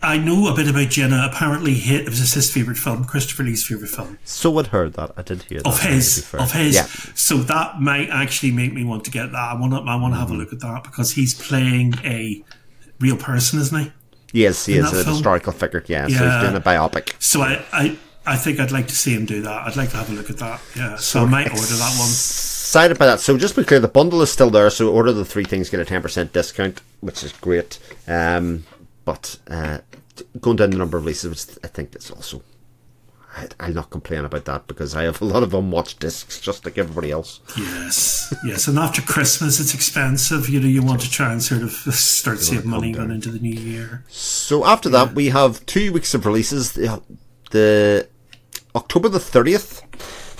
I 0.02 0.16
know 0.16 0.50
a 0.50 0.56
bit 0.56 0.66
about 0.66 0.86
Jinnah. 0.88 1.30
Apparently, 1.30 1.74
he, 1.74 1.94
it 1.96 2.08
was 2.08 2.32
his 2.32 2.50
favourite 2.50 2.78
film, 2.78 3.04
Christopher 3.04 3.42
Lee's 3.42 3.66
favourite 3.66 3.90
film. 3.90 4.18
So 4.24 4.56
I'd 4.58 4.68
heard 4.68 4.94
that. 4.94 5.12
I 5.18 5.20
did 5.22 5.42
hear 5.42 5.58
that. 5.60 5.66
of 5.68 5.78
to 5.80 5.86
his 5.88 6.32
of 6.32 6.52
his 6.52 6.74
Yeah. 6.74 6.86
so 7.14 7.36
that 7.36 7.80
might 7.82 8.08
actually 8.08 8.52
make 8.52 8.72
me 8.72 8.82
want 8.82 9.04
to 9.04 9.10
get 9.10 9.30
that 9.32 9.38
i 9.38 9.54
want 9.54 9.74
to 9.74 9.78
i 9.80 9.96
want 9.96 10.14
to 10.14 10.18
have 10.18 10.30
a 10.30 10.34
look 10.34 10.52
at 10.54 10.60
that 10.60 10.84
because 10.84 11.12
he's 11.12 11.34
playing 11.34 11.94
a 12.02 12.42
real 12.98 13.16
person 13.18 13.60
isn't 13.60 13.78
he 13.78 13.92
Yes, 14.32 14.66
he 14.66 14.74
is 14.78 14.86
a 14.86 14.90
film? 14.90 15.06
historical 15.06 15.52
figure, 15.52 15.82
yeah, 15.86 16.06
so 16.06 16.12
he's 16.12 16.42
doing 16.42 16.56
a 16.56 16.60
biopic. 16.60 17.14
so 17.18 17.42
i 17.42 17.64
i 17.72 17.98
I 18.26 18.36
think 18.36 18.60
I'd 18.60 18.70
like 18.70 18.86
to 18.88 18.94
see 18.94 19.14
him 19.14 19.24
do 19.24 19.40
that. 19.42 19.66
I'd 19.66 19.76
like 19.76 19.90
to 19.90 19.96
have 19.96 20.10
a 20.10 20.12
look 20.12 20.28
at 20.30 20.36
that. 20.38 20.60
Yeah, 20.76 20.96
so 20.96 21.22
I 21.22 21.24
might 21.24 21.50
order 21.50 21.62
that 21.62 21.96
one. 21.98 22.06
Excited 22.06 22.98
by 22.98 23.06
that. 23.06 23.18
So 23.20 23.36
just 23.38 23.54
to 23.54 23.62
be 23.62 23.66
clear, 23.66 23.80
the 23.80 23.88
bundle 23.88 24.20
is 24.22 24.30
still 24.30 24.50
there. 24.50 24.68
So 24.70 24.92
order 24.92 25.10
the 25.12 25.24
three 25.24 25.44
things, 25.44 25.70
get 25.70 25.80
a 25.80 25.84
ten 25.86 26.02
percent 26.02 26.32
discount, 26.32 26.82
which 27.00 27.24
is 27.24 27.32
great. 27.32 27.78
Um, 28.06 28.66
but 29.04 29.38
uh, 29.48 29.78
going 30.40 30.58
down 30.58 30.70
the 30.70 30.76
number 30.76 30.98
of 30.98 31.04
releases, 31.04 31.30
which 31.48 31.58
I 31.64 31.68
think 31.68 31.92
that's 31.92 32.10
also. 32.10 32.42
I- 33.36 33.48
I'll 33.60 33.72
not 33.72 33.90
complain 33.90 34.24
about 34.24 34.44
that 34.46 34.66
because 34.66 34.94
I 34.94 35.04
have 35.04 35.20
a 35.22 35.24
lot 35.24 35.42
of 35.44 35.54
unwatched 35.54 36.00
discs, 36.00 36.40
just 36.40 36.64
like 36.64 36.76
everybody 36.78 37.10
else. 37.12 37.40
Yes, 37.56 38.34
yes. 38.44 38.66
And 38.66 38.78
after 38.78 39.02
Christmas, 39.02 39.60
it's 39.60 39.72
expensive. 39.72 40.48
You 40.48 40.60
know, 40.60 40.66
you 40.66 40.82
want 40.82 41.00
to 41.02 41.10
try 41.10 41.32
and 41.32 41.42
sort 41.42 41.62
of 41.62 41.70
start 41.72 42.40
saving 42.40 42.68
money 42.68 42.92
calm 42.92 43.06
going 43.06 43.14
into 43.14 43.30
the 43.30 43.38
new 43.38 43.54
year. 43.54 44.04
So 44.08 44.64
after 44.66 44.88
that, 44.90 45.14
we 45.14 45.28
have 45.28 45.64
two 45.66 45.92
weeks 45.92 46.12
of 46.14 46.26
releases. 46.26 46.72
The, 46.72 47.00
the 47.52 48.08
October 48.74 49.08
the 49.08 49.20
thirtieth. 49.20 49.82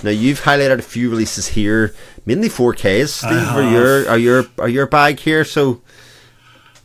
Now 0.03 0.09
you've 0.09 0.41
highlighted 0.41 0.79
a 0.79 0.81
few 0.81 1.09
releases 1.11 1.47
here, 1.49 1.93
mainly 2.25 2.49
4Ks. 2.49 3.09
Steve, 3.09 3.31
are 3.55 3.61
your 3.71 4.09
are 4.09 4.17
your 4.17 4.45
are 4.57 4.67
your 4.69 4.87
bag 4.87 5.19
here? 5.19 5.45
So 5.45 5.81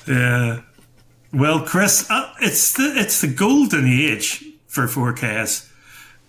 Yeah. 0.06 0.60
Well, 1.32 1.60
Chris, 1.66 2.08
uh, 2.10 2.32
it's 2.40 2.74
the 2.74 2.92
it's 2.96 3.20
the 3.20 3.26
golden 3.28 3.86
age 3.88 4.44
for 4.66 4.86
4Ks. 4.86 5.68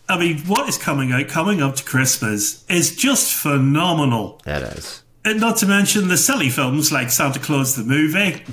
I 0.10 0.18
mean, 0.18 0.40
what 0.40 0.70
is 0.70 0.78
coming 0.78 1.12
out 1.12 1.28
coming 1.28 1.62
up 1.62 1.76
to 1.76 1.84
Christmas 1.84 2.66
is 2.70 2.96
just 2.96 3.34
phenomenal. 3.34 4.42
that 4.46 4.64
is. 4.64 5.04
And 5.26 5.42
not 5.42 5.58
to 5.58 5.66
mention 5.66 6.08
the 6.08 6.16
silly 6.16 6.50
films 6.50 6.90
like 6.90 7.10
Santa 7.10 7.40
Claus 7.40 7.76
the 7.76 7.84
movie. 7.84 8.46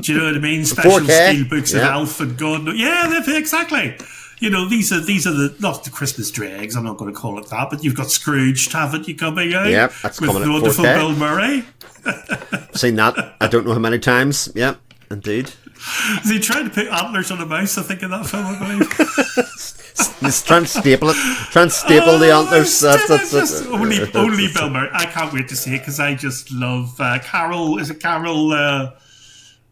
Do 0.00 0.12
you 0.12 0.18
know 0.18 0.24
what 0.24 0.36
I 0.36 0.38
mean? 0.38 0.64
Special 0.64 0.92
4K, 0.92 1.32
steel 1.32 1.48
books 1.48 1.74
of 1.74 1.80
yeah. 1.80 1.90
Alf 1.90 2.18
and 2.20 2.38
God. 2.38 2.74
Yeah, 2.74 3.22
exactly. 3.26 3.98
You 4.38 4.48
know, 4.48 4.66
these 4.66 4.90
are 4.90 5.00
these 5.00 5.26
are 5.26 5.32
the 5.32 5.54
not 5.60 5.84
the 5.84 5.90
Christmas 5.90 6.30
dregs. 6.30 6.76
I'm 6.76 6.84
not 6.84 6.96
going 6.96 7.12
to 7.12 7.18
call 7.18 7.38
it 7.38 7.48
that, 7.50 7.68
but 7.68 7.84
you've 7.84 7.94
got 7.94 8.10
Scrooge, 8.10 8.72
haven't 8.72 9.06
you, 9.06 9.14
coming 9.14 9.52
out? 9.52 9.68
Yep, 9.68 9.92
that's 10.02 10.20
with 10.20 10.30
coming 10.30 10.48
the 10.48 10.52
wonderful 10.52 10.84
4K. 10.84 10.94
Bill 10.94 11.16
Murray. 11.16 11.64
Seen 12.74 12.96
that? 12.96 13.36
I 13.40 13.46
don't 13.46 13.66
know 13.66 13.74
how 13.74 13.78
many 13.78 13.98
times. 13.98 14.50
Yeah, 14.54 14.76
indeed. 15.10 15.52
Is 16.22 16.30
he 16.30 16.38
trying 16.40 16.64
to 16.64 16.70
put 16.70 16.86
antlers 16.88 17.30
on 17.30 17.40
a 17.40 17.46
mouse? 17.46 17.76
I 17.78 17.82
think 17.82 18.02
in 18.02 18.10
that 18.10 18.26
film, 18.26 18.46
I 18.46 18.58
believe. 18.58 18.92
He's 20.20 20.42
trying 20.42 20.62
to 20.62 20.68
staple 20.68 21.10
it. 21.10 21.16
Trying 21.50 21.68
to 21.68 21.74
staple 21.74 22.18
the 22.18 22.30
Oh, 22.30 22.42
antlers. 22.42 22.66
it's 22.68 22.80
That's, 22.80 23.08
that's, 23.08 23.30
just 23.32 23.64
that's, 23.64 23.66
only 23.72 24.00
only 24.14 24.48
Bill 24.52 24.70
Murray. 24.70 24.88
I 24.92 25.04
can't 25.06 25.32
wait 25.32 25.48
to 25.48 25.56
see 25.56 25.74
it 25.74 25.80
because 25.80 26.00
I 26.00 26.14
just 26.14 26.50
love 26.50 26.98
uh, 27.00 27.18
Carol. 27.22 27.78
Is 27.78 27.90
it 27.90 28.00
Carol? 28.00 28.52
Uh, 28.52 28.92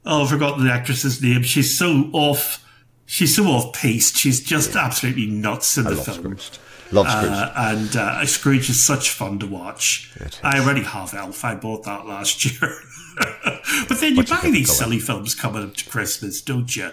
oh, 0.04 0.22
I've 0.22 0.28
forgotten 0.28 0.64
the 0.64 0.72
actress's 0.72 1.22
name. 1.22 1.42
She's 1.42 1.76
so 1.76 2.10
off. 2.12 2.64
She's 3.06 3.34
so 3.34 3.44
off 3.46 3.72
piste. 3.74 4.16
She's 4.16 4.40
just 4.40 4.76
absolutely 4.76 5.26
nuts 5.26 5.76
in 5.78 5.84
the 5.84 5.90
Love 5.94 6.04
film. 6.04 6.16
Scrooge. 6.18 6.50
Love 6.92 7.10
Scrooge. 7.10 7.30
Uh, 7.32 7.52
and 7.56 7.96
uh, 7.96 8.26
Scrooge 8.26 8.68
is 8.70 8.82
such 8.82 9.10
fun 9.10 9.38
to 9.38 9.46
watch. 9.46 10.12
I 10.42 10.60
already 10.60 10.82
have 10.82 11.14
Elf. 11.14 11.44
I 11.44 11.54
bought 11.54 11.84
that 11.84 12.06
last 12.06 12.44
year. 12.60 12.74
but 13.88 14.00
then 14.00 14.16
you 14.16 14.24
buy 14.24 14.40
these 14.44 14.76
silly 14.76 14.98
films 14.98 15.34
coming 15.34 15.62
up 15.62 15.74
to 15.76 15.88
Christmas, 15.88 16.40
don't 16.40 16.74
you? 16.74 16.90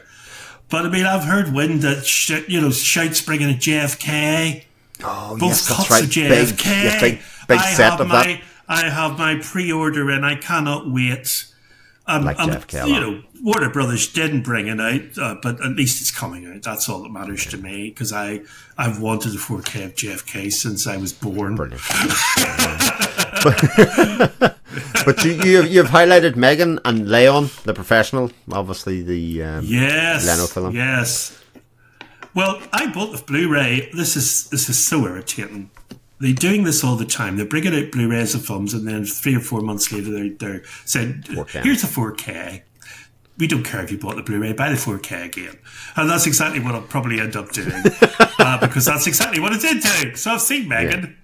But 0.70 0.86
I 0.86 0.90
mean, 0.90 1.06
I've 1.06 1.24
heard 1.24 1.54
wind 1.54 1.82
that 1.82 2.06
sh- 2.06 2.44
you 2.48 2.62
know 2.62 2.70
shouts 2.72 3.22
bringing 3.22 3.50
a 3.50 3.54
JFK. 3.58 4.64
oh, 5.04 5.38
Both 5.38 5.50
yes, 5.50 5.68
that's 5.68 5.90
right. 5.90 6.04
of 6.04 6.10
Big, 6.10 6.48
JFK. 6.48 6.84
yeah, 6.84 7.00
big, 7.02 7.20
big 7.48 7.58
I 7.60 7.72
set 7.74 7.92
have 7.92 8.02
of 8.02 8.08
my, 8.08 8.24
that. 8.24 8.42
I 8.68 8.90
have 8.90 9.18
my 9.18 9.40
pre-order 9.42 10.10
and 10.12 10.26
I 10.26 10.36
cannot 10.36 10.90
wait. 10.92 11.46
Um, 12.10 12.26
Like 12.26 12.40
um, 12.40 12.50
JFK 12.50 12.84
a 12.84 12.88
you 12.88 13.00
know, 13.00 13.24
Warner 13.42 13.70
Brothers 13.70 14.12
didn't 14.12 14.42
bring 14.42 14.68
it 14.68 14.80
out, 14.82 15.18
uh, 15.18 15.36
but 15.42 15.64
at 15.64 15.76
least 15.76 16.02
it's 16.02 16.12
coming 16.12 16.46
out. 16.52 16.64
That's 16.64 16.90
all 16.90 17.04
that 17.04 17.12
matters 17.12 17.46
to 17.48 17.58
me 17.58 17.90
because 17.90 18.12
I 18.12 18.42
I've 18.78 19.00
wanted 19.00 19.34
a 19.36 19.38
4K 19.38 19.86
of 19.86 19.96
JFK 19.96 20.52
since 20.52 20.88
I 20.88 20.98
was 20.98 21.14
born. 21.14 21.56
Brilliant. 21.56 21.82
but 25.06 25.24
you, 25.24 25.32
you, 25.44 25.64
you've 25.64 25.88
highlighted 25.88 26.36
Megan 26.36 26.80
and 26.84 27.10
Leon, 27.10 27.50
the 27.64 27.74
professional. 27.74 28.32
Obviously, 28.52 29.02
the 29.02 29.44
um, 29.44 29.64
Yes, 29.66 30.26
Leno 30.26 30.48
film. 30.48 30.76
yes. 30.76 31.36
Well, 32.36 32.62
I 32.74 32.92
bought 32.92 33.16
the 33.16 33.24
Blu-ray. 33.24 33.90
This 33.94 34.16
is 34.16 34.50
this 34.50 34.70
is 34.70 34.78
so 34.84 35.06
irritating. 35.06 35.72
They're 36.20 36.34
doing 36.34 36.64
this 36.64 36.84
all 36.84 36.96
the 36.96 37.06
time. 37.06 37.38
They're 37.38 37.46
bringing 37.46 37.74
out 37.74 37.92
Blu-rays 37.92 38.36
of 38.36 38.46
films, 38.46 38.74
and 38.74 38.88
then 38.88 39.06
three 39.06 39.36
or 39.36 39.40
four 39.40 39.62
months 39.62 39.92
later, 39.92 40.12
they're, 40.12 40.30
they're 40.30 40.64
saying, 40.86 41.24
4K. 41.28 41.64
"Here's 41.64 41.84
a 41.84 41.88
4K." 41.88 42.64
We 43.38 43.48
don't 43.48 43.64
care 43.64 43.82
if 43.82 43.90
you 43.90 43.98
bought 43.98 44.18
the 44.18 44.22
Blu-ray, 44.24 44.52
buy 44.52 44.70
the 44.70 44.76
4K 44.76 45.26
again, 45.26 45.58
and 45.96 46.10
that's 46.10 46.28
exactly 46.28 46.60
what 46.60 46.76
I'll 46.76 46.82
probably 46.82 47.22
end 47.22 47.38
up 47.38 47.52
doing 47.52 47.72
uh, 48.40 48.60
because 48.60 48.84
that's 48.86 49.08
exactly 49.08 49.40
what 49.40 49.54
it 49.54 49.62
did 49.62 49.82
do. 49.82 50.16
So 50.16 50.32
I've 50.32 50.42
seen 50.42 50.68
Megan. 50.68 51.16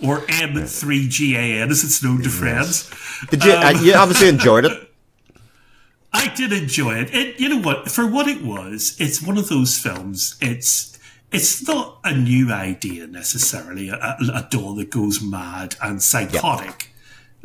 Or 0.00 0.20
M3GAN 0.20 1.70
as 1.70 1.82
it's 1.82 2.04
known 2.04 2.22
to 2.22 2.28
friends. 2.28 2.88
Did 3.30 3.44
you? 3.44 3.50
uh, 3.52 3.70
you 3.82 3.94
obviously 3.94 4.28
enjoyed 4.28 4.64
it. 4.64 4.72
I 6.12 6.32
did 6.34 6.52
enjoy 6.52 6.98
it. 6.98 7.14
it. 7.14 7.40
You 7.40 7.48
know 7.48 7.60
what? 7.60 7.90
For 7.90 8.06
what 8.06 8.28
it 8.28 8.42
was, 8.42 8.96
it's 9.00 9.20
one 9.20 9.38
of 9.38 9.48
those 9.48 9.76
films. 9.78 10.36
It's 10.40 10.97
it's 11.30 11.66
not 11.66 12.00
a 12.04 12.14
new 12.14 12.52
idea 12.52 13.06
necessarily. 13.06 13.88
A, 13.88 14.16
a 14.34 14.46
doll 14.50 14.74
that 14.76 14.90
goes 14.90 15.22
mad 15.22 15.76
and 15.82 16.02
psychotic. 16.02 16.90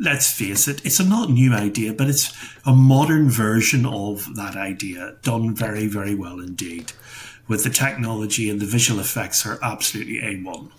Let's 0.00 0.32
face 0.32 0.66
it. 0.66 0.84
It's 0.84 0.98
a 0.98 1.08
not 1.08 1.30
new 1.30 1.52
idea, 1.52 1.92
but 1.92 2.08
it's 2.08 2.32
a 2.66 2.74
modern 2.74 3.28
version 3.28 3.86
of 3.86 4.34
that 4.36 4.56
idea, 4.56 5.16
done 5.22 5.54
very, 5.54 5.86
very 5.86 6.14
well 6.14 6.40
indeed. 6.40 6.92
With 7.46 7.62
the 7.62 7.70
technology 7.70 8.48
and 8.48 8.60
the 8.60 8.66
visual 8.66 9.00
effects 9.00 9.46
are 9.46 9.58
absolutely 9.62 10.20
a 10.20 10.36
one. 10.42 10.72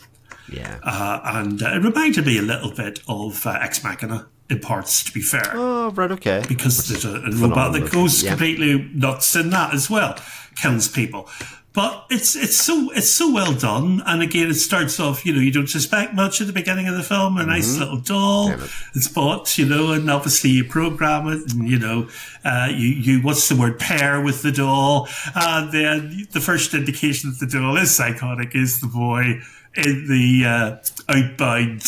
Yeah. 0.51 0.79
Uh, 0.83 1.21
and 1.23 1.61
uh, 1.61 1.75
it 1.75 1.83
reminded 1.83 2.25
me 2.25 2.37
a 2.37 2.41
little 2.41 2.71
bit 2.71 2.99
of 3.07 3.45
uh, 3.45 3.57
Ex 3.61 3.83
Machina 3.83 4.27
in 4.49 4.59
parts. 4.59 5.03
To 5.03 5.11
be 5.11 5.21
fair, 5.21 5.51
oh, 5.53 5.91
right. 5.91 6.11
Okay. 6.11 6.43
because 6.47 6.87
there's 6.87 7.05
a, 7.05 7.21
a 7.21 7.31
robot 7.31 7.73
that 7.73 7.91
goes 7.91 8.23
yeah. 8.23 8.31
completely 8.31 8.89
nuts 8.93 9.35
in 9.35 9.49
that 9.51 9.73
as 9.73 9.89
well, 9.89 10.17
kills 10.55 10.87
people. 10.87 11.29
But 11.75 12.05
it's 12.09 12.37
it's 12.37 12.55
so 12.55 12.89
it's 12.91 13.11
so 13.11 13.33
well 13.33 13.53
done, 13.53 14.01
and 14.05 14.21
again, 14.21 14.49
it 14.49 14.53
starts 14.53 14.97
off. 14.97 15.25
You 15.25 15.33
know, 15.33 15.41
you 15.41 15.51
don't 15.51 15.67
suspect 15.67 16.13
much 16.13 16.39
at 16.39 16.47
the 16.47 16.53
beginning 16.53 16.87
of 16.87 16.95
the 16.95 17.03
film. 17.03 17.37
A 17.37 17.45
nice 17.45 17.77
little 17.77 17.97
doll, 17.97 18.51
it. 18.51 18.59
it's 18.93 19.09
bought. 19.09 19.57
You 19.57 19.65
know, 19.65 19.91
and 19.91 20.09
obviously 20.09 20.51
you 20.51 20.63
program 20.63 21.27
it, 21.27 21.51
and 21.51 21.67
you 21.67 21.77
know, 21.77 22.07
uh, 22.45 22.69
you 22.71 22.87
you 22.87 23.21
what's 23.21 23.49
the 23.49 23.57
word 23.57 23.77
pair 23.77 24.21
with 24.21 24.41
the 24.41 24.53
doll, 24.53 25.09
and 25.35 25.71
then 25.73 26.27
the 26.31 26.39
first 26.39 26.73
indication 26.73 27.31
that 27.31 27.39
the 27.45 27.59
doll 27.59 27.75
is 27.75 27.93
psychotic 27.93 28.55
is 28.55 28.79
the 28.79 28.87
boy 28.87 29.41
in 29.75 30.07
the 30.07 30.45
uh, 30.45 30.77
outbound, 31.09 31.83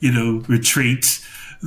you 0.00 0.12
know, 0.12 0.42
retreat 0.48 1.20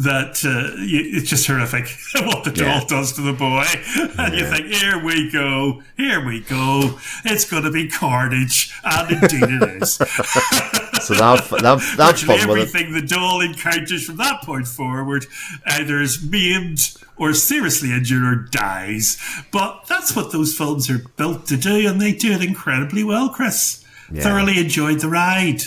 that 0.03 0.43
uh, 0.45 0.73
it's 0.77 1.29
just 1.29 1.45
horrific 1.47 1.87
what 2.25 2.43
the 2.43 2.51
Yeah. 2.55 2.79
doll 2.79 2.87
does 2.87 3.13
to 3.13 3.21
the 3.21 3.33
boy. 3.33 3.65
And 4.19 4.35
you 4.35 4.45
think, 4.45 4.67
here 4.67 5.01
we 5.03 5.29
go, 5.31 5.81
here 5.97 6.23
we 6.25 6.41
go. 6.41 6.99
It's 7.25 7.49
going 7.49 7.63
to 7.63 7.71
be 7.71 7.87
carnage. 7.87 8.73
And 8.83 9.11
indeed 9.11 9.43
it 9.43 9.81
is. 9.83 9.93
so 9.95 11.13
that 11.15 11.47
that 11.61 11.93
that's 11.97 12.23
fun 12.23 12.39
everything 12.39 12.93
the 12.93 13.01
doll 13.01 13.41
encounters 13.41 14.05
from 14.05 14.17
that 14.17 14.41
point 14.43 14.67
forward 14.67 15.25
either 15.65 16.01
is 16.01 16.21
maimed 16.23 16.93
or 17.17 17.33
seriously 17.33 17.91
injured 17.91 18.23
or 18.23 18.35
dies. 18.35 19.17
But 19.51 19.85
that's 19.87 20.15
what 20.15 20.31
those 20.31 20.55
films 20.55 20.89
are 20.89 20.99
built 21.17 21.47
to 21.47 21.57
do, 21.57 21.87
and 21.87 22.01
they 22.01 22.13
do 22.13 22.31
it 22.33 22.43
incredibly 22.43 23.03
well, 23.03 23.29
Chris. 23.29 23.83
Yeah. 24.11 24.23
Thoroughly 24.23 24.59
enjoyed 24.59 24.99
the 25.01 25.09
ride. 25.09 25.61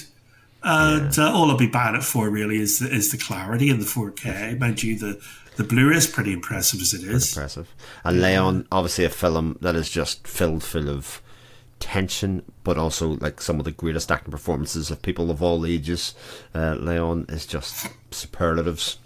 And 0.65 1.19
uh, 1.19 1.33
all 1.33 1.51
I'll 1.51 1.57
be 1.57 1.67
bad 1.67 1.95
at 1.95 2.05
for 2.05 2.31
really 2.31 2.61
is 2.61 2.79
the, 2.79 2.89
is 2.89 3.11
the 3.11 3.19
clarity 3.19 3.69
in 3.71 3.81
the 3.81 3.85
4K. 3.85 4.59
Mind 4.59 4.83
you, 4.83 4.97
the, 4.99 5.21
the 5.57 5.65
Blu-ray 5.65 5.97
is 5.97 6.07
pretty 6.07 6.33
impressive 6.33 6.81
as 6.81 6.95
it 6.95 7.03
is. 7.03 7.37
Impressive. 7.37 7.75
And 8.05 8.21
Leon, 8.21 8.69
obviously 8.71 9.05
a 9.05 9.11
film 9.11 9.59
that 9.61 9.75
is 9.75 9.91
just 9.91 10.27
filled 10.27 10.63
full 10.63 10.89
of 10.89 11.21
tension, 11.81 12.45
but 12.63 12.79
also 12.79 13.17
like 13.17 13.41
some 13.41 13.59
of 13.59 13.65
the 13.65 13.73
greatest 13.73 14.13
acting 14.13 14.31
performances 14.31 14.91
of 14.91 15.03
people 15.03 15.31
of 15.31 15.43
all 15.43 15.67
ages. 15.67 16.15
Uh, 16.55 16.75
Leon 16.75 17.27
is 17.29 17.45
just 17.45 17.89
superlatives. 18.13 18.99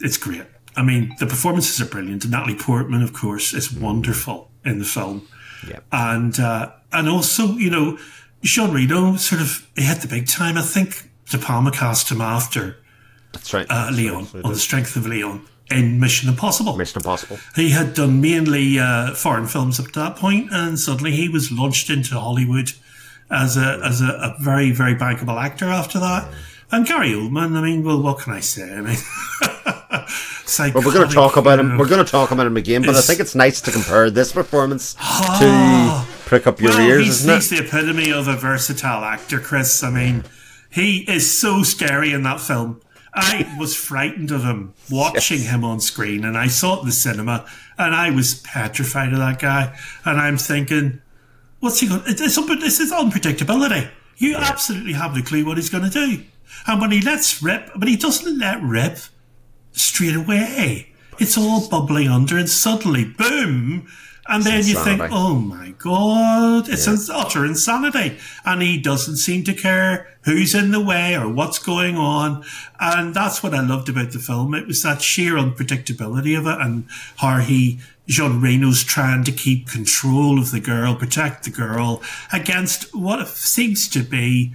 It's 0.00 0.16
great. 0.16 0.44
I 0.76 0.82
mean, 0.82 1.14
the 1.18 1.26
performances 1.26 1.80
are 1.80 1.90
brilliant. 1.90 2.26
Natalie 2.28 2.54
Portman, 2.54 3.02
of 3.02 3.12
course, 3.12 3.52
is 3.52 3.72
wonderful 3.72 4.50
in 4.64 4.78
the 4.78 4.84
film. 4.84 5.26
Yeah. 5.68 5.78
and 5.92 6.38
uh, 6.40 6.72
and 6.92 7.08
also 7.08 7.52
you 7.54 7.70
know 7.70 7.96
Jean 8.42 8.72
Reno 8.72 9.16
sort 9.16 9.40
of 9.40 9.68
he 9.76 9.82
hit 9.84 10.00
the 10.00 10.08
big 10.08 10.26
time. 10.28 10.56
I 10.56 10.62
think 10.62 11.08
De 11.30 11.38
Palma 11.38 11.70
cast 11.70 12.10
him 12.10 12.20
after 12.20 12.76
That's 13.32 13.52
right. 13.54 13.66
uh, 13.70 13.90
Leon 13.92 14.14
right, 14.14 14.22
that's 14.24 14.34
right. 14.34 14.44
on 14.44 14.52
the 14.52 14.58
strength 14.58 14.96
of 14.96 15.06
Leon 15.06 15.46
in 15.70 15.98
Mission 16.00 16.28
Impossible. 16.28 16.76
Mission 16.76 16.98
Impossible. 16.98 17.38
He 17.54 17.70
had 17.70 17.94
done 17.94 18.20
mainly 18.20 18.78
uh, 18.78 19.14
foreign 19.14 19.46
films 19.46 19.78
up 19.80 19.86
to 19.92 20.00
that 20.00 20.16
point, 20.16 20.48
and 20.52 20.78
suddenly 20.78 21.12
he 21.12 21.28
was 21.28 21.50
launched 21.52 21.88
into 21.88 22.18
Hollywood 22.18 22.72
as 23.30 23.56
a 23.56 23.80
as 23.84 24.00
a, 24.00 24.06
a 24.06 24.36
very 24.40 24.70
very 24.72 24.94
bankable 24.94 25.40
actor 25.42 25.66
after 25.66 25.98
that. 26.00 26.28
And 26.70 26.86
Gary 26.86 27.10
Oldman, 27.10 27.54
I 27.56 27.60
mean, 27.62 27.84
well, 27.84 28.00
what 28.02 28.18
can 28.20 28.32
I 28.32 28.40
say? 28.40 28.62
I 28.72 28.80
mean, 28.80 28.96
Well, 30.58 30.84
we're 30.84 30.92
going 30.92 31.08
to 31.08 31.14
talk 31.14 31.36
about 31.38 31.58
him. 31.58 31.78
We're 31.78 31.88
going 31.88 32.04
to 32.04 32.10
talk 32.10 32.30
about 32.30 32.46
him 32.46 32.58
again, 32.58 32.82
but 32.82 32.94
I 32.94 33.00
think 33.00 33.20
it's 33.20 33.34
nice 33.34 33.60
to 33.62 33.70
compare 33.70 34.10
this 34.10 34.32
performance 34.32 34.94
to 34.94 36.04
prick 36.32 36.46
up 36.46 36.62
your 36.62 36.70
well, 36.70 36.80
ears, 36.80 37.04
he's, 37.04 37.20
isn't 37.20 37.34
he's 37.34 37.52
it? 37.52 37.56
the 37.56 37.64
epitome 37.66 38.10
of 38.10 38.26
a 38.26 38.34
versatile 38.34 39.04
actor, 39.04 39.38
Chris. 39.38 39.82
I 39.82 39.90
mean, 39.90 40.24
he 40.70 41.00
is 41.00 41.38
so 41.38 41.62
scary 41.62 42.14
in 42.14 42.22
that 42.22 42.40
film. 42.40 42.80
I 43.12 43.54
was 43.60 43.76
frightened 43.76 44.30
of 44.30 44.42
him 44.42 44.72
watching 44.90 45.40
him 45.40 45.62
on 45.62 45.82
screen, 45.82 46.24
and 46.24 46.38
I 46.38 46.46
saw 46.46 46.76
it 46.76 46.80
in 46.80 46.86
the 46.86 46.92
cinema, 46.92 47.44
and 47.76 47.94
I 47.94 48.08
was 48.08 48.36
petrified 48.36 49.12
of 49.12 49.18
that 49.18 49.40
guy. 49.40 49.78
And 50.06 50.18
I'm 50.18 50.38
thinking, 50.38 51.02
what's 51.60 51.80
he 51.80 51.88
going? 51.88 52.00
It's, 52.06 52.22
it's, 52.22 52.36
this 52.36 52.80
is 52.80 52.90
unpredictability. 52.90 53.90
You 54.16 54.36
absolutely 54.36 54.94
have 54.94 55.14
no 55.14 55.20
clue 55.20 55.44
what 55.44 55.58
he's 55.58 55.68
going 55.68 55.84
to 55.84 55.90
do. 55.90 56.24
And 56.66 56.80
when 56.80 56.92
he 56.92 57.02
lets 57.02 57.42
rip, 57.42 57.68
but 57.76 57.88
he 57.88 57.96
doesn't 57.96 58.38
let 58.38 58.62
rip 58.62 58.96
straight 59.72 60.16
away. 60.16 60.94
It's 61.18 61.36
all 61.36 61.68
bubbling 61.68 62.08
under, 62.08 62.38
and 62.38 62.48
suddenly, 62.48 63.04
boom! 63.04 63.86
And 64.26 64.44
then 64.44 64.64
you 64.64 64.76
think, 64.76 65.02
oh 65.10 65.34
my 65.34 65.74
god, 65.78 66.68
it's 66.68 66.86
an 66.86 66.98
utter 67.12 67.44
insanity. 67.44 68.18
And 68.44 68.62
he 68.62 68.78
doesn't 68.78 69.16
seem 69.16 69.42
to 69.44 69.54
care 69.54 70.06
who's 70.22 70.54
in 70.54 70.70
the 70.70 70.80
way 70.80 71.16
or 71.16 71.28
what's 71.28 71.58
going 71.58 71.96
on. 71.96 72.44
And 72.78 73.14
that's 73.14 73.42
what 73.42 73.52
I 73.52 73.60
loved 73.60 73.88
about 73.88 74.12
the 74.12 74.20
film. 74.20 74.54
It 74.54 74.68
was 74.68 74.82
that 74.84 75.02
sheer 75.02 75.34
unpredictability 75.34 76.38
of 76.38 76.46
it 76.46 76.60
and 76.60 76.86
how 77.16 77.38
he, 77.38 77.80
Jean 78.06 78.40
Reno's 78.40 78.84
trying 78.84 79.24
to 79.24 79.32
keep 79.32 79.68
control 79.68 80.38
of 80.38 80.52
the 80.52 80.60
girl, 80.60 80.94
protect 80.94 81.42
the 81.42 81.50
girl 81.50 82.00
against 82.32 82.94
what 82.94 83.26
seems 83.26 83.88
to 83.88 84.04
be 84.04 84.54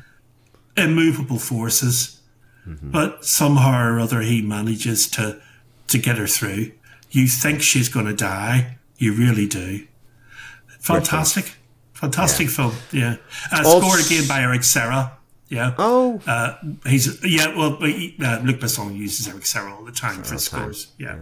immovable 0.77 1.39
forces. 1.39 2.21
Mm-hmm. 2.65 2.91
But 2.91 3.25
somehow 3.25 3.85
or 3.85 3.99
other 3.99 4.21
he 4.21 4.41
manages 4.41 5.09
to, 5.11 5.41
to 5.87 5.97
get 5.97 6.17
her 6.17 6.27
through. 6.27 6.71
You 7.11 7.27
think 7.27 7.61
she's 7.61 7.89
going 7.89 8.05
to 8.05 8.13
die. 8.13 8.76
You 8.97 9.13
really 9.13 9.47
do. 9.47 9.85
Fantastic. 10.79 11.55
Fantastic 11.93 12.49
film. 12.49 12.73
Yeah. 12.91 13.17
Uh, 13.51 13.63
scored 13.63 14.05
again 14.05 14.27
by 14.27 14.41
Eric 14.41 14.63
Serra. 14.63 15.13
Yeah. 15.49 15.73
Oh, 15.77 16.21
Uh, 16.27 16.55
he's, 16.85 17.23
yeah, 17.23 17.55
well, 17.57 17.77
he, 17.77 18.15
uh, 18.23 18.39
Luc 18.43 18.57
Besson 18.59 18.95
uses 18.95 19.27
Eric 19.27 19.45
Serra 19.45 19.73
all 19.73 19.83
the 19.85 19.91
time 19.91 20.21
for 20.23 20.33
his 20.33 20.47
time. 20.49 20.61
scores. 20.61 20.87
Yeah. 20.97 21.17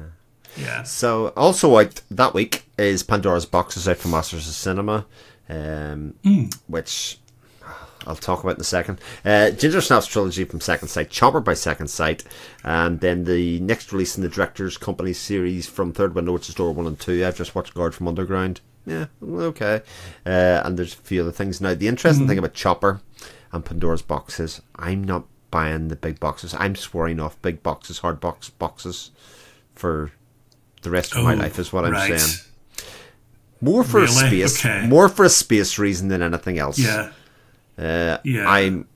Yeah. 0.58 0.84
so 0.84 1.28
also 1.36 1.78
out 1.78 2.02
that 2.10 2.34
week 2.34 2.64
is 2.78 3.04
Pandora's 3.04 3.46
Box 3.46 3.76
is 3.76 3.88
out 3.90 3.98
from 3.98 4.12
Masters 4.12 4.48
of 4.48 4.54
Cinema, 4.54 5.06
um, 5.50 6.14
Hmm. 6.24 6.46
which 6.68 7.20
I'll 8.08 8.16
talk 8.16 8.44
about 8.44 8.56
in 8.56 8.62
a 8.62 8.66
second. 8.66 9.00
Uh, 9.24 9.52
Ginger 9.52 9.82
Snaps 9.82 10.08
trilogy 10.08 10.44
from 10.46 10.62
Second 10.62 10.88
Sight, 10.90 11.10
Chopper 11.10 11.40
by 11.40 11.54
Second 11.56 11.88
Sight, 11.88 12.24
and 12.64 13.00
then 13.00 13.24
the 13.24 13.60
next 13.62 13.92
release 13.92 14.16
in 14.16 14.24
the 14.24 14.30
Directors 14.30 14.78
Company 14.78 15.14
series 15.14 15.68
from 15.68 15.92
Third 15.92 16.14
Window, 16.16 16.34
which 16.34 16.48
is 16.50 16.56
Door 16.56 16.74
One 16.74 16.88
and 16.88 17.00
Two. 17.00 17.26
I've 17.26 17.38
just 17.38 17.56
watched 17.56 17.74
Guard 17.74 17.96
from 17.96 18.08
Underground. 18.08 18.62
Yeah, 18.86 19.06
okay. 19.24 19.82
Uh, 20.26 20.62
and 20.64 20.78
there's 20.78 20.94
a 20.94 20.98
few 20.98 21.22
other 21.22 21.32
things. 21.32 21.60
Now, 21.60 21.74
the 21.74 21.88
interesting 21.88 22.28
thing 22.28 22.38
about 22.38 22.54
Chopper 22.54 23.02
and 23.52 23.66
Pandora's 23.66 24.04
boxes, 24.04 24.62
I'm 24.76 25.04
not 25.04 25.26
buying 25.50 25.88
the 25.88 25.96
big 25.96 26.20
boxes. 26.20 26.54
I'm 26.60 26.76
swearing 26.76 27.20
off 27.20 27.42
big 27.42 27.64
boxes, 27.64 28.00
hard 28.00 28.20
box 28.20 28.50
boxes 28.52 29.10
for 29.74 30.12
the 30.84 30.92
rest 30.92 31.16
of 31.16 31.24
my 31.24 31.34
Oh, 31.34 31.38
life. 31.38 31.58
Is 31.58 31.74
what 31.74 31.86
I'm 31.86 31.94
right. 31.94 32.20
saying. 32.20 32.42
More 33.62 33.84
for 33.84 34.00
a 34.00 34.02
Really? 34.02 34.28
space, 34.48 34.64
Okay. 34.66 34.86
more 34.86 35.10
for 35.10 35.26
a 35.26 35.30
space 35.30 35.80
reason 35.80 36.10
than 36.10 36.22
anything 36.22 36.60
else. 36.60 36.78
Yeah. 36.78 37.10
Uh, 37.78 38.18
Yeah. 38.24 38.48
I'm 38.50 38.88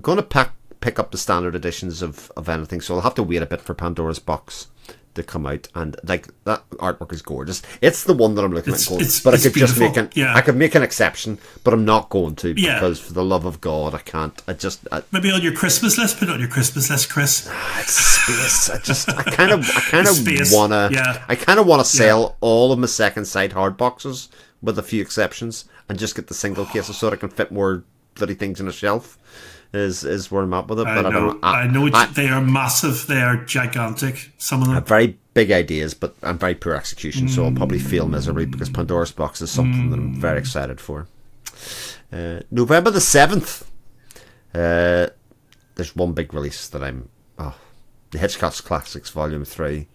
going 0.00 0.16
to 0.16 0.22
pack, 0.22 0.52
pick 0.80 0.98
up 0.98 1.10
the 1.10 1.18
standard 1.18 1.54
editions 1.54 2.02
of, 2.02 2.30
of 2.36 2.48
anything, 2.48 2.80
so 2.80 2.94
I'll 2.94 3.00
have 3.02 3.14
to 3.16 3.22
wait 3.22 3.42
a 3.42 3.46
bit 3.46 3.60
for 3.60 3.74
Pandora's 3.74 4.18
box 4.18 4.68
to 5.14 5.22
come 5.24 5.46
out. 5.46 5.66
And 5.74 5.96
like 6.04 6.28
that 6.44 6.68
artwork 6.72 7.12
is 7.12 7.22
gorgeous. 7.22 7.62
It's 7.80 8.04
the 8.04 8.12
one 8.14 8.34
that 8.36 8.44
I'm 8.44 8.52
looking 8.52 8.74
It's- 8.74 8.86
at. 8.86 8.90
Going, 8.90 9.00
it's- 9.00 9.20
but 9.20 9.34
it's 9.34 9.44
I 9.46 9.50
could 9.50 9.58
just 9.58 9.78
make 9.78 9.96
an 9.96 10.10
Yeah. 10.14 10.34
I 10.34 10.40
could 10.42 10.54
make 10.56 10.74
an 10.76 10.82
exception, 10.82 11.38
but 11.64 11.74
I'm 11.74 11.84
not 11.84 12.08
going 12.10 12.36
to 12.36 12.54
Yeah. 12.56 12.74
because 12.74 13.00
for 13.00 13.12
the 13.14 13.24
love 13.24 13.44
of 13.44 13.60
God, 13.60 13.94
I 13.94 13.98
can't. 13.98 14.40
I 14.46 14.52
just 14.52 14.86
I, 14.92 15.02
Maybe 15.10 15.32
on 15.32 15.42
your 15.42 15.54
Christmas 15.54 15.98
list, 15.98 16.18
put 16.18 16.28
it 16.28 16.32
on 16.32 16.38
your 16.40 16.48
Christmas 16.48 16.88
list, 16.90 17.10
Chris. 17.10 17.48
it's 17.80 17.94
space. 17.94 18.70
I 18.70 18.78
just 18.78 19.08
I 19.08 19.22
kind 19.24 19.50
of 19.50 19.68
I 19.76 19.80
kind 19.90 20.06
of 20.06 20.18
wanna 20.52 20.90
yeah. 20.92 21.24
I 21.28 21.34
kind 21.34 21.58
of 21.58 21.66
want 21.66 21.84
to 21.84 21.88
sell 21.88 22.36
all 22.40 22.70
of 22.70 22.78
my 22.78 22.86
second 22.86 23.24
sight 23.24 23.52
hard 23.54 23.76
boxes 23.76 24.28
with 24.62 24.78
a 24.78 24.82
few 24.82 25.02
exceptions 25.02 25.64
and 25.88 25.98
just 25.98 26.14
get 26.14 26.28
the 26.28 26.34
single 26.34 26.66
cases 26.66 26.96
so 26.96 27.06
that 27.10 27.14
I 27.14 27.16
can 27.16 27.28
fit 27.30 27.50
more 27.50 27.82
bloody 28.18 28.34
things 28.34 28.60
in 28.60 28.68
a 28.68 28.72
shelf. 28.72 29.16
Is 29.72 30.02
is 30.02 30.30
where 30.30 30.44
I'm 30.44 30.54
at 30.54 30.66
with 30.68 30.80
it. 30.80 30.86
I 30.86 30.94
but 30.94 31.06
I 31.06 31.10
know. 31.10 31.20
don't. 31.32 31.44
I, 31.44 31.66
know. 31.66 31.90
I- 31.92 32.06
they 32.06 32.28
are 32.28 32.40
massive. 32.40 33.06
They 33.06 33.20
are 33.20 33.36
gigantic. 33.44 34.32
Some 34.38 34.62
of 34.62 34.68
them. 34.68 34.82
very 34.84 35.18
big 35.34 35.50
ideas, 35.52 35.92
but 35.94 36.14
I'm 36.22 36.38
very 36.38 36.54
poor 36.54 36.74
execution, 36.74 37.28
so 37.28 37.44
I'll 37.44 37.52
probably 37.52 37.78
fail 37.78 38.08
miserably 38.08 38.46
because 38.46 38.70
Pandora's 38.70 39.12
Box 39.12 39.40
is 39.42 39.50
something 39.50 39.90
that 39.90 39.98
I'm 39.98 40.14
very 40.20 40.38
excited 40.38 40.80
for. 40.80 41.06
Uh, 42.10 42.40
November 42.50 42.90
the 42.90 42.98
7th, 43.00 43.64
uh, 44.54 45.08
there's 45.74 45.94
one 45.94 46.12
big 46.12 46.32
release 46.32 46.66
that 46.68 46.82
I'm. 46.82 47.10
Oh, 47.38 47.54
the 48.10 48.18
Hitchcock's 48.18 48.60
Classics 48.62 49.10
Volume 49.10 49.44
3. 49.44 49.86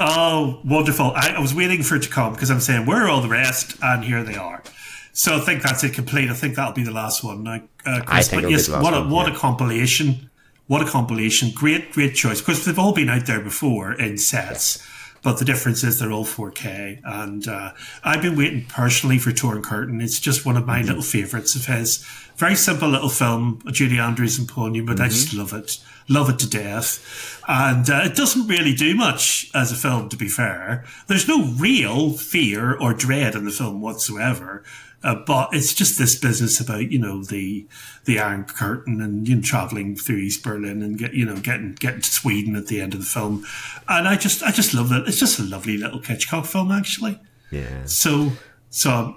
Oh, 0.00 0.60
wonderful. 0.64 1.12
I, 1.14 1.34
I 1.36 1.40
was 1.40 1.54
waiting 1.54 1.82
for 1.82 1.94
it 1.96 2.02
to 2.02 2.08
come 2.08 2.32
because 2.32 2.50
I'm 2.50 2.60
saying, 2.60 2.84
where 2.86 3.04
are 3.04 3.08
all 3.08 3.20
the 3.22 3.28
rest? 3.28 3.76
And 3.82 4.02
here 4.04 4.22
they 4.24 4.34
are. 4.34 4.62
So 5.12 5.36
I 5.36 5.40
think 5.40 5.62
that's 5.62 5.82
it 5.84 5.92
complete. 5.94 6.30
I 6.30 6.34
think 6.34 6.54
that'll 6.56 6.72
be 6.72 6.84
the 6.84 6.90
last 6.92 7.22
one 7.24 7.42
now. 7.42 7.62
Uh, 7.84 8.00
Chris. 8.02 8.08
I 8.08 8.22
think 8.22 8.42
but 8.42 8.50
yes, 8.50 8.68
what, 8.68 8.94
a, 8.94 9.00
one, 9.00 9.10
what 9.10 9.26
yeah. 9.28 9.34
a 9.34 9.38
compilation. 9.38 10.30
What 10.66 10.82
a 10.82 10.86
compilation. 10.90 11.50
Great, 11.52 11.92
great 11.92 12.14
choice. 12.14 12.40
Because 12.40 12.64
they've 12.64 12.78
all 12.78 12.92
been 12.94 13.08
out 13.08 13.26
there 13.26 13.40
before 13.40 13.92
in 13.92 14.18
sets. 14.18 14.86
But 15.22 15.38
the 15.38 15.44
difference 15.44 15.84
is 15.84 15.98
they're 15.98 16.12
all 16.12 16.24
4K. 16.24 17.00
And 17.04 17.46
uh, 17.46 17.72
I've 18.04 18.22
been 18.22 18.36
waiting 18.36 18.64
personally 18.66 19.18
for 19.18 19.32
Torn 19.32 19.62
Curtain. 19.62 20.00
It's 20.00 20.18
just 20.20 20.46
one 20.46 20.56
of 20.56 20.62
Mm-hmm. 20.62 20.70
my 20.70 20.82
little 20.82 21.02
favourites 21.02 21.54
of 21.56 21.66
his. 21.66 21.98
Very 22.36 22.54
simple 22.54 22.88
little 22.88 23.10
film, 23.10 23.60
Julie 23.70 23.98
Andrews 23.98 24.38
and 24.38 24.48
Paul 24.48 24.70
Newman, 24.70 24.94
but 24.94 25.00
I 25.02 25.08
Mm-hmm. 25.08 25.14
just 25.14 25.34
love 25.34 25.52
it. 25.52 25.78
Love 26.08 26.30
it 26.30 26.38
to 26.38 26.48
death. 26.48 27.42
And 27.46 27.90
uh, 27.90 28.02
it 28.04 28.16
doesn't 28.16 28.46
really 28.48 28.72
do 28.74 28.94
much 28.94 29.50
as 29.54 29.70
a 29.72 29.76
film, 29.76 30.08
to 30.08 30.16
be 30.16 30.28
fair. 30.28 30.84
There's 31.08 31.28
no 31.28 31.44
real 31.44 32.12
fear 32.12 32.74
or 32.78 32.94
dread 32.94 33.34
in 33.34 33.44
the 33.44 33.50
film 33.50 33.80
whatsoever. 33.82 34.64
Uh, 35.02 35.14
but 35.26 35.48
it's 35.52 35.72
just 35.72 35.98
this 35.98 36.18
business 36.18 36.60
about 36.60 36.90
you 36.92 36.98
know 36.98 37.22
the 37.24 37.66
the 38.04 38.18
Iron 38.20 38.44
Curtain 38.44 39.00
and 39.00 39.26
you 39.26 39.36
know 39.36 39.42
traveling 39.42 39.96
through 39.96 40.16
East 40.18 40.42
Berlin 40.44 40.82
and 40.82 40.98
get 40.98 41.14
you 41.14 41.24
know 41.24 41.36
getting 41.36 41.72
getting 41.72 42.02
to 42.02 42.10
Sweden 42.10 42.54
at 42.54 42.66
the 42.66 42.80
end 42.82 42.92
of 42.92 43.00
the 43.00 43.06
film, 43.06 43.44
and 43.88 44.06
I 44.06 44.16
just 44.16 44.42
I 44.42 44.50
just 44.50 44.74
love 44.74 44.92
it. 44.92 45.08
It's 45.08 45.18
just 45.18 45.38
a 45.38 45.42
lovely 45.42 45.78
little 45.78 46.00
Hitchcock 46.02 46.44
film 46.44 46.70
actually. 46.70 47.18
Yeah. 47.50 47.84
So 47.86 48.32
so 48.68 48.90
I'm 48.90 49.14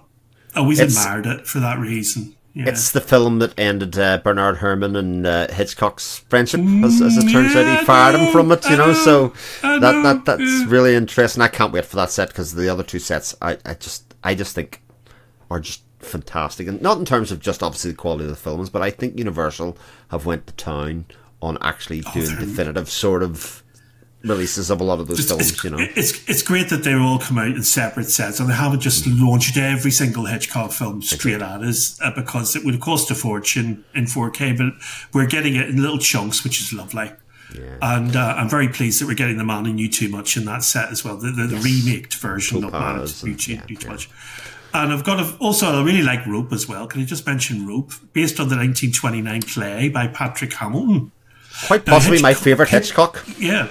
always 0.55 0.79
It's- 0.79 0.95
admired 0.97 1.25
it 1.25 1.47
for 1.47 1.59
that 1.59 1.79
reason. 1.79 2.35
Yeah. 2.55 2.65
It's 2.69 2.91
the 2.91 3.01
film 3.01 3.39
that 3.39 3.57
ended 3.59 3.97
uh, 3.97 4.19
Bernard 4.19 4.57
Herrmann 4.59 4.95
and 4.95 5.25
uh, 5.25 5.47
Hitchcock's 5.51 6.19
friendship, 6.29 6.59
as, 6.61 7.01
as 7.01 7.17
it 7.17 7.31
turns 7.31 7.55
out. 7.55 7.65
yeah, 7.65 7.79
He 7.79 7.85
fired 7.85 8.13
him 8.13 8.31
from 8.31 8.51
it, 8.51 8.63
you 8.69 8.77
know. 8.77 8.89
know, 8.89 8.93
So 8.93 9.33
I 9.63 9.79
that 9.79 9.91
know, 9.95 10.03
that 10.03 10.25
that's 10.25 10.39
yeah. 10.39 10.65
really 10.67 10.93
interesting. 10.93 11.41
I 11.41 11.47
can't 11.47 11.73
wait 11.73 11.83
for 11.85 11.95
that 11.95 12.11
set 12.11 12.27
because 12.27 12.53
the 12.53 12.69
other 12.69 12.83
two 12.83 12.99
sets, 12.99 13.35
I, 13.41 13.57
I 13.65 13.73
just 13.73 14.13
I 14.23 14.35
just 14.35 14.53
think 14.53 14.82
are 15.53 15.59
just 15.59 15.81
fantastic, 15.99 16.67
and 16.67 16.81
not 16.81 16.97
in 16.97 17.05
terms 17.05 17.31
of 17.31 17.39
just 17.39 17.63
obviously 17.63 17.91
the 17.91 17.97
quality 17.97 18.25
of 18.25 18.29
the 18.29 18.35
films, 18.35 18.69
but 18.69 18.81
I 18.81 18.89
think 18.89 19.17
Universal 19.17 19.77
have 20.09 20.25
went 20.25 20.47
to 20.47 20.53
town 20.53 21.05
on 21.41 21.57
actually 21.61 22.03
Oh, 22.05 22.11
doing 22.13 22.35
definitive 22.37 22.89
sort 22.89 23.23
of 23.23 23.61
releases 24.23 24.69
of 24.69 24.79
a 24.79 24.83
lot 24.85 24.99
of 25.01 25.07
those 25.07 25.27
films. 25.27 25.51
it's, 25.51 25.63
you 25.65 25.69
know, 25.69 25.77
it's 25.79 26.29
it's 26.29 26.41
great 26.41 26.69
that 26.69 26.83
they 26.85 26.93
all 26.93 27.19
come 27.19 27.37
out 27.37 27.47
in 27.47 27.61
separate 27.63 28.05
sets 28.09 28.39
and 28.39 28.49
they 28.49 28.53
haven't 28.53 28.79
just 28.79 29.05
launched 29.05 29.57
every 29.57 29.91
single 29.91 30.25
Hitchcock 30.25 30.71
film 30.71 31.01
straight 31.01 31.41
at 31.41 31.61
us 31.61 31.99
uh, 32.01 32.11
because 32.15 32.55
it 32.55 32.63
would 32.63 32.79
cost 32.79 33.11
a 33.11 33.15
fortune 33.15 33.83
in 33.93 34.05
4K, 34.05 34.57
but 34.57 34.73
we're 35.13 35.27
getting 35.27 35.55
it 35.55 35.67
in 35.69 35.81
little 35.81 35.97
chunks, 35.99 36.43
which 36.43 36.61
is 36.61 36.71
lovely. 36.73 37.11
And 37.81 38.15
uh, 38.15 38.33
I'm 38.37 38.49
very 38.49 38.67
pleased 38.69 38.99
that 39.01 39.07
we're 39.07 39.13
getting 39.13 39.37
the 39.37 39.43
Man 39.43 39.65
Who 39.65 39.73
Knew 39.73 39.87
Too 39.89 40.09
Much 40.09 40.37
in 40.37 40.45
that 40.45 40.63
set 40.63 40.89
as 40.89 41.03
well, 41.05 41.17
the, 41.17 41.29
the, 41.31 41.45
the 41.47 41.57
remaked 41.57 42.15
version 42.15 42.63
of 42.63 42.71
Man 42.71 42.95
Topaz 42.95 43.21
and- 43.23 43.39
Too 43.39 43.53
yeah, 43.53 43.61
Too 43.61 43.75
yeah. 43.81 43.89
Much. 43.89 44.09
And 44.73 44.91
I've 44.91 45.03
got 45.03 45.19
a, 45.19 45.35
also 45.39 45.67
I 45.67 45.83
really 45.83 46.01
like 46.01 46.25
Rope 46.25 46.51
as 46.51 46.67
well. 46.67 46.87
Can 46.87 47.01
I 47.01 47.05
just 47.05 47.25
mention 47.27 47.67
Rope, 47.67 47.91
based 48.13 48.39
on 48.39 48.49
the 48.49 48.55
1929 48.55 49.41
play 49.43 49.89
by 49.89 50.07
Patrick 50.07 50.53
Hamilton? 50.53 51.11
quite 51.67 51.85
possibly 51.85 52.19
my 52.21 52.33
favorite 52.33 52.69
Hitchcock. 52.69 53.23
Yeah. 53.37 53.67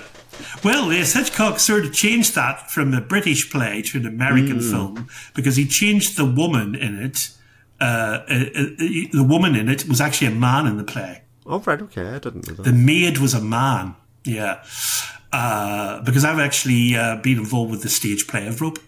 Well, 0.62 0.92
yes, 0.92 1.14
Hitchcock 1.14 1.58
sort 1.58 1.84
of 1.84 1.92
changed 1.92 2.34
that 2.36 2.70
from 2.70 2.94
a 2.94 3.00
British 3.00 3.50
play 3.50 3.82
to 3.82 3.98
an 3.98 4.06
American 4.06 4.58
Hmm. 4.60 4.70
film 4.70 5.08
because 5.34 5.56
he 5.56 5.66
changed 5.66 6.16
the 6.16 6.24
woman 6.24 6.74
in 6.76 7.02
it. 7.02 7.30
Uh, 7.80 7.84
uh, 7.84 8.34
uh, 8.34 8.64
the 9.12 9.26
woman 9.28 9.56
in 9.56 9.68
it 9.68 9.88
was 9.88 10.00
actually 10.00 10.28
a 10.28 10.30
man 10.30 10.66
in 10.66 10.76
the 10.76 10.84
play. 10.84 11.22
Oh 11.44 11.58
right, 11.66 11.82
okay, 11.82 12.06
I 12.06 12.18
didn't 12.20 12.46
know 12.46 12.54
that. 12.54 12.62
The 12.62 12.72
maid 12.72 13.18
was 13.18 13.34
a 13.34 13.40
man. 13.40 13.96
Yeah. 14.24 14.62
Uh, 15.32 16.00
because 16.02 16.24
I've 16.24 16.38
actually 16.38 16.94
uh, 16.94 17.16
been 17.16 17.38
involved 17.38 17.72
with 17.72 17.82
the 17.82 17.88
stage 17.88 18.28
play 18.28 18.46
of 18.46 18.60
Rope. 18.60 18.78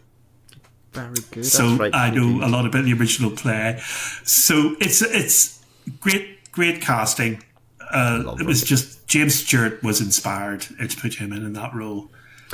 Very 0.94 1.16
good. 1.30 1.44
So 1.44 1.76
right, 1.76 1.94
I 1.94 2.10
know 2.10 2.22
indeed. 2.22 2.42
a 2.44 2.48
lot 2.48 2.66
about 2.66 2.84
the 2.84 2.92
original 2.92 3.30
play. 3.30 3.78
So 4.24 4.76
it's 4.80 5.02
it's 5.02 5.64
great 6.00 6.52
great 6.52 6.80
casting. 6.80 7.42
Uh, 7.90 8.36
it 8.40 8.46
was 8.46 8.62
just 8.62 9.06
James 9.06 9.34
Stewart 9.34 9.82
was 9.82 10.00
inspired 10.00 10.62
to 10.62 10.96
put 10.96 11.14
him 11.14 11.32
in 11.32 11.44
in 11.44 11.52
that 11.54 11.74
role 11.74 12.10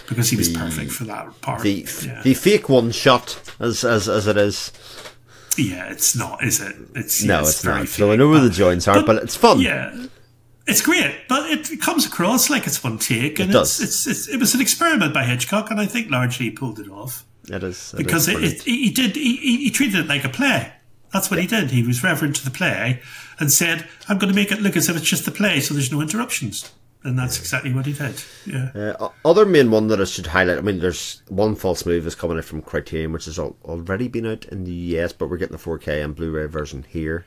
because 0.08 0.30
he 0.30 0.36
was 0.36 0.48
perfect 0.48 0.90
for 0.90 1.04
that 1.04 1.40
part. 1.40 1.62
the 1.62 1.86
yeah. 2.04 2.22
the 2.22 2.34
fake 2.34 2.68
one 2.68 2.90
shot 2.90 3.40
as 3.60 3.84
as 3.84 4.08
as 4.08 4.26
it 4.26 4.36
is. 4.36 4.72
yeah, 5.56 5.90
it's 5.90 6.16
not, 6.16 6.42
is 6.42 6.60
it? 6.60 6.76
It's 6.94 7.22
No, 7.22 7.34
yeah, 7.34 7.40
it's 7.40 7.62
very 7.62 7.80
not. 7.80 7.88
So 7.88 8.12
I 8.12 8.16
know 8.16 8.30
where 8.30 8.40
the 8.40 8.50
joints 8.50 8.88
are, 8.88 9.02
but, 9.02 9.22
it's 9.22 9.36
fun. 9.36 9.60
Yeah, 9.60 10.06
it's 10.66 10.82
great, 10.82 11.28
but 11.28 11.50
it 11.50 11.80
comes 11.80 12.06
across 12.06 12.48
like 12.48 12.66
it's 12.66 12.82
one 12.82 12.98
take, 12.98 13.38
and 13.38 13.50
It 13.50 13.56
it's, 13.58 13.80
it's 13.80 14.06
it's 14.06 14.28
it 14.28 14.38
was 14.38 14.54
an 14.54 14.60
experiment 14.60 15.12
by 15.12 15.24
Hitchcock, 15.24 15.70
and 15.70 15.80
I 15.80 15.86
think 15.86 16.10
largely 16.10 16.46
he 16.46 16.50
pulled 16.50 16.78
it 16.78 16.88
off. 16.88 17.24
It 17.50 17.62
is 17.62 17.94
it 17.94 17.98
because 17.98 18.28
is 18.28 18.34
it, 18.34 18.58
it, 18.58 18.62
he 18.62 18.90
did 18.90 19.16
he, 19.16 19.36
he 19.36 19.70
treated 19.70 20.00
it 20.00 20.08
like 20.08 20.24
a 20.24 20.28
play. 20.28 20.72
That's 21.12 21.30
what 21.30 21.40
he 21.40 21.46
did. 21.46 21.72
He 21.72 21.82
was 21.82 22.04
reverent 22.04 22.36
to 22.36 22.44
the 22.44 22.50
play 22.50 23.00
and 23.38 23.52
said, 23.52 23.88
"I'm 24.08 24.18
going 24.18 24.32
to 24.32 24.36
make 24.36 24.52
it 24.52 24.60
look 24.60 24.76
as 24.76 24.88
if 24.88 24.96
it's 24.96 25.08
just 25.08 25.26
a 25.26 25.32
play, 25.32 25.60
so 25.60 25.74
there's 25.74 25.92
no 25.92 26.00
interruptions." 26.00 26.70
And 27.02 27.18
that's 27.18 27.38
exactly 27.38 27.72
what 27.72 27.86
he 27.86 27.94
did. 27.94 28.22
Yeah. 28.44 28.70
Uh, 28.74 29.08
other 29.24 29.46
main 29.46 29.70
one 29.70 29.88
that 29.88 30.00
I 30.00 30.04
should 30.04 30.26
highlight. 30.26 30.58
I 30.58 30.60
mean, 30.60 30.80
there's 30.80 31.22
one 31.28 31.56
false 31.56 31.86
move 31.86 32.06
is 32.06 32.14
coming 32.14 32.36
out 32.36 32.44
from 32.44 32.60
Criterion, 32.60 33.12
which 33.12 33.24
has 33.24 33.38
al- 33.38 33.56
already 33.64 34.06
been 34.06 34.26
out 34.26 34.44
in 34.46 34.64
the 34.64 34.72
US, 34.72 35.14
but 35.14 35.30
we're 35.30 35.38
getting 35.38 35.56
the 35.56 35.62
4K 35.62 36.04
and 36.04 36.14
Blu-ray 36.14 36.46
version 36.46 36.84
here 36.86 37.24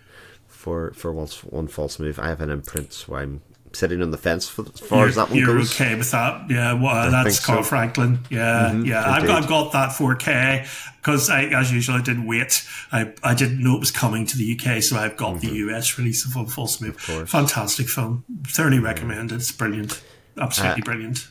for 0.47 0.93
for 0.93 1.11
one, 1.11 1.27
one 1.49 1.67
false 1.67 1.99
move. 1.99 2.19
I 2.19 2.27
have 2.27 2.39
an 2.39 2.51
imprint, 2.51 2.93
so 2.93 3.15
I'm 3.15 3.41
sitting 3.73 4.01
on 4.01 4.11
the 4.11 4.17
fence 4.17 4.47
for, 4.47 4.65
as 4.73 4.79
far 4.79 5.07
as 5.07 5.15
that 5.15 5.29
one 5.29 5.37
You're 5.37 5.57
goes. 5.57 5.73
okay 5.73 5.95
with 5.95 6.11
that? 6.11 6.49
Yeah, 6.49 6.73
well, 6.73 7.11
that's 7.11 7.43
Carl 7.43 7.63
so. 7.63 7.69
Franklin. 7.69 8.19
Yeah, 8.29 8.69
mm-hmm. 8.71 8.85
yeah. 8.85 9.09
I've 9.09 9.25
got. 9.25 9.43
I've 9.43 9.49
got 9.49 9.71
that 9.73 9.89
4K 9.89 10.91
because 10.97 11.29
I, 11.29 11.45
as 11.45 11.71
usual, 11.71 11.95
I 11.95 12.01
didn't 12.01 12.27
wait. 12.27 12.65
I, 12.91 13.13
I 13.23 13.33
didn't 13.33 13.61
know 13.61 13.75
it 13.75 13.79
was 13.79 13.91
coming 13.91 14.25
to 14.27 14.37
the 14.37 14.57
UK, 14.57 14.81
so 14.81 14.97
I've 14.97 15.17
got 15.17 15.41
the 15.41 15.47
mm-hmm. 15.47 15.69
US 15.69 15.97
release 15.97 16.25
of 16.25 16.51
False 16.51 16.79
Move. 16.79 16.99
Fantastic 16.99 17.89
film. 17.89 18.23
Thoroughly 18.47 18.77
mm-hmm. 18.77 18.85
recommended. 18.85 19.35
It's 19.35 19.51
brilliant. 19.51 20.01
Absolutely 20.37 20.81
uh, 20.81 20.85
brilliant. 20.85 21.27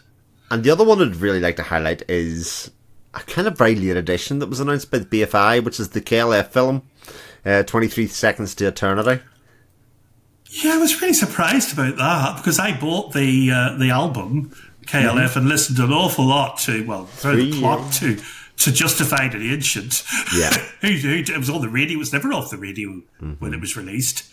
And 0.50 0.62
the 0.64 0.70
other 0.70 0.84
one 0.84 1.00
I'd 1.00 1.16
really 1.16 1.40
like 1.40 1.56
to 1.56 1.62
highlight 1.62 2.02
is 2.10 2.70
a 3.14 3.20
kind 3.20 3.48
of 3.48 3.56
very 3.56 3.74
late 3.74 3.96
edition 3.96 4.38
that 4.40 4.48
was 4.48 4.60
announced 4.60 4.90
by 4.90 4.98
the 4.98 5.06
BFI, 5.06 5.64
which 5.64 5.80
is 5.80 5.90
the 5.90 6.00
KLF 6.00 6.48
film, 6.48 6.82
uh, 7.44 7.62
23 7.62 8.06
Seconds 8.06 8.54
to 8.56 8.66
Eternity. 8.66 9.22
Yeah, 10.52 10.74
I 10.74 10.78
was 10.78 11.00
really 11.00 11.14
surprised 11.14 11.72
about 11.72 11.96
that 11.96 12.36
because 12.36 12.58
I 12.58 12.78
bought 12.78 13.12
the 13.12 13.50
uh, 13.50 13.76
the 13.78 13.90
album 13.90 14.50
KLF 14.86 15.36
and 15.36 15.48
listened 15.48 15.78
an 15.78 15.92
awful 15.92 16.26
lot 16.26 16.58
to 16.60 16.84
well, 16.86 17.08
the 17.22 17.58
plot 17.58 17.92
to 17.94 18.18
to 18.58 18.72
Justify 18.72 19.28
the 19.28 19.52
Ancient. 19.52 20.04
Yeah. 20.36 20.50
It 20.82 21.38
was 21.38 21.48
on 21.48 21.60
the 21.60 21.68
radio. 21.68 21.96
It 21.96 21.98
was 21.98 22.12
never 22.12 22.32
off 22.32 22.50
the 22.50 22.56
radio 22.58 23.02
when 23.38 23.54
it 23.54 23.60
was 23.60 23.76
released. 23.76 24.28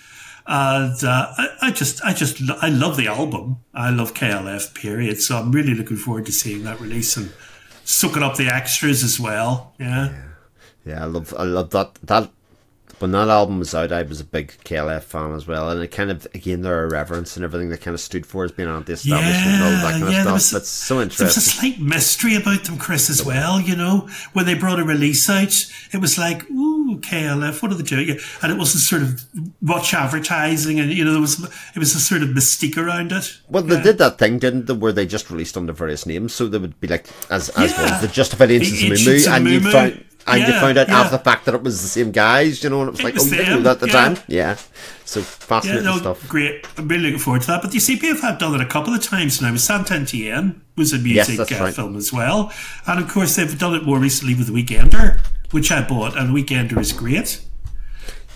And 0.47 1.03
uh, 1.03 1.31
I, 1.37 1.49
I 1.61 1.71
just, 1.71 2.03
I 2.03 2.11
just, 2.11 2.41
I 2.61 2.69
love 2.69 2.97
the 2.97 3.05
album. 3.05 3.57
I 3.71 3.91
love 3.91 4.15
KLF. 4.15 4.73
Period. 4.73 5.21
So 5.21 5.37
I'm 5.37 5.51
really 5.51 5.75
looking 5.75 5.97
forward 5.97 6.25
to 6.25 6.31
seeing 6.31 6.63
that 6.63 6.81
release 6.81 7.15
and 7.17 7.31
soaking 7.85 8.23
up 8.23 8.35
the 8.35 8.47
extras 8.47 9.03
as 9.03 9.19
well. 9.19 9.73
Yeah. 9.79 10.11
Yeah, 10.85 11.03
I 11.03 11.05
love 11.05 11.35
I 11.37 11.43
love 11.43 11.69
that 11.71 11.95
that 12.03 12.31
when 12.99 13.11
that 13.11 13.29
album 13.29 13.59
was 13.59 13.73
out, 13.73 13.91
I 13.91 14.03
was 14.03 14.19
a 14.19 14.25
big 14.25 14.55
KLF 14.63 15.03
fan 15.03 15.33
as 15.33 15.47
well, 15.47 15.69
and 15.69 15.81
it 15.81 15.87
kind 15.87 16.11
of 16.11 16.27
again 16.33 16.61
their 16.61 16.83
irreverence 16.83 17.35
and 17.35 17.43
everything 17.43 17.69
they 17.69 17.77
kind 17.77 17.95
of 17.95 18.01
stood 18.01 18.25
for 18.25 18.43
as 18.43 18.51
being 18.51 18.69
anti-establishment 18.69 19.45
and 19.45 19.63
all 19.63 19.69
that 19.69 19.99
kind 19.99 20.03
of 20.03 20.41
stuff. 20.41 20.59
That's 20.59 20.69
so 20.69 20.97
There 20.97 21.05
There's 21.07 21.37
a 21.37 21.41
slight 21.41 21.79
mystery 21.79 22.35
about 22.35 22.65
them, 22.65 22.77
Chris, 22.77 23.09
as 23.09 23.25
well. 23.25 23.59
You 23.59 23.75
know, 23.75 24.09
when 24.33 24.45
they 24.45 24.53
brought 24.53 24.79
a 24.79 24.83
release 24.83 25.29
out, 25.29 25.65
it 25.91 26.01
was 26.01 26.17
like, 26.17 26.49
"Ooh, 26.51 26.99
KLF, 27.01 27.61
what 27.61 27.71
are 27.71 27.75
they 27.75 27.83
doing?" 27.83 28.19
And 28.41 28.51
it 28.51 28.57
wasn't 28.57 28.83
sort 28.83 29.01
of 29.01 29.25
much 29.61 29.93
advertising, 29.93 30.79
and 30.79 30.91
you 30.91 31.05
know, 31.05 31.11
there 31.11 31.21
was 31.21 31.43
it 31.75 31.79
was 31.79 31.95
a 31.95 31.99
sort 31.99 32.21
of 32.23 32.29
mystique 32.29 32.77
around 32.77 33.11
it. 33.11 33.39
Well, 33.49 33.63
they 33.63 33.81
did 33.81 33.97
that 33.99 34.17
thing, 34.17 34.39
didn't 34.39 34.67
they, 34.67 34.73
where 34.73 34.91
they 34.91 35.05
just 35.05 35.29
released 35.29 35.57
under 35.57 35.73
various 35.73 36.05
names, 36.05 36.33
so 36.33 36.47
they 36.47 36.57
would 36.57 36.79
be 36.79 36.87
like 36.87 37.07
as 37.29 37.49
as 37.49 37.71
Yeah. 37.71 37.91
was 37.91 38.01
the 38.01 38.07
Justified 38.07 38.49
The 38.49 38.57
of 38.57 38.61
Mumu, 38.63 39.27
and 39.27 39.47
you 39.47 39.59
found 39.71 40.03
and 40.31 40.47
you 40.47 40.59
found 40.59 40.77
out 40.77 40.87
yeah. 40.87 40.99
after 40.99 41.17
the 41.17 41.23
fact 41.23 41.45
that 41.45 41.55
it 41.55 41.63
was 41.63 41.81
the 41.81 41.87
same 41.87 42.11
guys, 42.11 42.63
you 42.63 42.69
know, 42.69 42.81
and 42.81 42.89
it 42.89 42.91
was 42.91 43.03
like, 43.03 43.13
was 43.13 43.31
oh, 43.31 43.35
you 43.35 43.37
didn't 43.37 43.55
know 43.55 43.61
that 43.61 43.71
at 43.71 43.79
the 43.79 43.87
yeah. 43.87 43.93
time, 43.93 44.17
yeah. 44.27 44.55
So 45.05 45.19
Yeah, 45.19 45.25
fascinating 45.25 45.83
no, 45.83 45.97
stuff. 45.97 46.27
great. 46.29 46.65
I'm 46.77 46.87
really 46.87 47.03
looking 47.03 47.19
forward 47.19 47.41
to 47.41 47.47
that. 47.47 47.61
But 47.61 47.73
you 47.73 47.79
see, 47.79 47.97
BF 47.97 48.21
have 48.21 48.39
done 48.39 48.55
it 48.55 48.61
a 48.61 48.65
couple 48.65 48.93
of 48.93 49.01
times 49.01 49.41
now. 49.41 49.51
Santantien 49.53 50.61
was 50.77 50.93
a 50.93 50.99
music 50.99 51.37
that's 51.37 51.51
uh, 51.51 51.63
right. 51.63 51.73
film 51.73 51.95
as 51.95 52.13
well, 52.13 52.51
and 52.87 53.03
of 53.03 53.09
course 53.09 53.35
they've 53.35 53.57
done 53.57 53.73
it 53.75 53.83
more 53.83 53.99
recently 53.99 54.35
with 54.35 54.47
The 54.47 54.53
Weekender, 54.53 55.19
which 55.51 55.71
I 55.71 55.87
bought, 55.87 56.17
and 56.17 56.35
The 56.35 56.43
Weekender 56.43 56.77
is 56.79 56.93
great. 56.93 57.41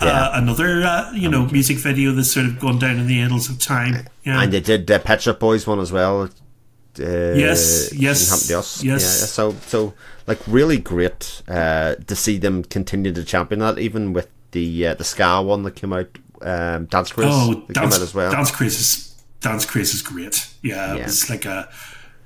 Uh, 0.02 0.32
another, 0.34 0.84
uh, 0.84 1.11
you 1.14 1.30
know, 1.30 1.45
music 1.45 1.78
video 1.78 2.11
that's 2.11 2.32
sort 2.32 2.45
of 2.45 2.60
gone 2.60 2.78
down 2.78 2.99
in 2.99 3.07
the 3.07 3.20
annals 3.20 3.49
of 3.49 3.57
time. 3.57 4.06
Yeah. 4.26 4.41
And 4.41 4.52
they 4.52 4.60
did 4.60 4.86
the 4.88 4.99
Pet 4.99 5.22
Shop 5.22 5.40
Boys 5.40 5.65
one 5.65 5.80
as 5.80 5.94
well. 5.94 6.30
Uh, 6.99 7.34
Yes, 7.36 7.91
yes, 7.94 8.30
didn't 8.30 8.48
to 8.49 8.60
us. 8.60 8.84
yes. 8.84 9.02
Yeah, 9.22 9.26
so 9.28 9.56
so 9.68 9.94
like 10.28 10.40
really 10.48 10.78
great 10.78 11.41
uh, 11.48 11.95
to 11.95 12.15
see 12.15 12.38
them 12.38 12.64
continue 12.64 13.11
to 13.14 13.24
champion 13.24 13.60
that, 13.60 13.80
even 13.80 14.14
with 14.14 14.28
the 14.52 14.88
uh, 14.88 14.94
the 14.94 15.03
ska 15.03 15.41
one 15.41 15.64
that 15.64 15.76
came 15.76 15.91
out, 15.94 16.10
um, 16.41 16.86
Dance 16.86 17.11
Craze 17.11 17.28
Oh, 17.32 17.53
dance, 17.53 17.74
came 17.74 17.84
out 17.86 18.02
as 18.02 18.14
well. 18.14 18.32
Dance 18.32 18.52
Craze 18.52 18.80
is 18.80 19.24
Dance 19.41 19.65
Craze 19.65 19.94
is 19.94 20.02
great. 20.02 20.48
Yeah, 20.61 20.94
it 20.94 20.98
Yeah. 20.99 21.06
was 21.06 21.30
like 21.30 21.45
a. 21.45 21.70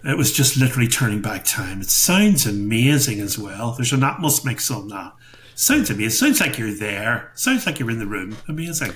It 0.03 0.15
was 0.17 0.31
just 0.31 0.57
literally 0.57 0.87
turning 0.87 1.21
back 1.21 1.43
time. 1.43 1.81
It 1.81 1.89
sounds 1.89 2.45
amazing 2.45 3.19
as 3.19 3.37
well. 3.37 3.71
There's 3.73 3.91
an 3.93 4.01
Atmos 4.01 4.45
mix 4.45 4.69
on 4.69 4.87
that. 4.89 5.13
Sounds 5.55 5.89
amazing. 5.89 6.11
Sounds 6.35 6.39
like 6.39 6.57
you're 6.59 6.73
there. 6.77 7.31
Sounds 7.33 7.65
like 7.65 7.79
you're 7.79 7.89
in 7.89 7.97
the 7.99 8.05
room. 8.05 8.37
Amazing. 8.47 8.93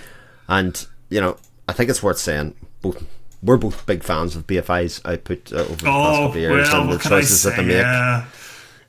And 0.47 0.85
you 1.09 1.19
know, 1.19 1.37
I 1.67 1.73
think 1.73 1.89
it's 1.89 2.03
worth 2.03 2.19
saying 2.19 2.55
both 2.81 3.03
we're 3.43 3.57
both 3.57 3.85
big 3.85 4.03
fans 4.03 4.35
of 4.35 4.45
BFI's 4.47 5.01
output 5.05 5.51
uh, 5.51 5.57
over 5.57 5.69
the 5.75 5.83
past 5.83 5.87
Oh 5.87 6.11
couple 6.13 6.25
of 6.29 6.35
years 6.35 6.69
well, 6.71 6.81
and 6.83 6.91
the 6.91 6.97
choices 6.99 7.43
that 7.43 7.55
they 7.57 7.63
make. 7.65 7.77
Yeah. 7.77 8.25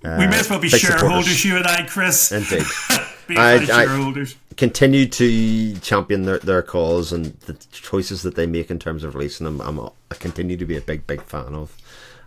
we 0.04 0.26
may 0.26 0.38
as 0.40 0.50
well 0.50 0.58
be 0.60 0.68
shareholders, 0.68 1.00
supporters. 1.00 1.44
you 1.44 1.56
and 1.56 1.66
I, 1.66 1.86
Chris. 1.86 2.32
Indeed. 2.32 2.66
I- 3.38 3.54
I- 3.54 3.64
shareholders. 3.64 4.34
continue 4.56 5.06
to 5.06 5.74
champion 5.78 6.22
their, 6.24 6.38
their 6.38 6.62
cause 6.62 7.12
and 7.12 7.26
the 7.46 7.54
choices 7.72 8.22
that 8.22 8.34
they 8.34 8.46
make 8.46 8.70
in 8.70 8.78
terms 8.78 9.04
of 9.04 9.14
releasing 9.14 9.44
them. 9.44 9.60
I'm 9.60 9.78
a, 9.78 9.92
I 10.10 10.14
continue 10.16 10.56
to 10.56 10.66
be 10.66 10.76
a 10.76 10.80
big, 10.82 11.06
big 11.06 11.22
fan 11.22 11.54
of 11.54 11.74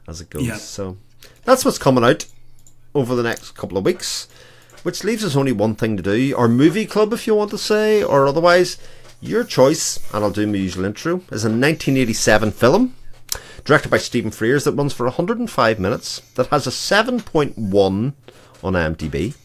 as 0.07 0.21
it 0.21 0.29
goes. 0.29 0.47
Yeah. 0.47 0.55
So 0.55 0.97
that's 1.43 1.63
what's 1.65 1.77
coming 1.77 2.03
out 2.03 2.25
over 2.95 3.13
the 3.13 3.23
next 3.23 3.51
couple 3.51 3.77
of 3.77 3.85
weeks, 3.85 4.27
which 4.83 5.03
leaves 5.03 5.23
us 5.23 5.35
only 5.35 5.51
one 5.51 5.75
thing 5.75 5.97
to 5.97 6.01
do 6.01 6.35
our 6.35 6.47
movie 6.47 6.85
club, 6.87 7.11
if 7.13 7.27
you 7.27 7.35
want 7.35 7.51
to 7.51 7.57
say, 7.57 8.01
or 8.03 8.25
otherwise. 8.25 8.77
Your 9.21 9.43
choice, 9.43 9.99
and 10.13 10.23
I'll 10.23 10.31
do 10.31 10.45
my 10.45 10.57
usual 10.57 10.85
intro, 10.85 11.17
is 11.31 11.43
a 11.45 11.49
1987 11.49 12.51
film 12.51 12.95
directed 13.63 13.89
by 13.89 13.97
Stephen 13.97 14.31
Frears 14.31 14.63
that 14.65 14.73
runs 14.73 14.93
for 14.93 15.05
105 15.05 15.79
minutes, 15.79 16.19
that 16.35 16.47
has 16.47 16.67
a 16.67 16.69
7.1 16.69 18.13
on 18.63 18.73
IMDb. 18.73 19.35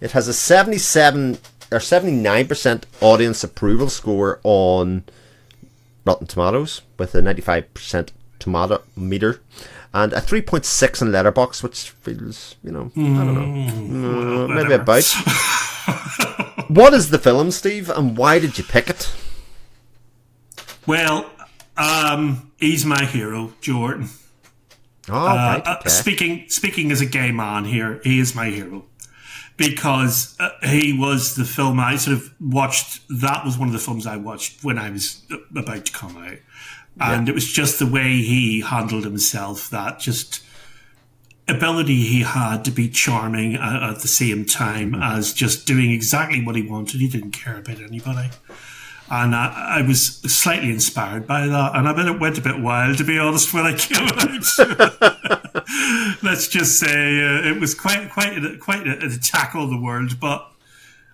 It 0.00 0.12
has 0.12 0.28
a 0.28 0.32
77 0.32 1.38
or 1.72 1.78
79% 1.78 2.82
audience 3.00 3.44
approval 3.44 3.88
score 3.88 4.40
on 4.44 5.04
Rotten 6.04 6.26
Tomatoes 6.26 6.82
with 6.98 7.14
a 7.14 7.20
95% 7.20 8.10
tomato 8.38 8.82
meter 8.96 9.40
and 9.92 10.12
a 10.12 10.20
3.6 10.20 11.02
in 11.02 11.08
Letterboxd, 11.08 11.62
which 11.62 11.90
feels, 11.90 12.56
you 12.62 12.70
know, 12.70 12.92
I 12.96 13.00
don't 13.00 13.34
know, 13.34 14.44
uh, 14.44 14.48
maybe 14.48 14.68
whatever. 14.70 14.82
about. 14.82 16.36
what 16.74 16.94
is 16.94 17.10
the 17.10 17.18
film, 17.18 17.50
Steve, 17.50 17.90
and 17.90 18.16
why 18.16 18.38
did 18.38 18.58
you 18.58 18.64
pick 18.64 18.88
it? 18.88 19.12
Well, 20.86 21.30
um, 21.76 22.50
he's 22.58 22.84
my 22.84 23.04
hero, 23.04 23.52
Joe 23.60 23.78
Orton. 23.80 24.08
Oh, 25.08 25.26
right, 25.26 25.62
Uh, 25.66 25.76
okay. 25.80 25.88
speaking 25.88 26.44
speaking 26.48 26.92
as 26.92 27.00
a 27.00 27.06
gay 27.06 27.32
man 27.32 27.64
here, 27.64 28.00
he 28.04 28.20
is 28.20 28.34
my 28.34 28.50
hero 28.50 28.84
because 29.56 30.36
uh, 30.38 30.50
he 30.62 30.96
was 30.96 31.34
the 31.34 31.44
film 31.44 31.80
I 31.80 31.96
sort 31.96 32.16
of 32.16 32.30
watched. 32.40 33.02
That 33.08 33.44
was 33.44 33.58
one 33.58 33.68
of 33.68 33.72
the 33.72 33.78
films 33.80 34.06
I 34.06 34.16
watched 34.16 34.62
when 34.62 34.78
I 34.78 34.90
was 34.90 35.22
about 35.56 35.86
to 35.86 35.92
come 35.92 36.16
out, 36.16 36.38
and 37.00 37.28
it 37.28 37.34
was 37.34 37.50
just 37.50 37.78
the 37.78 37.86
way 37.86 38.18
he 38.22 38.60
handled 38.60 39.04
himself 39.04 39.68
that 39.70 39.98
just 39.98 40.44
ability 41.54 41.96
he 41.96 42.22
had 42.22 42.64
to 42.64 42.70
be 42.70 42.88
charming 42.88 43.54
at, 43.54 43.82
at 43.82 44.00
the 44.00 44.08
same 44.08 44.44
time 44.44 44.94
as 44.94 45.32
just 45.32 45.66
doing 45.66 45.90
exactly 45.90 46.44
what 46.44 46.56
he 46.56 46.62
wanted. 46.62 47.00
He 47.00 47.08
didn't 47.08 47.32
care 47.32 47.58
about 47.58 47.80
anybody. 47.80 48.30
And 49.10 49.34
I, 49.34 49.78
I 49.78 49.82
was 49.82 50.18
slightly 50.18 50.70
inspired 50.70 51.26
by 51.26 51.46
that. 51.48 51.74
And 51.74 51.88
I 51.88 51.92
bet 51.92 52.06
it 52.06 52.20
went 52.20 52.38
a 52.38 52.40
bit 52.40 52.60
wild, 52.60 52.98
to 52.98 53.04
be 53.04 53.18
honest, 53.18 53.52
when 53.52 53.66
I 53.66 53.74
came 53.76 54.06
out. 54.06 54.20
Let's 56.22 56.46
just 56.48 56.78
say 56.78 57.20
uh, 57.20 57.48
it 57.50 57.60
was 57.60 57.74
quite 57.74 58.10
quite 58.10 58.38
a, 58.38 58.56
quite 58.58 58.86
a, 58.86 58.98
an 58.98 59.10
attack 59.10 59.54
on 59.56 59.70
the 59.70 59.80
world, 59.80 60.20
but 60.20 60.50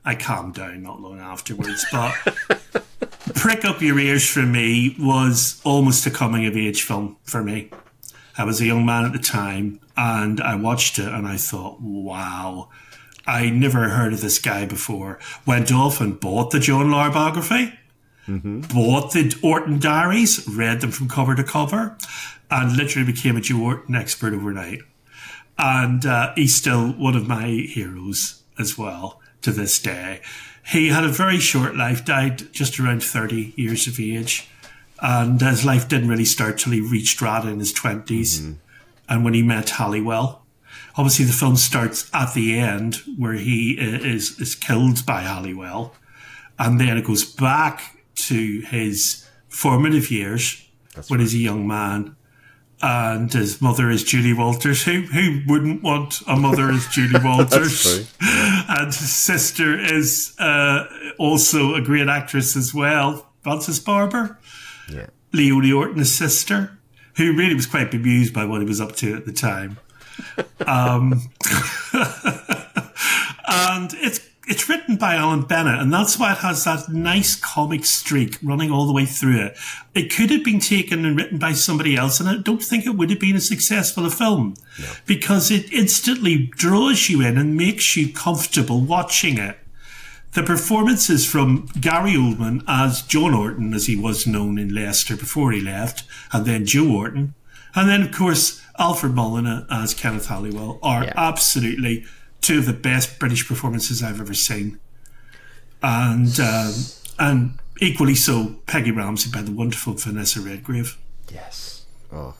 I 0.05 0.15
calmed 0.15 0.55
down 0.55 0.83
not 0.83 1.01
long 1.01 1.21
afterwards. 1.21 1.87
But 1.91 2.15
Prick 3.35 3.65
Up 3.65 3.81
Your 3.81 3.99
Ears 3.99 4.29
for 4.29 4.43
me 4.43 4.95
was 4.99 5.61
almost 5.65 6.07
a 6.07 6.11
coming 6.11 6.45
of 6.47 6.57
age 6.57 6.83
film 6.83 7.17
for 7.25 7.43
me. 7.43 7.71
I 8.37 8.45
was 8.45 8.61
a 8.61 8.67
young 8.67 8.85
man 8.85 9.07
at 9.07 9.13
the 9.15 9.19
time 9.19 9.81
and 9.97 10.41
I 10.41 10.55
watched 10.57 10.99
it 10.99 11.09
and 11.09 11.27
I 11.27 11.37
thought, 11.37 11.81
wow, 11.81 12.69
I 13.27 13.51
never 13.51 13.89
heard 13.89 14.13
of 14.13 14.21
this 14.21 14.39
guy 14.39 14.67
before. 14.67 15.19
Went 15.47 15.73
off 15.73 16.01
and 16.01 16.21
bought 16.21 16.51
the 16.51 16.61
John 16.61 16.87
Lahr 16.87 17.13
biography, 17.13 17.73
bought 18.73 19.13
the 19.13 19.35
Orton 19.43 19.79
diaries, 19.79 20.47
read 20.49 20.81
them 20.81 20.91
from 20.91 21.09
cover 21.09 21.35
to 21.35 21.43
cover, 21.45 21.97
and 22.51 22.77
literally 22.77 23.11
became 23.11 23.37
a 23.37 23.41
Joe 23.41 23.63
Orton 23.63 23.95
expert 23.95 24.35
overnight. 24.35 24.81
And 25.59 26.05
uh, 26.05 26.35
he's 26.35 26.55
still 26.55 26.93
one 26.93 27.17
of 27.17 27.27
my 27.27 27.47
heroes 27.47 28.43
as 28.59 28.77
well 28.77 29.21
to 29.43 29.51
this 29.51 29.79
day. 29.81 30.21
He 30.67 30.89
had 30.89 31.05
a 31.05 31.09
very 31.09 31.39
short 31.39 31.77
life, 31.77 32.05
died 32.05 32.53
just 32.53 32.79
around 32.79 33.03
30 33.03 33.55
years 33.57 33.87
of 33.87 33.99
age. 33.99 34.49
And 35.01 35.41
his 35.41 35.65
life 35.65 35.89
didn't 35.89 36.09
really 36.09 36.25
start 36.25 36.59
till 36.59 36.73
he 36.73 36.81
reached 36.81 37.17
Strata 37.17 37.49
in 37.49 37.59
his 37.59 37.73
20s 37.73 38.57
and 39.09 39.25
when 39.25 39.35
he 39.35 39.43
met 39.43 39.71
Halliwell. 39.71 40.45
Obviously, 40.97 41.25
the 41.27 41.33
film 41.33 41.57
starts 41.57 42.11
at 42.15 42.33
the 42.35 42.59
end 42.59 42.97
where 43.19 43.35
he 43.35 43.73
is, 43.79 44.39
is 44.41 44.55
killed 44.55 45.05
by 45.05 45.21
Halliwell. 45.23 45.95
And 46.59 46.81
then 46.81 46.97
it 46.97 47.05
goes 47.05 47.25
back 47.25 47.99
to 48.15 48.61
his 48.63 49.27
formative 49.49 50.11
years 50.11 50.67
when 51.09 51.21
he's 51.21 51.35
a 51.35 51.39
young 51.39 51.67
man. 51.67 52.17
And 52.83 53.33
his 53.33 53.61
mother 53.63 53.91
is 53.91 54.05
Julie 54.05 54.35
Walters. 54.35 54.85
Who 54.85 55.03
who 55.03 55.41
wouldn't 55.47 55.83
want 55.83 56.21
a 56.27 56.37
mother 56.37 56.71
as 56.71 56.87
Julie 56.89 57.21
Walters? 57.25 58.07
and 58.21 58.87
his 58.87 59.15
sister 59.15 59.79
is 59.79 60.35
uh, 60.39 60.85
also 61.19 61.75
a 61.75 61.81
great 61.81 62.09
actress 62.09 62.55
as 62.55 62.75
well, 62.75 63.31
Frances 63.43 63.81
Barber. 63.81 64.39
Yeah. 64.93 65.07
Leonie 65.33 65.73
Orton's 65.73 66.15
sister, 66.15 66.76
who 67.17 67.37
really 67.37 67.55
was 67.55 67.67
quite 67.67 67.91
bemused 67.91 68.33
by 68.35 68.45
what 68.45 68.61
he 68.61 68.67
was 68.67 68.81
up 68.81 68.95
to 68.97 69.15
at 69.15 69.27
the 69.27 69.33
time. 69.33 69.79
Um, 70.67 71.23
and 73.49 73.93
it's 73.95 74.21
it's 74.49 74.69
written 74.69 74.97
by 74.97 75.17
Alan 75.17 75.43
Bennett, 75.43 75.81
and 75.81 75.93
that's 75.93 76.19
why 76.19 76.33
it 76.33 76.39
has 76.39 76.63
that 76.65 76.89
nice 76.89 77.35
comic 77.35 77.85
streak 77.85 78.39
running 78.43 78.71
all 78.71 78.87
the 78.87 78.93
way 78.93 79.05
through 79.05 79.41
it. 79.41 79.57
It 79.93 80.15
could 80.15 80.31
have 80.31 80.45
been 80.45 80.61
taken 80.61 81.05
and 81.05 81.17
written 81.17 81.39
by 81.39 81.53
somebody 81.53 81.97
else, 81.97 82.21
and 82.21 82.29
I 82.29 82.37
don't 82.37 82.63
think 82.63 82.87
it 82.87 82.95
would 82.95 83.11
have 83.11 83.19
been 83.19 83.35
as 83.35 83.49
successful 83.49 84.07
a 84.07 84.11
film 84.11 84.55
because 85.05 85.51
it 85.51 85.73
instantly 85.73 86.47
draws 86.53 87.09
you 87.09 87.23
in 87.23 87.37
and 87.37 87.57
makes 87.57 87.97
you 87.97 88.13
comfortable 88.13 88.81
watching 88.81 89.39
it. 89.39 89.59
The 90.37 90.43
performances 90.43 91.25
from 91.25 91.65
Gary 91.81 92.13
Oldman 92.13 92.63
as 92.69 93.01
John 93.01 93.33
Orton, 93.33 93.73
as 93.73 93.87
he 93.87 93.97
was 93.97 94.27
known 94.27 94.59
in 94.59 94.75
Leicester 94.75 95.17
before 95.17 95.51
he 95.51 95.63
left, 95.63 96.05
and 96.31 96.45
then 96.45 96.67
Joe 96.67 96.93
Orton, 96.95 97.33
and 97.75 97.89
then 97.89 98.03
of 98.03 98.13
course 98.13 98.61
Alfred 98.79 99.15
Molina 99.15 99.67
as 99.71 99.95
Kenneth 99.95 100.27
Halliwell 100.27 100.79
are 100.83 101.05
Yeah. 101.05 101.15
absolutely 101.17 102.05
two 102.43 102.59
of 102.59 102.67
the 102.67 102.75
best 102.75 103.19
British 103.19 103.49
performances 103.49 104.03
I've 104.03 104.21
ever 104.21 104.35
seen, 104.35 104.79
and 105.83 106.39
um, 106.39 106.75
and 107.19 107.59
equally 107.81 108.15
so 108.15 108.57
Peggy 108.67 108.91
Ramsay 108.91 109.31
by 109.31 109.41
the 109.41 109.53
wonderful 109.53 109.95
Vanessa 109.95 110.43
Redgrave. 110.43 110.99
Yes. 111.33 111.87
Oh. 112.13 112.35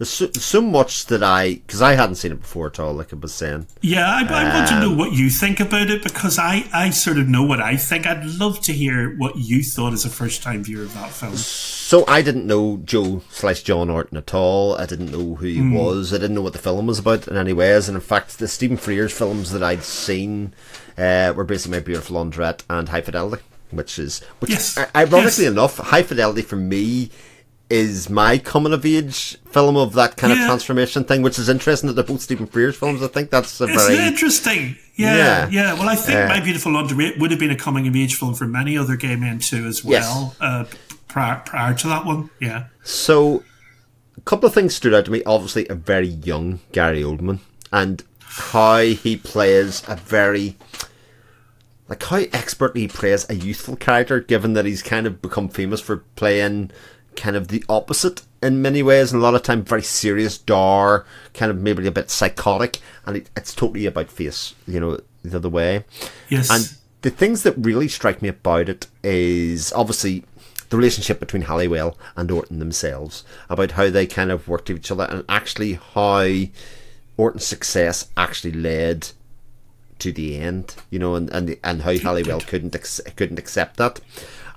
There's 0.00 0.08
so, 0.08 0.26
there's 0.28 0.46
so 0.46 0.62
much 0.62 1.04
that 1.06 1.22
I, 1.22 1.56
because 1.56 1.82
I 1.82 1.92
hadn't 1.92 2.14
seen 2.14 2.32
it 2.32 2.40
before 2.40 2.68
at 2.68 2.80
all, 2.80 2.94
like 2.94 3.12
I 3.12 3.16
was 3.16 3.34
saying. 3.34 3.66
Yeah, 3.82 4.06
I, 4.08 4.22
I 4.22 4.54
want 4.54 4.68
to 4.70 4.80
know 4.80 4.94
what 4.94 5.12
you 5.12 5.28
think 5.28 5.60
about 5.60 5.90
it 5.90 6.02
because 6.02 6.38
I, 6.38 6.66
I 6.72 6.88
sort 6.88 7.18
of 7.18 7.28
know 7.28 7.42
what 7.42 7.60
I 7.60 7.76
think. 7.76 8.06
I'd 8.06 8.24
love 8.24 8.62
to 8.62 8.72
hear 8.72 9.14
what 9.18 9.36
you 9.36 9.62
thought 9.62 9.92
as 9.92 10.06
a 10.06 10.08
first 10.08 10.42
time 10.42 10.64
viewer 10.64 10.84
of 10.84 10.94
that 10.94 11.10
film. 11.10 11.36
So 11.36 12.06
I 12.08 12.22
didn't 12.22 12.46
know 12.46 12.78
Joe 12.78 13.20
slash 13.28 13.62
John 13.62 13.90
Orton 13.90 14.16
at 14.16 14.32
all. 14.32 14.74
I 14.74 14.86
didn't 14.86 15.12
know 15.12 15.34
who 15.34 15.44
he 15.44 15.60
was. 15.60 16.14
I 16.14 16.16
didn't 16.16 16.34
know 16.34 16.40
what 16.40 16.54
the 16.54 16.58
film 16.58 16.86
was 16.86 16.98
about 16.98 17.28
in 17.28 17.36
any 17.36 17.52
ways. 17.52 17.86
And 17.86 17.94
in 17.94 18.00
fact, 18.00 18.38
the 18.38 18.48
Stephen 18.48 18.78
Frears 18.78 19.12
films 19.12 19.50
that 19.50 19.62
I'd 19.62 19.82
seen 19.82 20.54
uh, 20.96 21.34
were 21.36 21.44
basically 21.44 21.76
My 21.76 21.84
Beautiful 21.84 22.16
Laundrette 22.16 22.62
and 22.70 22.88
High 22.88 23.02
Fidelity, 23.02 23.42
which 23.70 23.98
is, 23.98 24.20
which 24.38 24.52
Yes, 24.52 24.78
ironically 24.96 25.44
yes. 25.44 25.52
enough, 25.52 25.76
High 25.76 26.04
Fidelity 26.04 26.40
for 26.40 26.56
me 26.56 27.10
is 27.70 28.10
my 28.10 28.36
coming 28.36 28.72
of 28.72 28.84
age 28.84 29.38
film 29.46 29.76
of 29.76 29.92
that 29.94 30.16
kind 30.16 30.32
of 30.32 30.38
transformation 30.40 31.04
thing, 31.04 31.22
which 31.22 31.38
is 31.38 31.48
interesting 31.48 31.86
that 31.86 31.94
they're 31.94 32.04
both 32.04 32.20
Stephen 32.20 32.46
Frears 32.46 32.74
films. 32.74 33.02
I 33.02 33.06
think 33.06 33.30
that's 33.30 33.60
a 33.60 33.64
Isn't 33.64 33.76
very 33.76 34.06
interesting? 34.06 34.76
Yeah, 34.96 35.16
Yeah. 35.16 35.48
yeah. 35.50 35.72
Well, 35.74 35.88
I 35.88 35.94
think 35.96 36.18
Uh, 36.18 36.26
My 36.28 36.40
Beautiful 36.40 36.72
Laundrette 36.72 37.18
would 37.18 37.30
have 37.30 37.40
been 37.40 37.50
a 37.50 37.56
coming 37.56 37.86
of 37.86 37.94
age 37.96 38.14
film 38.16 38.34
for 38.34 38.46
many 38.46 38.76
other 38.76 38.96
gay 38.96 39.16
men 39.16 39.38
too, 39.38 39.66
as 39.66 39.84
Yes. 39.84 40.04
well. 40.04 40.34
Uh, 40.40 40.64
prior, 41.08 41.42
prior 41.46 41.74
to 41.74 41.88
that 41.88 42.04
one, 42.04 42.30
yeah. 42.40 42.64
So, 42.82 43.44
a 44.16 44.20
couple 44.22 44.46
of 44.48 44.54
things 44.54 44.74
stood 44.74 44.92
out 44.92 45.04
to 45.06 45.10
me. 45.10 45.22
Obviously, 45.24 45.66
a 45.68 45.74
very 45.74 46.08
young 46.08 46.60
Gary 46.72 47.02
Oldman 47.02 47.38
and 47.72 48.02
how 48.20 48.78
he 48.80 49.16
plays 49.16 49.82
a 49.88 49.96
very 49.96 50.56
like 51.88 52.02
how 52.04 52.18
expertly 52.32 52.82
he 52.82 52.88
plays 52.88 53.26
a 53.28 53.34
youthful 53.34 53.74
character, 53.74 54.20
given 54.20 54.52
that 54.52 54.64
he's 54.64 54.80
kind 54.82 55.06
of 55.08 55.20
become 55.20 55.48
famous 55.48 55.80
for 55.80 55.98
playing 56.14 56.70
kind 57.20 57.36
of 57.36 57.48
the 57.48 57.62
opposite 57.68 58.22
in 58.42 58.62
many 58.62 58.82
ways, 58.82 59.12
and 59.12 59.20
a 59.20 59.24
lot 59.24 59.34
of 59.34 59.42
time 59.42 59.62
very 59.62 59.82
serious, 59.82 60.38
dar, 60.38 61.04
kind 61.34 61.50
of 61.50 61.58
maybe 61.58 61.86
a 61.86 61.92
bit 61.92 62.10
psychotic, 62.10 62.78
and 63.04 63.18
it, 63.18 63.30
it's 63.36 63.54
totally 63.54 63.84
about 63.84 64.10
face, 64.10 64.54
you 64.66 64.80
know, 64.80 64.98
the 65.22 65.36
other 65.36 65.50
way. 65.50 65.84
Yes. 66.30 66.50
And 66.50 66.74
the 67.02 67.10
things 67.10 67.42
that 67.42 67.54
really 67.58 67.88
strike 67.88 68.22
me 68.22 68.30
about 68.30 68.70
it 68.70 68.86
is 69.02 69.72
obviously 69.74 70.24
the 70.70 70.78
relationship 70.78 71.20
between 71.20 71.42
Halliwell 71.42 71.98
and 72.16 72.30
Orton 72.30 72.58
themselves, 72.58 73.24
about 73.50 73.72
how 73.72 73.90
they 73.90 74.06
kind 74.06 74.32
of 74.32 74.48
worked 74.48 74.70
with 74.70 74.78
each 74.78 74.90
other, 74.90 75.04
and 75.04 75.22
actually 75.28 75.74
how 75.74 76.26
Orton's 77.18 77.44
success 77.44 78.08
actually 78.16 78.52
led 78.52 79.10
to 79.98 80.10
the 80.10 80.38
end, 80.38 80.76
you 80.88 80.98
know, 80.98 81.14
and 81.14 81.28
and, 81.30 81.58
and 81.62 81.82
how 81.82 81.94
Halliwell 81.94 82.40
couldn't 82.40 82.74
couldn't 83.16 83.38
accept 83.38 83.76
that. 83.76 84.00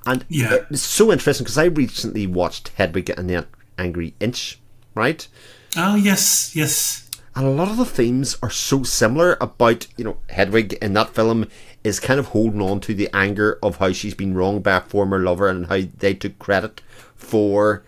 And 0.06 0.26
Yeah. 0.30 0.58
it's 0.70 0.82
so 0.82 1.12
interesting 1.12 1.44
because 1.46 1.58
I 1.58 1.66
recently 1.66 2.28
watched 2.28 2.70
Hedwig 2.76 3.10
and 3.12 3.30
the 3.30 3.48
Angry 3.78 4.14
Inch, 4.20 4.60
right? 4.96 5.28
oh, 5.76 5.96
yes, 5.96 6.56
yes. 6.56 7.10
And 7.36 7.48
a 7.48 7.50
lot 7.50 7.68
of 7.70 7.78
the 7.78 7.86
themes 7.86 8.38
are 8.44 8.52
so 8.52 8.84
similar 8.84 9.38
about, 9.42 9.88
you 9.98 10.04
know, 10.04 10.18
Hedwig 10.30 10.74
in 10.74 10.94
that 10.94 11.16
film 11.16 11.48
is 11.84 12.00
kind 12.00 12.20
of 12.20 12.28
holding 12.28 12.62
on 12.62 12.80
to 12.82 12.94
the 12.94 13.10
anger 13.12 13.58
of 13.64 13.78
how 13.78 13.92
she's 13.92 14.14
been 14.14 14.36
wronged 14.36 14.62
by 14.62 14.76
a 14.78 14.82
former 14.82 15.18
lover 15.20 15.48
and 15.50 15.66
how 15.66 15.80
they 15.98 16.14
took 16.14 16.38
credit 16.38 16.82
for 17.16 17.84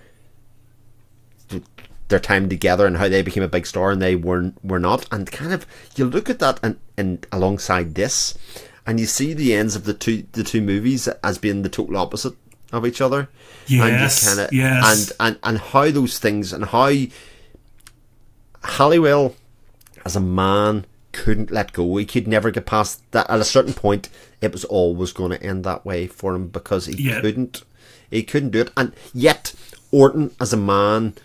their 2.07 2.19
time 2.19 2.49
together 2.49 2.85
and 2.85 2.97
how 2.97 3.07
they 3.07 3.21
became 3.21 3.43
a 3.43 3.47
big 3.47 3.65
star 3.65 3.91
and 3.91 4.01
they 4.01 4.15
weren't 4.15 4.63
were 4.63 4.79
not. 4.79 5.05
And 5.11 5.31
kind 5.31 5.53
of 5.53 5.65
you 5.95 6.05
look 6.05 6.29
at 6.29 6.39
that 6.39 6.59
and, 6.63 6.79
and 6.97 7.25
alongside 7.31 7.95
this 7.95 8.35
and 8.87 8.99
you 8.99 9.05
see 9.05 9.33
the 9.33 9.53
ends 9.53 9.75
of 9.75 9.83
the 9.85 9.93
two 9.93 10.25
the 10.33 10.43
two 10.43 10.61
movies 10.61 11.07
as 11.23 11.37
being 11.37 11.61
the 11.61 11.69
total 11.69 11.97
opposite 11.97 12.33
of 12.71 12.85
each 12.85 13.01
other. 13.01 13.29
Yes, 13.67 14.27
and 14.27 14.39
you 14.39 14.47
kinda, 14.47 14.55
yes. 14.55 15.11
and, 15.19 15.27
and 15.27 15.39
and 15.43 15.57
how 15.59 15.89
those 15.91 16.19
things 16.19 16.53
and 16.53 16.65
how 16.65 16.91
Halliwell, 18.63 19.35
as 20.05 20.15
a 20.15 20.19
man, 20.19 20.85
couldn't 21.11 21.51
let 21.51 21.71
go. 21.73 21.95
He 21.97 22.05
could 22.05 22.27
never 22.27 22.51
get 22.51 22.65
past 22.65 23.01
that. 23.11 23.29
At 23.29 23.39
a 23.39 23.43
certain 23.45 23.73
point, 23.73 24.09
it 24.41 24.51
was 24.51 24.65
always 24.65 25.13
going 25.13 25.31
to 25.31 25.41
end 25.43 25.63
that 25.63 25.85
way 25.85 26.07
for 26.07 26.35
him 26.35 26.47
because 26.47 26.87
he 26.87 26.95
Yeah. 27.09 27.21
couldn't. 27.21 27.63
He 28.09 28.23
couldn't 28.23 28.51
do 28.51 28.61
it, 28.61 28.71
and 28.77 28.93
yet 29.13 29.53
Orton, 29.91 30.31
as 30.39 30.53
a 30.53 30.57
man, 30.57 31.15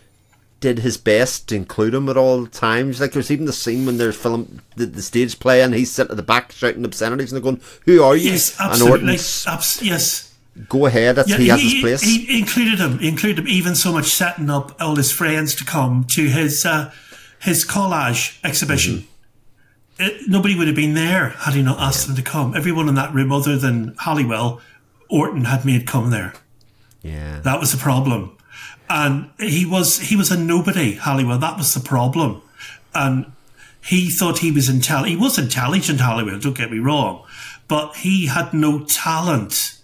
did 0.60 0.80
his 0.80 0.96
best 0.96 1.48
to 1.48 1.56
include 1.56 1.94
him 1.94 2.08
at 2.08 2.16
all 2.16 2.46
times. 2.46 3.00
Like 3.00 3.12
there's 3.12 3.30
even 3.30 3.46
the 3.46 3.52
scene 3.52 3.86
when 3.86 3.96
there's 3.98 4.16
film 4.16 4.60
the, 4.76 4.86
the 4.86 5.02
stage 5.02 5.38
play 5.40 5.62
and 5.62 5.74
he's 5.74 5.90
sitting 5.90 6.10
at 6.10 6.16
the 6.16 6.22
back 6.22 6.52
shouting 6.52 6.84
obscenities 6.84 7.32
and 7.32 7.36
they're 7.42 7.52
going, 7.52 7.62
"Who 7.86 8.02
are 8.02 8.14
you?" 8.16 8.30
Yes, 8.30 8.58
And 8.60 8.70
absolutely. 8.70 9.14
Abs- 9.14 9.82
yes. 9.82 10.34
Go 10.68 10.84
ahead, 10.86 11.16
that's 11.16 11.28
Yeah, 11.30 11.36
he 11.38 11.48
has 11.48 11.62
his 11.62 11.80
place. 11.80 12.00
He 12.02 12.38
included 12.38 12.78
him. 12.78 12.98
He 12.98 13.08
included 13.08 13.38
him 13.38 13.48
even 13.48 13.74
so 13.74 13.92
much 13.92 14.06
setting 14.06 14.50
up 14.50 14.76
all 14.80 14.96
his 14.96 15.10
friends 15.12 15.54
to 15.56 15.64
come 15.64 16.04
to 16.10 16.28
his 16.28 16.66
uh, 16.66 16.92
his 17.40 17.64
collage 17.64 18.38
exhibition. 18.44 18.94
Mm-hmm. 18.94 19.06
It, 20.02 20.28
nobody 20.28 20.56
would 20.56 20.66
have 20.66 20.76
been 20.76 20.94
there 20.94 21.30
had 21.30 21.54
he 21.54 21.62
not 21.62 21.78
asked 21.78 22.06
them 22.06 22.16
to 22.16 22.22
come. 22.22 22.54
Everyone 22.56 22.88
in 22.88 22.94
that 22.96 23.14
room, 23.14 23.32
other 23.32 23.56
than 23.56 23.94
Halliwell, 24.00 24.60
Orton 25.08 25.44
had 25.44 25.64
made 25.64 25.86
come 25.86 26.10
there. 26.10 26.32
yeah, 27.02 27.40
That 27.40 27.60
was 27.60 27.70
the 27.72 27.78
problem, 27.78 28.36
and 28.90 29.30
he 29.38 29.64
was 29.64 30.00
he 30.00 30.16
was 30.16 30.30
a 30.30 30.36
nobody. 30.36 30.94
Halliwell. 30.94 31.38
That 31.38 31.56
was 31.56 31.72
the 31.72 31.80
problem, 31.80 32.42
and 32.94 33.32
he 33.80 34.10
thought 34.10 34.40
he 34.40 34.50
was 34.50 34.68
intelligent. 34.68 35.16
He 35.18 35.24
was 35.24 35.38
intelligent, 35.38 36.00
Halliwell. 36.00 36.40
Don't 36.40 36.56
get 36.56 36.72
me 36.72 36.80
wrong, 36.80 37.24
but 37.68 37.96
he 37.96 38.26
had 38.26 38.52
no 38.52 38.84
talent. 38.84 39.78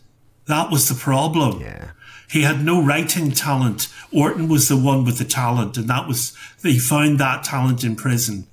That 0.46 0.70
was 0.70 0.88
the 0.88 0.94
problem. 0.94 1.60
yeah, 1.60 1.90
He 2.28 2.42
had 2.42 2.64
no 2.64 2.82
writing 2.82 3.30
talent. 3.30 3.88
Orton 4.12 4.48
was 4.48 4.68
the 4.68 4.76
one 4.76 5.04
with 5.04 5.18
the 5.18 5.24
talent, 5.24 5.76
and 5.76 5.88
that 5.88 6.08
was 6.08 6.36
he 6.62 6.78
found 6.78 7.20
that 7.20 7.44
talent 7.44 7.84
in 7.84 7.94
prison. 7.96 8.48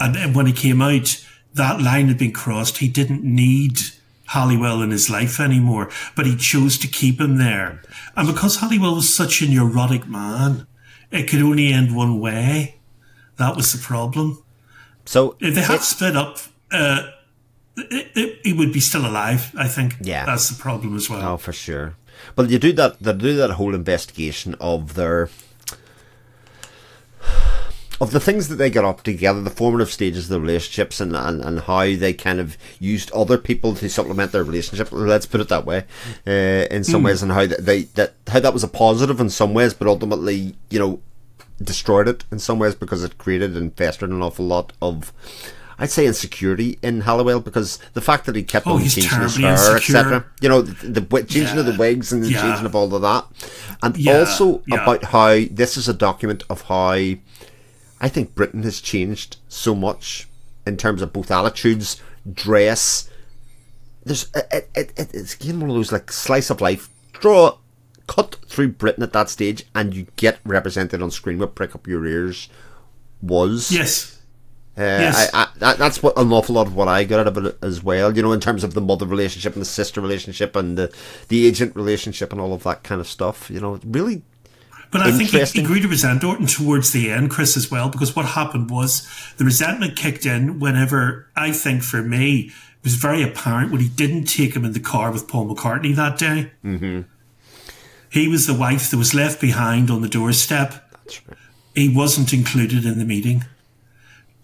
And, 0.00 0.16
and 0.16 0.34
when 0.34 0.46
he 0.46 0.52
came 0.52 0.82
out, 0.82 1.24
that 1.54 1.80
line 1.80 2.08
had 2.08 2.18
been 2.18 2.32
crossed. 2.32 2.78
He 2.78 2.88
didn't 2.88 3.24
need 3.24 3.78
Halliwell 4.28 4.82
in 4.82 4.90
his 4.90 5.08
life 5.08 5.40
anymore, 5.40 5.90
but 6.14 6.26
he 6.26 6.36
chose 6.36 6.78
to 6.78 6.88
keep 6.88 7.20
him 7.20 7.38
there. 7.38 7.82
And 8.16 8.26
because 8.26 8.56
Halliwell 8.56 8.96
was 8.96 9.14
such 9.14 9.42
a 9.42 9.48
neurotic 9.48 10.06
man, 10.06 10.66
it 11.10 11.28
could 11.28 11.42
only 11.42 11.72
end 11.72 11.96
one 11.96 12.20
way. 12.20 12.76
That 13.36 13.56
was 13.56 13.72
the 13.72 13.78
problem. 13.78 14.42
So 15.04 15.36
If 15.40 15.54
they 15.54 15.62
had 15.62 15.80
split 15.80 16.16
up, 16.16 16.38
uh, 16.70 17.10
it, 17.76 18.08
it, 18.14 18.38
he 18.42 18.52
would 18.52 18.72
be 18.72 18.80
still 18.80 19.06
alive. 19.06 19.54
I 19.56 19.68
think. 19.68 19.96
Yeah. 20.02 20.26
that's 20.26 20.48
the 20.50 20.60
problem 20.60 20.96
as 20.96 21.08
well. 21.08 21.22
Oh, 21.34 21.36
for 21.36 21.52
sure. 21.52 21.96
Well, 22.36 22.50
you 22.50 22.58
do 22.58 22.72
that. 22.74 23.00
They 23.00 23.12
do 23.12 23.36
that 23.36 23.52
whole 23.52 23.74
investigation 23.74 24.54
of 24.60 24.94
their 24.94 25.28
of 28.00 28.12
the 28.12 28.20
things 28.20 28.48
that 28.48 28.56
they 28.56 28.70
got 28.70 28.84
up 28.84 29.02
together, 29.02 29.42
the 29.42 29.50
formative 29.50 29.90
stages 29.90 30.24
of 30.24 30.30
the 30.30 30.40
relationships, 30.40 31.00
and, 31.00 31.16
and, 31.16 31.42
and 31.42 31.60
how 31.60 31.80
they 31.84 32.12
kind 32.12 32.38
of 32.38 32.56
used 32.78 33.10
other 33.12 33.36
people 33.38 33.74
to 33.74 33.88
supplement 33.90 34.32
their 34.32 34.44
relationship. 34.44 34.88
Let's 34.92 35.26
put 35.26 35.40
it 35.40 35.48
that 35.48 35.66
way. 35.66 35.84
Uh, 36.26 36.66
in 36.70 36.84
some 36.84 37.02
ways, 37.02 37.22
and 37.22 37.32
how 37.32 37.46
that 37.46 37.64
they 37.64 37.82
that 37.82 38.14
how 38.28 38.40
that 38.40 38.52
was 38.54 38.62
a 38.64 38.68
positive 38.68 39.18
in 39.20 39.30
some 39.30 39.52
ways, 39.54 39.74
but 39.74 39.88
ultimately, 39.88 40.54
you 40.70 40.78
know, 40.78 41.00
destroyed 41.62 42.06
it 42.08 42.24
in 42.30 42.38
some 42.38 42.58
ways 42.60 42.74
because 42.76 43.02
it 43.02 43.18
created 43.18 43.56
and 43.56 43.74
festered 43.76 44.10
an 44.10 44.22
awful 44.22 44.46
lot 44.46 44.72
of. 44.80 45.12
I'd 45.80 45.90
say 45.90 46.06
insecurity 46.06 46.76
in 46.82 47.02
Halliwell 47.02 47.38
because 47.38 47.78
the 47.94 48.00
fact 48.00 48.26
that 48.26 48.34
he 48.34 48.42
kept 48.42 48.66
Oh, 48.66 48.74
on 48.78 48.80
changing 48.84 49.20
his 49.20 49.36
hair, 49.36 49.76
etc. 49.76 50.24
You 50.40 50.48
know, 50.48 50.60
the, 50.60 51.00
the 51.00 51.22
changing 51.24 51.56
of 51.58 51.66
the 51.66 51.76
wigs 51.78 52.12
and 52.12 52.20
the 52.22 52.30
Yeah. 52.30 52.42
changing 52.42 52.66
of 52.66 52.74
all 52.74 52.92
of 52.92 53.02
that, 53.02 53.26
and 53.82 53.96
Yeah. 53.96 54.18
also 54.18 54.60
Yeah. 54.66 54.82
about 54.82 55.04
how 55.04 55.40
this 55.50 55.76
is 55.76 55.88
a 55.88 55.94
document 55.94 56.42
of 56.50 56.62
how 56.62 56.94
I 58.00 58.08
think 58.08 58.34
Britain 58.34 58.62
has 58.62 58.80
changed 58.80 59.38
so 59.48 59.74
much 59.74 60.28
in 60.66 60.76
terms 60.76 61.02
of 61.02 61.12
both 61.12 61.30
attitudes, 61.30 62.00
dress. 62.32 63.10
There's 64.04 64.30
it, 64.34 64.70
it, 64.74 64.92
it, 64.96 65.14
it's 65.14 65.34
again 65.34 65.60
one 65.60 65.70
of 65.70 65.76
those 65.76 65.92
like 65.92 66.12
slice 66.12 66.50
of 66.50 66.60
life. 66.60 66.88
Draw, 67.14 67.58
cut 68.06 68.36
through 68.46 68.72
Britain 68.72 69.02
at 69.02 69.12
that 69.12 69.28
stage, 69.28 69.64
and 69.74 69.94
you 69.94 70.06
get 70.16 70.38
represented 70.44 71.02
on 71.02 71.10
screen. 71.10 71.38
What 71.38 71.54
prick 71.54 71.74
up 71.74 71.86
your 71.86 72.06
ears 72.06 72.48
was 73.20 73.72
Yes. 73.72 74.20
uh, 74.76 74.82
Yes. 74.82 75.30
I, 75.34 75.42
I, 75.42 75.48
that, 75.58 75.78
that's 75.78 76.02
what 76.02 76.16
an 76.16 76.32
awful 76.32 76.54
lot 76.54 76.68
of 76.68 76.76
what 76.76 76.86
I 76.86 77.02
got 77.02 77.20
out 77.20 77.26
of 77.36 77.44
it 77.44 77.58
as 77.62 77.82
well. 77.82 78.16
You 78.16 78.22
know, 78.22 78.32
in 78.32 78.40
terms 78.40 78.62
of 78.62 78.74
the 78.74 78.80
mother 78.80 79.06
relationship 79.06 79.54
and 79.54 79.60
the 79.60 79.66
sister 79.66 80.00
relationship 80.00 80.54
and 80.54 80.78
the 80.78 80.94
the 81.28 81.46
agent 81.46 81.74
relationship 81.74 82.30
and 82.30 82.40
all 82.40 82.54
of 82.54 82.62
that 82.62 82.84
kind 82.84 83.00
of 83.00 83.08
stuff. 83.08 83.50
You 83.50 83.60
know, 83.60 83.80
really. 83.84 84.22
But 84.90 85.02
I 85.02 85.12
think 85.12 85.30
he, 85.30 85.60
he 85.60 85.62
grew 85.62 85.80
to 85.80 85.88
resent 85.88 86.24
Orton 86.24 86.46
towards 86.46 86.92
the 86.92 87.10
end, 87.10 87.30
Chris, 87.30 87.56
as 87.56 87.70
well, 87.70 87.90
because 87.90 88.16
what 88.16 88.24
happened 88.24 88.70
was 88.70 89.06
the 89.36 89.44
resentment 89.44 89.96
kicked 89.96 90.24
in 90.24 90.60
whenever 90.60 91.28
I 91.36 91.52
think 91.52 91.82
for 91.82 92.02
me 92.02 92.50
it 92.78 92.84
was 92.84 92.94
very 92.94 93.22
apparent 93.22 93.70
when 93.70 93.80
he 93.80 93.88
didn't 93.88 94.24
take 94.24 94.56
him 94.56 94.64
in 94.64 94.72
the 94.72 94.80
car 94.80 95.12
with 95.12 95.28
Paul 95.28 95.54
McCartney 95.54 95.94
that 95.96 96.18
day. 96.18 96.52
Mm-hmm. 96.64 97.02
He 98.10 98.28
was 98.28 98.46
the 98.46 98.54
wife 98.54 98.90
that 98.90 98.96
was 98.96 99.14
left 99.14 99.40
behind 99.40 99.90
on 99.90 100.00
the 100.00 100.08
doorstep. 100.08 100.94
He 101.74 101.94
wasn't 101.94 102.32
included 102.32 102.84
in 102.84 102.98
the 102.98 103.04
meeting. 103.04 103.44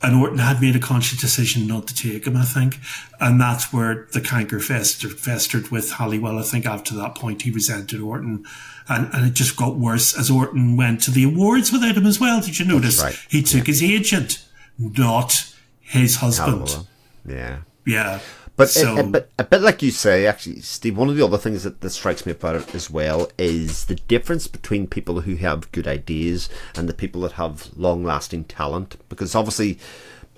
And 0.03 0.17
Orton 0.17 0.39
had 0.39 0.61
made 0.61 0.77
a 0.77 0.81
conscious 0.81 1.19
decision 1.19 1.67
not 1.67 1.87
to 1.87 1.95
take 1.95 2.27
him, 2.27 2.37
I 2.37 2.45
think. 2.45 2.79
And 3.21 3.41
that's 3.41 3.73
where 3.73 4.07
the 4.13 4.21
canker 4.21 4.61
festered, 4.61 5.19
festered 5.19 5.71
with 5.71 5.93
Halliwell. 5.93 6.39
I 6.39 6.43
think 6.43 6.67
after 6.67 6.95
that 6.97 7.15
point, 7.15 7.43
he 7.43 7.51
resented 7.51 8.03
Orton. 8.03 8.45
And, 8.89 9.09
and 9.15 9.27
it 9.27 9.35
just 9.35 9.57
got 9.57 9.77
worse 9.77 10.17
as 10.17 10.31
Orton 10.31 10.77
went 10.77 11.01
to 11.03 11.11
the 11.11 11.25
awards 11.25 11.73
without 11.73 11.97
him 11.97 12.07
as 12.07 12.21
well. 12.21 12.41
Did 12.41 12.59
you 12.59 12.67
notice? 12.67 13.03
right. 13.03 13.19
He 13.31 13.43
took 13.43 13.67
his 13.67 13.83
agent, 13.83 14.47
not 14.79 15.55
his 15.81 16.17
husband. 16.17 16.87
Yeah. 17.27 17.61
Yeah. 17.87 18.21
But 18.57 18.69
so, 18.69 18.97
a, 18.97 19.01
a, 19.01 19.05
bit, 19.05 19.31
a 19.39 19.45
bit 19.45 19.63
like 19.63 19.83
you 19.83 19.91
say, 19.91 20.27
actually, 20.27 20.61
Steve. 20.61 20.97
One 20.97 21.09
of 21.09 21.17
the 21.17 21.25
other 21.25 21.39
things 21.39 21.65
that, 21.65 21.81
that 21.81 21.91
strikes 21.91 22.25
me 22.25 22.33
about 22.33 22.57
it 22.57 22.75
as 22.75 22.89
well 22.89 23.29
is 23.37 23.87
the 23.87 23.97
difference 23.97 24.47
between 24.47 24.87
people 24.87 25.23
who 25.23 25.35
have 25.37 25.73
good 25.73 25.89
ideas 25.89 26.49
and 26.77 26.89
the 26.89 26.95
people 26.95 27.23
that 27.23 27.33
have 27.33 27.77
long-lasting 27.77 28.45
talent. 28.45 28.97
Because 29.09 29.35
obviously, 29.35 29.79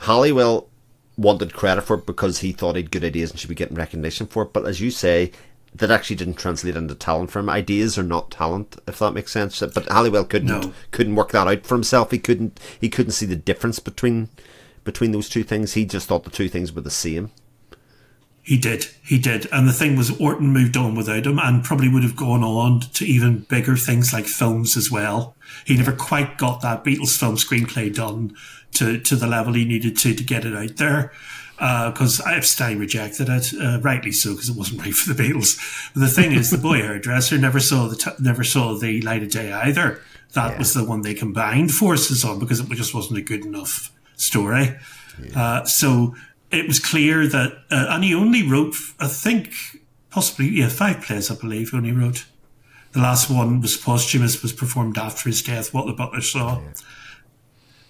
Halliwell 0.01 0.69
wanted 1.19 1.53
credit 1.53 1.83
for 1.83 1.97
it 1.97 2.07
because 2.07 2.39
he 2.39 2.53
thought 2.53 2.77
he 2.77 2.83
had 2.83 2.91
good 2.91 3.05
ideas 3.05 3.31
and 3.31 3.41
should 3.41 3.49
be 3.49 3.55
getting 3.55 3.77
recognition 3.77 4.27
for 4.27 4.45
it. 4.45 4.53
But 4.53 4.67
as 4.67 4.81
you 4.81 4.91
say, 4.91 5.33
that 5.79 5.91
actually 5.91 6.17
didn't 6.17 6.35
translate 6.35 6.77
into 6.77 6.95
talent 6.95 7.31
for 7.31 7.39
him. 7.41 7.51
Ideas 7.51 7.99
are 7.99 8.03
not 8.03 8.31
talent, 8.31 8.77
if 8.87 8.99
that 8.99 9.13
makes 9.13 9.33
sense. 9.33 9.61
But 9.61 9.87
Halliwell 9.87 10.25
couldn't 10.25 10.49
No. 10.49 10.73
couldn't 10.91 11.17
work 11.17 11.33
that 11.33 11.49
out 11.49 11.67
for 11.67 11.75
himself. 11.75 12.11
He 12.11 12.19
couldn't 12.19 12.59
he 12.81 12.89
couldn't 12.89 13.13
see 13.13 13.27
the 13.27 13.37
difference 13.37 13.79
between 13.79 14.29
between 14.85 15.13
those 15.13 15.29
two 15.29 15.43
things. 15.43 15.75
He 15.75 15.85
just 15.85 16.07
thought 16.09 16.25
the 16.25 16.31
two 16.31 16.49
things 16.49 16.73
were 16.73 16.81
the 16.81 16.91
same. 16.91 17.31
He 18.43 18.57
did. 18.57 18.87
He 19.03 19.19
did. 19.19 19.49
And 19.51 19.67
the 19.69 19.73
thing 19.73 19.97
was, 19.97 20.21
Orton 20.21 20.53
moved 20.53 20.77
on 20.77 20.95
without 20.95 21.27
him 21.27 21.41
and 21.41 21.65
probably 21.65 21.89
would 21.89 22.05
have 22.05 22.15
gone 22.15 22.45
on 22.45 22.79
to 22.95 23.05
even 23.05 23.41
bigger 23.49 23.77
things 23.77 24.13
like 24.13 24.27
films 24.27 24.77
as 24.77 24.89
well. 24.89 25.35
He 25.65 25.77
never 25.77 25.91
quite 25.91 26.39
got 26.39 26.61
that 26.61 26.85
Beatles 26.85 27.19
film 27.19 27.35
screenplay 27.35 27.93
done 27.93 28.37
to, 28.75 29.01
to 29.01 29.17
the 29.17 29.27
level 29.27 29.55
he 29.55 29.65
needed 29.65 29.97
to 29.99 30.15
to 30.15 30.23
get 30.23 30.45
it 30.45 30.55
out 30.55 30.77
there. 30.77 31.13
Because 31.57 32.21
Epstein 32.27 32.79
rejected 32.79 33.29
it, 33.29 33.53
uh, 33.61 33.81
rightly 33.81 34.13
so, 34.13 34.33
because 34.33 34.49
it 34.51 34.57
wasn't 34.57 34.81
right 34.85 34.95
for 34.95 35.13
the 35.13 35.23
Beatles. 35.23 35.59
But 35.95 36.01
the 36.01 36.09
thing 36.09 36.33
is, 36.33 36.51
the 36.51 36.59
boy 36.59 36.83
hairdresser 36.83 37.39
never 37.39 37.61
saw 37.61 37.89
the 37.89 37.97
t- 37.97 38.11
never 38.21 38.45
saw 38.45 38.75
the 38.75 39.01
light 39.03 39.23
of 39.23 39.31
day 39.31 39.53
either. 39.53 40.01
That 40.35 40.59
was 40.59 40.75
the 40.75 40.85
one 40.85 41.01
they 41.01 41.15
combined 41.15 41.73
forces 41.73 42.25
on 42.25 42.39
because 42.39 42.61
it 42.61 42.69
just 42.73 42.95
wasn't 42.95 43.19
a 43.19 43.23
good 43.23 43.45
enough 43.47 43.91
story. 44.17 44.77
Uh, 45.35 45.65
so 45.65 46.15
it 46.51 46.67
was 46.69 46.79
clear 46.79 47.27
that, 47.27 47.53
uh, 47.71 47.87
and 47.91 48.05
he 48.05 48.15
only 48.15 48.43
wrote, 48.47 48.75
I 49.01 49.09
think, 49.09 49.55
possibly, 50.11 50.49
yeah, 50.49 50.69
five 50.69 51.01
plays, 51.01 51.31
I 51.31 51.37
believe, 51.37 51.71
he 51.71 51.77
only 51.79 51.93
wrote. 51.93 52.27
The 52.93 53.01
last 53.01 53.31
one 53.31 53.61
was 53.63 53.77
posthumous, 53.79 54.43
was 54.43 54.53
performed 54.53 54.99
after 54.99 55.29
his 55.29 55.43
death, 55.43 55.73
What 55.73 55.87
the 55.87 55.93
Butler 55.95 56.21
Saw. 56.21 56.61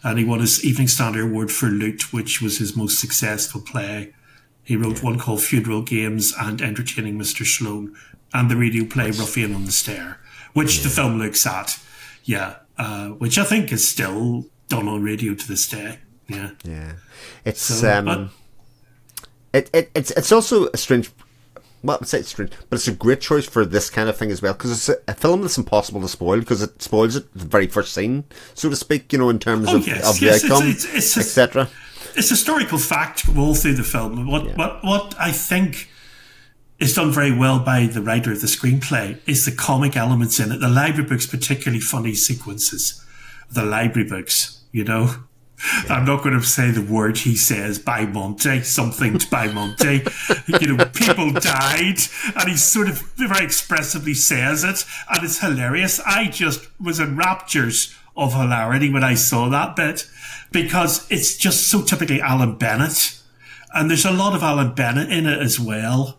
And 0.06 0.20
he 0.20 0.24
won 0.24 0.38
his 0.38 0.64
Evening 0.64 0.86
Standard 0.86 1.24
Award 1.24 1.50
for 1.50 1.66
Loot, 1.66 2.12
which 2.12 2.40
was 2.40 2.58
his 2.58 2.76
most 2.76 3.00
successful 3.00 3.60
play. 3.60 4.14
He 4.62 4.76
wrote 4.76 5.02
one 5.02 5.18
called 5.18 5.42
Funeral 5.42 5.82
Games 5.82 6.32
and 6.38 6.62
Entertaining 6.62 7.18
Mr. 7.18 7.44
Sloane, 7.44 7.92
and 8.32 8.48
the 8.48 8.54
radio 8.56 8.84
play 8.84 9.06
Ruffian 9.10 9.52
on 9.52 9.64
the 9.64 9.72
Stair, 9.72 10.20
which 10.52 10.82
the 10.84 10.90
film 10.90 11.18
looks 11.18 11.44
at. 11.44 11.80
Yeah, 12.22 12.58
uh, 12.78 13.08
which 13.08 13.36
I 13.36 13.42
think 13.42 13.72
is 13.72 13.88
still 13.88 14.46
done 14.68 14.86
on 14.86 15.02
radio 15.02 15.34
to 15.34 15.48
this 15.48 15.66
day. 15.68 15.98
Yeah. 16.28 16.50
Yeah, 16.62 16.92
it's 17.44 17.60
So, 17.62 17.92
um, 17.98 18.04
but- 18.04 18.28
it, 19.52 19.70
it 19.72 19.90
it's 19.96 20.12
it's 20.12 20.30
also 20.30 20.68
a 20.72 20.76
strange. 20.76 21.10
Well, 21.86 21.98
I'd 22.00 22.08
say 22.08 22.18
it's 22.18 22.28
strange, 22.30 22.50
but 22.68 22.76
it's 22.76 22.88
a 22.88 22.92
great 22.92 23.20
choice 23.20 23.46
for 23.46 23.64
this 23.64 23.88
kind 23.90 24.08
of 24.08 24.16
thing 24.16 24.30
as 24.30 24.42
well 24.42 24.52
because 24.52 24.72
it's 24.72 24.88
a, 24.88 24.96
a 25.10 25.14
film 25.14 25.42
that's 25.42 25.56
impossible 25.58 26.00
to 26.02 26.08
spoil 26.08 26.40
because 26.40 26.62
it 26.62 26.82
spoils 26.82 27.16
it 27.16 27.32
the 27.32 27.44
very 27.46 27.66
first 27.66 27.92
scene, 27.94 28.24
so 28.54 28.68
to 28.68 28.76
speak. 28.76 29.12
You 29.12 29.18
know, 29.20 29.28
in 29.30 29.38
terms 29.38 29.68
Oh, 29.68 29.76
of, 29.76 29.86
yes, 29.86 30.08
of 30.08 30.20
yes, 30.20 30.42
it's- 30.44 30.50
outcome, 30.52 30.68
it's- 30.68 30.84
it's 30.94 31.14
just- 31.14 31.38
etc. 31.38 31.68
it's 32.16 32.28
historical 32.28 32.78
fact 32.78 33.24
all 33.36 33.54
through 33.54 33.74
the 33.74 33.82
film. 33.84 34.26
What 34.26 34.56
what 34.56 34.84
what 34.84 35.14
I 35.18 35.32
think 35.32 35.88
is 36.78 36.92
done 36.94 37.10
very 37.10 37.32
well 37.32 37.58
by 37.58 37.86
the 37.86 38.02
writer 38.02 38.30
of 38.32 38.40
the 38.42 38.46
screenplay 38.46 39.18
is 39.26 39.44
the 39.46 39.52
comic 39.52 39.96
elements 39.96 40.38
in 40.38 40.52
it. 40.52 40.58
The 40.60 40.68
library 40.68 41.08
books, 41.08 41.26
particularly 41.26 41.80
funny 41.80 42.14
sequences. 42.14 43.02
The 43.50 43.64
library 43.64 44.08
books, 44.08 44.58
you 44.72 44.84
know. 44.84 45.14
I'm 45.88 46.04
not 46.04 46.22
going 46.22 46.38
to 46.38 46.44
say 46.44 46.70
the 46.70 46.82
word 46.82 47.18
he 47.18 47.36
says 47.36 47.78
by 47.78 48.04
Monte, 48.06 48.62
something 48.62 49.18
by 49.30 49.48
Monte. 49.48 50.02
you 50.60 50.76
know, 50.76 50.84
people 50.86 51.32
died, 51.32 51.98
and 52.34 52.48
he 52.48 52.56
sort 52.56 52.88
of 52.88 53.00
very 53.16 53.44
expressively 53.44 54.14
says 54.14 54.64
it, 54.64 54.84
and 55.10 55.24
it's 55.24 55.40
hilarious. 55.40 56.00
I 56.00 56.26
just 56.26 56.68
was 56.80 57.00
in 57.00 57.16
raptures 57.16 57.94
of 58.16 58.32
hilarity 58.32 58.92
when 58.92 59.04
I 59.04 59.14
saw 59.14 59.48
that 59.50 59.76
bit 59.76 60.08
because 60.52 61.10
it's 61.10 61.36
just 61.36 61.68
so 61.70 61.82
typically 61.82 62.20
Alan 62.20 62.56
Bennett. 62.56 63.20
And 63.74 63.90
there's 63.90 64.06
a 64.06 64.10
lot 64.10 64.34
of 64.34 64.42
Alan 64.42 64.74
Bennett 64.74 65.10
in 65.10 65.26
it 65.26 65.38
as 65.38 65.60
well 65.60 66.18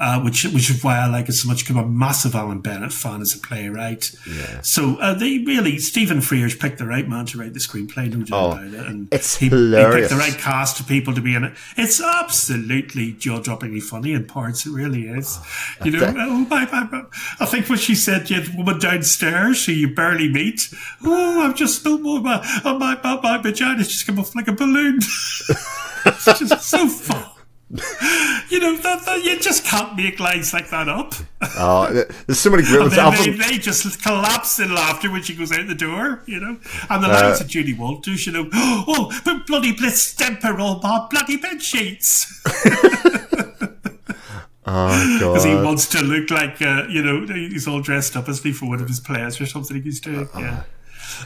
uh, 0.00 0.20
which 0.20 0.44
which 0.44 0.70
is 0.70 0.82
why 0.82 0.98
I 0.98 1.06
like 1.06 1.28
it 1.28 1.32
so 1.32 1.48
much. 1.48 1.64
Because 1.64 1.76
I'm 1.76 1.84
a 1.84 1.88
massive 1.88 2.34
Alan 2.34 2.60
Bennett 2.60 2.92
fan 2.92 3.20
as 3.20 3.34
a 3.34 3.38
playwright. 3.38 4.10
Yeah. 4.26 4.60
So 4.62 4.96
uh, 5.00 5.14
they 5.14 5.38
really 5.38 5.78
Stephen 5.78 6.18
Frears 6.18 6.58
picked 6.58 6.78
the 6.78 6.86
right 6.86 7.08
man 7.08 7.26
to 7.26 7.38
write 7.38 7.54
the 7.54 7.60
screenplay. 7.60 8.12
No 8.12 8.22
doubt 8.24 8.28
Oh, 8.32 8.50
about 8.52 8.64
it. 8.64 8.86
And 8.86 9.08
it's 9.12 9.36
he, 9.36 9.46
he 9.48 9.50
picked 9.50 10.10
the 10.10 10.16
right 10.18 10.36
cast 10.38 10.80
of 10.80 10.86
people 10.86 11.14
to 11.14 11.20
be 11.20 11.34
in 11.34 11.44
it. 11.44 11.54
It's 11.76 12.00
absolutely 12.00 13.12
jaw 13.12 13.40
droppingly 13.40 13.82
funny 13.82 14.12
in 14.12 14.26
parts. 14.26 14.66
It 14.66 14.70
really 14.72 15.08
is. 15.08 15.38
you 15.84 15.90
know, 15.92 16.14
oh 16.16 16.46
my, 16.48 16.64
my, 16.66 16.84
my, 16.84 17.04
I 17.40 17.46
think 17.46 17.68
what 17.68 17.80
she 17.80 17.94
said, 17.94 18.28
"You 18.30 18.36
had 18.40 18.54
a 18.54 18.56
woman 18.56 18.78
downstairs 18.78 19.64
who 19.66 19.72
you 19.72 19.94
barely 19.94 20.28
meet." 20.28 20.68
Oh, 21.04 21.42
I've 21.42 21.56
just 21.56 21.80
spilled 21.80 22.02
more. 22.02 22.20
My 22.20 22.40
oh, 22.64 22.78
my 22.78 22.98
my, 23.02 23.20
my 23.20 23.38
vagina's 23.38 23.88
just 23.88 24.06
come 24.06 24.18
off 24.18 24.34
like 24.34 24.48
a 24.48 24.52
balloon. 24.52 24.98
it's 26.06 26.24
just 26.38 26.62
so 26.62 26.86
fun. 26.88 27.30
You 28.50 28.60
know, 28.60 28.76
that, 28.78 29.04
that, 29.04 29.22
you 29.24 29.38
just 29.38 29.66
can't 29.66 29.94
make 29.94 30.18
lines 30.18 30.54
like 30.54 30.70
that 30.70 30.88
up. 30.88 31.12
Oh, 31.60 31.86
there's 32.26 32.40
so 32.40 32.50
many 32.50 32.62
great 32.62 32.80
ones. 32.80 32.96
then 32.96 33.12
they, 33.12 33.30
they 33.30 33.58
just 33.58 34.02
collapse 34.02 34.58
in 34.58 34.74
laughter 34.74 35.10
when 35.10 35.22
she 35.22 35.34
goes 35.36 35.52
out 35.52 35.66
the 35.66 35.74
door, 35.74 36.22
you 36.26 36.40
know. 36.40 36.58
And 36.88 36.90
Uh, 36.90 36.98
the 36.98 37.08
lines 37.08 37.40
of 37.40 37.46
Julie 37.46 37.74
Walters, 37.74 38.26
you 38.26 38.32
know, 38.32 38.48
oh, 38.54 39.12
but 39.24 39.46
bloody 39.46 39.72
blitz 39.72 40.14
temper 40.14 40.58
all 40.58 40.80
my 40.82 41.06
bloody 41.10 41.36
bed 41.36 41.62
sheets. 41.62 42.42
oh 44.66 45.18
Because 45.18 45.44
he 45.44 45.54
wants 45.54 45.86
to 45.88 46.02
look 46.02 46.30
like, 46.30 46.60
uh, 46.62 46.84
you 46.88 47.02
know, 47.02 47.26
he's 47.26 47.66
all 47.68 47.80
dressed 47.80 48.16
up 48.16 48.28
as 48.28 48.44
me 48.44 48.52
for 48.52 48.66
one 48.68 48.80
of 48.80 48.88
his 48.88 49.00
players 49.00 49.40
or 49.40 49.46
something 49.46 49.82
he's 49.82 50.00
doing. 50.00 50.28
Yeah. 50.36 50.62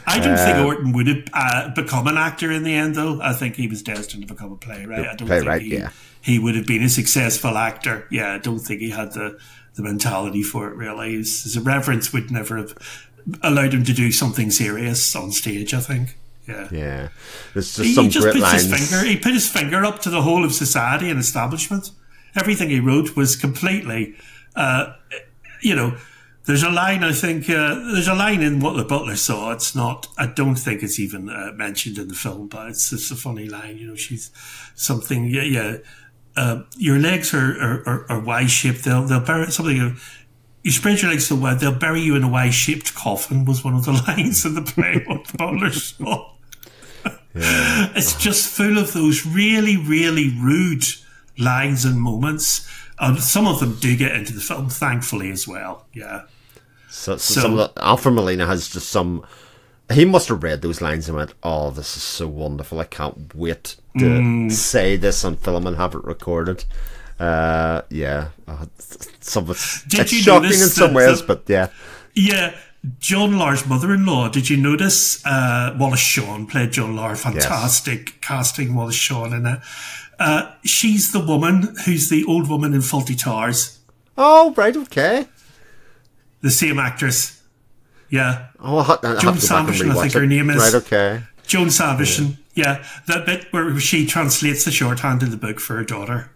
I 0.07 0.19
don't 0.19 0.37
think 0.37 0.57
Uh, 0.59 0.65
Orton 0.65 0.93
would 0.93 1.07
have 1.07 1.25
uh, 1.33 1.69
become 1.71 2.07
an 2.07 2.17
actor 2.17 2.51
in 2.51 2.63
the 2.63 2.75
end, 2.75 2.95
though. 2.95 3.21
I 3.21 3.33
think 3.33 3.57
he 3.57 3.67
was 3.67 3.83
destined 3.83 4.27
to 4.27 4.35
become 4.35 4.53
a 4.53 4.57
playwright. 4.57 5.07
I 5.07 5.15
don't 5.15 5.29
playwright, 5.29 5.61
think 5.61 5.73
he, 5.73 5.79
yeah. 5.79 5.91
He 6.23 6.39
would 6.39 6.55
have 6.55 6.67
been 6.67 6.83
a 6.83 6.89
successful 6.89 7.57
actor. 7.59 8.07
Yeah, 8.11 8.35
I 8.35 8.39
don't 8.39 8.61
think 8.61 8.81
he 8.81 8.91
had 8.91 9.13
the, 9.13 9.39
the 9.75 9.83
mentality 9.83 10.43
for 10.43 10.69
it, 10.69 10.77
really. 10.77 11.17
His, 11.17 11.43
his 11.43 11.57
irreverence 11.57 12.13
would 12.13 12.31
never 12.31 12.57
have 12.57 12.75
allowed 13.43 13.75
him 13.75 13.85
to 13.85 13.93
do 13.93 14.11
something 14.13 14.51
serious 14.51 15.15
on 15.15 15.33
stage, 15.33 15.75
I 15.75 15.81
think. 15.81 16.17
Yeah. 16.49 16.69
Yeah, 16.73 17.09
there's 17.55 17.75
just 17.77 17.87
He, 17.87 17.95
some 17.95 18.05
he 18.07 18.11
just 18.11 18.27
puts 18.27 18.41
lines. 18.41 18.65
his 18.65 18.91
finger. 18.91 19.07
He 19.07 19.17
put 19.17 19.33
his 19.33 19.49
finger 19.49 19.85
up 19.85 20.01
to 20.01 20.11
the 20.11 20.23
whole 20.23 20.45
of 20.45 20.53
society 20.53 21.09
and 21.11 21.21
establishment. 21.21 21.91
Everything 22.35 22.71
he 22.71 22.81
wrote 22.81 23.15
was 23.15 23.37
completely, 23.37 24.15
uh, 24.57 24.95
you 25.61 25.75
know. 25.75 25.97
There's 26.45 26.65
a 26.65 26.71
line. 26.71 27.05
I 27.05 27.13
think 27.13 27.49
uh, 27.49 27.93
there's 27.93 28.09
a 28.09 28.15
line 28.17 28.43
in 28.43 28.59
what 28.59 28.77
the 28.77 28.83
butler 28.83 29.15
saw. 29.15 29.53
It's 29.53 29.77
not. 29.77 30.09
I 30.19 30.27
don't 30.27 30.57
think 30.57 30.83
it's 30.83 30.99
even 30.99 31.31
uh, 31.31 31.53
mentioned 31.55 31.99
in 31.99 32.09
the 32.09 32.15
film, 32.17 32.49
but 32.49 32.67
it's 32.67 32.93
it's 32.93 33.13
a 33.13 33.15
funny 33.15 33.47
line. 33.47 33.79
You 33.79 33.87
know, 33.87 33.95
she's 33.95 34.33
something. 34.75 35.27
Yeah, 35.27 35.43
yeah. 35.43 35.77
Uh, 36.37 36.63
your 36.77 36.99
legs 36.99 37.35
are 37.35 37.53
are, 37.61 37.83
are, 37.89 38.07
are 38.11 38.21
Y 38.21 38.47
shaped. 38.47 38.85
They'll 38.85 39.03
they'll 39.07 39.21
bury 39.21 39.51
something. 39.51 39.97
You 40.63 40.71
spread 40.71 41.03
your 41.03 41.11
legs 41.11 41.27
so 41.27 41.35
wide, 41.35 41.59
they'll 41.59 41.75
bury 41.75 42.01
you 42.03 42.15
in 42.15 42.23
a 42.23 42.29
Y 42.29 42.51
shaped 42.51 42.95
coffin. 42.95 43.45
Was 43.45 43.65
one 43.65 43.75
of 43.75 43.85
the 43.85 43.93
lines 44.07 44.45
in 44.45 44.55
the 44.55 44.63
play. 44.63 45.03
What 45.07 45.27
the 45.27 45.37
butler 45.37 45.71
saw. 45.73 46.33
It's 47.35 48.15
just 48.17 48.49
full 48.49 48.79
of 48.79 48.93
those 48.93 49.27
really, 49.27 49.77
really 49.77 50.35
rude 50.39 50.85
lines 51.39 51.85
and 51.85 52.01
moments. 52.01 52.69
And 52.99 53.19
some 53.21 53.47
of 53.47 53.59
them 53.59 53.77
do 53.81 53.97
get 53.97 54.13
into 54.13 54.33
the 54.33 54.41
film, 54.41 54.69
thankfully, 54.69 55.31
as 55.31 55.49
well. 55.49 55.87
Yeah. 55.93 56.23
So, 56.89 57.17
so, 57.17 57.41
So- 57.41 57.57
the, 57.57 57.73
Alfred 57.79 58.15
Molina 58.15 58.47
has 58.47 58.69
just 58.69 58.89
some. 58.89 59.25
He 59.91 60.05
must 60.05 60.29
have 60.29 60.43
read 60.43 60.63
those 60.63 60.81
lines 60.81 61.09
and 61.09 61.17
went, 61.17 61.35
"Oh, 61.43 61.71
this 61.71 61.97
is 61.97 62.03
so 62.03 62.29
wonderful! 62.29 62.79
I 62.81 62.85
can't 62.85 63.35
wait 63.35 63.77
to 63.99 64.05
Mm. 64.05 64.53
say 64.53 64.97
this 64.97 65.25
on 65.25 65.37
film 65.37 65.67
and 65.67 65.77
have 65.77 65.95
it 65.95 66.05
recorded." 66.05 66.65
Uh, 67.21 67.83
yeah, 67.91 68.29
uh, 68.49 68.67
some 69.21 69.49
it's, 69.51 69.85
shocking 69.89 70.51
in 70.51 70.57
some 70.69 70.93
ways, 70.95 71.21
the- 71.21 71.27
but 71.27 71.45
yeah, 71.47 71.69
Yeah. 72.15 72.53
John 72.99 73.35
Lahr's 73.35 73.65
mother 73.65 73.95
in 73.95 74.05
law, 74.05 74.29
did 74.29 74.51
you 74.51 74.57
notice? 74.57 75.25
Uh, 75.25 75.73
Wallace 75.79 76.01
Shawn 76.01 76.47
played 76.47 76.73
John 76.73 76.97
Lahr. 76.97 77.17
Fantastic 77.17 78.21
casting, 78.21 78.75
Wallace 78.75 78.97
Shawn 78.97 79.33
in 79.33 79.47
it. 79.47 79.61
Uh, 80.19 80.51
she's 80.65 81.13
the 81.13 81.21
woman 81.21 81.77
who's 81.85 82.09
the 82.09 82.25
old 82.25 82.49
woman 82.49 82.75
in 82.75 82.81
Fawlty 82.81 83.17
Towers, 83.17 83.79
Oh, 84.19 84.53
right, 84.57 84.77
okay. 84.77 85.27
the 86.41 86.51
same 86.51 86.81
actress. 86.81 87.41
Yeah. 88.11 88.47
Oh, 88.59 88.83
Joan 88.83 88.97
to 88.97 89.03
go 89.03 89.15
back 89.15 89.25
and 89.35 89.43
Sanderson, 89.43 89.91
I 89.93 89.95
think 89.95 90.13
her 90.15 90.27
name 90.27 90.51
is. 90.51 90.57
Right, 90.57 90.75
okay. 90.75 91.23
Joan 91.47 91.69
Savison. 91.69 92.31
Yeah. 92.31 92.37
Yeah, 92.55 92.85
that 93.07 93.25
bit 93.27 93.47
where 93.53 93.79
she 93.81 94.07
translates 94.07 94.65
the 94.65 94.71
shorthand 94.71 95.23
in 95.23 95.31
the 95.31 95.37
book 95.37 95.59
for 95.59 95.77
her 95.77 95.85
daughter. 95.85 96.31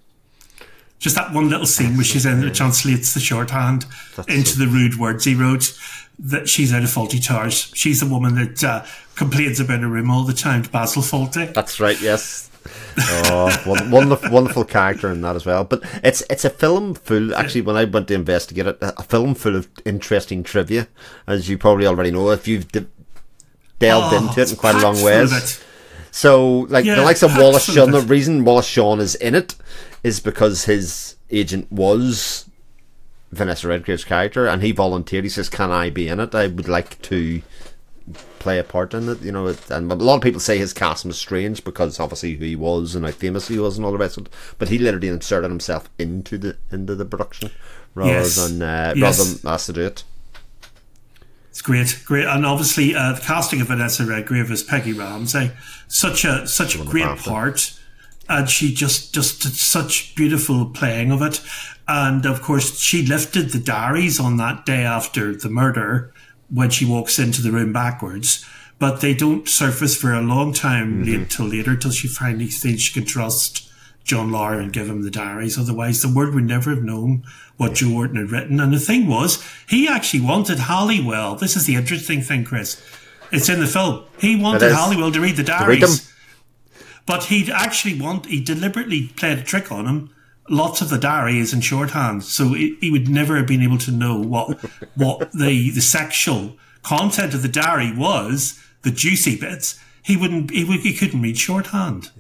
Just 0.99 1.15
that 1.17 1.35
one 1.35 1.51
little 1.51 1.67
scene 1.67 1.95
where 1.97 2.05
she's 2.05 2.25
in 2.25 2.41
translates 2.55 3.13
the 3.13 3.21
shorthand 3.21 3.85
into 4.29 4.59
the 4.59 4.67
rude 4.67 4.97
words 4.99 5.25
he 5.25 5.35
wrote. 5.35 5.79
That 6.19 6.49
she's 6.49 6.73
out 6.73 6.83
of 6.83 6.89
Fawlty 6.89 7.23
Towers. 7.23 7.71
She's 7.75 8.01
the 8.01 8.07
woman 8.09 8.35
that 8.37 8.65
uh, 8.65 8.87
complains 9.17 9.61
about 9.61 9.81
her 9.81 9.89
room 9.89 10.11
all 10.11 10.25
the 10.25 10.33
time 10.33 10.63
to 10.63 10.71
Basil 10.71 11.03
Fawlty. 11.03 11.53
That's 11.53 11.79
right. 11.79 12.01
Yes. 12.01 12.49
Oh, 12.99 13.55
wonderful, 13.91 14.31
wonderful 14.31 14.65
character 14.65 15.11
in 15.13 15.21
that 15.21 15.37
as 15.37 15.45
well. 15.45 15.65
But 15.65 15.83
it's 16.03 16.23
it's 16.31 16.47
a 16.47 16.51
film 16.51 16.95
full. 16.95 17.35
Actually, 17.35 17.61
when 17.61 17.77
I 17.77 17.85
went 17.85 18.09
to 18.09 18.15
investigate 18.15 18.67
it, 18.67 18.79
a 18.81 19.03
film 19.03 19.35
full 19.35 19.55
of 19.55 19.69
interesting 19.85 20.43
trivia, 20.43 20.89
as 21.27 21.51
you 21.51 21.59
probably 21.59 21.87
already 21.87 22.11
know 22.11 22.31
if 22.31 22.49
you've 22.49 22.73
de- 22.73 22.87
delved 23.79 24.15
Oh, 24.15 24.27
into 24.27 24.41
it 24.41 24.51
in 24.51 24.57
quite 24.57 24.75
a 24.77 24.79
long 24.79 24.95
packed 24.95 25.05
full 25.05 25.23
of 25.25 25.31
ways. 25.33 25.63
So, 26.17 26.61
like 26.71 26.87
Yeah, 26.87 26.95
the 26.95 27.03
likes 27.03 27.23
of 27.23 27.37
Wallace 27.37 27.71
Shawn, 27.71 27.91
the 27.91 28.01
reason 28.01 28.43
Wallace 28.43 28.65
Shawn 28.67 29.01
is 29.01 29.17
in 29.17 29.35
it 29.35 29.55
is 30.03 30.19
because 30.19 30.65
his 30.65 31.17
agent 31.31 31.71
was 31.71 32.49
Vanessa 33.33 33.69
Redgrave's 33.69 34.05
character, 34.05 34.47
and 34.47 34.63
he 34.63 34.73
volunteered. 34.73 35.25
He 35.25 35.29
says, 35.31 35.51
"Can 35.51 35.71
I 35.71 35.91
be 35.91 36.09
in 36.09 36.19
it? 36.21 36.35
I 36.35 36.47
would 36.47 36.69
like 36.69 37.01
to." 37.03 37.43
play 38.39 38.61
a 38.61 38.63
part 38.63 38.95
in 38.95 39.09
it, 39.09 39.21
you 39.23 39.33
know, 39.33 39.53
and 39.71 39.91
a 39.91 39.95
lot 39.97 40.15
of 40.15 40.23
people 40.23 40.39
say 40.39 40.57
his 40.57 40.73
casting 40.73 41.09
was 41.09 41.19
strange 41.19 41.65
because 41.65 41.99
obviously 41.99 42.37
who 42.37 42.45
he 42.45 42.55
was 42.55 42.95
and 42.95 43.05
how 43.05 43.11
famous 43.11 43.49
he 43.49 43.59
was 43.59 43.77
and 43.77 43.85
all 43.85 43.91
the 43.91 43.99
rest 43.99 44.17
of 44.17 44.27
it. 44.27 44.33
But 44.61 44.69
he 44.69 44.79
literally 44.79 45.09
inserted 45.09 45.51
himself 45.51 45.91
into 45.99 46.39
the 46.39 46.57
into 46.71 46.95
the 46.95 47.05
production 47.05 47.51
rather 47.97 48.13
Yes. 48.13 48.37
than 48.37 48.63
uh, 48.63 48.93
Yes. 48.95 49.19
rather 49.19 49.35
than 49.41 49.51
us 49.51 49.67
to 49.67 49.73
do 49.73 49.81
it. 49.87 50.05
It's 51.57 51.63
great, 51.63 52.03
great, 52.05 52.27
and 52.27 52.45
obviously 52.45 52.95
uh, 52.95 53.15
the 53.15 53.23
casting 53.23 53.63
of 53.63 53.69
Vanessa 53.69 54.05
Redgrave 54.05 54.51
as 54.51 54.63
Peggy 54.63 54.93
Ramsay, 54.93 55.53
such 55.89 56.23
a 56.23 56.47
such 56.47 56.75
a 56.75 56.85
great 56.85 57.17
part, 57.21 57.81
and 58.29 58.51
she 58.51 58.75
just 58.75 59.15
just 59.15 59.41
did 59.41 59.55
such 59.55 60.15
beautiful 60.15 60.67
playing 60.67 61.13
of 61.13 61.23
it, 61.23 61.41
and 61.89 62.27
of 62.27 62.43
course 62.43 62.79
she 62.79 63.07
lifted 63.07 63.53
the 63.53 63.59
diaries 63.59 64.21
on 64.21 64.37
that 64.37 64.67
day 64.67 64.83
after 64.83 65.35
the 65.35 65.49
murder 65.49 66.13
when 66.51 66.69
she 66.69 66.85
walks 66.85 67.19
into 67.19 67.41
the 67.41 67.53
room 67.53 67.73
backwards, 67.73 68.45
but 68.79 69.01
they 69.01 69.15
don't 69.15 69.49
surface 69.49 69.97
for 69.97 70.13
a 70.13 70.21
long 70.21 70.53
time 70.53 71.05
late 71.05 71.31
till 71.31 71.47
later 71.47 71.75
till 71.75 71.91
she 71.91 72.07
finally 72.07 72.49
thinks 72.49 72.83
she 72.83 72.93
can 72.93 73.09
trust 73.09 73.67
John 74.05 74.31
Lahr 74.31 74.61
and 74.61 74.75
give 74.75 74.91
him 74.91 75.01
the 75.01 75.11
diaries. 75.11 75.59
Otherwise, 75.59 76.03
the 76.03 76.13
world 76.13 76.35
would 76.35 76.45
never 76.45 76.69
have 76.69 76.83
known 76.83 77.25
what 77.57 77.75
Joe 77.75 77.95
Orton 77.95 78.17
had 78.17 78.31
written. 78.31 78.61
And 78.61 78.73
the 78.73 78.79
thing 78.79 79.07
was, 79.07 79.43
he 79.69 79.89
actually 79.89 80.21
wanted 80.21 80.59
Halliwell. 80.59 81.37
This 81.37 81.57
is 81.57 81.67
the 81.67 81.75
interesting 81.75 82.21
thing, 82.21 82.45
Chris. 82.45 82.83
It's 83.33 83.49
in 83.49 83.61
the 83.61 83.67
film. 83.67 84.05
He 84.19 84.37
wanted. 84.37 84.73
Halliwell 84.73 85.13
to 85.13 85.21
read 85.21 85.37
the 85.37 85.43
read 85.43 85.47
diaries. 85.47 86.07
them. 86.07 86.13
But 87.07 87.25
he'd 87.25 87.51
actually 87.51 88.01
want, 88.01 88.27
he 88.27 88.43
deliberately 88.43 89.09
played 89.17 89.39
a 89.39 89.43
trick 89.43 89.71
on 89.71 89.87
him. 89.87 90.11
Lots 90.49 90.81
of 90.81 90.91
the 90.91 90.99
diary 90.99 91.39
is 91.39 91.53
in 91.53 91.61
shorthand, 91.61 92.23
so 92.23 92.53
he, 92.53 92.77
he 92.81 92.91
would 92.91 93.09
never 93.09 93.37
have 93.37 93.49
been 93.49 93.63
able 93.63 93.79
to 93.79 93.91
know 93.91 94.17
what 94.21 94.61
what 94.95 95.33
the 95.33 95.71
the 95.71 95.81
sexual 95.81 96.57
content 96.85 97.35
of 97.35 97.43
the 97.43 97.49
diary 97.49 97.93
was, 97.97 98.61
the 98.83 98.93
juicy 98.93 99.37
bits. 99.37 99.81
He 100.05 100.17
wouldn't, 100.17 100.51
he, 100.51 100.65
he 100.79 100.95
couldn't 100.95 101.21
read 101.21 101.37
shorthand. 101.37 102.11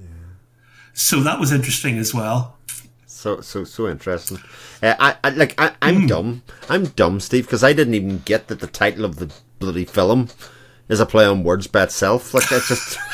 So 0.92 1.20
that 1.20 1.38
was 1.38 1.52
interesting 1.52 1.98
as 1.98 2.12
well. 2.12 2.55
So 3.16 3.40
so 3.40 3.64
so 3.64 3.88
interesting. 3.88 4.38
Uh, 4.82 4.94
I, 4.98 5.16
I 5.24 5.30
like 5.30 5.54
I, 5.58 5.72
I'm 5.80 6.02
Hmm. 6.02 6.06
dumb. 6.06 6.42
I'm 6.68 6.84
dumb, 6.84 7.18
Steve, 7.20 7.46
because 7.46 7.64
I 7.64 7.72
didn't 7.72 7.94
even 7.94 8.18
get 8.26 8.48
that 8.48 8.60
the 8.60 8.66
title 8.66 9.06
of 9.06 9.16
the 9.16 9.32
bloody 9.58 9.86
film 9.86 10.28
is 10.90 11.00
a 11.00 11.06
play 11.06 11.24
on 11.24 11.42
words 11.42 11.66
by 11.66 11.84
itself. 11.84 12.34
Like 12.34 12.48
that's 12.48 12.68
just. 12.68 12.98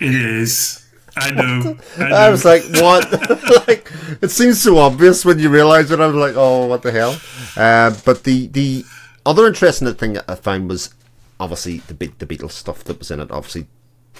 It 0.00 0.14
is. 0.14 0.86
I 1.16 1.30
know. 1.32 1.76
I, 1.98 2.08
know. 2.08 2.14
I 2.16 2.30
was 2.30 2.44
like, 2.44 2.62
what? 2.74 3.10
like, 3.66 3.90
it 4.22 4.30
seems 4.30 4.62
so 4.62 4.78
obvious 4.78 5.24
when 5.24 5.40
you 5.40 5.48
realise 5.48 5.90
it. 5.90 5.98
I 5.98 6.06
was 6.06 6.14
like, 6.14 6.34
oh, 6.36 6.66
what 6.66 6.82
the 6.82 6.92
hell? 6.92 7.18
Uh, 7.56 7.92
but 8.04 8.22
the 8.22 8.46
the 8.46 8.84
other 9.26 9.48
interesting 9.48 9.92
thing 9.94 10.12
that 10.12 10.26
I 10.30 10.36
found 10.36 10.68
was 10.68 10.94
obviously 11.40 11.78
the 11.88 11.94
Be- 11.94 12.14
the 12.20 12.26
Beatles 12.26 12.52
stuff 12.52 12.84
that 12.84 13.00
was 13.00 13.10
in 13.10 13.18
it. 13.18 13.32
Obviously, 13.32 13.66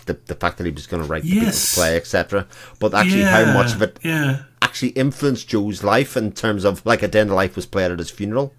the 0.09 0.19
the 0.27 0.35
fact 0.35 0.59
that 0.59 0.65
he 0.67 0.73
was 0.73 0.87
going 0.89 1.03
to 1.03 1.09
write 1.09 1.23
the 1.23 1.29
Yes. 1.29 1.55
Beatles 1.55 1.75
play, 1.75 1.97
etc. 1.97 2.47
But 2.81 2.93
actually, 2.95 3.23
how 3.23 3.45
much 3.55 3.73
of 3.75 3.81
it 3.83 3.99
Yeah. 4.03 4.41
actually 4.61 4.89
influenced 4.91 5.49
Joe's 5.49 5.85
life 5.85 6.17
in 6.17 6.33
terms 6.33 6.65
of 6.65 6.85
like 6.85 7.03
a 7.05 7.09
day 7.09 7.21
in 7.21 7.29
the 7.29 7.35
life 7.35 7.55
was 7.55 7.67
played 7.67 7.93
at 7.93 7.99
his 8.01 8.11
funeral. 8.11 8.53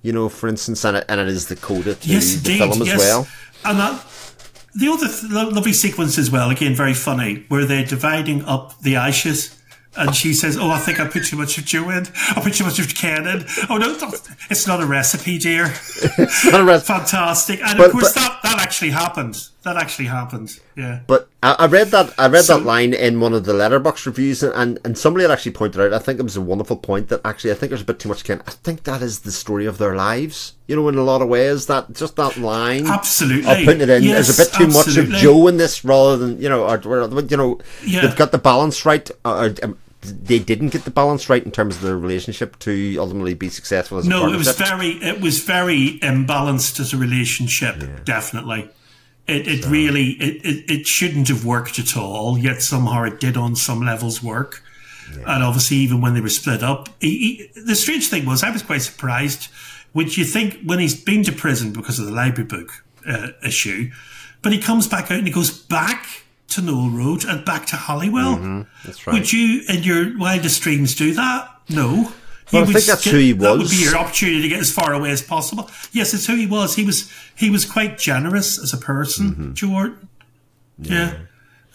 You 0.00 0.12
know, 0.12 0.28
for 0.28 0.48
instance, 0.48 0.84
and 0.84 0.96
it, 0.96 1.04
and 1.08 1.20
it 1.20 1.28
is 1.28 1.46
the 1.46 1.54
coda 1.56 1.94
to 1.94 2.08
Yes, 2.08 2.32
the 2.34 2.36
indeed. 2.38 2.58
film 2.58 2.82
as 2.82 2.88
yes. 2.88 2.98
well. 2.98 3.28
And 3.64 3.78
that 3.78 4.04
the 4.74 4.88
other 4.88 5.06
th- 5.06 5.30
lovely 5.52 5.72
sequence 5.74 6.18
as 6.18 6.30
well, 6.30 6.48
again, 6.50 6.74
very 6.74 6.94
funny, 6.94 7.44
where 7.48 7.64
they're 7.66 7.84
dividing 7.84 8.44
up 8.46 8.80
the 8.80 8.96
ashes. 8.96 9.50
And 9.94 10.16
she 10.16 10.32
says, 10.32 10.56
"Oh, 10.56 10.70
I 10.70 10.78
think 10.78 10.98
I 11.00 11.06
put 11.06 11.26
too 11.26 11.36
much 11.36 11.58
of 11.58 11.66
Joe 11.66 11.90
in. 11.90 12.08
I 12.30 12.40
put 12.40 12.54
too 12.54 12.64
much 12.64 12.78
of 12.78 12.94
Ken 12.94 13.26
in. 13.26 13.44
Oh 13.68 13.76
no, 13.76 13.94
it's 14.48 14.66
not 14.66 14.82
a 14.82 14.86
recipe, 14.86 15.36
dear. 15.38 15.64
Not 16.46 16.60
a 16.62 16.64
rest- 16.64 16.86
Fantastic. 16.86 17.60
And 17.62 17.76
But- 17.76 17.86
of 17.88 17.92
course, 17.92 18.14
but- 18.14 18.20
that 18.22 18.38
that 18.42 18.51
actually 18.62 18.90
happened. 18.90 19.36
That 19.64 19.76
actually 19.76 20.06
happened. 20.06 20.58
Yeah. 20.76 21.00
But 21.06 21.28
I, 21.42 21.56
I 21.60 21.66
read 21.66 21.88
that 21.88 22.12
I 22.18 22.28
read 22.28 22.44
So- 22.44 22.58
that 22.58 22.64
line 22.64 22.94
in 22.94 23.20
one 23.20 23.32
of 23.32 23.44
the 23.44 23.52
Letterboxd 23.52 24.06
reviews, 24.06 24.42
and, 24.42 24.78
and 24.84 24.96
somebody 24.96 25.22
had 25.24 25.30
actually 25.30 25.52
pointed 25.52 25.80
out. 25.80 25.92
I 25.92 25.98
think 25.98 26.18
it 26.18 26.22
was 26.22 26.36
a 26.36 26.40
wonderful 26.40 26.76
point 26.76 27.08
that 27.08 27.20
actually 27.24 27.50
I 27.52 27.54
think 27.54 27.70
there's 27.70 27.82
a 27.82 27.84
bit 27.84 27.98
too 27.98 28.08
much. 28.08 28.24
Ken. 28.24 28.42
I 28.46 28.50
think 28.50 28.84
that 28.84 29.02
is 29.02 29.20
the 29.20 29.32
story 29.32 29.66
of 29.66 29.78
their 29.78 29.94
lives. 29.94 30.54
You 30.66 30.76
know, 30.76 30.88
in 30.88 30.96
a 30.96 31.02
lot 31.04 31.22
of 31.22 31.28
ways, 31.28 31.66
that 31.66 31.92
just 31.92 32.16
that 32.16 32.36
line. 32.38 32.86
Absolutely. 32.86 33.50
Of 33.50 33.64
putting 33.64 33.82
it 33.82 33.90
in 33.90 34.02
Yes, 34.02 34.26
there's 34.26 34.38
a 34.38 34.42
bit 34.44 34.58
too 34.58 34.66
much 34.68 34.96
of 34.96 35.08
Joe 35.10 35.46
in 35.48 35.56
this 35.58 35.84
rather 35.84 36.16
than 36.16 36.40
you 36.40 36.48
know, 36.48 36.64
or, 36.64 36.80
or 36.86 37.20
you 37.20 37.36
know, 37.36 37.60
Yeah. 37.84 38.00
they've 38.02 38.16
got 38.16 38.32
the 38.32 38.38
balance 38.38 38.84
right. 38.86 39.10
Or, 39.24 39.54
um, 39.62 39.78
they 40.02 40.38
didn't 40.38 40.70
get 40.70 40.84
the 40.84 40.90
balance 40.90 41.28
right 41.28 41.44
in 41.44 41.52
terms 41.52 41.76
of 41.76 41.82
their 41.82 41.96
relationship 41.96 42.58
to 42.60 42.96
ultimately 42.98 43.34
be 43.34 43.48
successful 43.48 43.98
as 43.98 44.06
a 44.06 44.10
No, 44.10 44.32
it 44.32 44.36
was 44.36 44.52
very 44.56 44.90
it 45.02 45.20
was 45.20 45.40
very 45.40 45.98
imbalanced 46.02 46.80
as 46.80 46.92
a 46.92 46.96
relationship. 46.96 48.04
Definitely, 48.04 48.68
it 49.28 49.46
it 49.46 49.66
really 49.66 50.10
it, 50.12 50.44
it 50.44 50.70
it 50.70 50.86
shouldn't 50.86 51.28
have 51.28 51.44
worked 51.44 51.78
at 51.78 51.96
all. 51.96 52.36
Yet 52.36 52.62
somehow 52.62 53.04
it 53.04 53.20
did 53.20 53.36
on 53.36 53.56
some 53.56 53.80
levels 53.80 54.22
work. 54.22 54.62
And 55.26 55.42
obviously, 55.42 55.76
even 55.78 56.00
when 56.00 56.14
they 56.14 56.22
were 56.22 56.30
split 56.30 56.62
up, 56.62 56.88
he, 56.98 57.50
he, 57.54 57.60
the 57.60 57.74
strange 57.74 58.08
thing 58.08 58.24
was 58.24 58.42
I 58.42 58.50
was 58.50 58.62
quite 58.62 58.80
surprised. 58.80 59.48
Would 59.92 60.16
you 60.16 60.24
think 60.24 60.62
when 60.64 60.78
he's 60.78 60.98
been 60.98 61.22
to 61.24 61.32
prison 61.32 61.72
because 61.72 61.98
of 61.98 62.06
the 62.06 62.12
library 62.12 62.48
book 62.48 62.82
uh, 63.06 63.28
issue, 63.44 63.90
but 64.40 64.52
he 64.52 64.58
comes 64.58 64.88
back 64.88 65.10
out 65.10 65.18
and 65.18 65.26
he 65.26 65.32
goes 65.32 65.50
back 65.50 66.21
to 66.52 66.62
Noel 66.62 66.90
Road 66.90 67.24
and 67.24 67.44
back 67.44 67.66
to 67.66 67.76
Halliwell? 67.76 68.66
That's 68.84 69.06
right. 69.06 69.14
Would 69.14 69.32
you, 69.32 69.62
in 69.68 69.82
your 69.82 70.16
wildest 70.18 70.60
dreams, 70.62 70.94
do 70.94 71.14
that? 71.14 71.48
No. 71.68 72.12
Well, 72.52 72.62
I 72.64 72.66
think 72.66 72.84
that's 72.84 73.04
get- 73.04 73.12
who 73.12 73.18
he 73.18 73.32
was. 73.32 73.42
That 73.42 73.58
would 73.58 73.70
be 73.70 73.76
your 73.76 73.96
opportunity 73.96 74.42
to 74.42 74.48
get 74.48 74.60
as 74.60 74.70
far 74.70 74.92
away 74.92 75.10
as 75.10 75.22
possible. 75.22 75.70
Yes, 75.92 76.12
it's 76.12 76.26
who 76.26 76.34
he 76.36 76.46
was. 76.46 76.76
He 76.76 76.84
was 76.84 77.10
he 77.34 77.48
was 77.50 77.64
quite 77.64 77.96
generous 77.98 78.58
as 78.58 78.72
a 78.74 78.76
person, 78.78 79.30
Mm-hmm. 79.30 79.52
Jordan. 79.54 80.08
Yeah. 80.78 81.14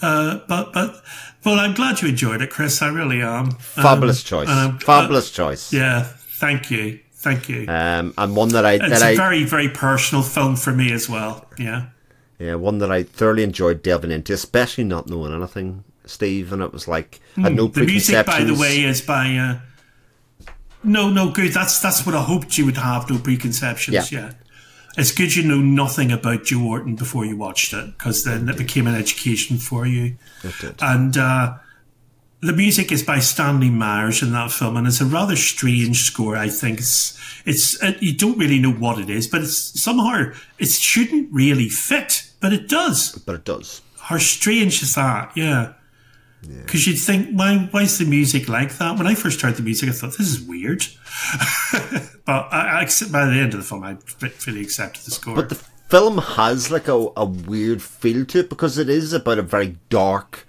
Uh, 0.02 0.40
but 0.48 0.74
but 0.74 1.02
well, 1.44 1.60
I'm 1.60 1.74
glad 1.74 2.02
you 2.02 2.10
enjoyed 2.10 2.42
it, 2.44 2.52
Chris. 2.52 2.82
I 2.84 2.90
really 2.90 3.22
am. 3.22 3.52
Fabulous 3.52 4.20
Um, 4.22 4.28
choice. 4.28 4.50
I'm- 4.50 4.78
Fabulous 4.80 5.32
choice. 5.32 5.74
Yeah. 5.74 6.04
Thank 6.04 6.70
you. 6.70 7.00
Thank 7.16 7.50
you. 7.50 7.66
Um, 7.68 8.14
and 8.16 8.36
one 8.36 8.50
that 8.50 8.64
I 8.64 8.74
it's 8.74 8.88
that 8.90 9.02
a 9.02 9.06
I 9.08 9.16
very 9.16 9.44
very 9.46 9.70
personal 9.70 10.22
film 10.24 10.56
for 10.56 10.72
me 10.72 10.92
as 10.92 11.10
well. 11.10 11.48
Yeah. 11.58 11.88
Yeah, 12.40 12.56
one 12.56 12.78
that 12.80 12.92
I 12.92 13.04
thoroughly 13.04 13.44
enjoyed 13.44 13.82
delving 13.82 14.12
into, 14.12 14.34
especially 14.34 14.84
not 14.84 15.08
knowing 15.08 15.34
anything, 15.34 15.84
Steve. 16.06 16.54
And 16.54 16.62
it 16.62 16.72
was 16.72 16.88
like 16.88 17.20
I 17.36 17.42
had 17.42 17.56
no 17.56 17.68
Hmm. 17.68 17.80
The 17.80 17.86
music, 17.86 18.26
by 18.26 18.44
the 18.44 18.56
way, 18.56 18.84
is 18.84 19.02
by. 19.02 19.36
Uh, 19.36 19.60
no, 20.84 21.10
no, 21.10 21.32
good. 21.32 21.52
That's 21.54 21.80
that's 21.80 22.06
what 22.06 22.16
I 22.16 22.22
hoped 22.22 22.58
you 22.58 22.66
would 22.66 22.78
have. 22.78 23.10
No 23.10 23.18
preconceptions. 23.18 24.12
Yeah. 24.12 24.20
Yeah. 24.20 24.34
It's 24.98 25.12
good 25.12 25.36
you 25.36 25.44
know 25.44 25.62
nothing 25.62 26.12
about 26.12 26.46
Joe 26.46 26.64
Orton 26.64 26.96
before 26.96 27.24
you 27.24 27.38
watched 27.38 27.72
it, 27.74 27.98
because 27.98 28.24
then 28.24 28.50
it 28.50 28.58
became 28.58 28.88
an 28.88 28.96
education 28.96 29.58
for 29.58 29.86
you. 29.86 30.16
It 30.44 30.56
did. 30.60 30.76
And 30.82 31.16
uh, 31.16 31.58
the 32.42 32.54
music 32.54 32.92
is 32.92 33.04
by 33.04 33.20
Stanley 33.20 33.70
Myers 33.70 34.24
in 34.24 34.32
that 34.32 34.52
film, 34.52 34.76
and 34.78 34.88
it's 34.88 35.02
a 35.02 35.06
rather 35.06 35.36
strange 35.36 36.04
score. 36.04 36.36
I 36.36 36.50
think 36.50 36.80
it's 36.80 37.16
it's 37.46 37.82
uh, 37.82 37.94
you 38.00 38.16
don't 38.16 38.38
really 38.38 38.60
know 38.60 38.72
what 38.72 39.00
it 39.00 39.10
is, 39.10 39.28
but 39.28 39.42
it's 39.42 39.80
somehow 39.80 40.32
it 40.58 40.70
shouldn't 40.70 41.32
really 41.32 41.70
fit, 41.70 42.27
but 42.48 42.54
it 42.54 42.70
does. 42.70 43.12
but 43.26 43.36
it 43.36 43.44
does. 43.44 43.82
How 44.00 44.18
strange 44.18 44.82
is 44.82 44.96
that? 44.96 45.32
Yeah. 45.36 45.74
Because 46.42 46.88
you'd 46.88 46.98
think, 46.98 47.36
why, 47.38 47.68
why 47.72 47.82
is 47.82 47.98
the 47.98 48.06
music 48.06 48.48
like 48.48 48.78
that? 48.78 48.98
When 48.98 49.06
I 49.08 49.16
first 49.16 49.42
heard 49.42 49.56
the 49.56 49.64
music, 49.64 49.90
I 49.90 49.92
thought, 49.92 50.18
this 50.18 50.30
is 50.30 50.42
weird. 50.42 50.86
but 52.26 52.48
I, 52.54 52.78
I, 52.78 52.82
accept- 52.84 53.12
by 53.12 53.26
the 53.26 53.34
end 53.34 53.54
of 53.54 53.60
the 53.60 53.66
film, 53.66 53.84
I 53.84 53.96
fully 53.96 54.62
accepted 54.62 55.04
the 55.04 55.12
score. 55.12 55.36
But 55.36 55.50
the 55.50 55.56
film 55.90 56.20
has 56.20 56.72
like 56.72 56.88
a, 56.88 57.08
a 57.18 57.26
weird 57.26 57.82
feel 57.82 58.26
to 58.28 58.40
it 58.40 58.50
because 58.50 58.78
it 58.78 58.88
is 58.88 59.12
about 59.12 59.40
a 59.40 59.42
very 59.42 59.78
dark 59.90 60.48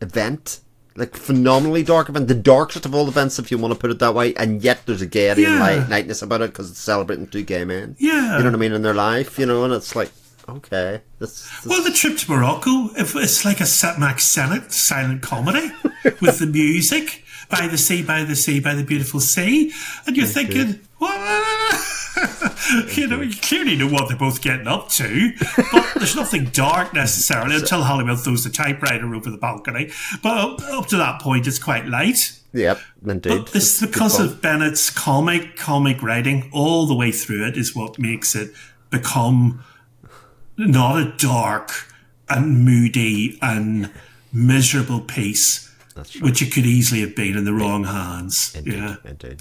event. 0.00 0.60
Like 0.94 1.16
phenomenally 1.16 1.82
dark 1.82 2.08
event, 2.08 2.28
the 2.28 2.34
darkest 2.34 2.84
of 2.84 2.94
all 2.94 3.08
events, 3.08 3.38
if 3.38 3.50
you 3.50 3.58
want 3.58 3.72
to 3.72 3.80
put 3.80 3.90
it 3.90 3.98
that 4.00 4.14
way, 4.14 4.34
and 4.34 4.62
yet 4.62 4.82
there's 4.86 5.02
a 5.02 5.06
gaiety 5.06 5.44
and 5.46 5.58
light, 5.58 5.88
lightness 5.88 6.20
about 6.20 6.42
it 6.42 6.50
because 6.50 6.70
it's 6.70 6.80
celebrating 6.80 7.26
two 7.26 7.42
gay 7.42 7.64
men. 7.64 7.96
Yeah. 7.98 8.36
you 8.36 8.44
know 8.44 8.50
what 8.50 8.54
I 8.54 8.58
mean 8.58 8.72
in 8.72 8.82
their 8.82 8.94
life, 8.94 9.38
you 9.38 9.46
know, 9.46 9.64
and 9.64 9.72
it's 9.72 9.96
like, 9.96 10.10
okay, 10.50 11.02
this, 11.18 11.48
this 11.62 11.66
well, 11.66 11.82
the 11.82 11.90
trip 11.90 12.18
to 12.18 12.30
Morocco, 12.30 12.90
if 12.96 13.14
it's 13.16 13.44
like 13.44 13.60
a 13.60 13.66
Set 13.66 13.98
Mack 13.98 14.20
Sennett 14.20 14.72
silent 14.72 15.22
comedy 15.22 15.70
with 16.20 16.38
the 16.38 16.46
music 16.46 17.24
by 17.48 17.66
the 17.66 17.78
sea, 17.78 18.02
by 18.02 18.24
the 18.24 18.36
sea, 18.36 18.60
by 18.60 18.74
the 18.74 18.84
beautiful 18.84 19.20
sea, 19.20 19.72
and 20.06 20.16
you're 20.16 20.26
thinking, 20.26 20.80
what? 20.98 21.80
you 22.96 23.06
know, 23.06 23.20
you 23.20 23.36
clearly 23.40 23.76
know 23.76 23.88
what 23.88 24.08
they're 24.08 24.16
both 24.16 24.42
getting 24.42 24.66
up 24.66 24.88
to, 24.88 25.32
but 25.72 25.92
there's 25.96 26.16
nothing 26.16 26.46
dark 26.46 26.92
necessarily 26.94 27.56
until 27.56 27.82
Halliwell 27.82 28.16
throws 28.16 28.44
the 28.44 28.50
typewriter 28.50 29.14
over 29.14 29.30
the 29.30 29.38
balcony. 29.38 29.90
But 30.22 30.38
up, 30.38 30.60
up 30.62 30.86
to 30.88 30.96
that 30.96 31.20
point, 31.20 31.46
it's 31.46 31.58
quite 31.58 31.86
light. 31.86 32.32
yep, 32.52 32.80
indeed. 33.06 33.30
But 33.30 33.46
this 33.52 33.80
is 33.82 33.88
because 33.88 34.18
of 34.20 34.42
Bennett's 34.42 34.90
comic 34.90 35.56
comic 35.56 36.02
writing 36.02 36.50
all 36.52 36.86
the 36.86 36.94
way 36.94 37.12
through 37.12 37.46
it 37.46 37.56
is 37.56 37.74
what 37.74 37.98
makes 37.98 38.34
it 38.34 38.52
become 38.90 39.64
not 40.68 41.00
a 41.00 41.12
dark 41.16 41.70
and 42.28 42.64
moody 42.64 43.38
and 43.42 43.90
miserable 44.32 45.00
piece, 45.00 45.74
which 46.20 46.42
it 46.42 46.52
could 46.52 46.66
easily 46.66 47.00
have 47.00 47.16
been 47.16 47.36
in 47.36 47.44
the 47.44 47.52
wrong 47.52 47.84
hands. 47.84 48.56
Yeah. 48.64 48.96
Indeed. 49.04 49.40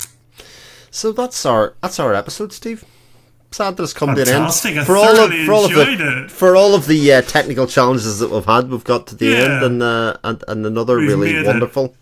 So 0.92 1.12
that's 1.12 1.46
our 1.46 1.76
that's 1.82 2.00
our 2.00 2.14
episode, 2.14 2.52
Steve. 2.54 2.84
Sad 3.52 3.78
that 3.78 3.84
it's 3.84 3.94
come 3.94 4.14
to 4.16 4.22
an 4.22 4.28
end. 4.28 4.54
For 4.86 4.96
all 4.96 5.20
of 5.20 5.32
for 5.46 5.54
all 5.54 5.66
of 5.66 5.72
the 5.74 6.24
it. 6.26 6.32
for 6.32 6.56
all 6.56 6.76
of 6.76 6.86
the 6.88 7.14
uh, 7.14 7.22
technical 7.24 7.66
challenges 7.68 8.20
that 8.20 8.30
we've 8.30 8.46
had, 8.46 8.70
we've 8.70 8.84
got 8.84 9.08
to 9.08 9.16
the 9.16 9.26
Yeah. 9.28 9.38
end, 9.38 9.64
and 9.64 9.84
uh, 9.84 10.18
and 10.24 10.44
and 10.48 10.66
another 10.66 10.98
We've 10.98 11.10
really 11.10 11.44
wonderful 11.46 11.96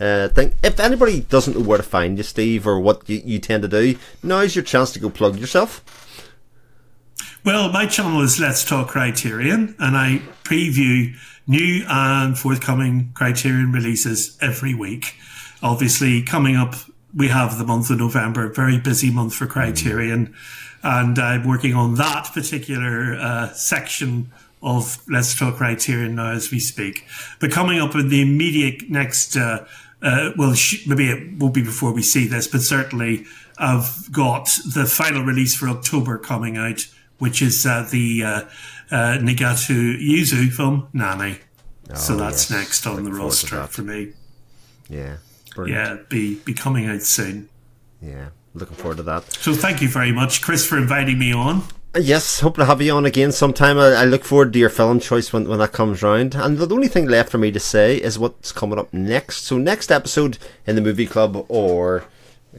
uh, 0.00 0.28
thing. 0.28 0.54
If 0.62 0.78
anybody 0.80 1.20
doesn't 1.20 1.56
know 1.56 1.64
where 1.64 1.78
to 1.78 1.82
find 1.84 2.18
you, 2.18 2.24
Steve, 2.24 2.66
or 2.66 2.78
what 2.80 3.08
you, 3.08 3.20
you 3.24 3.38
tend 3.40 3.62
to 3.62 3.68
do, 3.68 3.96
now's 4.22 4.54
your 4.54 4.64
chance 4.64 4.92
to 4.92 5.00
go 5.00 5.10
plug 5.10 5.38
yourself. 5.38 5.84
Well, 7.44 7.72
my 7.72 7.86
channel 7.86 8.22
is 8.22 8.38
Let's 8.38 8.64
Talk 8.64 8.86
Criterion, 8.86 9.74
and 9.80 9.96
I 9.96 10.22
preview 10.44 11.16
new 11.48 11.84
and 11.88 12.38
forthcoming 12.38 13.10
Criterion 13.14 13.72
releases 13.72 14.38
every 14.40 14.74
week. 14.74 15.16
Obviously, 15.60 16.22
coming 16.22 16.54
up, 16.54 16.76
we 17.12 17.26
have 17.28 17.58
the 17.58 17.64
month 17.64 17.90
of 17.90 17.98
November, 17.98 18.48
a 18.48 18.54
very 18.54 18.78
busy 18.78 19.10
month 19.10 19.34
for 19.34 19.48
Criterion, 19.48 20.36
and 20.84 21.18
I'm 21.18 21.44
working 21.44 21.74
on 21.74 21.96
that 21.96 22.30
particular 22.32 23.16
uh, 23.18 23.48
section 23.54 24.30
of 24.62 25.02
Let's 25.08 25.36
Talk 25.36 25.56
Criterion 25.56 26.14
now 26.14 26.30
as 26.30 26.52
we 26.52 26.60
speak. 26.60 27.04
But 27.40 27.50
coming 27.50 27.80
up 27.80 27.96
in 27.96 28.08
the 28.08 28.22
immediate 28.22 28.88
next, 28.88 29.36
uh, 29.36 29.64
uh, 30.00 30.30
well, 30.36 30.54
sh- 30.54 30.86
maybe 30.86 31.08
it 31.08 31.38
won't 31.38 31.54
be 31.54 31.64
before 31.64 31.92
we 31.92 32.02
see 32.02 32.28
this, 32.28 32.46
but 32.46 32.60
certainly 32.60 33.24
I've 33.58 34.12
got 34.12 34.48
the 34.72 34.86
final 34.86 35.24
release 35.24 35.56
for 35.56 35.68
October 35.68 36.18
coming 36.18 36.56
out, 36.56 36.86
which 37.22 37.40
is 37.40 37.64
uh, 37.64 37.86
the 37.92 38.22
uh, 38.24 38.28
uh, 38.90 39.18
Nagatu 39.18 39.96
Yuzu 40.00 40.50
film 40.52 40.88
Nani. 40.92 41.38
so 41.94 42.14
Oh, 42.14 42.16
that's 42.18 42.50
yes. 42.50 42.58
next 42.58 42.86
on 42.86 42.96
the 42.96 43.02
Looking 43.02 43.14
to 43.18 43.24
roster 43.24 43.66
for 43.68 43.82
me. 43.82 44.12
Yeah, 44.88 45.16
brilliant. 45.54 46.00
Yeah, 46.00 46.04
be 46.08 46.34
be 46.44 46.52
coming 46.52 46.86
out 46.88 47.02
soon. 47.02 47.48
Yeah, 48.00 48.30
looking 48.54 48.76
forward 48.76 48.96
to 48.96 49.04
that. 49.04 49.32
So 49.34 49.54
thank 49.54 49.80
you 49.80 49.88
very 49.88 50.10
much, 50.12 50.42
Chris, 50.42 50.66
for 50.66 50.76
inviting 50.78 51.18
me 51.18 51.32
on. 51.32 51.58
Uh, 51.94 52.00
Yes, 52.00 52.40
hope 52.40 52.56
to 52.56 52.64
have 52.64 52.80
you 52.82 52.92
on 52.92 53.04
again 53.06 53.32
sometime. 53.32 53.78
I, 53.78 53.88
I 53.92 54.04
look 54.06 54.24
forward 54.24 54.52
to 54.54 54.58
your 54.58 54.70
film 54.70 54.98
choice 54.98 55.32
when, 55.32 55.46
when 55.46 55.58
that 55.60 55.72
comes 55.72 56.02
round. 56.02 56.34
And 56.34 56.56
the 56.58 56.74
only 56.74 56.88
thing 56.88 57.06
left 57.06 57.30
for 57.30 57.38
me 57.38 57.52
to 57.52 57.60
say 57.60 57.98
is 57.98 58.18
what's 58.18 58.50
coming 58.50 58.78
up 58.78 58.92
next. 58.92 59.44
So 59.44 59.58
next 59.58 59.92
episode 59.92 60.38
in 60.66 60.74
the 60.74 60.80
movie 60.82 61.06
club 61.06 61.44
or 61.48 62.04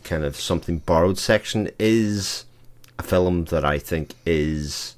kind 0.03 0.23
of 0.23 0.35
something 0.35 0.77
borrowed 0.79 1.17
section 1.17 1.69
is 1.79 2.45
a 2.99 3.03
film 3.03 3.45
that 3.45 3.65
I 3.65 3.79
think 3.79 4.13
is 4.25 4.95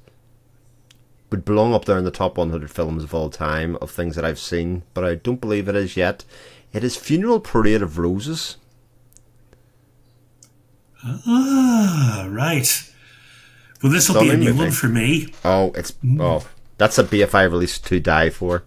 would 1.30 1.44
belong 1.44 1.74
up 1.74 1.84
there 1.86 1.98
in 1.98 2.04
the 2.04 2.10
top 2.10 2.38
100 2.38 2.70
films 2.70 3.02
of 3.02 3.12
all 3.12 3.30
time 3.30 3.76
of 3.76 3.90
things 3.90 4.14
that 4.14 4.24
I've 4.24 4.38
seen, 4.38 4.84
but 4.94 5.04
I 5.04 5.16
don't 5.16 5.40
believe 5.40 5.68
it 5.68 5.74
is 5.74 5.96
yet. 5.96 6.24
It 6.72 6.84
is 6.84 6.96
Funeral 6.96 7.40
Parade 7.40 7.82
of 7.82 7.98
Roses. 7.98 8.56
Ah, 11.04 12.26
right. 12.30 12.92
Well, 13.82 13.92
this 13.92 14.08
will 14.08 14.20
be 14.20 14.30
a 14.30 14.36
new 14.36 14.46
movie. 14.46 14.58
one 14.58 14.70
for 14.70 14.88
me. 14.88 15.32
Oh, 15.44 15.72
it's 15.74 15.92
oh, 16.18 16.46
that's 16.78 16.98
a 16.98 17.04
BFI 17.04 17.50
release 17.50 17.78
to 17.78 18.00
die 18.00 18.30
for, 18.30 18.64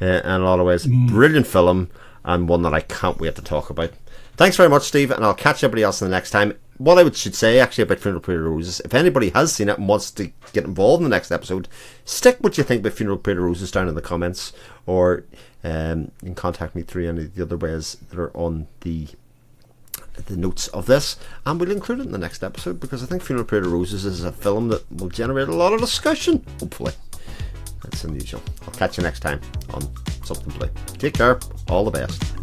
uh, 0.00 0.04
in 0.04 0.30
a 0.30 0.38
lot 0.38 0.60
of 0.60 0.66
ways. 0.66 0.86
Mm. 0.86 1.08
Brilliant 1.08 1.46
film 1.46 1.90
and 2.24 2.48
one 2.48 2.62
that 2.62 2.74
I 2.74 2.80
can't 2.80 3.18
wait 3.18 3.36
to 3.36 3.42
talk 3.42 3.70
about. 3.70 3.90
Thanks 4.36 4.56
very 4.56 4.68
much, 4.68 4.84
Steve, 4.84 5.10
and 5.10 5.24
I'll 5.24 5.34
catch 5.34 5.64
everybody 5.64 5.82
else 5.82 6.00
in 6.00 6.08
the 6.08 6.14
next 6.14 6.30
time. 6.30 6.54
What 6.80 6.96
I 6.96 7.10
should 7.10 7.34
say 7.34 7.60
actually 7.60 7.82
about 7.82 7.98
Funeral 7.98 8.22
Parade 8.22 8.40
Roses, 8.40 8.80
if 8.80 8.94
anybody 8.94 9.28
has 9.30 9.52
seen 9.52 9.68
it 9.68 9.76
and 9.76 9.86
wants 9.86 10.10
to 10.12 10.32
get 10.54 10.64
involved 10.64 11.02
in 11.02 11.10
the 11.10 11.14
next 11.14 11.30
episode, 11.30 11.68
stick 12.06 12.38
what 12.40 12.56
you 12.56 12.64
think 12.64 12.80
about 12.80 12.94
Funeral 12.94 13.18
Parade 13.18 13.36
Roses 13.36 13.70
down 13.70 13.86
in 13.86 13.94
the 13.94 14.00
comments, 14.00 14.54
or 14.86 15.24
um, 15.62 16.10
you 16.22 16.28
can 16.28 16.34
contact 16.34 16.74
me 16.74 16.80
through 16.80 17.06
any 17.06 17.24
of 17.24 17.34
the 17.34 17.42
other 17.42 17.58
ways 17.58 17.98
that 18.08 18.18
are 18.18 18.34
on 18.34 18.66
the 18.80 19.08
the 20.26 20.36
notes 20.36 20.68
of 20.68 20.86
this, 20.86 21.16
and 21.44 21.60
we'll 21.60 21.70
include 21.70 22.00
it 22.00 22.06
in 22.06 22.12
the 22.12 22.18
next 22.18 22.42
episode 22.42 22.80
because 22.80 23.02
I 23.02 23.06
think 23.06 23.22
Funeral 23.22 23.46
Parade 23.46 23.64
of 23.64 23.72
Roses 23.72 24.06
is 24.06 24.24
a 24.24 24.32
film 24.32 24.68
that 24.68 24.90
will 24.90 25.08
generate 25.08 25.48
a 25.48 25.54
lot 25.54 25.74
of 25.74 25.80
discussion. 25.80 26.44
Hopefully, 26.60 26.92
that's 27.82 28.04
unusual. 28.04 28.42
I'll 28.66 28.74
catch 28.74 28.96
you 28.96 29.02
next 29.02 29.20
time 29.20 29.40
on 29.74 29.82
Something 30.24 30.52
Play. 30.52 30.70
Take 30.98 31.14
care. 31.14 31.38
All 31.68 31.84
the 31.84 31.90
best. 31.90 32.39